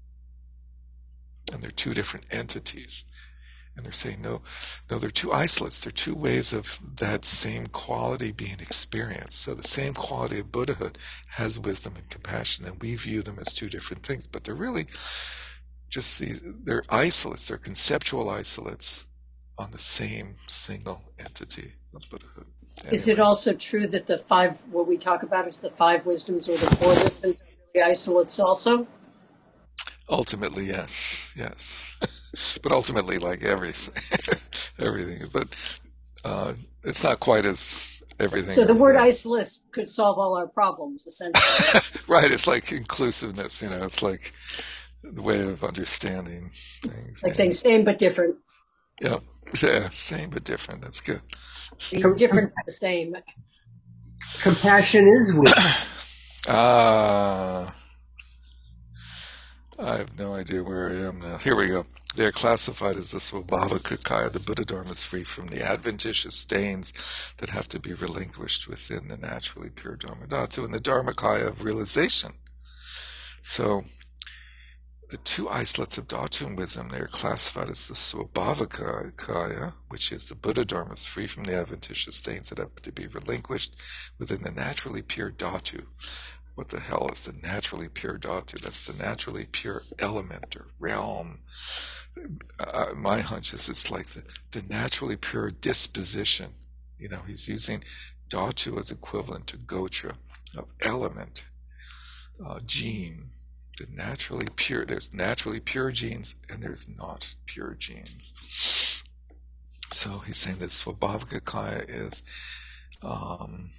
And 1.53 1.63
they're 1.63 1.71
two 1.71 1.95
different 1.95 2.27
entities. 2.31 3.05
And 3.77 3.85
they're 3.85 3.93
saying, 3.93 4.23
no, 4.23 4.43
no, 4.91 4.99
they're 4.99 5.11
two 5.11 5.33
isolates. 5.33 5.81
They're 5.81 5.93
two 5.93 6.15
ways 6.15 6.53
of 6.53 6.81
that 6.97 7.25
same 7.25 7.67
quality 7.67 8.33
being 8.33 8.59
experienced. 8.61 9.43
So 9.43 9.55
the 9.55 9.69
same 9.69 9.93
quality 9.93 10.41
of 10.41 10.51
Buddhahood 10.51 10.97
has 11.31 11.61
wisdom 11.61 11.95
and 11.97 12.09
compassion, 12.09 12.65
and 12.65 12.81
we 12.81 12.95
view 12.95 13.23
them 13.23 13.39
as 13.39 13.53
two 13.53 13.69
different 13.69 14.03
things, 14.03 14.27
but 14.27 14.45
they're 14.45 14.55
really 14.55 14.87
just 15.91 16.19
these, 16.19 16.43
they're 16.65 16.85
isolates, 16.89 17.47
they're 17.47 17.59
conceptual 17.59 18.31
isolates 18.31 19.07
on 19.59 19.71
the 19.73 19.79
same 19.79 20.37
single 20.47 21.13
entity 21.19 21.75
of 21.95 22.09
Buddhahood. 22.11 22.47
Anyway. 22.87 22.95
Is 22.95 23.09
it 23.09 23.19
also 23.19 23.53
true 23.53 23.89
that 23.89 24.07
the 24.07 24.17
five, 24.17 24.61
what 24.71 24.87
we 24.87 24.97
talk 24.97 25.25
about 25.25 25.45
is 25.45 25.61
the 25.61 25.71
five 25.71 26.07
wisdoms 26.07 26.49
or 26.49 26.57
the 26.57 26.77
four 26.77 26.91
wisdoms, 26.91 27.57
the 27.75 27.83
isolates 27.83 28.39
also? 28.39 28.87
Ultimately, 30.09 30.67
yes, 30.67 31.35
yes. 31.37 32.59
but 32.63 32.71
ultimately, 32.71 33.19
like 33.19 33.43
everything, 33.43 34.39
everything. 34.79 35.29
But 35.33 35.81
uh, 36.25 36.53
it's 36.85 37.03
not 37.03 37.19
quite 37.19 37.45
as 37.45 38.05
everything. 38.21 38.53
So 38.53 38.65
the 38.65 38.75
word 38.75 38.95
isolate 38.95 39.51
could 39.73 39.89
solve 39.89 40.17
all 40.17 40.37
our 40.37 40.47
problems, 40.47 41.09
essentially. 41.09 41.81
right. 42.07 42.31
It's 42.31 42.47
like 42.47 42.71
inclusiveness. 42.71 43.63
You 43.63 43.71
know, 43.71 43.83
it's 43.83 44.01
like 44.01 44.33
the 45.03 45.23
way 45.23 45.41
of 45.41 45.65
understanding 45.65 46.53
things. 46.83 47.25
Like 47.25 47.35
saying 47.35 47.51
same 47.51 47.83
but 47.83 47.99
different. 47.99 48.37
Yeah. 49.01 49.17
Yeah. 49.61 49.91
Same 49.91 50.31
but 50.31 50.45
different. 50.45 50.83
That's 50.83 51.01
good. 51.01 51.23
Different 52.17 52.53
the 52.67 52.73
same. 52.73 53.17
Compassion 54.43 55.09
is 55.09 55.29
wisdom. 55.35 55.65
Ah. 56.49 57.69
uh, 57.69 57.73
I 59.79 59.99
have 59.99 60.19
no 60.19 60.35
idea 60.35 60.65
where 60.65 60.91
I 60.91 60.95
am 61.09 61.21
now. 61.21 61.39
Here 61.39 61.57
we 61.57 61.69
go. 61.69 61.87
They 62.17 62.25
are 62.25 62.33
classified 62.33 62.97
as 62.97 63.11
the 63.11 63.19
Swabhavika 63.19 64.03
Kaya. 64.05 64.31
The 64.31 64.41
Buddha 64.41 64.65
Dharma 64.65 64.93
is 64.93 65.05
free 65.05 65.25
from 65.25 65.49
the 65.49 65.63
adventitious 65.63 66.37
stains 66.37 66.95
that 67.39 67.51
have 67.51 67.69
to 67.69 67.81
be 67.81 67.93
relinquished 67.93 68.69
within 68.69 69.09
the 69.09 69.19
naturally 69.19 69.71
pure 69.71 69.97
Dharma 69.97 70.27
Dhatu 70.27 70.65
and 70.65 70.73
the 70.73 70.81
Dharmakaya 70.81 71.49
of 71.49 71.65
realization. 71.65 72.33
So, 73.43 73.85
the 75.09 75.17
two 75.19 75.49
isolates 75.49 75.99
of 75.99 76.09
Dhatu 76.09 76.47
and 76.47 76.59
wisdom, 76.59 76.89
they 76.89 76.99
are 76.99 77.07
classified 77.07 77.69
as 77.69 77.89
the 77.89 77.95
Swabhavika 77.95 79.17
Kaya, 79.17 79.75
which 79.89 80.11
is 80.11 80.27
the 80.27 80.35
Buddha 80.35 80.65
Dharma 80.65 80.93
is 80.93 81.07
free 81.07 81.27
from 81.27 81.45
the 81.45 81.55
adventitious 81.55 82.17
stains 82.17 82.49
that 82.51 82.59
have 82.59 82.75
to 82.77 82.93
be 82.93 83.07
relinquished 83.07 83.77
within 84.19 84.43
the 84.43 84.51
naturally 84.51 85.03
pure 85.03 85.31
Dhatu 85.31 85.87
what 86.57 86.71
the 86.71 86.81
hell 86.81 87.09
is 87.13 87.21
the 87.21 87.35
naturally 87.47 87.89
pure 87.89 88.19
dhatu? 88.19 88.59
That's 88.59 88.87
the 88.87 89.01
naturally 89.03 89.47
pure 89.53 89.83
element 89.99 90.57
or 90.57 90.69
realm. 90.79 91.41
Uh, 92.59 92.87
my 92.97 93.21
hunch 93.21 93.53
is 93.53 93.69
it's 93.69 93.91
like 93.91 94.07
the, 94.07 94.23
the 94.53 94.65
naturally 94.67 95.17
pure 95.17 95.51
disposition. 95.51 96.55
You 96.99 97.11
know, 97.11 97.21
he's 97.27 97.47
using 97.47 97.85
dhatu 98.31 98.81
as 98.81 98.91
equivalent 98.91 99.47
to 99.49 99.59
gotra 99.59 100.17
of 100.57 100.69
element, 100.81 101.45
uh, 102.45 102.61
gene. 102.65 103.29
The 103.79 103.87
naturally 103.93 104.47
pure, 104.57 104.87
there's 104.87 105.13
naturally 105.13 105.61
pure 105.61 105.91
genes 105.91 106.37
and 106.49 106.63
there's 106.63 106.89
not 106.89 107.35
pure 107.45 107.75
genes. 107.79 108.33
So 109.93 110.19
he's 110.27 110.39
saying 110.39 110.59
that 110.59 110.71
Swabhavika 110.71 111.89
is 111.89 112.23
um, 113.03 113.71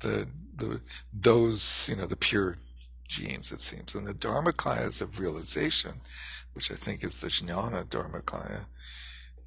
the 0.00 0.28
the 0.56 0.80
those 1.12 1.88
you 1.90 1.96
know 1.96 2.06
the 2.06 2.16
pure 2.16 2.56
genes 3.08 3.52
it 3.52 3.60
seems 3.60 3.94
and 3.94 4.06
the 4.06 4.14
dharmakayas 4.14 5.02
of 5.02 5.18
realization 5.18 5.92
which 6.52 6.70
i 6.70 6.74
think 6.74 7.02
is 7.02 7.20
the 7.20 7.26
jnana 7.28 7.84
dharmakaya 7.84 8.66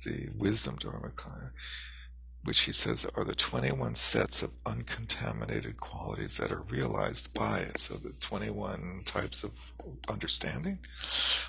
the 0.06 0.30
wisdom 0.36 0.76
dharmakaya 0.78 1.52
which 2.44 2.62
he 2.62 2.72
says 2.72 3.06
are 3.16 3.24
the 3.24 3.36
21 3.36 3.96
sets 3.96 4.42
of 4.42 4.52
uncontaminated 4.66 5.78
qualities 5.78 6.38
that 6.38 6.52
are 6.52 6.64
realized 6.64 7.34
by 7.34 7.60
it 7.60 7.80
so 7.80 7.96
the 7.96 8.14
21 8.20 9.02
types 9.06 9.44
of 9.44 9.52
understanding 10.10 10.80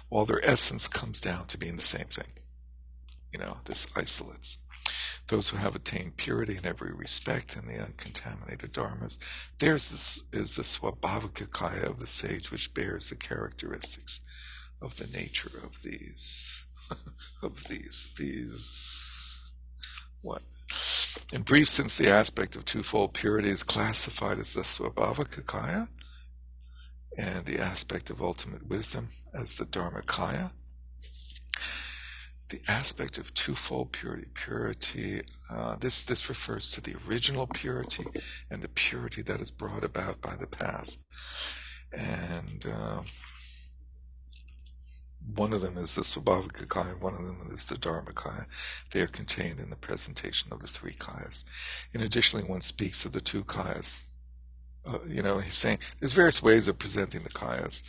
while 0.08 0.24
their 0.24 0.44
essence 0.44 0.88
comes 0.88 1.20
down 1.20 1.46
to 1.46 1.58
being 1.58 1.76
the 1.76 1.82
same 1.82 2.06
thing 2.06 2.28
you 3.32 3.38
know 3.38 3.58
this 3.64 3.86
isolates 3.96 4.58
those 5.28 5.48
who 5.48 5.56
have 5.56 5.74
attained 5.74 6.16
purity 6.16 6.56
in 6.56 6.66
every 6.66 6.92
respect 6.92 7.56
in 7.56 7.66
the 7.66 7.82
uncontaminated 7.82 8.72
dharmas. 8.72 9.18
Theirs 9.58 9.90
is, 10.32 10.56
the 10.56 10.62
swabhavika 10.62 11.50
kaya 11.50 11.88
of 11.88 11.98
the 11.98 12.06
sage, 12.06 12.50
which 12.50 12.74
bears 12.74 13.08
the 13.08 13.16
characteristics 13.16 14.20
of 14.82 14.96
the 14.96 15.06
nature 15.16 15.50
of 15.62 15.82
these, 15.82 16.66
of 17.42 17.64
these, 17.64 18.14
these, 18.18 19.54
what? 20.20 20.42
In 21.32 21.42
brief, 21.42 21.68
since 21.68 21.96
the 21.98 22.10
aspect 22.10 22.56
of 22.56 22.64
twofold 22.64 23.14
purity 23.14 23.48
is 23.48 23.62
classified 23.62 24.38
as 24.38 24.54
the 24.54 24.62
swabhavika 24.62 25.46
kaya, 25.46 25.88
and 27.16 27.44
the 27.46 27.60
aspect 27.60 28.10
of 28.10 28.22
ultimate 28.22 28.66
wisdom 28.66 29.08
as 29.32 29.56
the 29.56 29.64
dharmakaya, 29.64 30.50
the 32.50 32.60
aspect 32.68 33.18
of 33.18 33.32
twofold 33.34 33.92
purity. 33.92 34.28
Purity, 34.34 35.22
uh, 35.50 35.76
this, 35.76 36.04
this 36.04 36.28
refers 36.28 36.70
to 36.72 36.80
the 36.80 36.94
original 37.08 37.46
purity 37.46 38.04
and 38.50 38.62
the 38.62 38.68
purity 38.68 39.22
that 39.22 39.40
is 39.40 39.50
brought 39.50 39.84
about 39.84 40.20
by 40.20 40.36
the 40.36 40.46
path. 40.46 40.96
And 41.92 42.66
uh, 42.66 43.00
one 45.34 45.52
of 45.52 45.60
them 45.60 45.78
is 45.78 45.94
the 45.94 46.02
Swabhavika 46.02 46.68
Kaya, 46.68 46.94
one 47.00 47.14
of 47.14 47.24
them 47.24 47.38
is 47.50 47.64
the 47.64 47.76
Dharmakaya. 47.76 48.46
They 48.90 49.00
are 49.00 49.06
contained 49.06 49.60
in 49.60 49.70
the 49.70 49.76
presentation 49.76 50.52
of 50.52 50.60
the 50.60 50.66
three 50.66 50.92
Kayas. 50.92 51.44
And 51.94 52.02
additionally, 52.02 52.46
one 52.46 52.60
speaks 52.60 53.04
of 53.04 53.12
the 53.12 53.20
two 53.20 53.42
Kayas. 53.44 54.08
Uh, 54.86 54.98
you 55.06 55.22
know, 55.22 55.38
he's 55.38 55.54
saying 55.54 55.78
there's 55.98 56.12
various 56.12 56.42
ways 56.42 56.68
of 56.68 56.78
presenting 56.78 57.22
the 57.22 57.30
Kayas 57.30 57.82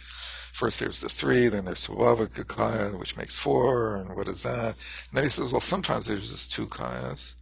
first 0.56 0.80
there's 0.80 1.02
the 1.02 1.10
three, 1.10 1.50
then 1.50 1.66
there's 1.66 1.86
Swabhavika 1.86 2.48
Kaya, 2.48 2.98
which 2.98 3.18
makes 3.18 3.38
four, 3.38 3.98
and 3.98 4.16
what 4.16 4.30
is 4.30 4.44
that? 4.44 4.70
And 5.10 5.12
then 5.14 5.24
he 5.24 5.30
says, 5.30 5.52
well, 5.52 5.60
sometimes 5.60 6.08
there's 6.08 6.32
just 6.32 6.54
two 6.54 6.68
Kayas. 6.68 7.36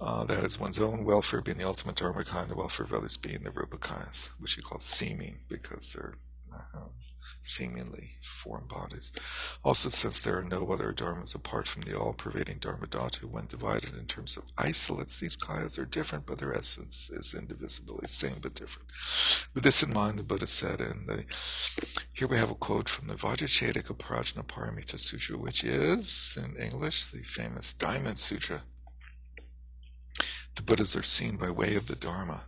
Uh, 0.00 0.24
that 0.24 0.44
is 0.44 0.58
one's 0.58 0.80
own 0.80 1.04
welfare 1.04 1.40
being 1.40 1.58
the 1.58 1.66
ultimate 1.66 1.96
dharma 1.96 2.24
kaya, 2.24 2.42
and 2.42 2.50
the 2.50 2.56
welfare 2.56 2.84
of 2.84 2.92
others 2.92 3.16
being 3.16 3.42
the 3.42 3.50
rupa 3.50 3.76
kayas, 3.78 4.30
which 4.38 4.54
he 4.54 4.62
calls 4.62 4.84
seeming 4.84 5.38
because 5.48 5.92
they're 5.92 6.14
uh, 6.52 6.88
seemingly 7.44 8.10
foreign 8.22 8.66
bodies. 8.66 9.12
Also, 9.62 9.88
since 9.88 10.20
there 10.20 10.38
are 10.38 10.44
no 10.44 10.70
other 10.72 10.92
dharmas 10.92 11.34
apart 11.34 11.68
from 11.68 11.82
the 11.82 11.98
all-pervading 11.98 12.58
dharma 12.58 12.86
dhatu, 12.86 13.24
when 13.24 13.46
divided 13.46 13.94
in 13.94 14.06
terms 14.06 14.36
of 14.36 14.44
isolates, 14.58 15.18
these 15.18 15.36
kayas 15.36 15.78
are 15.78 15.84
different, 15.84 16.26
but 16.26 16.38
their 16.38 16.54
essence 16.54 17.10
is 17.10 17.34
indivisibly 17.34 18.06
same 18.06 18.38
but 18.40 18.54
different. 18.54 18.88
With 19.54 19.64
this 19.64 19.82
in 19.82 19.92
mind, 19.92 20.18
the 20.18 20.22
Buddha 20.22 20.46
said, 20.46 20.80
and 20.80 21.08
the, 21.08 21.24
here 22.12 22.28
we 22.28 22.38
have 22.38 22.50
a 22.50 22.54
quote 22.54 22.88
from 22.88 23.08
the 23.08 23.14
Vajracchedika 23.14 23.96
Prajnaparamita 23.96 24.98
Sutra, 24.98 25.36
which 25.36 25.62
is, 25.64 26.38
in 26.42 26.56
English, 26.56 27.08
the 27.08 27.22
famous 27.22 27.72
Diamond 27.72 28.18
Sutra. 28.18 28.62
The 30.54 30.62
Buddhas 30.62 30.96
are 30.96 31.02
seen 31.02 31.36
by 31.36 31.50
way 31.50 31.74
of 31.74 31.88
the 31.88 31.96
Dharma 31.96 32.44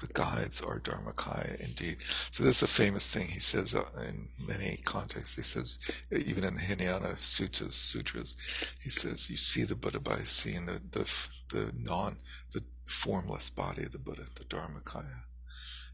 the 0.00 0.06
guides 0.12 0.62
are 0.62 0.80
Dharmakaya 0.80 1.60
indeed. 1.60 1.98
So 2.30 2.42
this 2.42 2.62
is 2.62 2.62
a 2.62 2.68
famous 2.68 3.12
thing 3.12 3.28
he 3.28 3.38
says 3.38 3.74
uh, 3.74 3.84
in 4.08 4.28
many 4.46 4.78
contexts. 4.84 5.36
He 5.36 5.42
says, 5.42 5.78
even 6.10 6.44
in 6.44 6.54
the 6.54 6.60
Hinayana 6.60 7.16
Sutras, 7.16 7.74
sutras, 7.74 8.36
he 8.82 8.90
says, 8.90 9.30
you 9.30 9.36
see 9.36 9.64
the 9.64 9.76
Buddha 9.76 10.00
by 10.00 10.18
seeing 10.24 10.66
the, 10.66 10.80
the, 10.90 11.28
the 11.50 11.72
non, 11.78 12.16
the 12.52 12.62
formless 12.86 13.50
body 13.50 13.84
of 13.84 13.92
the 13.92 13.98
Buddha, 13.98 14.24
the 14.34 14.44
Dharmakaya. 14.44 15.20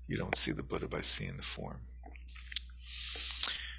You 0.06 0.16
don't 0.16 0.36
see 0.36 0.52
the 0.52 0.62
Buddha 0.62 0.86
by 0.86 1.00
seeing 1.00 1.36
the 1.36 1.42
form. 1.42 1.80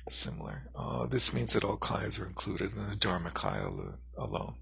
Similar. 0.09 0.69
Uh, 0.75 1.05
this 1.07 1.33
means 1.33 1.53
that 1.53 1.63
all 1.63 1.77
kayas 1.77 2.21
are 2.21 2.25
included 2.25 2.71
in 2.73 2.77
the 2.77 2.95
Dharmakaya 2.95 3.95
alone. 4.17 4.55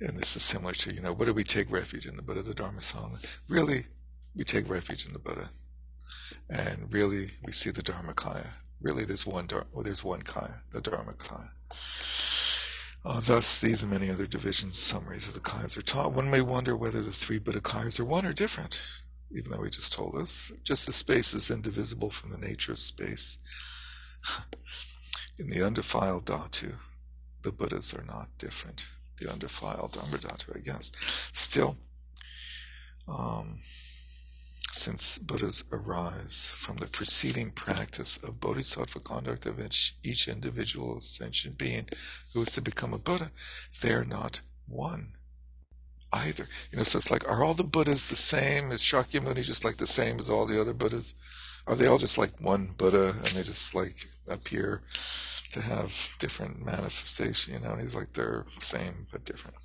And 0.00 0.16
this 0.16 0.36
is 0.36 0.42
similar 0.42 0.72
to, 0.74 0.94
you 0.94 1.00
know, 1.00 1.12
what 1.12 1.26
do 1.26 1.32
we 1.32 1.42
take 1.42 1.70
refuge 1.72 2.06
in? 2.06 2.14
The 2.14 2.22
Buddha, 2.22 2.42
the 2.42 2.54
Dharma 2.54 2.78
Sangha. 2.78 3.40
Really, 3.48 3.80
we 4.34 4.44
take 4.44 4.68
refuge 4.68 5.06
in 5.06 5.12
the 5.12 5.18
Buddha. 5.18 5.50
And 6.48 6.92
really, 6.92 7.30
we 7.44 7.52
see 7.52 7.70
the 7.70 7.82
Dharmakaya. 7.82 8.46
Really, 8.80 9.04
there's 9.04 9.26
one, 9.26 9.48
well, 9.72 9.84
there's 9.84 10.04
one 10.04 10.22
Kaya, 10.22 10.62
the 10.70 10.80
Dharmakaya. 10.80 11.50
Uh, 13.04 13.20
thus, 13.20 13.60
these 13.60 13.82
and 13.82 13.90
many 13.90 14.10
other 14.10 14.26
divisions, 14.26 14.78
summaries 14.78 15.28
of 15.28 15.34
the 15.34 15.40
Kayas 15.40 15.76
are 15.78 15.82
taught. 15.82 16.12
One 16.12 16.30
may 16.30 16.40
wonder 16.40 16.76
whether 16.76 17.00
the 17.00 17.12
three 17.12 17.38
Buddha 17.38 17.60
Kayas 17.60 18.00
are 18.00 18.04
one 18.04 18.26
or 18.26 18.32
different, 18.32 19.02
even 19.34 19.50
though 19.50 19.62
he 19.62 19.70
just 19.70 19.92
told 19.92 20.16
us. 20.16 20.52
Just 20.64 20.88
as 20.88 20.96
space 20.96 21.32
is 21.32 21.50
indivisible 21.50 22.10
from 22.10 22.30
the 22.30 22.38
nature 22.38 22.72
of 22.72 22.78
space. 22.78 23.38
In 25.38 25.48
the 25.48 25.64
undefiled 25.64 26.24
Dhatu, 26.26 26.74
the 27.42 27.52
Buddhas 27.52 27.94
are 27.94 28.04
not 28.04 28.28
different. 28.38 28.88
The 29.20 29.30
undefiled 29.30 29.92
Dhatu, 29.92 30.56
I 30.56 30.60
guess. 30.60 30.90
Still, 31.32 31.78
um, 33.06 33.60
since 34.70 35.18
Buddhas 35.18 35.64
arise 35.72 36.52
from 36.54 36.76
the 36.76 36.86
preceding 36.86 37.50
practice 37.50 38.16
of 38.18 38.40
bodhisattva 38.40 39.00
conduct 39.00 39.46
of 39.46 39.60
each, 39.60 39.96
each 40.04 40.28
individual 40.28 41.00
sentient 41.00 41.58
being 41.58 41.88
who 42.32 42.42
is 42.42 42.52
to 42.52 42.60
become 42.60 42.92
a 42.92 42.98
Buddha, 42.98 43.30
they 43.82 43.92
are 43.92 44.04
not 44.04 44.40
one 44.66 45.14
either. 46.12 46.46
You 46.70 46.78
know, 46.78 46.84
so 46.84 46.98
it's 46.98 47.10
like, 47.10 47.28
are 47.28 47.44
all 47.44 47.54
the 47.54 47.64
Buddhas 47.64 48.08
the 48.08 48.16
same? 48.16 48.70
Is 48.70 48.80
Shakyamuni 48.82 49.44
just 49.44 49.64
like 49.64 49.76
the 49.76 49.86
same 49.86 50.18
as 50.18 50.30
all 50.30 50.46
the 50.46 50.60
other 50.60 50.74
Buddhas? 50.74 51.14
Are 51.66 51.74
they 51.74 51.86
all 51.86 51.98
just 51.98 52.16
like 52.16 52.40
one 52.40 52.70
Buddha 52.76 53.10
and 53.10 53.26
they 53.26 53.42
just 53.42 53.74
like 53.74 53.96
appear 54.30 54.82
to 55.52 55.60
have 55.60 56.16
different 56.18 56.64
manifestation? 56.64 57.54
You 57.54 57.60
know, 57.60 57.72
and 57.72 57.82
he's 57.82 57.94
like 57.94 58.14
they're 58.14 58.46
same 58.60 59.06
but 59.12 59.24
different. 59.24 59.57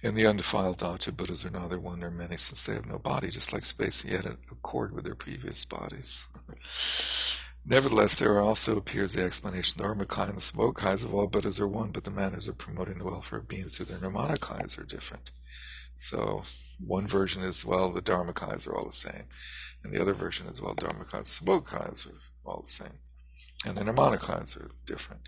In 0.00 0.14
the 0.14 0.26
undefiled 0.26 0.78
Dhatu, 0.78 1.16
Buddhas 1.16 1.44
are 1.44 1.50
neither 1.50 1.80
one 1.80 2.00
nor 2.00 2.10
many 2.12 2.36
since 2.36 2.64
they 2.64 2.74
have 2.74 2.86
no 2.86 3.00
body, 3.00 3.30
just 3.30 3.52
like 3.52 3.64
space, 3.64 4.04
yet 4.04 4.26
in 4.26 4.38
accord 4.48 4.94
with 4.94 5.04
their 5.04 5.16
previous 5.16 5.64
bodies. 5.64 6.28
Nevertheless, 7.64 8.16
there 8.16 8.40
also 8.40 8.76
appears 8.76 9.14
the 9.14 9.24
explanation 9.24 9.82
Dharmakaya 9.82 10.28
and 10.28 10.36
the 10.36 10.40
Sambhogakayas 10.40 11.04
of 11.04 11.12
all 11.12 11.26
Buddhas 11.26 11.58
are 11.60 11.66
one, 11.66 11.90
but 11.90 12.04
the 12.04 12.12
manners 12.12 12.46
of 12.46 12.56
promoting 12.56 12.98
the 12.98 13.04
welfare 13.04 13.40
of 13.40 13.48
beings 13.48 13.76
through 13.76 13.86
their 13.86 13.98
Nirmanakayas 13.98 14.78
are 14.78 14.84
different. 14.84 15.32
So, 15.98 16.44
one 16.78 17.08
version 17.08 17.42
is, 17.42 17.66
well, 17.66 17.90
the 17.90 18.00
Dharmakayas 18.00 18.68
are 18.68 18.76
all 18.76 18.86
the 18.86 18.92
same. 18.92 19.24
And 19.82 19.92
the 19.92 20.00
other 20.00 20.14
version 20.14 20.46
is, 20.46 20.62
well, 20.62 20.76
Dharmakayas 20.76 21.42
and 21.42 21.48
Sambhogakayas 21.48 22.06
are 22.06 22.20
all 22.46 22.62
the 22.62 22.70
same. 22.70 23.00
And 23.66 23.76
the 23.76 23.82
Nirmanakayas 23.82 24.64
are 24.64 24.70
different. 24.86 25.22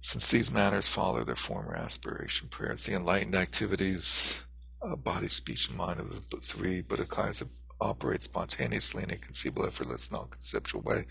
Since 0.00 0.30
these 0.30 0.52
matters 0.52 0.86
follow 0.86 1.24
their 1.24 1.36
former 1.36 1.74
aspiration 1.74 2.48
prayers, 2.48 2.84
the 2.84 2.94
enlightened 2.94 3.34
activities 3.34 4.44
of 4.80 5.02
body, 5.02 5.28
speech, 5.28 5.68
and 5.68 5.76
mind 5.76 5.98
of 5.98 6.30
the 6.30 6.36
three 6.38 6.82
Buddhakayas 6.82 7.44
operate 7.80 8.22
spontaneously 8.22 9.02
in 9.02 9.10
a 9.10 9.16
conceivable, 9.16 9.66
effortless, 9.66 10.10
non-conceptual 10.10 10.82
way, 10.82 11.04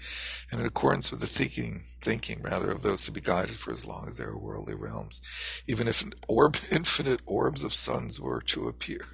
and 0.51 0.61
in 0.61 0.67
accordance 0.67 1.11
with 1.11 1.19
the 1.19 1.27
thinking, 1.27 1.85
thinking 2.01 2.41
rather 2.41 2.71
of 2.71 2.81
those 2.81 3.05
to 3.05 3.11
be 3.11 3.21
guided 3.21 3.55
for 3.55 3.73
as 3.73 3.85
long 3.85 4.07
as 4.09 4.17
there 4.17 4.29
are 4.29 4.37
worldly 4.37 4.73
realms, 4.73 5.21
even 5.67 5.87
if 5.87 6.03
orb, 6.27 6.57
infinite 6.71 7.21
orbs 7.25 7.63
of 7.63 7.73
suns 7.73 8.19
were 8.19 8.41
to 8.41 8.67
appear. 8.67 9.05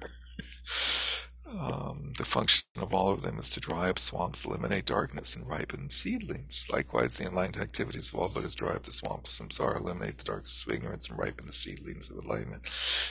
Um, 1.58 2.12
the 2.16 2.24
function 2.24 2.64
of 2.80 2.92
all 2.92 3.12
of 3.12 3.22
them 3.22 3.38
is 3.38 3.48
to 3.50 3.60
dry 3.60 3.88
up 3.88 3.98
swamps, 3.98 4.44
eliminate 4.44 4.86
darkness, 4.86 5.36
and 5.36 5.48
ripen 5.48 5.88
seedlings. 5.88 6.68
Likewise, 6.72 7.14
the 7.14 7.26
enlightened 7.26 7.62
activities 7.62 8.08
of 8.08 8.18
all 8.18 8.28
Buddhas 8.28 8.54
dry 8.56 8.70
up 8.70 8.82
the 8.82 8.92
swamps 8.92 9.38
of 9.38 9.48
samsara, 9.48 9.80
eliminate 9.80 10.18
the 10.18 10.24
darkness 10.24 10.64
of 10.66 10.72
ignorance, 10.72 11.08
and 11.08 11.18
ripen 11.18 11.46
the 11.46 11.52
seedlings 11.52 12.10
of 12.10 12.18
enlightenment. 12.18 12.64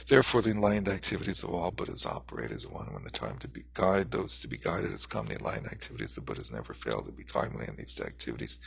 Therefore, 0.07 0.41
the 0.41 0.52
enlightened 0.52 0.90
activities 0.90 1.44
of 1.44 1.52
all 1.52 1.72
Buddhas 1.72 2.06
operate 2.06 2.52
as 2.52 2.68
one. 2.68 2.94
When 2.94 3.03
the 3.03 3.11
time 3.11 3.38
to 3.40 3.48
be 3.48 3.64
guide 3.74 4.11
those 4.11 4.40
to 4.41 4.48
be 4.48 4.57
guided 4.57 4.91
has 4.91 5.06
come, 5.06 5.28
the 5.28 5.36
enlightened 5.36 5.72
activities 5.72 6.18
of 6.18 6.26
the 6.26 6.34
Buddhas 6.34 6.52
never 6.52 6.74
fail 6.74 7.02
to 7.02 7.11
be 7.11 7.24
timely, 7.24 7.65
and 7.65 7.78
these 7.78 8.02
activities 8.02 8.60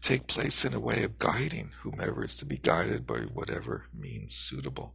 take 0.00 0.26
place 0.26 0.64
in 0.64 0.74
a 0.74 0.80
way 0.80 1.02
of 1.02 1.18
guiding 1.18 1.70
whomever 1.82 2.24
is 2.24 2.36
to 2.36 2.44
be 2.44 2.58
guided 2.58 3.06
by 3.06 3.18
whatever 3.18 3.86
means 3.92 4.34
suitable. 4.34 4.94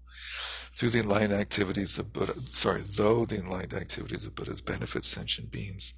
Through 0.74 0.92
the 0.92 1.00
enlightened 1.00 1.34
activities 1.34 1.98
of 1.98 2.14
Buddha, 2.14 2.36
sorry, 2.46 2.82
though 2.82 3.26
the 3.26 3.38
enlightened 3.38 3.82
activities 3.82 4.26
of 4.26 4.36
Buddhas 4.36 4.62
benefit 4.62 5.06
sentient 5.06 5.52
beings, 5.52 5.94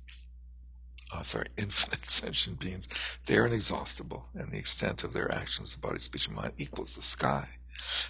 uh, 1.11 1.21
sorry, 1.21 1.47
infinite 1.57 2.09
sentient 2.09 2.59
beings, 2.59 2.87
they 3.25 3.37
are 3.37 3.47
inexhaustible, 3.47 4.29
and 4.33 4.51
the 4.51 4.57
extent 4.57 5.03
of 5.03 5.13
their 5.13 5.31
actions 5.31 5.75
of 5.75 5.81
body, 5.81 5.99
speech, 5.99 6.27
and 6.27 6.35
mind 6.35 6.53
equals 6.57 6.95
the 6.95 7.01
sky, 7.01 7.47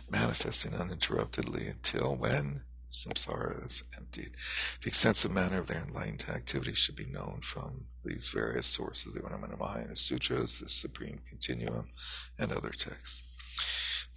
manifesting 0.10 0.74
uninterruptedly 0.74 1.68
until 1.68 2.16
when 2.16 2.64
samsara 2.88 3.66
is 3.66 3.84
emptied. 3.98 4.32
The 4.82 4.90
extensive 4.90 5.32
manner 5.32 5.60
of 5.60 5.68
their 5.68 5.84
enlightened 5.88 6.26
activities 6.30 6.78
should 6.78 6.96
be 6.96 7.06
known 7.06 7.42
from 7.42 7.86
these 8.04 8.30
various 8.30 8.68
sources, 8.68 9.14
the 9.14 9.22
Ornamental 9.22 9.58
Mahayana 9.58 9.96
Sutras, 9.96 10.60
the 10.60 10.70
Supreme 10.70 11.22
Continuum, 11.28 11.90
and 12.38 12.52
other 12.52 12.72
texts 12.72 13.29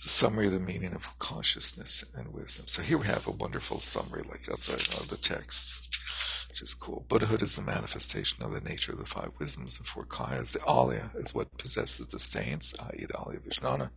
the 0.00 0.08
summary 0.08 0.46
of 0.46 0.52
the 0.52 0.60
meaning 0.60 0.94
of 0.94 1.18
consciousness 1.18 2.04
and 2.14 2.32
wisdom. 2.32 2.66
So 2.66 2.82
here 2.82 2.98
we 2.98 3.06
have 3.06 3.26
a 3.26 3.32
wonderful 3.32 3.78
summary, 3.78 4.22
like 4.22 4.48
of 4.48 4.64
the, 4.66 4.74
of 5.00 5.08
the 5.08 5.16
texts, 5.16 6.46
which 6.48 6.62
is 6.62 6.74
cool. 6.74 7.04
Buddhahood 7.08 7.42
is 7.42 7.56
the 7.56 7.62
manifestation 7.62 8.42
of 8.42 8.52
the 8.52 8.60
nature 8.60 8.92
of 8.92 8.98
the 8.98 9.06
five 9.06 9.30
wisdoms 9.38 9.78
and 9.78 9.86
four 9.86 10.04
kayas. 10.04 10.52
The 10.52 10.58
alaya 10.60 11.14
is 11.22 11.34
what 11.34 11.56
possesses 11.58 12.08
the 12.08 12.18
stains, 12.18 12.74
i.e., 12.80 13.06
the 13.06 13.14
alaya 13.14 13.40
vijnana, 13.40 13.90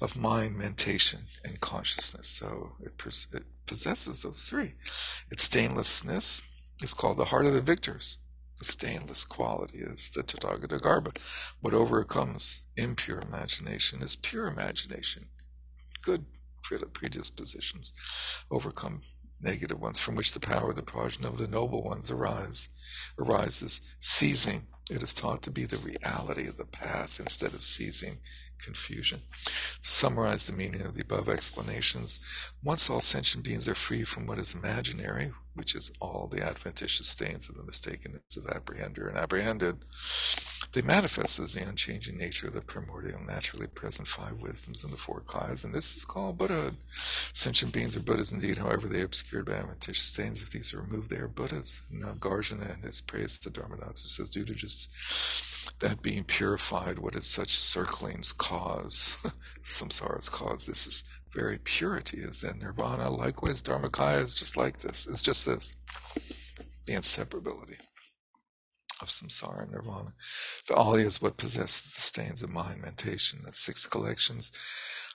of 0.00 0.16
mind, 0.16 0.56
mentation, 0.56 1.20
and 1.44 1.60
consciousness. 1.60 2.28
So 2.28 2.72
it, 2.82 2.98
pos- 2.98 3.28
it 3.32 3.44
possesses 3.66 4.22
those 4.22 4.44
three. 4.44 4.74
Its 5.30 5.48
stainlessness 5.48 6.42
is 6.82 6.94
called 6.94 7.18
the 7.18 7.26
heart 7.26 7.46
of 7.46 7.54
the 7.54 7.62
victors 7.62 8.18
stainless 8.62 9.24
quality 9.24 9.78
is 9.78 10.10
the 10.10 10.22
Tathagata 10.22 10.80
Garbha. 10.80 11.16
What 11.60 11.74
overcomes 11.74 12.64
impure 12.76 13.20
imagination 13.20 14.02
is 14.02 14.16
pure 14.16 14.46
imagination. 14.46 15.26
Good 16.02 16.26
predispositions 16.62 17.92
overcome 18.50 19.02
negative 19.40 19.80
ones, 19.80 19.98
from 19.98 20.14
which 20.14 20.32
the 20.32 20.40
power 20.40 20.70
of 20.70 20.76
the 20.76 20.82
prajna 20.82 21.26
of 21.26 21.38
the 21.38 21.48
noble 21.48 21.82
ones 21.82 22.10
arise, 22.10 22.70
arises. 23.18 23.80
Seizing, 23.98 24.66
it 24.90 25.02
is 25.02 25.12
taught 25.12 25.42
to 25.42 25.50
be 25.50 25.64
the 25.64 25.76
reality 25.76 26.46
of 26.46 26.56
the 26.56 26.64
path 26.64 27.20
instead 27.20 27.52
of 27.52 27.62
seizing 27.62 28.18
confusion. 28.62 29.20
To 29.82 29.90
summarize 29.90 30.46
the 30.46 30.52
meaning 30.54 30.82
of 30.82 30.94
the 30.94 31.02
above 31.02 31.28
explanations, 31.28 32.24
once 32.62 32.88
all 32.88 33.00
sentient 33.00 33.44
beings 33.44 33.68
are 33.68 33.74
free 33.74 34.04
from 34.04 34.26
what 34.26 34.38
is 34.38 34.54
imaginary, 34.54 35.32
which 35.54 35.74
is 35.74 35.92
all 36.00 36.28
the 36.30 36.44
adventitious 36.44 37.06
stains 37.06 37.48
of 37.48 37.56
the 37.56 37.62
mistakenness 37.62 38.36
of 38.36 38.44
apprehender 38.44 39.08
and 39.08 39.16
apprehended, 39.16 39.78
they 40.72 40.82
manifest 40.82 41.38
as 41.38 41.54
the 41.54 41.62
unchanging 41.62 42.18
nature 42.18 42.48
of 42.48 42.54
the 42.54 42.60
primordial, 42.60 43.20
naturally 43.20 43.68
present 43.68 44.08
five 44.08 44.40
wisdoms 44.40 44.82
and 44.82 44.92
the 44.92 44.96
four 44.96 45.20
kayas, 45.20 45.64
and 45.64 45.72
this 45.72 45.96
is 45.96 46.04
called 46.04 46.36
Buddhahood. 46.36 46.74
Sentient 47.32 47.72
beings 47.72 47.96
are 47.96 48.02
Buddhas 48.02 48.32
indeed, 48.32 48.58
however, 48.58 48.88
they 48.88 49.02
are 49.02 49.04
obscured 49.04 49.46
by 49.46 49.52
adventitious 49.52 50.02
stains. 50.02 50.42
If 50.42 50.50
these 50.50 50.74
are 50.74 50.80
removed, 50.80 51.10
they 51.10 51.18
are 51.18 51.28
Buddhas. 51.28 51.82
Nagarjuna 51.92 52.76
in 52.76 52.82
his 52.82 53.00
praise 53.00 53.38
to 53.40 53.50
Dharmadhatu 53.50 53.98
says, 53.98 54.30
due 54.30 54.44
to 54.44 54.54
just 54.54 54.90
that 55.78 56.02
being 56.02 56.24
purified, 56.24 56.98
what 56.98 57.14
is 57.14 57.26
such 57.26 57.50
circlings 57.50 58.32
cause? 58.32 59.18
Samsara's 59.64 60.28
cause. 60.28 60.66
This 60.66 60.86
is 60.86 61.04
very 61.34 61.58
purity 61.58 62.18
is 62.18 62.40
then 62.40 62.60
nirvana. 62.60 63.10
Likewise, 63.10 63.60
Dharmakaya 63.62 64.22
is 64.22 64.34
just 64.34 64.56
like 64.56 64.78
this. 64.78 65.06
It's 65.06 65.22
just 65.22 65.44
this. 65.46 65.74
The 66.86 66.92
inseparability 66.92 67.78
of 69.02 69.08
samsara 69.08 69.64
and 69.64 69.72
nirvana. 69.72 70.12
The 70.68 70.74
alaya 70.74 71.04
is 71.04 71.20
what 71.20 71.36
possesses 71.36 71.94
the 71.94 72.00
stains 72.00 72.42
of 72.42 72.50
mind, 72.50 72.82
mentation, 72.82 73.40
the 73.44 73.52
six 73.52 73.86
collections 73.86 74.52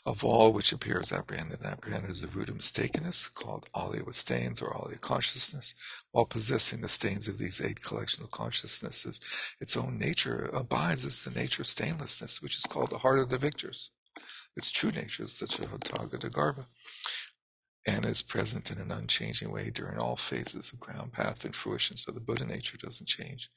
of 0.05 0.23
all 0.23 0.51
which 0.51 0.73
appears 0.73 1.11
apprehended. 1.11 1.59
And 1.59 1.67
apprehended 1.67 2.09
is 2.09 2.21
the 2.21 2.27
root 2.27 2.49
of 2.49 2.55
mistakenness, 2.55 3.33
called 3.33 3.69
alaya 3.73 4.05
with 4.05 4.15
stains 4.15 4.61
or 4.61 4.73
alaya 4.73 4.99
consciousness, 4.99 5.73
while 6.11 6.25
possessing 6.25 6.81
the 6.81 6.89
stains 6.89 7.29
of 7.29 7.37
these 7.37 7.61
eight 7.61 7.81
collections 7.81 8.25
of 8.25 8.31
consciousnesses. 8.31 9.21
Its 9.61 9.77
own 9.77 9.97
nature 9.97 10.49
abides 10.53 11.05
as 11.05 11.23
the 11.23 11.39
nature 11.39 11.61
of 11.61 11.67
stainlessness, 11.67 12.41
which 12.41 12.57
is 12.57 12.65
called 12.65 12.89
the 12.89 12.97
heart 12.97 13.19
of 13.19 13.29
the 13.29 13.37
victors. 13.37 13.91
Its 14.59 14.71
true 14.71 14.91
nature 14.91 15.23
is 15.23 15.39
the 15.39 15.45
Tathagata 15.45 16.29
Garbha 16.29 16.65
and 17.87 18.03
is 18.03 18.21
present 18.21 18.69
in 18.69 18.77
an 18.77 18.91
unchanging 18.91 19.49
way 19.49 19.69
during 19.69 19.97
all 19.97 20.17
phases 20.17 20.73
of 20.73 20.81
ground 20.81 21.13
path 21.13 21.45
and 21.45 21.55
fruition. 21.55 21.95
So 21.95 22.11
the 22.11 22.19
Buddha 22.19 22.45
nature 22.45 22.75
doesn't 22.75 23.07
change. 23.07 23.49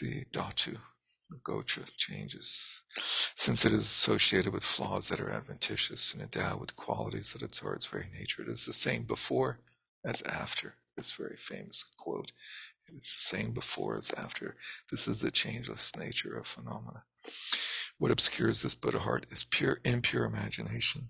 The 0.00 0.24
Dhatu, 0.32 0.76
the 1.30 1.36
Gotra 1.44 1.88
changes. 1.96 2.82
Since 3.36 3.64
it 3.64 3.70
is 3.70 3.82
associated 3.82 4.52
with 4.52 4.64
flaws 4.64 5.06
that 5.06 5.20
are 5.20 5.30
adventitious 5.30 6.12
and 6.12 6.20
endowed 6.20 6.58
with 6.58 6.74
qualities 6.74 7.32
that 7.32 7.44
are 7.62 7.74
its 7.74 7.86
very 7.86 8.08
nature, 8.12 8.42
it 8.42 8.48
is 8.48 8.66
the 8.66 8.72
same 8.72 9.04
before 9.04 9.60
as 10.04 10.20
after. 10.22 10.74
This 10.96 11.12
very 11.12 11.36
famous 11.36 11.84
quote. 11.96 12.32
It 12.88 12.94
is 12.94 13.02
the 13.02 13.36
same 13.36 13.52
before 13.52 13.96
as 13.96 14.12
after. 14.14 14.56
This 14.90 15.06
is 15.06 15.20
the 15.20 15.30
changeless 15.30 15.96
nature 15.96 16.36
of 16.36 16.48
phenomena. 16.48 17.04
What 17.98 18.10
obscures 18.10 18.62
this 18.62 18.74
Buddha 18.74 19.00
heart 19.00 19.26
is 19.30 19.44
pure, 19.44 19.80
impure 19.84 20.24
imagination. 20.24 21.08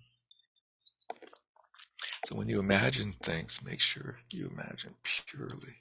So 2.24 2.35
when 2.35 2.49
you 2.49 2.59
imagine 2.59 3.12
things, 3.23 3.61
make 3.65 3.81
sure 3.81 4.19
you 4.32 4.49
imagine 4.49 4.95
purely. 5.03 5.74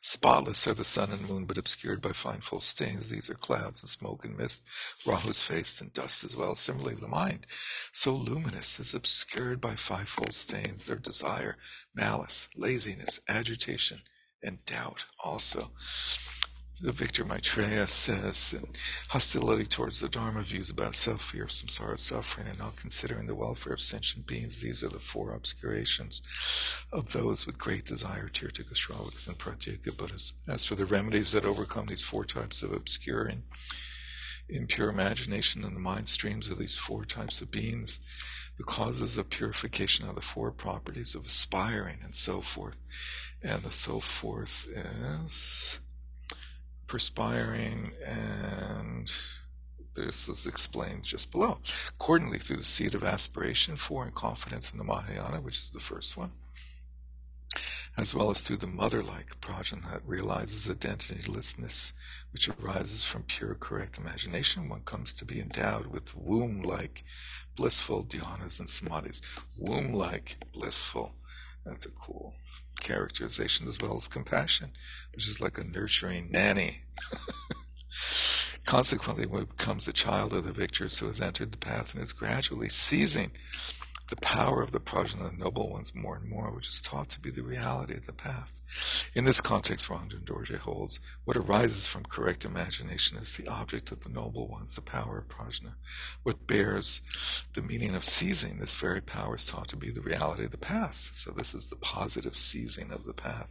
Spotless 0.00 0.66
are 0.66 0.74
the 0.74 0.84
sun 0.84 1.10
and 1.10 1.28
moon, 1.28 1.46
but 1.46 1.56
obscured 1.56 2.02
by 2.02 2.10
fine 2.10 2.40
false 2.40 2.66
stains. 2.66 3.08
These 3.08 3.30
are 3.30 3.34
clouds 3.34 3.82
and 3.82 3.88
smoke 3.88 4.26
and 4.26 4.36
mist, 4.36 4.66
Rahu's 5.06 5.42
face 5.42 5.80
and 5.80 5.94
dust 5.94 6.24
as 6.24 6.36
well. 6.36 6.54
Similarly, 6.54 6.96
the 7.00 7.08
mind, 7.08 7.46
so 7.90 8.12
luminous, 8.12 8.78
is 8.78 8.94
obscured 8.94 9.62
by 9.62 9.76
fivefold 9.76 10.34
stains, 10.34 10.86
their 10.86 10.98
desire, 10.98 11.56
malice, 11.94 12.48
laziness, 12.54 13.20
agitation, 13.28 14.02
and 14.42 14.62
doubt 14.66 15.06
also. 15.24 15.70
Victor 16.80 17.24
Maitreya 17.24 17.86
says 17.86 18.52
and 18.52 18.76
hostility 19.08 19.64
towards 19.64 20.00
the 20.00 20.08
Dharma 20.08 20.42
views 20.42 20.70
about 20.70 20.94
self 20.96 21.22
fear 21.22 21.44
of 21.44 21.50
samsara 21.50 21.98
suffering 21.98 22.48
and 22.48 22.58
not 22.58 22.76
considering 22.76 23.26
the 23.26 23.34
welfare 23.34 23.74
of 23.74 23.80
sentient 23.80 24.26
beings. 24.26 24.60
These 24.60 24.82
are 24.82 24.88
the 24.88 24.98
four 24.98 25.32
obscurations 25.32 26.20
of 26.92 27.12
those 27.12 27.46
with 27.46 27.58
great 27.58 27.84
desire, 27.84 28.28
Tirtaka 28.28 28.74
Shravakas 28.74 29.28
and 29.28 29.38
Pratyeka 29.38 29.96
Buddhas. 29.96 30.32
As 30.48 30.64
for 30.64 30.74
the 30.74 30.84
remedies 30.84 31.30
that 31.32 31.44
overcome 31.44 31.86
these 31.86 32.02
four 32.02 32.24
types 32.24 32.62
of 32.62 32.72
obscuring, 32.72 33.44
impure 34.48 34.90
imagination 34.90 35.64
and 35.64 35.76
the 35.76 35.80
mind 35.80 36.08
streams 36.08 36.48
of 36.48 36.58
these 36.58 36.76
four 36.76 37.04
types 37.04 37.40
of 37.40 37.52
beings, 37.52 38.00
the 38.58 38.64
causes 38.64 39.16
of 39.16 39.30
purification 39.30 40.08
are 40.08 40.14
the 40.14 40.20
four 40.20 40.50
properties 40.50 41.14
of 41.14 41.24
aspiring 41.24 41.98
and 42.02 42.16
so 42.16 42.40
forth. 42.40 42.80
And 43.42 43.62
the 43.62 43.72
so 43.72 44.00
forth 44.00 44.66
is 44.68 45.80
perspiring, 46.86 47.92
and 48.04 49.10
this 49.94 50.28
is 50.28 50.46
explained 50.46 51.04
just 51.04 51.30
below. 51.30 51.58
Accordingly, 51.88 52.38
through 52.38 52.56
the 52.56 52.64
seed 52.64 52.94
of 52.94 53.04
aspiration 53.04 53.76
for 53.76 54.04
and 54.04 54.14
confidence 54.14 54.72
in 54.72 54.78
the 54.78 54.84
Mahayana, 54.84 55.40
which 55.40 55.54
is 55.54 55.70
the 55.70 55.80
first 55.80 56.16
one, 56.16 56.32
as 57.96 58.14
well 58.14 58.30
as 58.30 58.40
through 58.40 58.56
the 58.56 58.66
mother-like 58.66 59.40
prajna 59.40 59.92
that 59.92 60.02
realizes 60.04 60.74
identitylessness, 60.74 61.92
which 62.32 62.48
arises 62.48 63.04
from 63.04 63.22
pure 63.22 63.54
correct 63.54 63.98
imagination, 63.98 64.68
one 64.68 64.82
comes 64.82 65.14
to 65.14 65.24
be 65.24 65.40
endowed 65.40 65.86
with 65.86 66.16
womb-like 66.16 67.04
blissful 67.54 68.04
dhyanas 68.04 68.58
and 68.58 68.68
samadhis. 68.68 69.22
Womb-like 69.60 70.38
blissful. 70.52 71.14
That's 71.64 71.86
a 71.86 71.90
cool 71.90 72.34
characterization 72.80 73.68
as 73.68 73.78
well 73.80 73.96
as 73.96 74.08
compassion, 74.08 74.70
which 75.14 75.28
is 75.28 75.40
like 75.40 75.58
a 75.58 75.64
nurturing 75.64 76.30
nanny. 76.30 76.82
Consequently, 78.64 79.26
one 79.26 79.44
becomes 79.44 79.84
the 79.84 79.92
child 79.92 80.32
of 80.32 80.44
the 80.44 80.52
victors 80.52 80.98
who 80.98 81.06
has 81.06 81.20
entered 81.20 81.52
the 81.52 81.58
path 81.58 81.94
and 81.94 82.02
is 82.02 82.12
gradually 82.12 82.68
seizing 82.68 83.30
the 84.08 84.16
power 84.16 84.62
of 84.62 84.70
the 84.70 84.80
prajna 84.80 85.30
the 85.30 85.36
noble 85.36 85.70
ones 85.70 85.94
more 85.94 86.16
and 86.16 86.28
more, 86.28 86.50
which 86.50 86.68
is 86.68 86.82
taught 86.82 87.08
to 87.08 87.20
be 87.20 87.30
the 87.30 87.42
reality 87.42 87.94
of 87.94 88.06
the 88.06 88.12
path. 88.12 88.60
In 89.14 89.24
this 89.24 89.40
context, 89.40 89.88
Rangjung 89.88 90.24
Dorje 90.24 90.58
holds 90.58 91.00
what 91.24 91.36
arises 91.36 91.86
from 91.86 92.04
correct 92.04 92.44
imagination 92.44 93.16
is 93.16 93.36
the 93.36 93.48
object 93.48 93.92
of 93.92 94.02
the 94.02 94.10
noble 94.10 94.48
ones, 94.48 94.74
the 94.74 94.82
power 94.82 95.18
of 95.18 95.28
prajna. 95.28 95.74
What 96.22 96.46
bears 96.46 97.00
the 97.54 97.62
meaning 97.62 97.94
of 97.94 98.04
seizing 98.04 98.58
this 98.58 98.76
very 98.76 99.00
power 99.00 99.36
is 99.36 99.46
taught 99.46 99.68
to 99.68 99.76
be 99.76 99.90
the 99.90 100.02
reality 100.02 100.44
of 100.44 100.50
the 100.50 100.58
path. 100.58 101.10
So 101.14 101.30
this 101.30 101.54
is 101.54 101.70
the 101.70 101.76
positive 101.76 102.36
seizing 102.36 102.90
of 102.90 103.04
the 103.04 103.14
path 103.14 103.48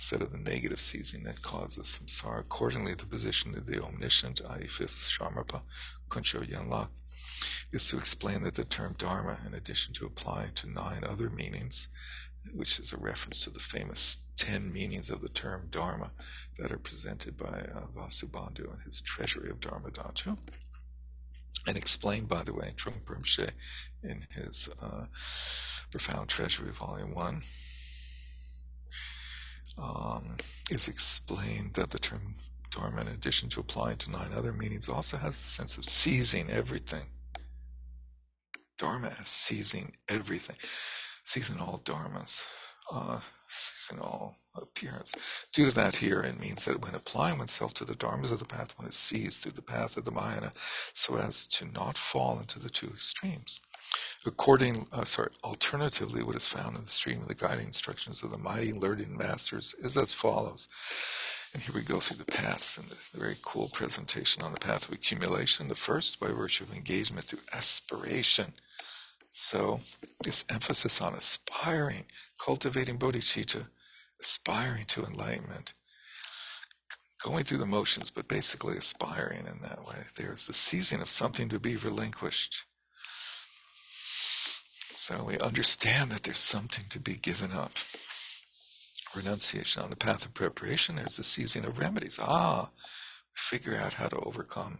instead 0.00 0.22
of 0.22 0.32
the 0.32 0.38
negative 0.38 0.80
seizing 0.80 1.24
that 1.24 1.42
causes 1.42 1.84
samsara. 1.86 2.40
Accordingly, 2.40 2.94
the 2.94 3.04
position 3.04 3.54
of 3.54 3.66
the 3.66 3.84
omniscient, 3.84 4.40
i.e. 4.48 4.66
fifth 4.66 5.06
Shamarpa, 5.06 5.60
Könchok 6.08 6.50
Yenlak, 6.50 6.88
is 7.70 7.86
to 7.90 7.98
explain 7.98 8.42
that 8.44 8.54
the 8.54 8.64
term 8.64 8.94
Dharma, 8.96 9.36
in 9.46 9.52
addition 9.52 9.92
to 9.92 10.06
applying 10.06 10.52
to 10.54 10.70
nine 10.70 11.04
other 11.04 11.28
meanings, 11.28 11.90
which 12.54 12.78
is 12.78 12.94
a 12.94 12.96
reference 12.96 13.44
to 13.44 13.50
the 13.50 13.60
famous 13.60 14.26
ten 14.38 14.72
meanings 14.72 15.10
of 15.10 15.20
the 15.20 15.28
term 15.28 15.68
Dharma 15.70 16.12
that 16.58 16.72
are 16.72 16.78
presented 16.78 17.36
by 17.36 17.66
uh, 17.74 17.82
Vasubandhu 17.94 18.72
in 18.72 18.80
his 18.86 19.02
Treasury 19.02 19.50
of 19.50 19.60
Dharma 19.60 19.90
Dhatu, 19.90 20.38
and 21.66 21.76
explained, 21.76 22.26
by 22.26 22.42
the 22.42 22.54
way, 22.54 22.72
Trungpa 22.74 23.04
Rinpoche 23.04 23.50
in 24.02 24.22
his 24.34 24.70
uh, 24.82 25.04
Profound 25.90 26.30
Treasury, 26.30 26.70
Volume 26.70 27.14
1, 27.14 27.40
um, 29.78 30.36
is 30.70 30.88
explained 30.88 31.74
that 31.74 31.90
the 31.90 31.98
term 31.98 32.34
Dharma, 32.70 33.00
in 33.00 33.08
addition 33.08 33.48
to 33.50 33.60
applying 33.60 33.96
to 33.98 34.12
nine 34.12 34.30
other 34.36 34.52
meanings, 34.52 34.88
also 34.88 35.16
has 35.16 35.32
the 35.32 35.48
sense 35.48 35.76
of 35.76 35.84
seizing 35.84 36.48
everything 36.50 37.06
Dharma 38.80 39.12
as 39.20 39.28
seizing 39.28 39.92
everything, 40.08 40.56
seizing 41.22 41.60
all 41.60 41.82
dharmas, 41.84 42.46
uh, 42.90 43.20
seizing 43.46 44.02
all 44.02 44.38
appearance. 44.56 45.12
Due 45.52 45.66
to 45.66 45.74
that 45.74 45.96
here, 45.96 46.22
it 46.22 46.40
means 46.40 46.64
that 46.64 46.80
when 46.80 46.94
applying 46.94 47.36
oneself 47.38 47.74
to 47.74 47.84
the 47.84 47.94
dharmas 47.94 48.32
of 48.32 48.38
the 48.38 48.46
path, 48.46 48.78
one 48.78 48.88
is 48.88 48.94
seized 48.94 49.42
through 49.42 49.52
the 49.52 49.60
path 49.60 49.98
of 49.98 50.06
the 50.06 50.10
Mahayana 50.10 50.52
so 50.94 51.16
as 51.16 51.46
to 51.48 51.66
not 51.72 51.98
fall 51.98 52.38
into 52.38 52.58
the 52.58 52.70
two 52.70 52.86
extremes. 52.86 53.60
According, 54.26 54.86
uh, 54.92 55.04
sorry, 55.04 55.30
alternatively, 55.44 56.22
what 56.22 56.36
is 56.36 56.46
found 56.46 56.76
in 56.76 56.84
the 56.84 56.90
stream 56.90 57.22
of 57.22 57.28
the 57.28 57.34
guiding 57.34 57.66
instructions 57.66 58.22
of 58.22 58.32
the 58.32 58.38
mighty 58.38 58.72
learning 58.72 59.16
masters 59.16 59.74
is 59.80 59.96
as 59.96 60.12
follows. 60.12 60.68
And 61.54 61.62
here 61.62 61.74
we 61.74 61.82
go 61.82 62.00
through 62.00 62.18
the 62.18 62.30
paths 62.30 62.78
and 62.78 62.86
the 62.88 63.18
very 63.18 63.34
cool 63.42 63.68
presentation 63.72 64.42
on 64.42 64.52
the 64.52 64.60
path 64.60 64.88
of 64.88 64.94
accumulation. 64.94 65.68
The 65.68 65.74
first, 65.74 66.20
by 66.20 66.28
virtue 66.28 66.64
of 66.64 66.74
engagement 66.74 67.26
through 67.26 67.40
aspiration 67.54 68.52
so, 69.30 69.78
this 70.24 70.44
emphasis 70.50 71.00
on 71.00 71.14
aspiring, 71.14 72.04
cultivating 72.44 72.98
bodhicitta, 72.98 73.68
aspiring 74.20 74.86
to 74.86 75.04
enlightenment, 75.04 75.74
going 77.22 77.44
through 77.44 77.58
the 77.58 77.66
motions, 77.66 78.10
but 78.10 78.26
basically 78.26 78.76
aspiring 78.76 79.46
in 79.46 79.60
that 79.62 79.84
way. 79.86 79.98
There's 80.16 80.46
the 80.46 80.52
seizing 80.52 81.00
of 81.00 81.08
something 81.08 81.48
to 81.48 81.60
be 81.60 81.76
relinquished. 81.76 82.64
So 84.96 85.24
we 85.24 85.38
understand 85.38 86.10
that 86.10 86.22
there's 86.24 86.38
something 86.38 86.84
to 86.90 87.00
be 87.00 87.16
given 87.16 87.52
up. 87.52 87.72
Renunciation 89.16 89.82
on 89.82 89.90
the 89.90 89.96
path 89.96 90.24
of 90.24 90.34
preparation, 90.34 90.96
there's 90.96 91.16
the 91.16 91.24
seizing 91.24 91.64
of 91.64 91.78
remedies. 91.78 92.20
Ah, 92.22 92.70
figure 93.34 93.76
out 93.76 93.94
how 93.94 94.08
to 94.08 94.18
overcome 94.20 94.78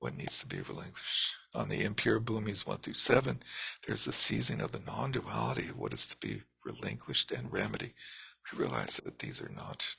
what 0.00 0.16
needs 0.16 0.38
to 0.40 0.46
be 0.46 0.58
relinquished. 0.58 1.36
On 1.54 1.68
the 1.68 1.82
impure 1.82 2.20
bhumis 2.20 2.66
1 2.66 2.78
through 2.78 2.94
7, 2.94 3.38
there's 3.86 4.04
the 4.04 4.12
seizing 4.12 4.60
of 4.60 4.72
the 4.72 4.80
non 4.86 5.12
duality 5.12 5.68
of 5.68 5.78
what 5.78 5.94
is 5.94 6.06
to 6.08 6.16
be 6.18 6.42
relinquished 6.64 7.32
and 7.32 7.52
remedy. 7.52 7.92
We 8.52 8.58
realize 8.58 8.96
that 8.96 9.18
these 9.20 9.40
are 9.40 9.50
not, 9.54 9.96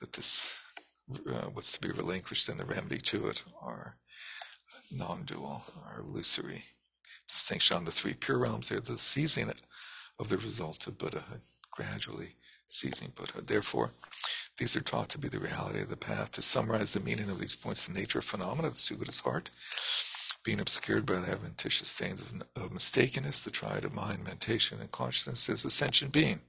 that 0.00 0.12
this, 0.12 0.60
uh, 1.10 1.48
what's 1.52 1.72
to 1.72 1.80
be 1.80 1.90
relinquished 1.90 2.48
and 2.48 2.60
the 2.60 2.64
remedy 2.64 2.98
to 2.98 3.28
it 3.28 3.42
are 3.60 3.94
non 4.92 5.24
dual, 5.24 5.64
are 5.86 6.00
illusory. 6.00 6.62
Distinction 7.28 7.76
on 7.76 7.84
the 7.84 7.90
three 7.90 8.14
pure 8.14 8.38
realms, 8.38 8.68
there's 8.68 8.82
the 8.82 8.96
seizing 8.96 9.50
of 10.18 10.28
the 10.28 10.38
result 10.38 10.86
of 10.86 10.98
Buddhahood, 10.98 11.40
gradually 11.70 12.34
seizing 12.68 13.12
Buddhahood. 13.14 13.46
Therefore, 13.46 13.90
these 14.58 14.76
are 14.76 14.80
taught 14.80 15.08
to 15.10 15.18
be 15.18 15.28
the 15.28 15.38
reality 15.38 15.80
of 15.80 15.88
the 15.88 15.96
path. 15.96 16.30
To 16.32 16.42
summarize 16.42 16.92
the 16.92 17.00
meaning 17.00 17.28
of 17.28 17.38
these 17.38 17.56
points, 17.56 17.86
the 17.86 17.98
nature 17.98 18.20
of 18.20 18.24
phenomena, 18.24 18.70
the 18.70 18.74
Sugata's 18.74 19.20
heart, 19.20 19.50
being 20.44 20.60
obscured 20.60 21.04
by 21.04 21.16
the 21.16 21.32
adventitious 21.32 21.88
stains 21.88 22.22
of, 22.22 22.62
of 22.62 22.70
mistakenness, 22.70 23.44
the 23.44 23.50
triad 23.50 23.84
of 23.84 23.94
mind, 23.94 24.24
mentation, 24.24 24.80
and 24.80 24.90
consciousness 24.92 25.48
is 25.48 25.64
ascension 25.64 26.08
being. 26.08 26.40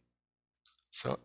So, 0.91 1.20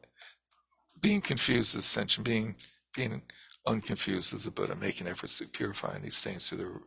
being 1.00 1.20
confused 1.20 1.74
is 1.74 1.80
ascension 1.80 2.24
being. 2.24 2.56
Being 2.94 3.22
unconfused 3.66 4.34
is 4.34 4.44
the 4.44 4.50
Buddha, 4.50 4.74
making 4.74 5.06
efforts 5.06 5.38
to 5.38 5.46
purify 5.46 5.98
these 5.98 6.16
stains 6.16 6.48
through 6.48 6.58
the 6.58 6.80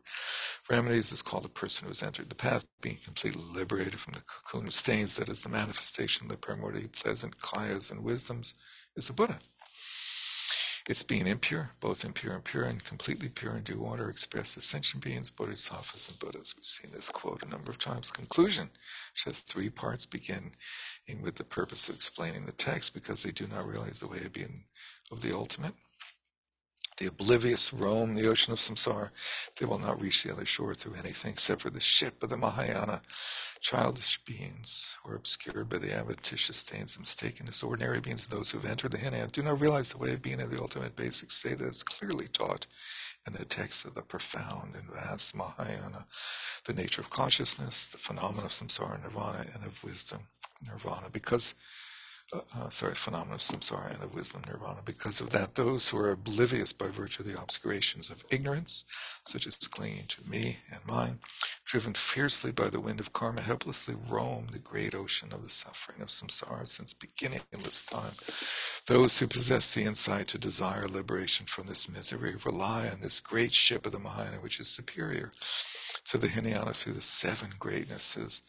remedies 0.69 1.11
is 1.11 1.21
called 1.21 1.45
a 1.45 1.49
person 1.49 1.85
who 1.85 1.89
has 1.89 2.03
entered 2.03 2.29
the 2.29 2.35
path, 2.35 2.65
being 2.81 2.97
completely 3.03 3.43
liberated 3.53 3.99
from 3.99 4.13
the 4.13 4.23
cocoon 4.23 4.67
of 4.67 4.73
stains 4.73 5.15
that 5.15 5.29
is 5.29 5.41
the 5.41 5.49
manifestation 5.49 6.25
of 6.25 6.31
the 6.31 6.37
primordial 6.37 6.89
pleasant 6.89 7.37
kayas 7.39 7.91
and 7.91 8.03
wisdoms 8.03 8.55
is 8.95 9.07
the 9.07 9.13
Buddha. 9.13 9.39
It's 10.87 11.01
being 11.01 11.25
impure, 11.25 11.71
both 11.79 12.05
impure 12.05 12.35
and 12.35 12.43
pure, 12.43 12.65
and 12.65 12.83
completely 12.83 13.29
pure 13.29 13.55
in 13.55 13.63
due 13.63 13.79
order, 13.79 14.07
expressed 14.07 14.55
as 14.55 14.65
sentient 14.65 15.03
beings, 15.03 15.31
bodhisattvas, 15.31 16.09
and 16.09 16.19
Buddhas. 16.19 16.53
We've 16.55 16.63
seen 16.63 16.91
this 16.91 17.09
quote 17.09 17.43
a 17.43 17.49
number 17.49 17.71
of 17.71 17.79
times. 17.79 18.11
Conclusion, 18.11 18.69
which 19.11 19.23
has 19.23 19.39
three 19.39 19.71
parts, 19.71 20.05
beginning 20.05 20.51
with 21.23 21.35
the 21.35 21.43
purpose 21.43 21.89
of 21.89 21.95
explaining 21.95 22.45
the 22.45 22.51
text, 22.51 22.93
because 22.93 23.23
they 23.23 23.31
do 23.31 23.47
not 23.47 23.67
realize 23.67 23.99
the 23.99 24.07
way 24.07 24.19
of 24.19 24.33
being 24.33 24.63
of 25.11 25.21
the 25.21 25.33
ultimate. 25.35 25.73
The 26.97 27.07
oblivious 27.07 27.73
roam 27.73 28.15
the 28.15 28.27
ocean 28.27 28.53
of 28.53 28.59
samsara. 28.59 29.09
They 29.59 29.65
will 29.65 29.79
not 29.79 30.01
reach 30.01 30.23
the 30.23 30.31
other 30.31 30.45
shore 30.45 30.73
through 30.73 30.93
anything 30.93 31.31
except 31.33 31.61
for 31.61 31.69
the 31.69 31.81
ship 31.81 32.23
of 32.23 32.29
the 32.29 32.37
Mahayana 32.37 33.01
Childish 33.59 34.19
beings 34.23 34.95
who 35.03 35.11
are 35.11 35.15
obscured 35.15 35.67
by 35.69 35.79
the 35.79 35.93
adventitious 35.93 36.57
stains 36.57 36.95
of 36.95 37.01
mistakenness, 37.01 37.63
ordinary 37.63 37.99
beings, 37.99 38.23
and 38.23 38.37
those 38.37 38.51
who 38.51 38.59
have 38.59 38.69
entered 38.69 38.91
the 38.91 38.97
Hinayana, 38.97 39.31
do 39.31 39.43
not 39.43 39.59
realize 39.59 39.91
the 39.91 39.97
way 39.97 40.13
of 40.13 40.21
being 40.21 40.39
of 40.39 40.51
the 40.51 40.61
ultimate 40.61 40.95
basic 40.95 41.31
state 41.31 41.57
that 41.57 41.67
is 41.67 41.83
clearly 41.83 42.27
taught 42.27 42.67
in 43.27 43.33
the 43.33 43.43
text 43.43 43.85
of 43.85 43.95
the 43.95 44.03
profound 44.03 44.75
and 44.75 44.85
vast 44.93 45.35
Mahayana, 45.35 46.05
the 46.65 46.73
nature 46.73 47.01
of 47.01 47.09
consciousness, 47.09 47.91
the 47.91 47.97
phenomena 47.97 48.45
of 48.45 48.51
samsara, 48.51 49.01
nirvana, 49.03 49.45
and 49.53 49.65
of 49.65 49.83
wisdom, 49.83 50.21
nirvana. 50.65 51.09
Because 51.11 51.55
uh, 52.33 52.39
uh, 52.57 52.69
sorry, 52.69 52.95
phenomena 52.95 53.35
of 53.35 53.41
samsara 53.41 53.93
and 53.93 54.03
of 54.03 54.15
wisdom 54.15 54.41
nirvana. 54.47 54.79
Because 54.85 55.21
of 55.21 55.29
that, 55.29 55.55
those 55.55 55.89
who 55.89 55.97
are 55.97 56.11
oblivious 56.11 56.73
by 56.73 56.87
virtue 56.87 57.23
of 57.23 57.31
the 57.31 57.39
obscurations 57.39 58.09
of 58.09 58.23
ignorance, 58.31 58.83
such 59.23 59.45
as 59.47 59.55
clinging 59.55 60.05
to 60.07 60.27
me 60.29 60.57
and 60.71 60.79
mine, 60.87 61.19
driven 61.65 61.93
fiercely 61.93 62.51
by 62.51 62.69
the 62.69 62.79
wind 62.79 62.99
of 62.99 63.13
karma, 63.13 63.41
helplessly 63.41 63.95
roam 64.09 64.47
the 64.51 64.59
great 64.59 64.95
ocean 64.95 65.29
of 65.31 65.43
the 65.43 65.49
suffering 65.49 66.01
of 66.01 66.07
samsara 66.09 66.67
since 66.67 66.93
beginningless 66.93 67.85
time. 67.85 68.13
Those 68.87 69.19
who 69.19 69.27
possess 69.27 69.73
the 69.73 69.83
insight 69.83 70.27
to 70.29 70.37
desire 70.37 70.87
liberation 70.87 71.45
from 71.45 71.67
this 71.67 71.89
misery 71.89 72.33
rely 72.43 72.87
on 72.87 73.01
this 73.01 73.19
great 73.19 73.51
ship 73.51 73.85
of 73.85 73.91
the 73.91 73.99
Mahayana, 73.99 74.37
which 74.37 74.59
is 74.59 74.67
superior 74.67 75.31
to 76.05 76.17
the 76.17 76.27
Hinayana 76.27 76.73
through 76.73 76.93
the 76.93 77.01
seven 77.01 77.49
greatnesses 77.59 78.43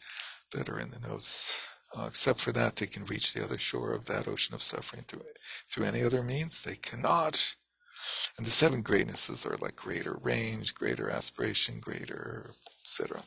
that 0.53 0.69
are 0.69 0.79
in 0.79 0.89
the 0.89 1.07
notes. 1.07 1.76
Uh, 1.95 2.05
except 2.07 2.39
for 2.39 2.51
that, 2.51 2.75
they 2.75 2.85
can 2.85 3.05
reach 3.05 3.33
the 3.33 3.43
other 3.43 3.57
shore 3.57 3.93
of 3.93 4.05
that 4.05 4.27
ocean 4.27 4.55
of 4.55 4.63
suffering 4.63 5.03
through 5.07 5.21
through 5.69 5.85
any 5.85 6.03
other 6.03 6.23
means. 6.23 6.63
They 6.63 6.75
cannot. 6.75 7.55
And 8.37 8.45
the 8.45 8.51
seven 8.51 8.81
greatnesses 8.81 9.45
are 9.45 9.57
like 9.57 9.75
greater 9.75 10.17
range, 10.21 10.75
greater 10.75 11.09
aspiration, 11.09 11.79
greater, 11.79 12.45
etc. 12.81 13.21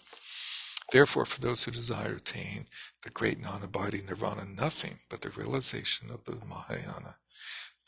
Therefore, 0.92 1.24
for 1.24 1.40
those 1.40 1.64
who 1.64 1.70
desire 1.70 2.10
to 2.10 2.16
attain 2.16 2.66
the 3.02 3.10
great 3.10 3.40
non-abiding 3.40 4.06
nirvana, 4.06 4.44
nothing 4.44 4.98
but 5.08 5.20
the 5.20 5.30
realization 5.30 6.10
of 6.10 6.24
the 6.24 6.36
Mahayana, 6.46 7.16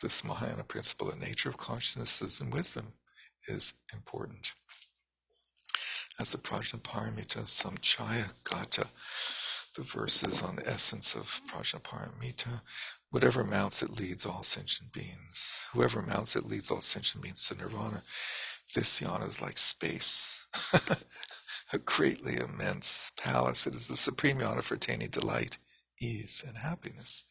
this 0.01 0.24
Mahayana 0.24 0.65
principle, 0.65 1.11
the 1.11 1.16
nature 1.16 1.49
of 1.49 1.57
consciousness 1.57 2.40
and 2.40 2.53
wisdom, 2.53 2.93
is 3.49 3.74
important. 3.93 4.53
As 6.20 6.31
the 6.31 6.39
Prajnaparamita 6.39 7.44
Samchaya 7.44 8.32
Gata, 8.44 8.86
the 9.74 9.82
verses 9.82 10.43
on 10.43 10.57
the 10.57 10.66
essence 10.69 11.15
of 11.15 11.40
Prajnaparamita, 11.49 12.61
whatever 13.11 13.44
mounts 13.44 13.82
it 13.82 13.99
leads 13.99 14.27
all 14.27 14.43
sentient 14.43 14.93
beings. 14.93 15.66
Whoever 15.73 16.03
mounts 16.03 16.36
it 16.36 16.44
leads 16.44 16.70
all 16.70 16.81
sentient 16.81 17.23
beings 17.23 17.49
to 17.49 17.57
nirvana. 17.57 18.03
This 18.74 19.01
yana 19.01 19.27
is 19.27 19.43
like 19.43 19.59
space. 19.59 20.47
a 21.73 21.78
greatly 21.78 22.36
immense 22.36 23.12
palace. 23.19 23.66
It 23.66 23.74
is 23.74 23.89
the 23.89 23.97
supreme 23.97 24.39
yana 24.39 24.62
for 24.62 24.74
attaining 24.74 25.09
delight, 25.09 25.59
ease, 26.03 26.45
and 26.47 26.57
happiness. 26.57 27.24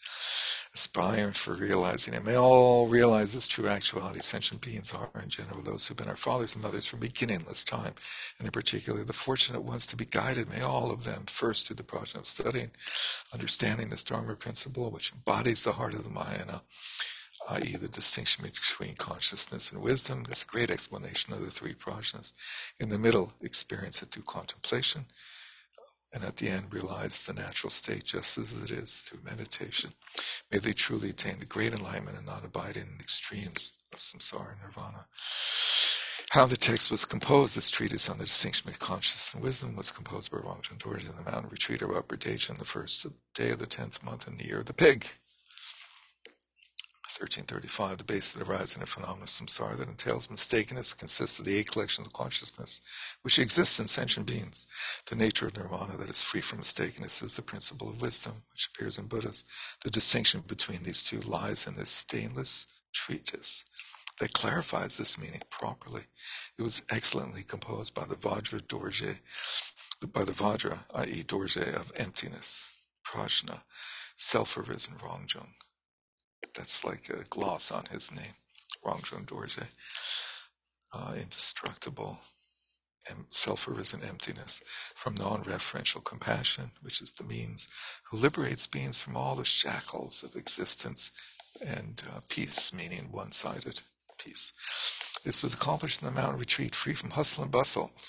Aspiring 0.73 1.33
for 1.33 1.55
realizing 1.55 2.13
it. 2.13 2.23
May 2.23 2.35
all 2.35 2.87
realize 2.87 3.33
this 3.33 3.47
true 3.47 3.67
actuality. 3.67 4.21
Sentient 4.21 4.61
beings 4.61 4.93
are, 4.93 5.09
in 5.21 5.27
general, 5.27 5.61
those 5.61 5.85
who've 5.85 5.97
been 5.97 6.07
our 6.07 6.15
fathers 6.15 6.53
and 6.53 6.63
mothers 6.63 6.85
from 6.85 7.01
beginningless 7.01 7.65
time, 7.65 7.93
and 8.39 8.45
in 8.45 8.51
particular 8.51 9.03
the 9.03 9.11
fortunate 9.11 9.63
ones 9.63 9.85
to 9.87 9.97
be 9.97 10.05
guided. 10.05 10.49
May 10.49 10.61
all 10.61 10.89
of 10.89 11.03
them, 11.03 11.23
first 11.27 11.67
through 11.67 11.75
the 11.75 11.83
process 11.83 12.21
of 12.21 12.25
studying, 12.25 12.71
understanding 13.33 13.89
the 13.89 14.01
Dharma 14.05 14.35
principle, 14.35 14.89
which 14.91 15.11
embodies 15.11 15.63
the 15.65 15.73
heart 15.73 15.93
of 15.93 16.05
the 16.05 16.09
Mahayana, 16.09 16.61
i.e., 17.49 17.75
the 17.75 17.89
distinction 17.89 18.45
between 18.45 18.95
consciousness 18.95 19.73
and 19.73 19.81
wisdom, 19.81 20.23
this 20.23 20.45
great 20.45 20.71
explanation 20.71 21.33
of 21.33 21.41
the 21.41 21.51
three 21.51 21.73
prajnas. 21.73 22.31
In 22.79 22.87
the 22.87 22.97
middle, 22.97 23.33
experience 23.41 24.01
it 24.01 24.11
through 24.11 24.23
contemplation, 24.23 25.05
and 26.13 26.23
at 26.23 26.37
the 26.37 26.49
end, 26.49 26.73
realize 26.73 27.21
the 27.21 27.33
natural 27.33 27.69
state 27.69 28.03
just 28.03 28.37
as 28.37 28.61
it 28.63 28.71
is 28.71 29.01
through 29.01 29.19
meditation. 29.23 29.91
May 30.51 30.59
they 30.59 30.73
truly 30.73 31.09
attain 31.09 31.39
the 31.39 31.45
great 31.45 31.73
enlightenment 31.73 32.17
and 32.17 32.25
not 32.25 32.43
abide 32.43 32.75
in 32.77 32.97
the 32.97 33.03
extremes 33.03 33.71
of 33.93 33.99
samsara 33.99 34.51
and 34.51 34.61
nirvana. 34.61 35.05
How 36.31 36.45
the 36.45 36.55
text 36.55 36.89
was 36.91 37.03
composed, 37.03 37.57
this 37.57 37.69
treatise 37.69 38.09
on 38.09 38.17
the 38.17 38.23
distinction 38.23 38.65
between 38.65 38.87
consciousness 38.87 39.33
and 39.33 39.43
wisdom 39.43 39.75
was 39.75 39.91
composed 39.91 40.31
by 40.31 40.37
Rangjung 40.37 40.77
Dorje 40.77 41.09
in 41.09 41.15
the 41.21 41.29
mountain 41.29 41.49
retreat 41.51 41.81
of 41.81 41.91
Upper 41.91 42.15
Dechen 42.15 42.51
on 42.51 42.57
the 42.57 42.63
first 42.63 43.05
day 43.33 43.51
of 43.51 43.59
the 43.59 43.65
tenth 43.65 44.01
month 44.03 44.27
in 44.27 44.37
the 44.37 44.45
year 44.45 44.59
of 44.59 44.65
the 44.65 44.73
pig. 44.73 45.07
1335, 47.19 47.97
the 47.97 48.03
base 48.05 48.33
of 48.33 48.39
the 48.39 48.51
rising 48.51 48.81
of 48.81 48.87
phenomena 48.87 49.25
samsara 49.25 49.75
that 49.75 49.89
entails 49.89 50.27
mistakenness 50.27 50.97
consists 50.97 51.39
of 51.39 51.45
the 51.45 51.57
eight 51.57 51.69
collections 51.69 52.07
of 52.07 52.13
consciousness 52.13 52.79
which 53.23 53.37
exist 53.37 53.81
in 53.81 53.87
sentient 53.87 54.27
beings. 54.27 54.67
The 55.09 55.17
nature 55.17 55.47
of 55.47 55.57
nirvana 55.57 55.97
that 55.97 56.09
is 56.09 56.21
free 56.21 56.39
from 56.39 56.59
mistakenness 56.59 57.21
is 57.21 57.35
the 57.35 57.41
principle 57.41 57.89
of 57.89 58.01
wisdom 58.01 58.33
which 58.53 58.69
appears 58.73 58.97
in 58.97 59.07
Buddhas. 59.07 59.43
The 59.83 59.89
distinction 59.89 60.41
between 60.47 60.83
these 60.83 61.03
two 61.03 61.19
lies 61.19 61.67
in 61.67 61.75
this 61.75 61.89
stainless 61.89 62.67
treatise 62.93 63.65
that 64.19 64.33
clarifies 64.33 64.97
this 64.97 65.17
meaning 65.19 65.41
properly. 65.49 66.03
It 66.57 66.61
was 66.61 66.83
excellently 66.89 67.43
composed 67.43 67.93
by 67.93 68.05
the 68.05 68.15
Vajra 68.15 68.61
Dorje, 68.61 69.19
by 70.13 70.23
the 70.23 70.31
Vajra, 70.31 70.79
i.e. 70.95 71.23
Dorje 71.23 71.75
of 71.75 71.91
emptiness, 71.97 72.87
Prajna, 73.03 73.63
self-arisen 74.15 74.95
Rangjung 74.95 75.49
that's 76.55 76.83
like 76.83 77.09
a 77.09 77.23
gloss 77.29 77.71
on 77.71 77.85
his 77.85 78.11
name, 78.11 78.35
Rangjung 78.85 79.25
Dorje. 79.25 79.67
Uh, 80.93 81.13
indestructible 81.15 82.19
and 83.09 83.25
self-arisen 83.29 84.01
emptiness 84.07 84.61
from 84.95 85.15
non-referential 85.15 86.03
compassion, 86.03 86.65
which 86.81 87.01
is 87.01 87.11
the 87.13 87.23
means, 87.23 87.67
who 88.09 88.17
liberates 88.17 88.67
beings 88.67 89.01
from 89.01 89.15
all 89.15 89.35
the 89.35 89.45
shackles 89.45 90.23
of 90.23 90.35
existence 90.35 91.11
and 91.65 92.03
uh, 92.13 92.19
peace, 92.29 92.73
meaning 92.73 93.07
one-sided 93.11 93.81
peace. 94.19 94.53
This 95.23 95.43
was 95.43 95.53
accomplished 95.53 96.01
in 96.01 96.07
the 96.07 96.13
mountain 96.13 96.39
retreat, 96.39 96.75
free 96.75 96.93
from 96.93 97.11
hustle 97.11 97.43
and 97.43 97.51
bustle. 97.51 97.91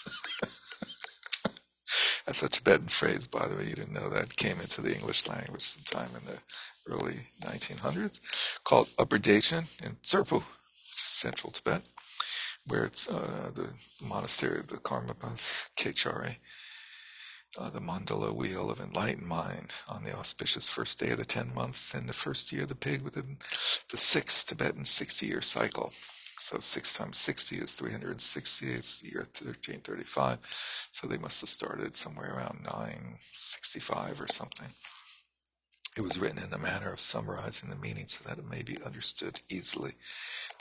That's 2.27 2.43
a 2.43 2.49
Tibetan 2.49 2.89
phrase, 2.89 3.27
by 3.27 3.47
the 3.49 3.57
way. 3.57 3.65
You 3.65 3.75
didn't 3.75 3.93
know 3.93 4.09
that 4.09 4.37
came 4.37 4.61
into 4.61 4.81
the 4.81 4.95
English 4.95 5.29
language 5.29 5.63
sometime 5.63 6.09
in 6.17 6.25
the 6.27 6.39
early 6.89 7.29
1900s, 7.41 8.63
called 8.65 8.89
Upper 8.99 9.19
Dechen 9.19 9.65
in 9.85 9.97
is 10.03 10.43
central 10.85 11.53
Tibet, 11.53 11.83
where 12.67 12.85
it's 12.85 13.09
uh, 13.09 13.51
the 13.55 13.69
monastery 14.07 14.59
of 14.59 14.69
the 14.69 14.77
Karmapas 14.77 15.71
Kechare, 15.77 16.37
uh, 17.59 17.71
the 17.71 17.81
mandala 17.81 18.35
wheel 18.35 18.71
of 18.71 18.81
enlightened 18.81 19.27
mind 19.27 19.75
on 19.89 20.05
the 20.05 20.17
auspicious 20.17 20.69
first 20.69 20.99
day 20.99 21.11
of 21.11 21.19
the 21.19 21.25
10 21.25 21.55
months 21.55 21.95
and 21.95 22.09
the 22.09 22.15
first 22.15 22.51
year 22.53 22.63
of 22.63 22.69
the 22.69 22.75
pig 22.75 23.03
within 23.03 23.37
the 23.91 23.97
sixth 23.97 24.47
Tibetan 24.47 24.85
60 24.85 25.27
year 25.27 25.43
cycle. 25.43 25.93
So 26.39 26.59
6 26.59 26.95
times 26.97 27.19
60 27.19 27.57
is 27.57 27.73
360, 27.73 28.67
it's 28.67 29.01
the 29.01 29.11
year 29.11 29.21
1335. 29.21 30.39
So 30.91 31.07
they 31.07 31.19
must 31.19 31.41
have 31.41 31.51
started 31.51 31.95
somewhere 31.95 32.35
around 32.35 32.63
965 32.65 34.21
or 34.21 34.27
something. 34.27 34.67
It 35.97 36.01
was 36.01 36.19
written 36.19 36.39
in 36.39 36.53
a 36.53 36.59
manner 36.59 36.93
of 36.93 37.01
summarizing 37.01 37.69
the 37.69 37.77
meaning 37.77 38.07
so 38.07 38.27
that 38.29 38.39
it 38.39 38.51
may 38.51 38.63
be 38.63 38.79
understood 38.83 39.41
easily. 39.51 39.93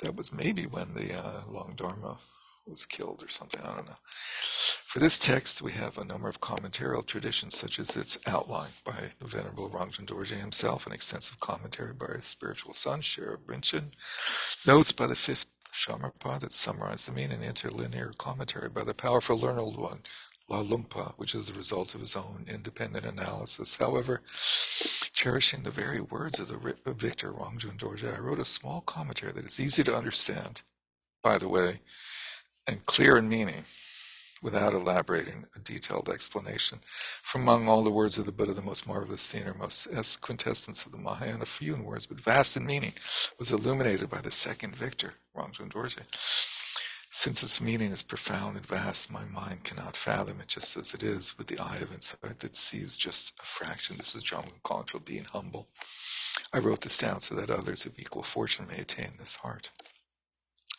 That 0.02 0.16
was 0.16 0.34
maybe 0.34 0.64
when 0.64 0.94
the 0.94 1.14
uh, 1.18 1.41
Langdarma 1.48 2.18
was 2.68 2.86
killed 2.86 3.24
or 3.24 3.30
something, 3.30 3.62
I 3.62 3.76
don't 3.76 3.88
know. 3.88 3.98
For 4.03 4.99
this 4.99 5.18
text, 5.18 5.62
we 5.62 5.72
have 5.72 5.98
a 5.98 6.03
number 6.03 6.28
of 6.28 6.41
commentarial 6.41 7.06
traditions, 7.06 7.58
such 7.58 7.80
as 7.80 7.95
its 7.95 8.18
outline 8.28 8.72
by 8.84 9.12
the 9.20 9.26
Venerable 9.26 9.70
Rangjung 9.70 10.06
Dorje 10.06 10.38
himself, 10.38 10.86
an 10.86 10.91
extensive 10.91 11.40
commentary 11.40 11.94
by 11.94 12.08
his 12.16 12.26
spiritual 12.26 12.74
son, 12.74 12.99
Sherab 12.99 13.45
Rinchen, 13.45 13.91
notes 14.68 14.91
by 14.91 15.08
the 15.08 15.16
fifth 15.16 15.45
Shamarpa 15.72 16.41
that 16.41 16.52
summarize 16.52 17.06
the 17.06 17.14
meaning, 17.14 17.41
and 17.41 17.45
interlinear 17.45 18.12
commentary 18.18 18.68
by 18.68 18.84
the 18.84 18.94
powerful 18.94 19.40
learned 19.40 19.78
one, 19.78 20.02
La 20.52 20.64
which 21.15 21.34
is 21.34 21.45
the 21.45 21.57
result 21.57 21.95
of 21.95 22.02
his 22.02 22.14
own 22.14 22.45
independent 22.53 23.06
analysis. 23.06 23.78
However, 23.78 24.22
cherishing 25.14 25.64
the 25.64 25.72
very 25.72 26.02
words 26.02 26.41
of 26.41 26.49
the 26.49 26.94
victor 26.94 27.32
Rangjung 27.32 27.78
Dorje, 27.78 28.14
I 28.14 28.19
wrote 28.19 28.40
a 28.40 28.45
small 28.45 28.82
commentary 28.82 29.32
that 29.32 29.45
is 29.45 29.61
easy 29.61 29.82
to 29.84 29.95
understand, 29.95 30.64
by 31.23 31.38
the 31.38 31.48
way, 31.48 31.80
and 32.68 32.86
clear 32.86 33.18
in 33.18 33.30
meaning, 33.30 33.64
without 34.44 34.73
elaborating 34.73 35.45
a 35.56 35.60
detailed 35.60 36.10
explanation. 36.10 36.80
From 37.22 37.44
among 37.44 37.69
all 37.69 37.84
the 37.84 37.90
words 37.90 38.18
of 38.18 38.26
the 38.26 38.34
Buddha, 38.34 38.53
the 38.53 38.61
most 38.61 38.86
marvelous 38.86 39.32
the 39.32 39.40
innermost 39.40 40.19
quintessence 40.19 40.86
of 40.86 40.91
the 40.91 40.98
Mahayana, 40.98 41.45
few 41.45 41.76
in 41.76 41.86
words, 41.86 42.07
but 42.07 42.19
vast 42.19 42.57
in 42.57 42.65
meaning, 42.65 42.94
was 43.40 43.53
illuminated 43.53 44.10
by 44.10 44.19
the 44.19 44.32
second 44.32 44.76
victor, 44.76 45.14
Rangjung 45.34 45.69
Dorje. 45.69 46.51
Since 47.14 47.44
its 47.44 47.60
meaning 47.60 47.92
is 47.92 48.04
profound 48.04 48.56
and 48.56 48.66
vast, 48.66 49.12
my 49.12 49.26
mind 49.26 49.66
cannot 49.66 49.98
fathom 49.98 50.40
it 50.40 50.48
just 50.48 50.78
as 50.78 50.94
it 50.94 51.04
is 51.04 51.38
with 51.38 51.48
the 51.48 51.60
eye 51.60 51.76
of 51.82 51.94
insight 51.94 52.40
that 52.40 52.56
sees 52.56 52.96
just 52.96 53.38
a 53.38 53.44
fraction. 53.44 53.98
This 53.98 54.16
is 54.16 54.24
Jamgön 54.24 54.62
Kongtrul 54.64 55.04
being 55.04 55.26
humble. 55.26 55.68
I 56.54 56.60
wrote 56.60 56.80
this 56.82 56.98
down 56.98 57.20
so 57.20 57.36
that 57.36 57.52
others 57.52 57.86
of 57.86 58.00
equal 58.00 58.24
fortune 58.24 58.66
may 58.70 58.80
attain 58.80 59.12
this 59.20 59.36
heart. 59.36 59.72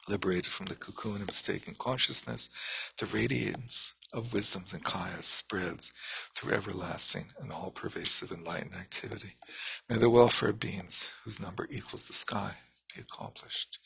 Liberated 0.09 0.47
from 0.47 0.67
the 0.67 0.75
cocoon 0.75 1.21
of 1.21 1.27
mistaken 1.27 1.75
consciousness, 1.79 2.49
the 2.97 3.05
radiance 3.05 3.95
of 4.15 4.33
wisdoms 4.33 4.73
and 4.73 4.83
kayas 4.83 5.25
spreads 5.25 5.93
through 6.35 6.55
everlasting 6.55 7.27
and 7.43 7.53
all 7.53 7.71
pervasive 7.71 8.33
enlightened 8.33 8.75
activity. 8.75 9.35
May 9.87 9.99
the 9.99 10.09
welfare 10.09 10.49
of 10.49 10.59
beings 10.59 11.13
whose 11.25 11.39
number 11.39 11.69
equals 11.71 12.09
the 12.09 12.15
sky 12.15 12.55
be 12.95 13.03
accomplished. 13.03 13.79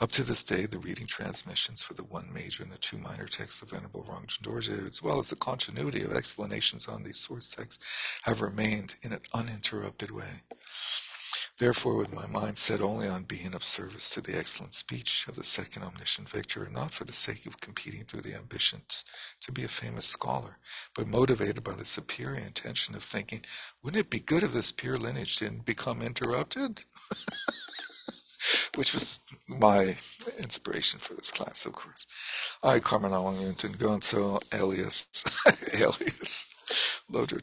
Up 0.00 0.10
to 0.12 0.22
this 0.22 0.44
day, 0.44 0.66
the 0.66 0.78
reading 0.78 1.06
transmissions 1.06 1.82
for 1.82 1.94
the 1.94 2.04
one 2.04 2.32
major 2.32 2.62
and 2.62 2.72
the 2.72 2.78
two 2.78 2.98
minor 2.98 3.26
texts 3.26 3.62
of 3.62 3.70
Venerable 3.70 4.04
Rangjung 4.04 4.42
Dorje, 4.42 4.88
as 4.88 5.02
well 5.02 5.20
as 5.20 5.30
the 5.30 5.36
continuity 5.36 6.02
of 6.02 6.12
explanations 6.12 6.88
on 6.88 7.02
these 7.02 7.18
source 7.18 7.48
texts, 7.48 8.20
have 8.22 8.40
remained 8.40 8.96
in 9.02 9.12
an 9.12 9.20
uninterrupted 9.32 10.10
way. 10.10 10.42
Therefore, 11.58 11.94
with 11.94 12.12
my 12.12 12.26
mind 12.26 12.58
set 12.58 12.80
only 12.80 13.06
on 13.06 13.22
being 13.22 13.54
of 13.54 13.62
service 13.62 14.10
to 14.10 14.20
the 14.20 14.36
excellent 14.36 14.74
speech 14.74 15.28
of 15.28 15.36
the 15.36 15.44
second 15.44 15.84
omniscient 15.84 16.28
victor, 16.28 16.68
not 16.68 16.90
for 16.90 17.04
the 17.04 17.12
sake 17.12 17.46
of 17.46 17.60
competing 17.60 18.02
through 18.02 18.22
the 18.22 18.34
ambition 18.34 18.82
to 19.40 19.52
be 19.52 19.62
a 19.62 19.68
famous 19.68 20.04
scholar, 20.04 20.58
but 20.96 21.06
motivated 21.06 21.62
by 21.62 21.74
the 21.74 21.84
superior 21.84 22.40
intention 22.40 22.96
of 22.96 23.04
thinking, 23.04 23.44
wouldn't 23.82 24.00
it 24.00 24.10
be 24.10 24.18
good 24.18 24.42
if 24.42 24.52
this 24.52 24.72
pure 24.72 24.98
lineage 24.98 25.38
didn't 25.38 25.64
become 25.64 26.02
interrupted? 26.02 26.82
Which 28.76 28.94
was 28.94 29.20
my 29.48 29.96
inspiration 30.38 31.00
for 31.00 31.14
this 31.14 31.30
class, 31.30 31.66
of 31.66 31.72
course. 31.72 32.06
I, 32.62 32.80
Carmen 32.80 33.12
Awang 33.12 33.54
Gonzo, 33.76 34.42
alias, 34.52 35.08
alias, 35.74 36.54
Lodro 37.12 37.40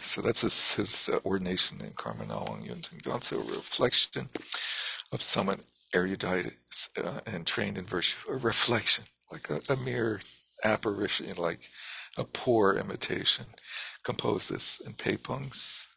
So 0.00 0.22
that's 0.22 0.42
his, 0.42 0.74
his 0.74 1.10
ordination 1.24 1.78
name, 1.78 1.92
Carmen 1.96 2.28
Awang 2.28 2.66
Gonzo, 3.02 3.34
a 3.34 3.56
reflection 3.56 4.28
of 5.12 5.22
someone 5.22 5.60
erudite 5.94 6.54
uh, 7.02 7.20
and 7.26 7.46
trained 7.46 7.78
in 7.78 7.84
virtue, 7.84 8.30
a 8.30 8.36
reflection, 8.36 9.04
like 9.30 9.50
a, 9.50 9.72
a 9.72 9.76
mere 9.76 10.20
apparition, 10.64 11.26
like 11.36 11.68
a 12.16 12.24
poor 12.24 12.74
imitation. 12.74 13.46
Composed 14.02 14.52
this 14.52 14.80
in 14.80 14.94
Palpungs, 14.94 15.91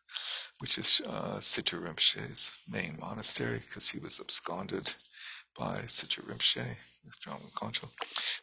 which 0.60 0.77
is 0.77 1.02
uh, 1.07 1.40
Situ 1.40 1.82
Rinpoche's 1.82 2.57
main 2.69 2.98
monastery, 2.99 3.60
because 3.65 3.90
he 3.90 3.99
was 3.99 4.19
absconded 4.19 4.94
by 5.57 5.82
Situ 5.88 6.22
Rinpoche, 6.22 6.65
Jamgön 7.26 7.53
Kongtrul. 7.53 7.91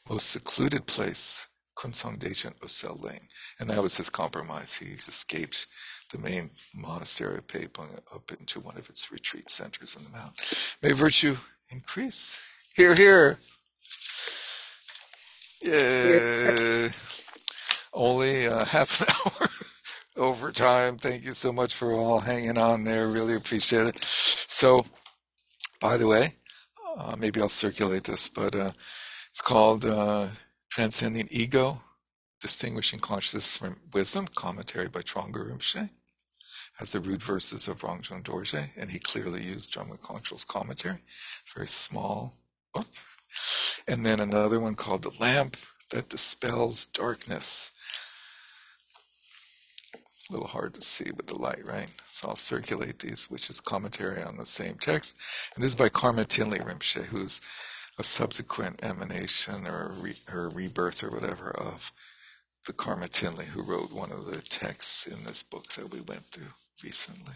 Most 0.09 0.31
secluded 0.31 0.87
place 0.87 1.47
Kunzang 1.77 2.19
Dechen 2.19 2.59
Osel 2.61 3.01
Ling. 3.03 3.29
And 3.59 3.71
that 3.71 3.83
was 3.83 3.97
his 3.97 4.11
compromise. 4.11 4.75
He 4.75 4.87
escaped 4.93 5.67
the 6.11 6.19
main 6.19 6.51
monastery 6.75 7.39
of 7.39 7.47
Palpung 7.47 7.99
up 8.15 8.31
into 8.39 8.61
one 8.61 8.77
of 8.77 8.89
its 8.89 9.11
retreat 9.11 9.49
centers 9.49 9.97
in 9.97 10.05
the 10.05 10.11
mountain. 10.11 10.45
May 10.83 10.93
virtue 10.93 11.37
increase. 11.71 12.49
Here, 12.77 12.95
here. 12.95 13.39
Yeah. 15.63 16.89
Only 17.93 18.47
uh, 18.47 18.65
half 18.77 19.01
an 19.01 19.15
hour 19.15 19.49
over 20.17 20.53
time. 20.53 20.97
Thank 20.97 21.25
you 21.25 21.33
so 21.33 21.53
much 21.53 21.75
for 21.75 21.93
all 21.93 22.21
hanging 22.21 22.59
on 22.59 22.85
there. 22.85 23.09
Really 23.09 23.35
appreciate 23.35 23.87
it. 23.87 23.99
So, 24.05 24.85
by 25.81 25.97
the 25.97 26.07
way, 26.07 26.35
uh, 26.97 27.17
maybe 27.19 27.41
I'll 27.41 27.49
circulate 27.49 28.05
this, 28.05 28.29
but 28.29 28.55
uh, 28.55 28.71
it's 29.31 29.41
called 29.41 29.85
uh, 29.85 30.27
Transcending 30.71 31.29
Ego, 31.31 31.81
Distinguishing 32.41 33.01
Consciousness 33.01 33.57
from 33.57 33.77
Wisdom, 33.95 34.27
commentary 34.35 34.89
by 34.89 35.01
Trungpa 35.01 35.51
Rinpoche, 35.51 35.89
has 36.79 36.93
the 36.93 37.01
root 37.01 37.23
verses 37.23 37.69
of 37.69 37.81
Rangjung 37.81 38.23
Dorje, 38.23 38.69
and 38.77 38.91
he 38.91 38.99
clearly 38.99 39.43
used 39.43 39.75
Jamgön 39.75 40.01
Kongtrul's 40.01 40.45
commentary. 40.45 40.99
Very 41.55 41.67
small 41.67 42.35
book. 42.75 42.87
And 43.89 44.05
then 44.05 44.21
another 44.21 44.61
one 44.61 44.75
called 44.75 45.03
The 45.03 45.15
Lamp 45.19 45.57
That 45.91 46.09
Dispels 46.09 46.87
Darkness. 46.87 47.73
A 50.31 50.33
little 50.33 50.49
hard 50.49 50.75
to 50.75 50.83
see 50.83 51.11
with 51.17 51.27
the 51.27 51.37
light, 51.37 51.67
right? 51.67 51.91
So 52.07 52.29
I'll 52.29 52.37
circulate 52.37 53.01
these, 53.01 53.29
which 53.31 53.51
is 53.51 53.61
commentary 53.61 54.23
on 54.23 54.37
the 54.37 54.47
same 54.47 54.77
text. 54.77 55.19
And 55.55 55.63
this 55.63 55.73
is 55.73 55.79
by 55.79 55.89
Karma 55.89 56.25
Tinley 56.25 56.61
Rinpoche, 56.61 57.05
who's 57.05 57.41
a 57.99 58.03
subsequent 58.03 58.85
emanation 58.85 59.67
or 59.67 59.93
re, 60.01 60.13
or 60.33 60.49
rebirth 60.51 61.03
or 61.03 61.11
whatever 61.11 61.51
of 61.51 61.93
the 62.67 62.73
Karma 62.73 63.09
Tinley, 63.09 63.47
who 63.47 63.63
wrote 63.63 63.93
one 63.93 64.13
of 64.13 64.27
the 64.27 64.41
texts 64.41 65.07
in 65.07 65.25
this 65.25 65.43
book 65.43 65.67
that 65.73 65.91
we 65.91 66.01
went 66.01 66.23
through 66.23 66.53
recently. 66.85 67.35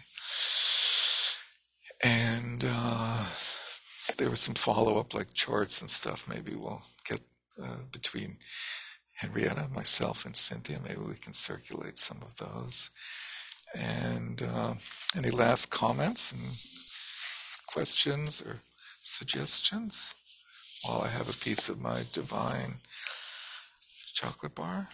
And 2.03 2.65
uh, 2.67 3.25
there 4.17 4.29
was 4.29 4.39
some 4.39 4.55
follow 4.55 4.99
up, 4.99 5.13
like 5.13 5.33
charts 5.33 5.81
and 5.81 5.89
stuff. 5.89 6.27
Maybe 6.29 6.55
we'll 6.55 6.81
get 7.05 7.19
uh, 7.61 7.83
between 7.91 8.37
Henrietta, 9.17 9.67
myself, 9.75 10.25
and 10.25 10.35
Cynthia. 10.35 10.79
Maybe 10.87 11.01
we 11.01 11.15
can 11.15 11.33
circulate 11.33 11.97
some 11.97 12.17
of 12.21 12.37
those. 12.37 12.89
And 13.75 14.41
uh, 14.41 14.73
any 15.15 15.29
last 15.29 15.69
comments 15.69 16.31
and 16.31 16.41
questions 17.67 18.41
or 18.41 18.57
suggestions? 19.01 20.15
while 20.85 21.01
I 21.01 21.07
have 21.07 21.29
a 21.29 21.33
piece 21.33 21.69
of 21.69 21.81
my 21.81 22.01
divine 22.13 22.75
chocolate 24.13 24.55
bar. 24.55 24.87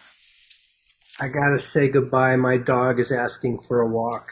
I 1.20 1.28
gotta 1.28 1.62
say 1.62 1.88
goodbye. 1.88 2.36
My 2.36 2.56
dog 2.56 2.98
is 2.98 3.12
asking 3.12 3.60
for 3.60 3.82
a 3.82 3.86
walk. 3.86 4.28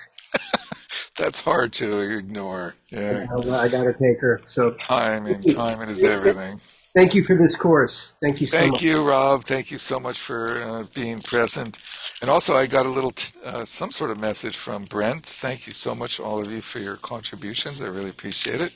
That's 1.16 1.40
hard 1.40 1.72
to 1.74 2.18
ignore. 2.18 2.74
Yeah. 2.90 3.26
I 3.30 3.68
gotta 3.68 3.92
take 3.92 4.20
her. 4.20 4.40
So 4.46 4.72
timing, 4.72 5.42
timing 5.42 5.88
is 5.88 6.02
everything. 6.02 6.60
Thank 6.94 7.14
you 7.14 7.24
for 7.24 7.36
this 7.36 7.56
course. 7.56 8.14
Thank 8.20 8.40
you 8.40 8.46
so 8.46 8.56
much. 8.56 8.60
Thank 8.60 8.72
much. 8.72 8.82
you, 8.82 9.08
Rob. 9.08 9.44
Thank 9.44 9.70
you 9.70 9.78
so 9.78 9.98
much 9.98 10.20
for 10.20 10.62
uh, 10.62 10.84
being 10.94 11.20
present. 11.20 11.78
And 12.20 12.28
also, 12.28 12.54
I 12.54 12.66
got 12.66 12.84
a 12.84 12.90
little, 12.90 13.12
t- 13.12 13.38
uh, 13.44 13.64
some 13.64 13.90
sort 13.90 14.10
of 14.10 14.20
message 14.20 14.56
from 14.56 14.84
Brent. 14.84 15.24
Thank 15.24 15.66
you 15.66 15.72
so 15.72 15.94
much, 15.94 16.20
all 16.20 16.40
of 16.40 16.52
you, 16.52 16.60
for 16.60 16.80
your 16.80 16.96
contributions. 16.96 17.80
I 17.80 17.88
really 17.88 18.10
appreciate 18.10 18.60
it 18.60 18.72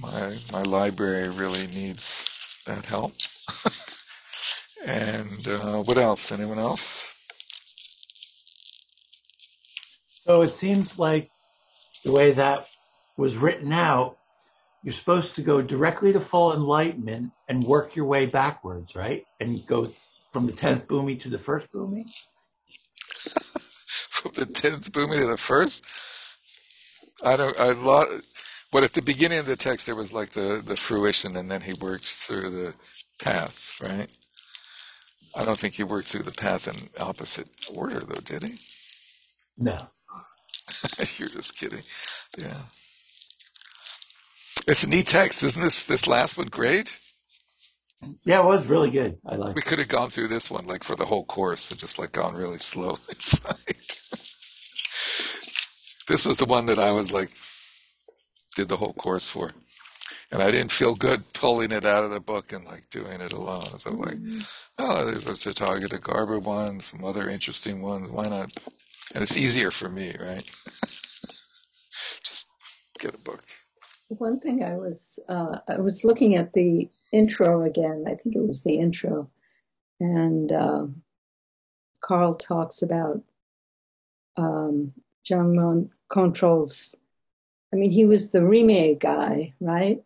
my 0.00 0.36
my 0.52 0.62
library 0.62 1.28
really 1.28 1.66
needs 1.68 2.62
that 2.66 2.86
help. 2.86 3.12
and 4.86 5.48
uh, 5.48 5.82
what 5.82 5.98
else? 5.98 6.32
Anyone 6.32 6.58
else? 6.58 7.10
So 10.24 10.42
it 10.42 10.48
seems 10.48 10.98
like 10.98 11.30
the 12.04 12.12
way 12.12 12.32
that 12.32 12.66
was 13.16 13.36
written 13.36 13.72
out, 13.72 14.16
you're 14.84 14.92
supposed 14.92 15.34
to 15.34 15.42
go 15.42 15.62
directly 15.62 16.12
to 16.12 16.20
full 16.20 16.54
enlightenment 16.54 17.32
and 17.48 17.64
work 17.64 17.96
your 17.96 18.04
way 18.04 18.26
backwards, 18.26 18.94
right? 18.94 19.24
And 19.40 19.56
you 19.56 19.64
go 19.66 19.86
from 20.30 20.46
the 20.46 20.52
tenth 20.52 20.86
bhumi 20.86 21.18
to 21.20 21.30
the 21.30 21.38
first 21.38 21.72
bhumi. 21.72 22.04
from 24.10 24.32
the 24.34 24.46
tenth 24.46 24.92
bhumi 24.92 25.18
to 25.20 25.26
the 25.26 25.38
first. 25.38 25.86
I 27.24 27.36
don't. 27.36 27.58
I 27.58 27.72
lot 27.72 28.06
but 28.74 28.82
at 28.82 28.92
the 28.92 29.02
beginning 29.02 29.38
of 29.38 29.46
the 29.46 29.54
text, 29.54 29.86
there 29.86 29.94
was 29.94 30.12
like 30.12 30.30
the, 30.30 30.60
the 30.62 30.76
fruition, 30.76 31.36
and 31.36 31.48
then 31.48 31.60
he 31.60 31.74
works 31.74 32.26
through 32.26 32.50
the 32.50 32.74
path, 33.22 33.76
right? 33.80 34.10
I 35.36 35.44
don't 35.44 35.56
think 35.56 35.74
he 35.74 35.84
worked 35.84 36.08
through 36.08 36.24
the 36.24 36.32
path 36.32 36.66
in 36.66 36.74
opposite 37.00 37.48
order, 37.72 38.00
though, 38.00 38.20
did 38.24 38.42
he? 38.42 38.58
No. 39.58 39.78
You're 41.16 41.28
just 41.28 41.56
kidding. 41.56 41.84
Yeah. 42.36 42.58
It's 44.66 44.84
a 44.84 44.88
neat 44.88 45.06
text, 45.06 45.42
isn't 45.42 45.62
this? 45.62 45.84
This 45.84 46.06
last 46.06 46.38
one 46.38 46.46
great? 46.46 47.00
Yeah, 48.24 48.40
it 48.40 48.44
was 48.44 48.66
really 48.66 48.90
good. 48.90 49.18
I 49.26 49.36
like. 49.36 49.54
We 49.54 49.62
could 49.62 49.78
have 49.78 49.88
gone 49.88 50.10
through 50.10 50.28
this 50.28 50.50
one 50.50 50.66
like 50.66 50.82
for 50.84 50.96
the 50.96 51.04
whole 51.04 51.24
course 51.24 51.70
and 51.70 51.78
just 51.78 51.98
like 51.98 52.12
gone 52.12 52.34
really 52.34 52.58
slow. 52.58 52.92
this 56.08 56.26
was 56.26 56.38
the 56.38 56.46
one 56.46 56.66
that 56.66 56.78
I 56.78 56.92
was 56.92 57.12
like, 57.12 57.30
did 58.56 58.68
the 58.68 58.76
whole 58.76 58.92
course 58.94 59.28
for. 59.28 59.52
And 60.30 60.42
I 60.42 60.50
didn't 60.50 60.72
feel 60.72 60.94
good 60.94 61.32
pulling 61.34 61.70
it 61.70 61.84
out 61.84 62.04
of 62.04 62.10
the 62.10 62.20
book 62.20 62.52
and 62.52 62.64
like 62.64 62.88
doing 62.88 63.20
it 63.20 63.32
alone. 63.32 63.78
So 63.78 63.90
I'm 63.90 63.98
like, 63.98 64.16
mm-hmm. 64.16 64.40
oh, 64.78 65.04
there's 65.04 65.26
a 65.28 65.32
Tathagata 65.32 66.00
Garbha 66.00 66.42
one, 66.44 66.80
some 66.80 67.04
other 67.04 67.28
interesting 67.28 67.82
ones. 67.82 68.10
Why 68.10 68.24
not? 68.24 68.50
And 69.14 69.22
it's 69.22 69.36
easier 69.36 69.70
for 69.70 69.88
me, 69.88 70.14
right? 70.18 70.42
Just 72.22 72.48
get 72.98 73.14
a 73.14 73.18
book. 73.18 73.44
One 74.18 74.38
thing 74.38 74.62
I 74.64 74.76
was 74.76 75.18
uh, 75.28 75.58
I 75.68 75.78
was 75.78 76.04
looking 76.04 76.36
at 76.36 76.52
the 76.52 76.88
intro 77.12 77.62
again. 77.62 78.04
I 78.06 78.14
think 78.14 78.36
it 78.36 78.46
was 78.46 78.62
the 78.62 78.78
intro, 78.78 79.30
and 80.00 80.52
uh, 80.52 80.86
Karl 82.00 82.34
talks 82.34 82.82
about 82.82 83.22
um, 84.36 84.92
Jamgön 85.24 85.90
Kongtrul's 86.10 86.96
I 87.74 87.76
mean, 87.76 87.90
he 87.90 88.04
was 88.04 88.30
the 88.30 88.44
remake 88.44 89.00
guy, 89.00 89.52
right? 89.58 90.00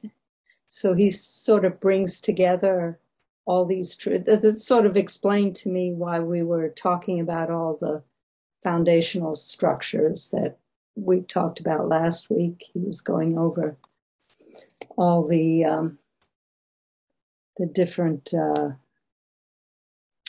So 0.69 0.95
he 0.95 1.11
sort 1.11 1.67
of 1.67 1.81
brings 1.81 2.19
together 2.19 2.99
all 3.45 3.67
these, 3.67 3.95
that 3.97 4.59
sort 4.59 4.87
of 4.87 4.97
explained 4.97 5.55
to 5.57 5.69
me 5.69 5.93
why 5.93 6.19
we 6.19 6.43
were 6.43 6.71
talking 6.71 7.21
about 7.21 7.51
all 7.51 7.77
the 7.79 8.03
foundational 8.63 9.35
structures 9.35 10.31
that 10.31 10.57
we 10.95 11.21
talked 11.21 11.61
about 11.61 11.89
last 11.89 12.31
week. 12.31 12.65
He 12.73 12.81
was 12.81 13.03
going 13.03 13.37
over 13.37 13.77
all 14.97 15.27
the, 15.27 15.65
um, 15.65 15.99
the 17.57 17.67
different, 17.67 18.33
uh, 18.35 18.71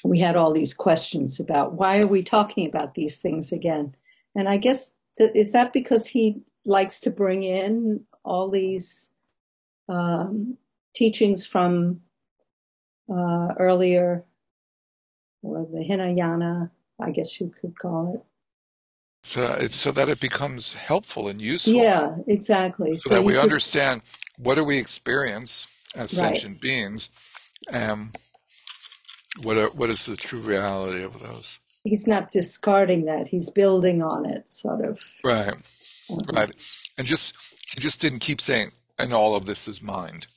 we 0.04 0.20
had 0.20 0.36
all 0.36 0.54
these 0.54 0.74
questions 0.74 1.40
about 1.40 1.74
why 1.74 2.00
are 2.00 2.08
we 2.08 2.24
talking 2.24 2.68
about 2.68 2.96
these 2.96 3.20
things 3.20 3.52
again? 3.52 3.96
And 4.36 4.48
I 4.48 4.58
guess, 4.58 4.94
th- 5.18 5.32
is 5.36 5.52
that 5.52 5.74
because 5.74 6.08
he 6.08 6.42
likes 6.66 7.00
to 7.02 7.12
bring 7.12 7.44
in 7.44 8.06
all 8.24 8.50
these 8.50 9.12
um, 9.88 10.58
teachings 10.94 11.46
from 11.46 12.02
uh, 13.12 13.54
earlier, 13.58 14.24
or 15.42 15.68
the 15.72 15.84
Hinayana, 15.84 16.70
I 17.00 17.12
guess 17.12 17.40
you 17.40 17.54
could 17.60 17.78
call 17.78 18.16
it, 18.16 18.24
so, 19.24 19.46
so 19.68 19.92
that 19.92 20.10
it 20.10 20.20
becomes 20.20 20.74
helpful 20.74 21.28
and 21.28 21.42
useful. 21.42 21.74
Yeah, 21.74 22.16
exactly. 22.28 22.94
So, 22.94 23.10
so 23.10 23.16
that 23.16 23.24
we 23.24 23.34
could... 23.34 23.44
understand 23.44 24.02
what 24.40 24.56
do 24.56 24.64
we 24.64 24.78
experience 24.78 25.68
as 25.96 26.14
right. 26.14 26.28
sentient 26.28 26.62
beings, 26.62 27.10
and 27.72 28.16
what 29.44 29.58
are, 29.58 29.70
what 29.70 29.90
is 29.90 30.06
the 30.06 30.16
true 30.16 30.40
reality 30.40 31.04
of 31.04 31.20
those? 31.20 31.60
He's 31.84 32.08
not 32.08 32.32
discarding 32.32 33.06
that; 33.06 33.28
he's 33.28 33.50
building 33.50 34.02
on 34.02 34.26
it, 34.26 34.50
sort 34.52 34.84
of. 34.84 35.04
Right, 35.24 35.54
mm-hmm. 35.54 36.36
right, 36.36 36.52
and 36.98 37.06
just 37.06 37.36
he 37.70 37.80
just 37.80 38.02
didn't 38.02 38.20
keep 38.20 38.42
saying, 38.42 38.72
"And 38.98 39.14
all 39.14 39.36
of 39.36 39.46
this 39.46 39.68
is 39.68 39.82
mind," 39.82 40.28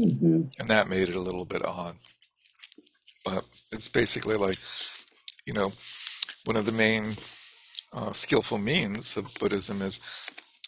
mm-hmm. 0.00 0.42
and 0.58 0.68
that 0.68 0.88
made 0.88 1.08
it 1.08 1.14
a 1.14 1.20
little 1.20 1.44
bit 1.44 1.64
odd. 1.64 1.94
But 3.24 3.46
it's 3.70 3.88
basically 3.88 4.36
like, 4.36 4.58
you 5.46 5.52
know, 5.52 5.72
one 6.46 6.56
of 6.56 6.66
the 6.66 6.72
main 6.72 7.12
uh, 7.92 8.12
skillful 8.12 8.58
means 8.58 9.16
of 9.16 9.34
Buddhism 9.38 9.82
is 9.82 10.00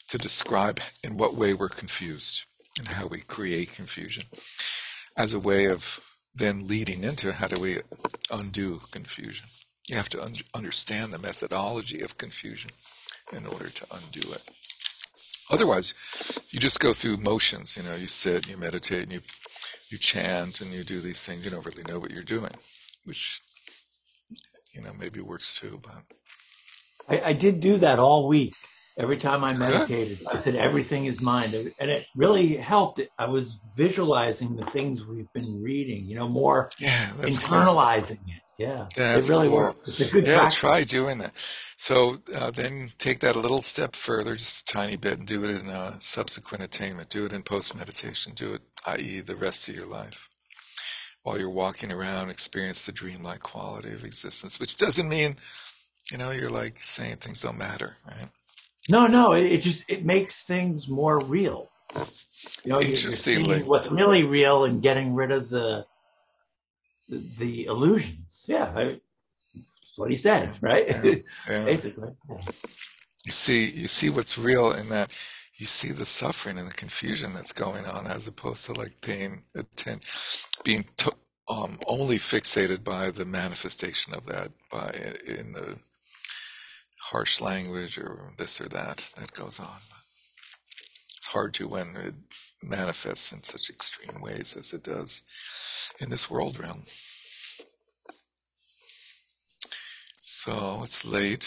to 0.08 0.18
describe 0.18 0.80
in 1.02 1.16
what 1.16 1.34
way 1.34 1.54
we're 1.54 1.70
confused 1.70 2.44
and 2.78 2.88
how 2.88 3.06
we 3.06 3.20
create 3.20 3.74
confusion 3.74 4.24
as 5.16 5.34
a 5.34 5.40
way 5.40 5.66
of 5.66 6.00
then 6.34 6.66
leading 6.66 7.04
into 7.04 7.32
how 7.32 7.48
do 7.48 7.60
we 7.60 7.78
undo 8.30 8.80
confusion. 8.90 9.46
You 9.88 9.96
have 9.96 10.08
to 10.10 10.22
un- 10.22 10.34
understand 10.54 11.12
the 11.12 11.18
methodology 11.18 12.00
of 12.00 12.16
confusion 12.16 12.70
in 13.36 13.46
order 13.46 13.68
to 13.68 13.86
undo 13.92 14.32
it. 14.32 14.42
Otherwise, 15.50 15.92
you 16.50 16.58
just 16.58 16.80
go 16.80 16.92
through 16.92 17.18
motions. 17.18 17.76
You 17.76 17.82
know, 17.82 17.96
you 17.96 18.06
sit, 18.06 18.48
you 18.48 18.56
meditate, 18.56 19.02
and 19.02 19.12
you 19.12 19.20
you 19.90 19.98
chant, 19.98 20.60
and 20.62 20.70
you 20.72 20.82
do 20.84 21.00
these 21.00 21.22
things. 21.22 21.44
You 21.44 21.50
don't 21.50 21.66
really 21.66 21.82
know 21.82 21.98
what 21.98 22.10
you're 22.10 22.22
doing, 22.22 22.52
which 23.04 23.40
you 24.72 24.80
know 24.80 24.92
maybe 24.98 25.20
works 25.20 25.60
too. 25.60 25.80
But 25.82 26.04
I, 27.08 27.30
I 27.30 27.32
did 27.34 27.60
do 27.60 27.76
that 27.78 27.98
all 27.98 28.28
week. 28.28 28.54
Every 28.98 29.16
time 29.16 29.42
I 29.42 29.54
meditated, 29.54 30.18
I 30.30 30.36
said 30.36 30.54
everything 30.54 31.06
is 31.06 31.22
mind, 31.22 31.54
and 31.80 31.90
it 31.90 32.06
really 32.14 32.56
helped. 32.56 33.00
I 33.18 33.26
was 33.26 33.58
visualizing 33.74 34.54
the 34.56 34.66
things 34.66 35.06
we've 35.06 35.32
been 35.32 35.62
reading. 35.62 36.04
You 36.04 36.16
know, 36.16 36.28
more 36.28 36.70
yeah, 36.78 37.08
internalizing 37.20 38.18
cool. 38.18 38.34
it. 38.34 38.42
Yeah, 38.58 38.86
yeah 38.96 39.16
it 39.16 39.28
really 39.28 39.48
cool. 39.48 39.56
works. 39.56 39.88
It's 39.88 40.00
a 40.00 40.12
good 40.12 40.26
yeah, 40.26 40.40
practice. 40.40 40.58
try 40.58 40.84
doing 40.84 41.18
that. 41.18 41.38
So 41.76 42.16
uh, 42.36 42.50
then 42.50 42.90
take 42.98 43.20
that 43.20 43.34
a 43.34 43.40
little 43.40 43.62
step 43.62 43.96
further, 43.96 44.34
just 44.34 44.70
a 44.70 44.72
tiny 44.72 44.96
bit, 44.96 45.18
and 45.18 45.26
do 45.26 45.42
it 45.44 45.50
in 45.50 45.68
a 45.68 45.96
subsequent 45.98 46.62
attainment. 46.62 47.08
Do 47.08 47.24
it 47.24 47.32
in 47.32 47.42
post 47.42 47.74
meditation. 47.76 48.34
Do 48.34 48.54
it, 48.54 48.62
i.e., 48.86 49.20
the 49.20 49.36
rest 49.36 49.68
of 49.68 49.74
your 49.74 49.86
life. 49.86 50.28
While 51.22 51.38
you're 51.38 51.50
walking 51.50 51.90
around, 51.90 52.30
experience 52.30 52.84
the 52.84 52.92
dreamlike 52.92 53.40
quality 53.40 53.92
of 53.92 54.04
existence, 54.04 54.60
which 54.60 54.76
doesn't 54.76 55.08
mean, 55.08 55.36
you 56.10 56.18
know, 56.18 56.30
you're 56.30 56.50
like 56.50 56.82
saying 56.82 57.16
things 57.16 57.40
don't 57.40 57.58
matter, 57.58 57.96
right? 58.06 58.28
No, 58.88 59.06
no, 59.06 59.32
it, 59.32 59.44
it 59.44 59.58
just 59.60 59.84
it 59.88 60.04
makes 60.04 60.42
things 60.42 60.88
more 60.88 61.24
real. 61.24 61.68
You 62.64 62.72
know, 62.72 62.80
you're, 62.80 62.96
you're 62.96 63.64
what's 63.64 63.90
really 63.90 64.24
real 64.24 64.64
and 64.64 64.82
getting 64.82 65.14
rid 65.14 65.30
of 65.30 65.48
the 65.48 65.86
the, 67.08 67.34
the 67.38 67.64
illusions. 67.66 68.44
Yeah, 68.46 68.72
I, 68.74 68.84
that's 68.84 69.96
what 69.96 70.10
he 70.10 70.16
said, 70.16 70.52
right? 70.60 70.88
Yeah, 70.88 71.14
yeah. 71.48 71.64
Basically. 71.64 72.10
Yeah. 72.28 72.36
You 73.26 73.32
see, 73.32 73.66
you 73.66 73.86
see 73.86 74.10
what's 74.10 74.36
real 74.36 74.72
in 74.72 74.88
that. 74.88 75.16
You 75.54 75.66
see 75.66 75.92
the 75.92 76.04
suffering 76.04 76.58
and 76.58 76.68
the 76.68 76.74
confusion 76.74 77.34
that's 77.34 77.52
going 77.52 77.86
on, 77.86 78.06
as 78.06 78.26
opposed 78.26 78.66
to 78.66 78.72
like 78.72 79.00
paying 79.00 79.44
attention, 79.54 80.00
being 80.64 80.84
to, 80.96 81.12
um, 81.48 81.78
only 81.86 82.16
fixated 82.16 82.82
by 82.82 83.10
the 83.10 83.24
manifestation 83.24 84.14
of 84.14 84.26
that 84.26 84.48
by 84.72 84.90
in 85.26 85.52
the 85.52 85.78
harsh 87.12 87.40
language 87.40 87.98
or 87.98 88.18
this 88.38 88.60
or 88.60 88.68
that 88.68 89.10
that 89.16 89.32
goes 89.32 89.60
on. 89.60 89.80
It's 91.16 91.28
hard 91.28 91.54
to 91.54 91.68
when 91.68 91.88
it 91.96 92.14
manifests 92.62 93.32
in 93.32 93.42
such 93.42 93.70
extreme 93.70 94.20
ways 94.20 94.56
as 94.58 94.72
it 94.72 94.82
does 94.82 95.22
in 96.00 96.08
this 96.10 96.30
world 96.30 96.58
realm. 96.58 96.82
So 100.18 100.80
it's 100.82 101.04
late. 101.04 101.44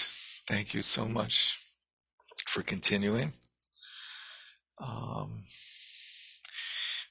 Thank 0.48 0.74
you 0.74 0.82
so 0.82 1.06
much 1.06 1.60
for 2.46 2.62
continuing. 2.62 3.34
Um, 4.80 5.44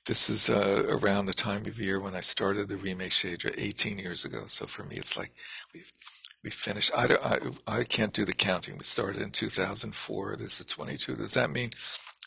this 0.07 0.29
is 0.29 0.51
uh, 0.51 0.85
around 0.89 1.27
the 1.27 1.35
time 1.35 1.63
of 1.67 1.81
year 1.81 1.99
when 1.99 2.15
I 2.15 2.21
started 2.21 2.69
the 2.69 2.77
Rime 2.77 3.09
Shedra 3.09 3.55
18 3.57 3.99
years 3.99 4.25
ago. 4.25 4.43
So 4.47 4.67
for 4.67 4.85
me, 4.85 4.97
it's 4.97 5.17
like 5.17 5.33
we've 5.73 5.91
we 6.45 6.51
finished. 6.51 6.93
I, 6.95 7.17
I, 7.25 7.39
I 7.79 7.85
can't 7.85 8.13
do 8.13 8.27
the 8.27 8.35
counting. 8.35 8.77
We 8.77 8.85
started 8.85 9.23
in 9.23 9.31
2004. 9.31 10.37
This 10.37 10.61
is 10.61 10.67
22. 10.67 11.17
Does 11.17 11.35
that 11.35 11.51
mean 11.51 11.71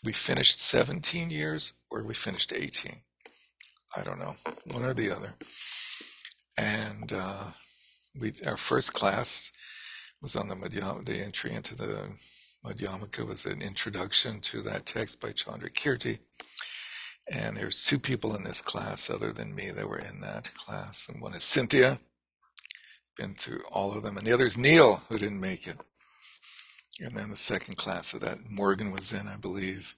we 0.03 0.11
finished 0.11 0.59
17 0.59 1.29
years 1.29 1.73
or 1.91 2.03
we 2.03 2.15
finished 2.15 2.51
18? 2.51 2.93
I 3.95 4.01
don't 4.01 4.19
know. 4.19 4.35
One 4.73 4.83
or 4.83 4.95
the 4.95 5.11
other. 5.11 5.35
And 6.57 7.13
uh, 7.13 7.43
we 8.19 8.31
our 8.47 8.57
first 8.57 8.93
class 8.95 9.51
was 10.21 10.35
on 10.35 10.47
the 10.49 10.55
Madhyama, 10.55 11.05
the 11.05 11.19
entry 11.19 11.53
into 11.53 11.75
the 11.75 12.09
Madhyamaka 12.65 13.25
was 13.25 13.45
an 13.45 13.61
introduction 13.61 14.39
to 14.41 14.61
that 14.63 14.87
text 14.87 15.21
by 15.21 15.29
Chandrakirti. 15.29 16.17
And 17.31 17.55
there's 17.55 17.85
two 17.85 17.99
people 17.99 18.35
in 18.35 18.43
this 18.43 18.61
class 18.61 19.11
other 19.11 19.31
than 19.31 19.53
me 19.53 19.69
that 19.69 19.87
were 19.87 19.99
in 19.99 20.21
that 20.21 20.49
class. 20.55 21.07
And 21.07 21.21
one 21.21 21.35
is 21.35 21.43
Cynthia, 21.43 21.99
been 23.17 23.33
through 23.33 23.61
all 23.71 23.95
of 23.95 24.03
them. 24.03 24.17
And 24.17 24.25
the 24.25 24.33
other 24.33 24.45
is 24.45 24.57
Neil, 24.57 25.01
who 25.09 25.17
didn't 25.17 25.41
make 25.41 25.67
it. 25.67 25.77
And 26.99 27.15
then 27.15 27.29
the 27.29 27.35
second 27.35 27.77
class 27.77 28.13
of 28.13 28.21
that, 28.21 28.37
Morgan 28.49 28.91
was 28.91 29.13
in, 29.13 29.27
I 29.27 29.37
believe, 29.37 29.95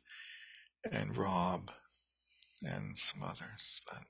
and 0.91 1.15
Rob, 1.15 1.71
and 2.63 2.97
some 2.97 3.23
others. 3.23 3.81
But 3.87 4.03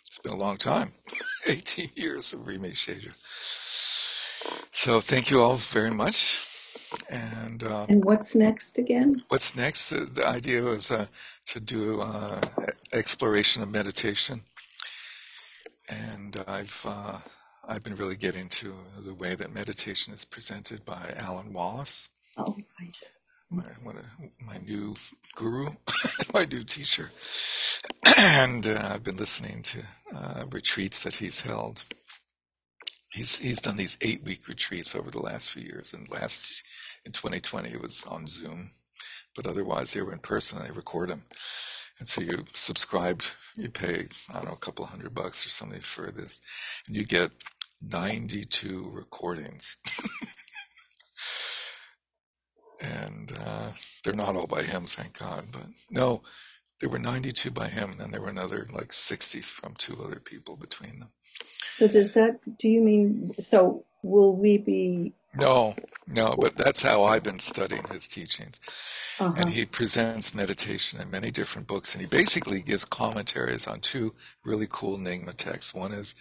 it's 0.00 0.18
been 0.18 0.32
a 0.32 0.36
long 0.36 0.56
time 0.56 0.92
18 1.46 1.90
years 1.94 2.32
of 2.32 2.46
Rime 2.46 2.62
Shedra. 2.62 3.12
So 4.70 5.00
thank 5.00 5.30
you 5.30 5.40
all 5.40 5.56
very 5.56 5.90
much. 5.90 6.48
And, 7.10 7.62
uh, 7.62 7.86
and 7.88 8.04
what's 8.04 8.34
next 8.34 8.78
again? 8.78 9.12
What's 9.28 9.56
next? 9.56 9.90
The 9.90 10.26
idea 10.26 10.62
was 10.62 10.90
uh, 10.90 11.06
to 11.46 11.60
do 11.60 12.00
uh, 12.00 12.40
exploration 12.92 13.62
of 13.62 13.72
meditation. 13.72 14.40
And 15.88 16.36
I've 16.46 16.84
uh, 16.88 17.18
I've 17.68 17.84
been 17.84 17.96
really 17.96 18.16
getting 18.16 18.48
to 18.48 18.74
the 18.98 19.14
way 19.14 19.34
that 19.36 19.54
meditation 19.54 20.14
is 20.14 20.24
presented 20.24 20.84
by 20.84 21.14
Alan 21.16 21.52
Wallace. 21.52 22.08
Oh, 22.36 22.56
right. 22.80 22.96
My, 23.50 23.62
my 24.46 24.58
new 24.66 24.94
guru, 25.36 25.66
my 26.34 26.44
new 26.46 26.64
teacher. 26.64 27.10
and 28.18 28.66
uh, 28.66 28.90
I've 28.92 29.04
been 29.04 29.16
listening 29.16 29.62
to 29.62 29.80
uh, 30.16 30.44
retreats 30.50 31.04
that 31.04 31.16
he's 31.16 31.42
held. 31.42 31.84
He's 33.10 33.38
he's 33.38 33.60
done 33.60 33.76
these 33.76 33.98
eight 34.02 34.24
week 34.24 34.48
retreats 34.48 34.96
over 34.96 35.10
the 35.10 35.20
last 35.22 35.50
few 35.50 35.62
years, 35.62 35.94
and 35.94 36.10
last 36.12 36.64
in 37.04 37.12
2020 37.12 37.70
it 37.70 37.80
was 37.82 38.04
on 38.04 38.26
Zoom, 38.26 38.70
but 39.36 39.46
otherwise 39.46 39.92
they 39.92 40.02
were 40.02 40.12
in 40.12 40.18
person. 40.20 40.58
and 40.58 40.68
They 40.68 40.72
record 40.72 41.10
them, 41.10 41.24
and 42.02 42.08
so 42.08 42.20
you 42.20 42.44
subscribe, 42.52 43.22
you 43.56 43.70
pay, 43.70 44.06
I 44.30 44.34
don't 44.34 44.46
know, 44.46 44.54
a 44.54 44.56
couple 44.56 44.84
hundred 44.86 45.14
bucks 45.14 45.46
or 45.46 45.50
something 45.50 45.82
for 45.82 46.10
this, 46.10 46.40
and 46.88 46.96
you 46.96 47.04
get 47.04 47.30
92 47.80 48.90
recordings. 48.92 49.78
and 52.82 53.30
uh, 53.46 53.68
they're 54.02 54.14
not 54.14 54.34
all 54.34 54.48
by 54.48 54.64
him, 54.64 54.82
thank 54.82 55.16
God. 55.20 55.44
But 55.52 55.66
no, 55.92 56.24
there 56.80 56.90
were 56.90 56.98
92 56.98 57.52
by 57.52 57.68
him, 57.68 57.92
and 57.92 58.00
then 58.00 58.10
there 58.10 58.20
were 58.20 58.30
another 58.30 58.66
like 58.74 58.92
60 58.92 59.40
from 59.42 59.74
two 59.74 59.94
other 60.04 60.18
people 60.18 60.56
between 60.56 60.98
them. 60.98 61.10
So 61.64 61.86
does 61.86 62.14
that, 62.14 62.40
do 62.58 62.68
you 62.68 62.82
mean, 62.82 63.32
so 63.34 63.84
will 64.02 64.36
we 64.36 64.58
be 64.58 65.14
no, 65.38 65.74
no, 66.06 66.36
but 66.38 66.56
that's 66.56 66.82
how 66.82 67.04
I've 67.04 67.22
been 67.22 67.38
studying 67.38 67.84
his 67.90 68.06
teachings. 68.06 68.60
Uh-huh. 69.18 69.32
And 69.36 69.48
he 69.48 69.64
presents 69.64 70.34
meditation 70.34 71.00
in 71.00 71.10
many 71.10 71.30
different 71.30 71.66
books, 71.66 71.94
and 71.94 72.02
he 72.02 72.08
basically 72.08 72.60
gives 72.60 72.84
commentaries 72.84 73.66
on 73.66 73.80
two 73.80 74.14
really 74.44 74.66
cool 74.68 74.98
Nyingma 74.98 75.34
texts. 75.36 75.74
One 75.74 75.92
is 75.92 76.14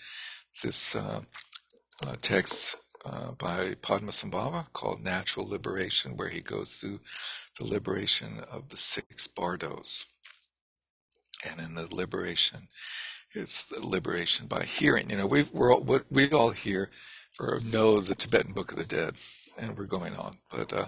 this 0.63 0.95
uh, 0.95 1.21
uh, 2.07 2.15
text 2.21 2.77
uh, 3.05 3.31
by 3.33 3.73
Padmasambhava 3.81 4.71
called 4.71 5.03
Natural 5.03 5.47
Liberation, 5.47 6.15
where 6.15 6.29
he 6.29 6.41
goes 6.41 6.77
through 6.77 6.99
the 7.59 7.65
liberation 7.65 8.29
of 8.51 8.69
the 8.69 8.77
six 8.77 9.27
bardos. 9.27 10.05
And 11.49 11.59
in 11.59 11.75
the 11.75 11.93
liberation, 11.93 12.59
it's 13.33 13.67
the 13.67 13.85
liberation 13.85 14.47
by 14.47 14.63
hearing. 14.63 15.09
You 15.09 15.17
know, 15.17 15.27
we 15.27 15.43
we're 15.51 15.73
all, 15.73 15.85
we 16.09 16.29
all 16.31 16.51
hear 16.51 16.91
or 17.39 17.59
know 17.71 17.99
the 17.99 18.15
Tibetan 18.15 18.53
Book 18.53 18.71
of 18.71 18.77
the 18.77 18.85
Dead, 18.85 19.13
and 19.57 19.77
we're 19.77 19.85
going 19.85 20.15
on, 20.15 20.33
but 20.49 20.73
uh, 20.73 20.85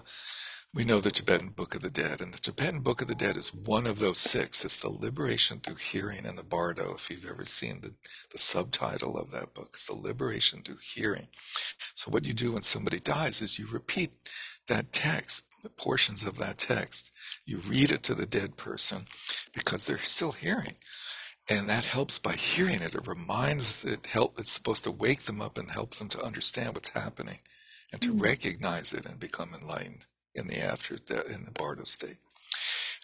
we 0.74 0.84
know 0.84 1.00
the 1.00 1.12
Tibetan 1.12 1.50
Book 1.50 1.76
of 1.76 1.82
the 1.82 1.92
Dead, 1.92 2.20
and 2.20 2.34
the 2.34 2.40
Tibetan 2.40 2.80
Book 2.80 3.02
of 3.02 3.08
the 3.08 3.16
Dead 3.16 3.38
is 3.38 3.54
one 3.54 3.86
of 3.86 4.00
those 4.00 4.18
six. 4.18 4.66
It's 4.66 4.82
the 4.82 4.90
liberation 4.90 5.60
through 5.60 5.76
hearing 5.76 6.26
in 6.26 6.36
the 6.36 6.44
Bardo. 6.44 6.96
If 6.96 7.12
you've 7.12 7.30
ever 7.30 7.46
seen 7.46 7.82
the, 7.82 7.94
the 8.32 8.40
subtitle 8.40 9.18
of 9.18 9.32
that 9.32 9.54
book, 9.54 9.70
it's 9.74 9.86
the 9.86 9.96
liberation 9.96 10.62
through 10.62 10.80
hearing. 10.82 11.28
So 11.94 12.10
what 12.10 12.26
you 12.26 12.34
do 12.34 12.54
when 12.54 12.64
somebody 12.64 12.98
dies 13.00 13.42
is 13.44 13.60
you 13.60 13.68
repeat 13.72 14.12
that 14.68 14.92
text, 14.92 15.46
portions 15.78 16.26
of 16.26 16.38
that 16.40 16.58
text, 16.58 17.14
you 17.46 17.60
read 17.60 17.92
it 17.92 18.04
to 18.04 18.16
the 18.16 18.26
dead 18.26 18.58
person 18.58 19.06
because 19.54 19.86
they're 19.86 19.98
still 20.00 20.32
hearing. 20.32 20.74
And 21.50 21.68
that 21.68 21.86
helps 21.86 22.20
by 22.20 22.34
hearing 22.34 22.82
it. 22.82 22.96
It 22.96 23.08
reminds 23.08 23.84
it 23.84 24.08
help 24.08 24.40
it's 24.40 24.52
supposed 24.52 24.86
to 24.86 24.92
wake 24.92 25.24
them 25.24 25.42
up 25.42 25.58
and 25.58 25.70
help 25.70 25.96
them 25.96 26.08
to 26.10 26.24
understand 26.24 26.74
what's 26.74 26.90
happening 26.90 27.40
and 27.92 28.02
to 28.02 28.10
mm-hmm. 28.10 28.22
recognize 28.22 28.94
it 28.94 29.06
and 29.06 29.20
become 29.20 29.50
enlightened 29.54 30.06
in 30.36 30.48
the 30.48 30.60
after 30.60 30.96
in 30.96 31.44
the 31.46 31.52
bardo 31.54 31.84
state. 31.84 32.18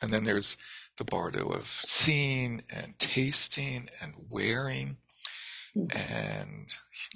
And 0.01 0.11
then 0.11 0.23
there's 0.23 0.57
the 0.97 1.03
bardo 1.03 1.49
of 1.49 1.67
seeing 1.67 2.61
and 2.73 2.97
tasting 2.97 3.89
and 4.01 4.13
wearing 4.29 4.97
mm-hmm. 5.75 6.13
and 6.13 6.67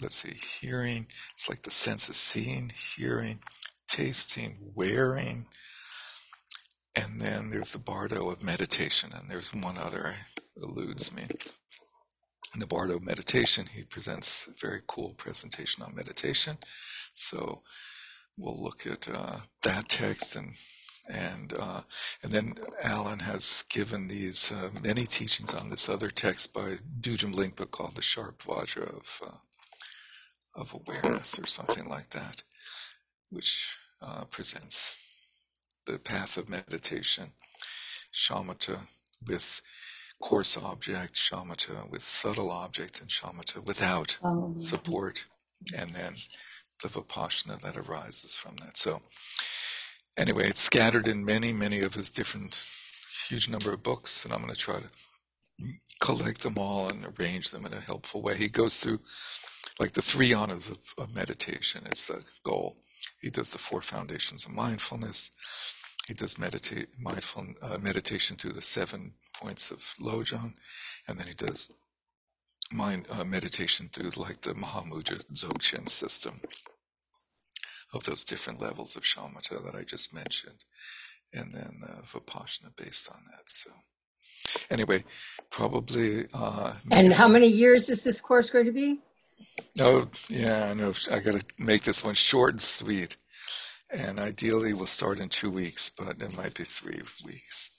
let's 0.01 0.15
see, 0.15 0.65
hearing. 0.65 1.07
It's 1.33 1.49
like 1.49 1.63
the 1.63 1.71
sense 1.71 2.09
of 2.09 2.15
seeing, 2.15 2.71
hearing, 2.97 3.39
tasting, 3.87 4.57
wearing. 4.75 5.45
And 6.95 7.19
then 7.19 7.49
there's 7.49 7.73
the 7.73 7.79
bardo 7.79 8.29
of 8.29 8.43
meditation, 8.43 9.09
and 9.17 9.27
there's 9.29 9.53
one 9.53 9.77
other 9.77 10.13
eludes 10.61 11.13
me. 11.15 11.23
In 12.53 12.59
the 12.59 12.67
bardo 12.67 12.99
meditation, 12.99 13.65
he 13.73 13.83
presents 13.83 14.47
a 14.47 14.51
very 14.65 14.81
cool 14.87 15.13
presentation 15.17 15.83
on 15.83 15.95
meditation. 15.95 16.57
So 17.13 17.63
we'll 18.37 18.61
look 18.61 18.85
at 18.85 19.07
uh, 19.09 19.37
that 19.63 19.89
text 19.89 20.35
and 20.35 20.53
and 21.09 21.53
uh, 21.59 21.81
and 22.21 22.31
then 22.31 22.53
Alan 22.81 23.19
has 23.19 23.65
given 23.69 24.07
these 24.07 24.51
uh, 24.51 24.69
many 24.83 25.05
teachings 25.05 25.53
on 25.53 25.69
this 25.69 25.89
other 25.89 26.09
text 26.09 26.53
by 26.53 26.75
Dudjom 27.01 27.33
Lingpa 27.33 27.69
called 27.71 27.95
the 27.95 28.01
Sharp 28.01 28.41
Vajra 28.43 28.89
of 28.89 29.21
uh, 29.25 30.61
of 30.61 30.73
awareness 30.73 31.37
or 31.39 31.45
something 31.45 31.89
like 31.89 32.09
that, 32.11 32.43
which 33.31 33.77
uh, 34.01 34.23
presents 34.25 35.19
the 35.85 35.99
path 35.99 36.37
of 36.37 36.49
meditation, 36.49 37.25
shamatha 38.13 38.79
with 39.27 39.61
coarse 40.21 40.57
object, 40.57 41.13
shamatha 41.13 41.89
with 41.89 42.03
subtle 42.03 42.51
object, 42.51 43.01
and 43.01 43.09
shamatha 43.09 43.65
without 43.65 44.17
oh. 44.23 44.53
support, 44.53 45.25
and 45.77 45.91
then 45.91 46.13
the 46.81 46.89
vipassana 46.89 47.59
that 47.61 47.77
arises 47.77 48.35
from 48.37 48.55
that. 48.57 48.77
So, 48.77 49.01
anyway, 50.17 50.45
it's 50.47 50.61
scattered 50.61 51.07
in 51.07 51.25
many, 51.25 51.53
many 51.53 51.81
of 51.81 51.95
his 51.95 52.09
different, 52.09 52.65
huge 53.27 53.49
number 53.49 53.71
of 53.73 53.83
books, 53.83 54.25
and 54.25 54.33
I'm 54.33 54.41
going 54.41 54.53
to 54.53 54.59
try 54.59 54.75
to 54.75 54.89
collect 55.99 56.43
them 56.43 56.57
all 56.57 56.89
and 56.89 57.05
arrange 57.17 57.51
them 57.51 57.65
in 57.65 57.73
a 57.73 57.79
helpful 57.79 58.21
way. 58.21 58.35
He 58.35 58.49
goes 58.49 58.77
through 58.77 58.99
like 59.79 59.93
the 59.93 60.01
three 60.01 60.31
yanas 60.31 60.69
of, 60.71 60.77
of 60.97 61.15
meditation 61.15 61.83
is 61.87 62.07
the 62.07 62.23
goal. 62.43 62.77
He 63.21 63.29
does 63.29 63.49
the 63.49 63.57
four 63.57 63.81
foundations 63.81 64.45
of 64.45 64.53
mindfulness. 64.53 65.31
He 66.07 66.13
does 66.13 66.37
meditate 66.37 66.87
mindful 67.01 67.45
uh, 67.61 67.77
meditation 67.81 68.35
through 68.37 68.53
the 68.53 68.61
seven 68.61 69.13
points 69.43 69.71
of 69.71 69.79
Lojong, 69.99 70.53
and 71.07 71.17
then 71.17 71.27
he 71.27 71.33
does 71.33 71.71
mind 72.73 73.07
uh, 73.11 73.23
meditation 73.23 73.89
through 73.91 74.11
like 74.21 74.41
the 74.41 74.53
Mahamudra 74.53 75.23
Dzogchen 75.31 75.87
system 75.89 76.39
of 77.93 78.03
those 78.05 78.23
different 78.23 78.61
levels 78.61 78.95
of 78.95 79.03
shamatha 79.03 79.63
that 79.63 79.75
I 79.75 79.83
just 79.83 80.13
mentioned, 80.13 80.63
and 81.33 81.51
then 81.51 81.73
uh, 81.87 82.01
vipassana 82.01 82.75
based 82.75 83.09
on 83.11 83.21
that. 83.31 83.47
So 83.47 83.69
anyway, 84.71 85.03
probably. 85.49 86.25
Uh, 86.33 86.73
and 86.89 87.13
how 87.13 87.27
many 87.27 87.47
years 87.47 87.89
is 87.89 88.03
this 88.03 88.21
course 88.21 88.49
going 88.49 88.65
to 88.65 88.71
be? 88.71 88.99
Oh, 89.79 90.07
yeah, 90.29 90.69
I 90.71 90.73
know. 90.73 90.93
I 91.11 91.19
got 91.19 91.39
to 91.39 91.45
make 91.59 91.83
this 91.83 92.03
one 92.03 92.15
short 92.15 92.51
and 92.51 92.61
sweet. 92.61 93.17
And 93.91 94.19
ideally, 94.19 94.73
we'll 94.73 94.87
start 94.87 95.19
in 95.19 95.29
two 95.29 95.51
weeks, 95.51 95.91
but 95.91 96.21
it 96.21 96.35
might 96.35 96.55
be 96.55 96.63
three 96.63 97.01
weeks. 97.25 97.72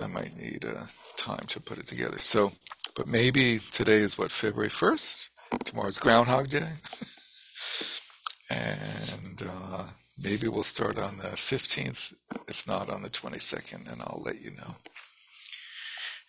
I 0.00 0.06
might 0.06 0.36
need 0.36 0.64
uh, 0.64 0.86
time 1.16 1.46
to 1.48 1.60
put 1.60 1.78
it 1.78 1.86
together. 1.86 2.18
So, 2.18 2.52
but 2.96 3.06
maybe 3.06 3.58
today 3.58 3.98
is 3.98 4.18
what, 4.18 4.30
February 4.30 4.70
1st? 4.70 5.30
Tomorrow's 5.64 5.98
Groundhog 5.98 6.48
Day. 6.48 6.72
and 8.50 9.42
uh, 9.46 9.84
maybe 10.22 10.48
we'll 10.48 10.62
start 10.62 10.98
on 10.98 11.18
the 11.18 11.34
15th, 11.36 12.14
if 12.48 12.66
not 12.66 12.90
on 12.90 13.02
the 13.02 13.10
22nd, 13.10 13.90
and 13.92 14.02
I'll 14.02 14.22
let 14.24 14.40
you 14.40 14.50
know 14.50 14.76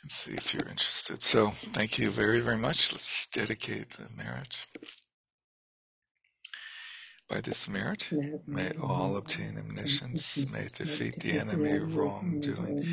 and 0.02 0.12
see 0.12 0.34
if 0.34 0.54
you're 0.54 0.70
interested. 0.70 1.24
So 1.24 1.48
thank 1.48 1.98
you 1.98 2.12
very, 2.12 2.40
very 2.40 2.58
much. 2.58 2.94
Let's 2.94 3.28
dedicate 3.28 3.92
the 3.92 4.08
merit. 4.16 4.68
By 7.28 7.42
this 7.42 7.68
merit, 7.68 8.12
may 8.46 8.72
all 8.82 9.18
obtain 9.18 9.58
omniscience, 9.58 10.52
may 10.54 10.68
defeat 10.72 11.20
the 11.22 11.40
enemy 11.40 11.80
wrongdoing. 11.80 12.84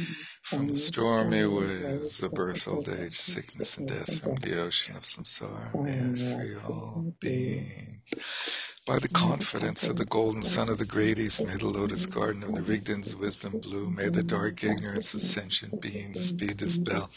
From 0.42 0.68
the 0.68 0.76
stormy 0.76 1.44
waves, 1.44 2.18
the 2.18 2.30
birth, 2.30 2.66
old 2.66 2.88
age, 2.88 3.12
sickness, 3.12 3.76
and 3.76 3.86
death, 3.86 4.20
from 4.20 4.36
the 4.36 4.60
ocean 4.60 4.96
of 4.96 5.02
samsara, 5.02 5.74
may 5.84 6.16
free 6.16 6.56
all 6.66 7.14
beings 7.20 8.62
by 8.86 8.98
the 8.98 9.08
confidence 9.08 9.86
of 9.86 9.96
the 9.96 10.04
golden 10.04 10.42
sun 10.42 10.68
of 10.68 10.78
the 10.78 10.84
great 10.84 11.18
east, 11.18 11.46
may 11.46 11.54
the 11.54 11.66
lotus 11.66 12.06
garden 12.06 12.42
of 12.42 12.54
the 12.54 12.62
Rigden's 12.62 13.14
wisdom 13.14 13.60
bloom. 13.60 13.94
May 13.94 14.08
the 14.08 14.24
dark 14.24 14.64
ignorance 14.64 15.14
of 15.14 15.22
sentient 15.22 15.80
beings 15.80 16.32
be 16.32 16.48
dispelled. 16.48 17.14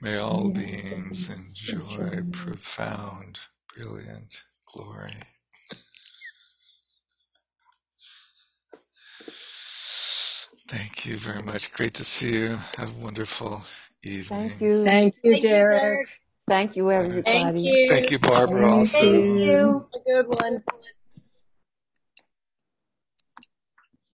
May 0.00 0.18
all 0.18 0.50
beings 0.50 1.30
enjoy 1.30 2.22
profound, 2.30 3.40
brilliant 3.74 4.42
glory. 4.72 5.14
Thank 10.66 11.06
you 11.06 11.16
very 11.16 11.42
much. 11.42 11.72
Great 11.72 11.94
to 11.94 12.04
see 12.04 12.40
you. 12.40 12.58
Have 12.78 12.90
a 12.90 13.04
wonderful 13.04 13.62
evening. 14.02 14.48
Thank 14.48 14.60
you. 14.60 14.84
Thank 14.84 15.14
you, 15.22 15.40
Derek. 15.40 16.08
Thank 16.48 16.76
you, 16.76 16.90
everybody. 16.90 17.22
Thank 17.24 17.64
you. 17.64 17.86
Thank 17.88 18.10
you, 18.10 18.18
Barbara. 18.18 18.84
Thank 18.84 18.94
you. 19.02 19.86
A 19.94 19.98
good 20.06 20.26
one. 20.28 20.62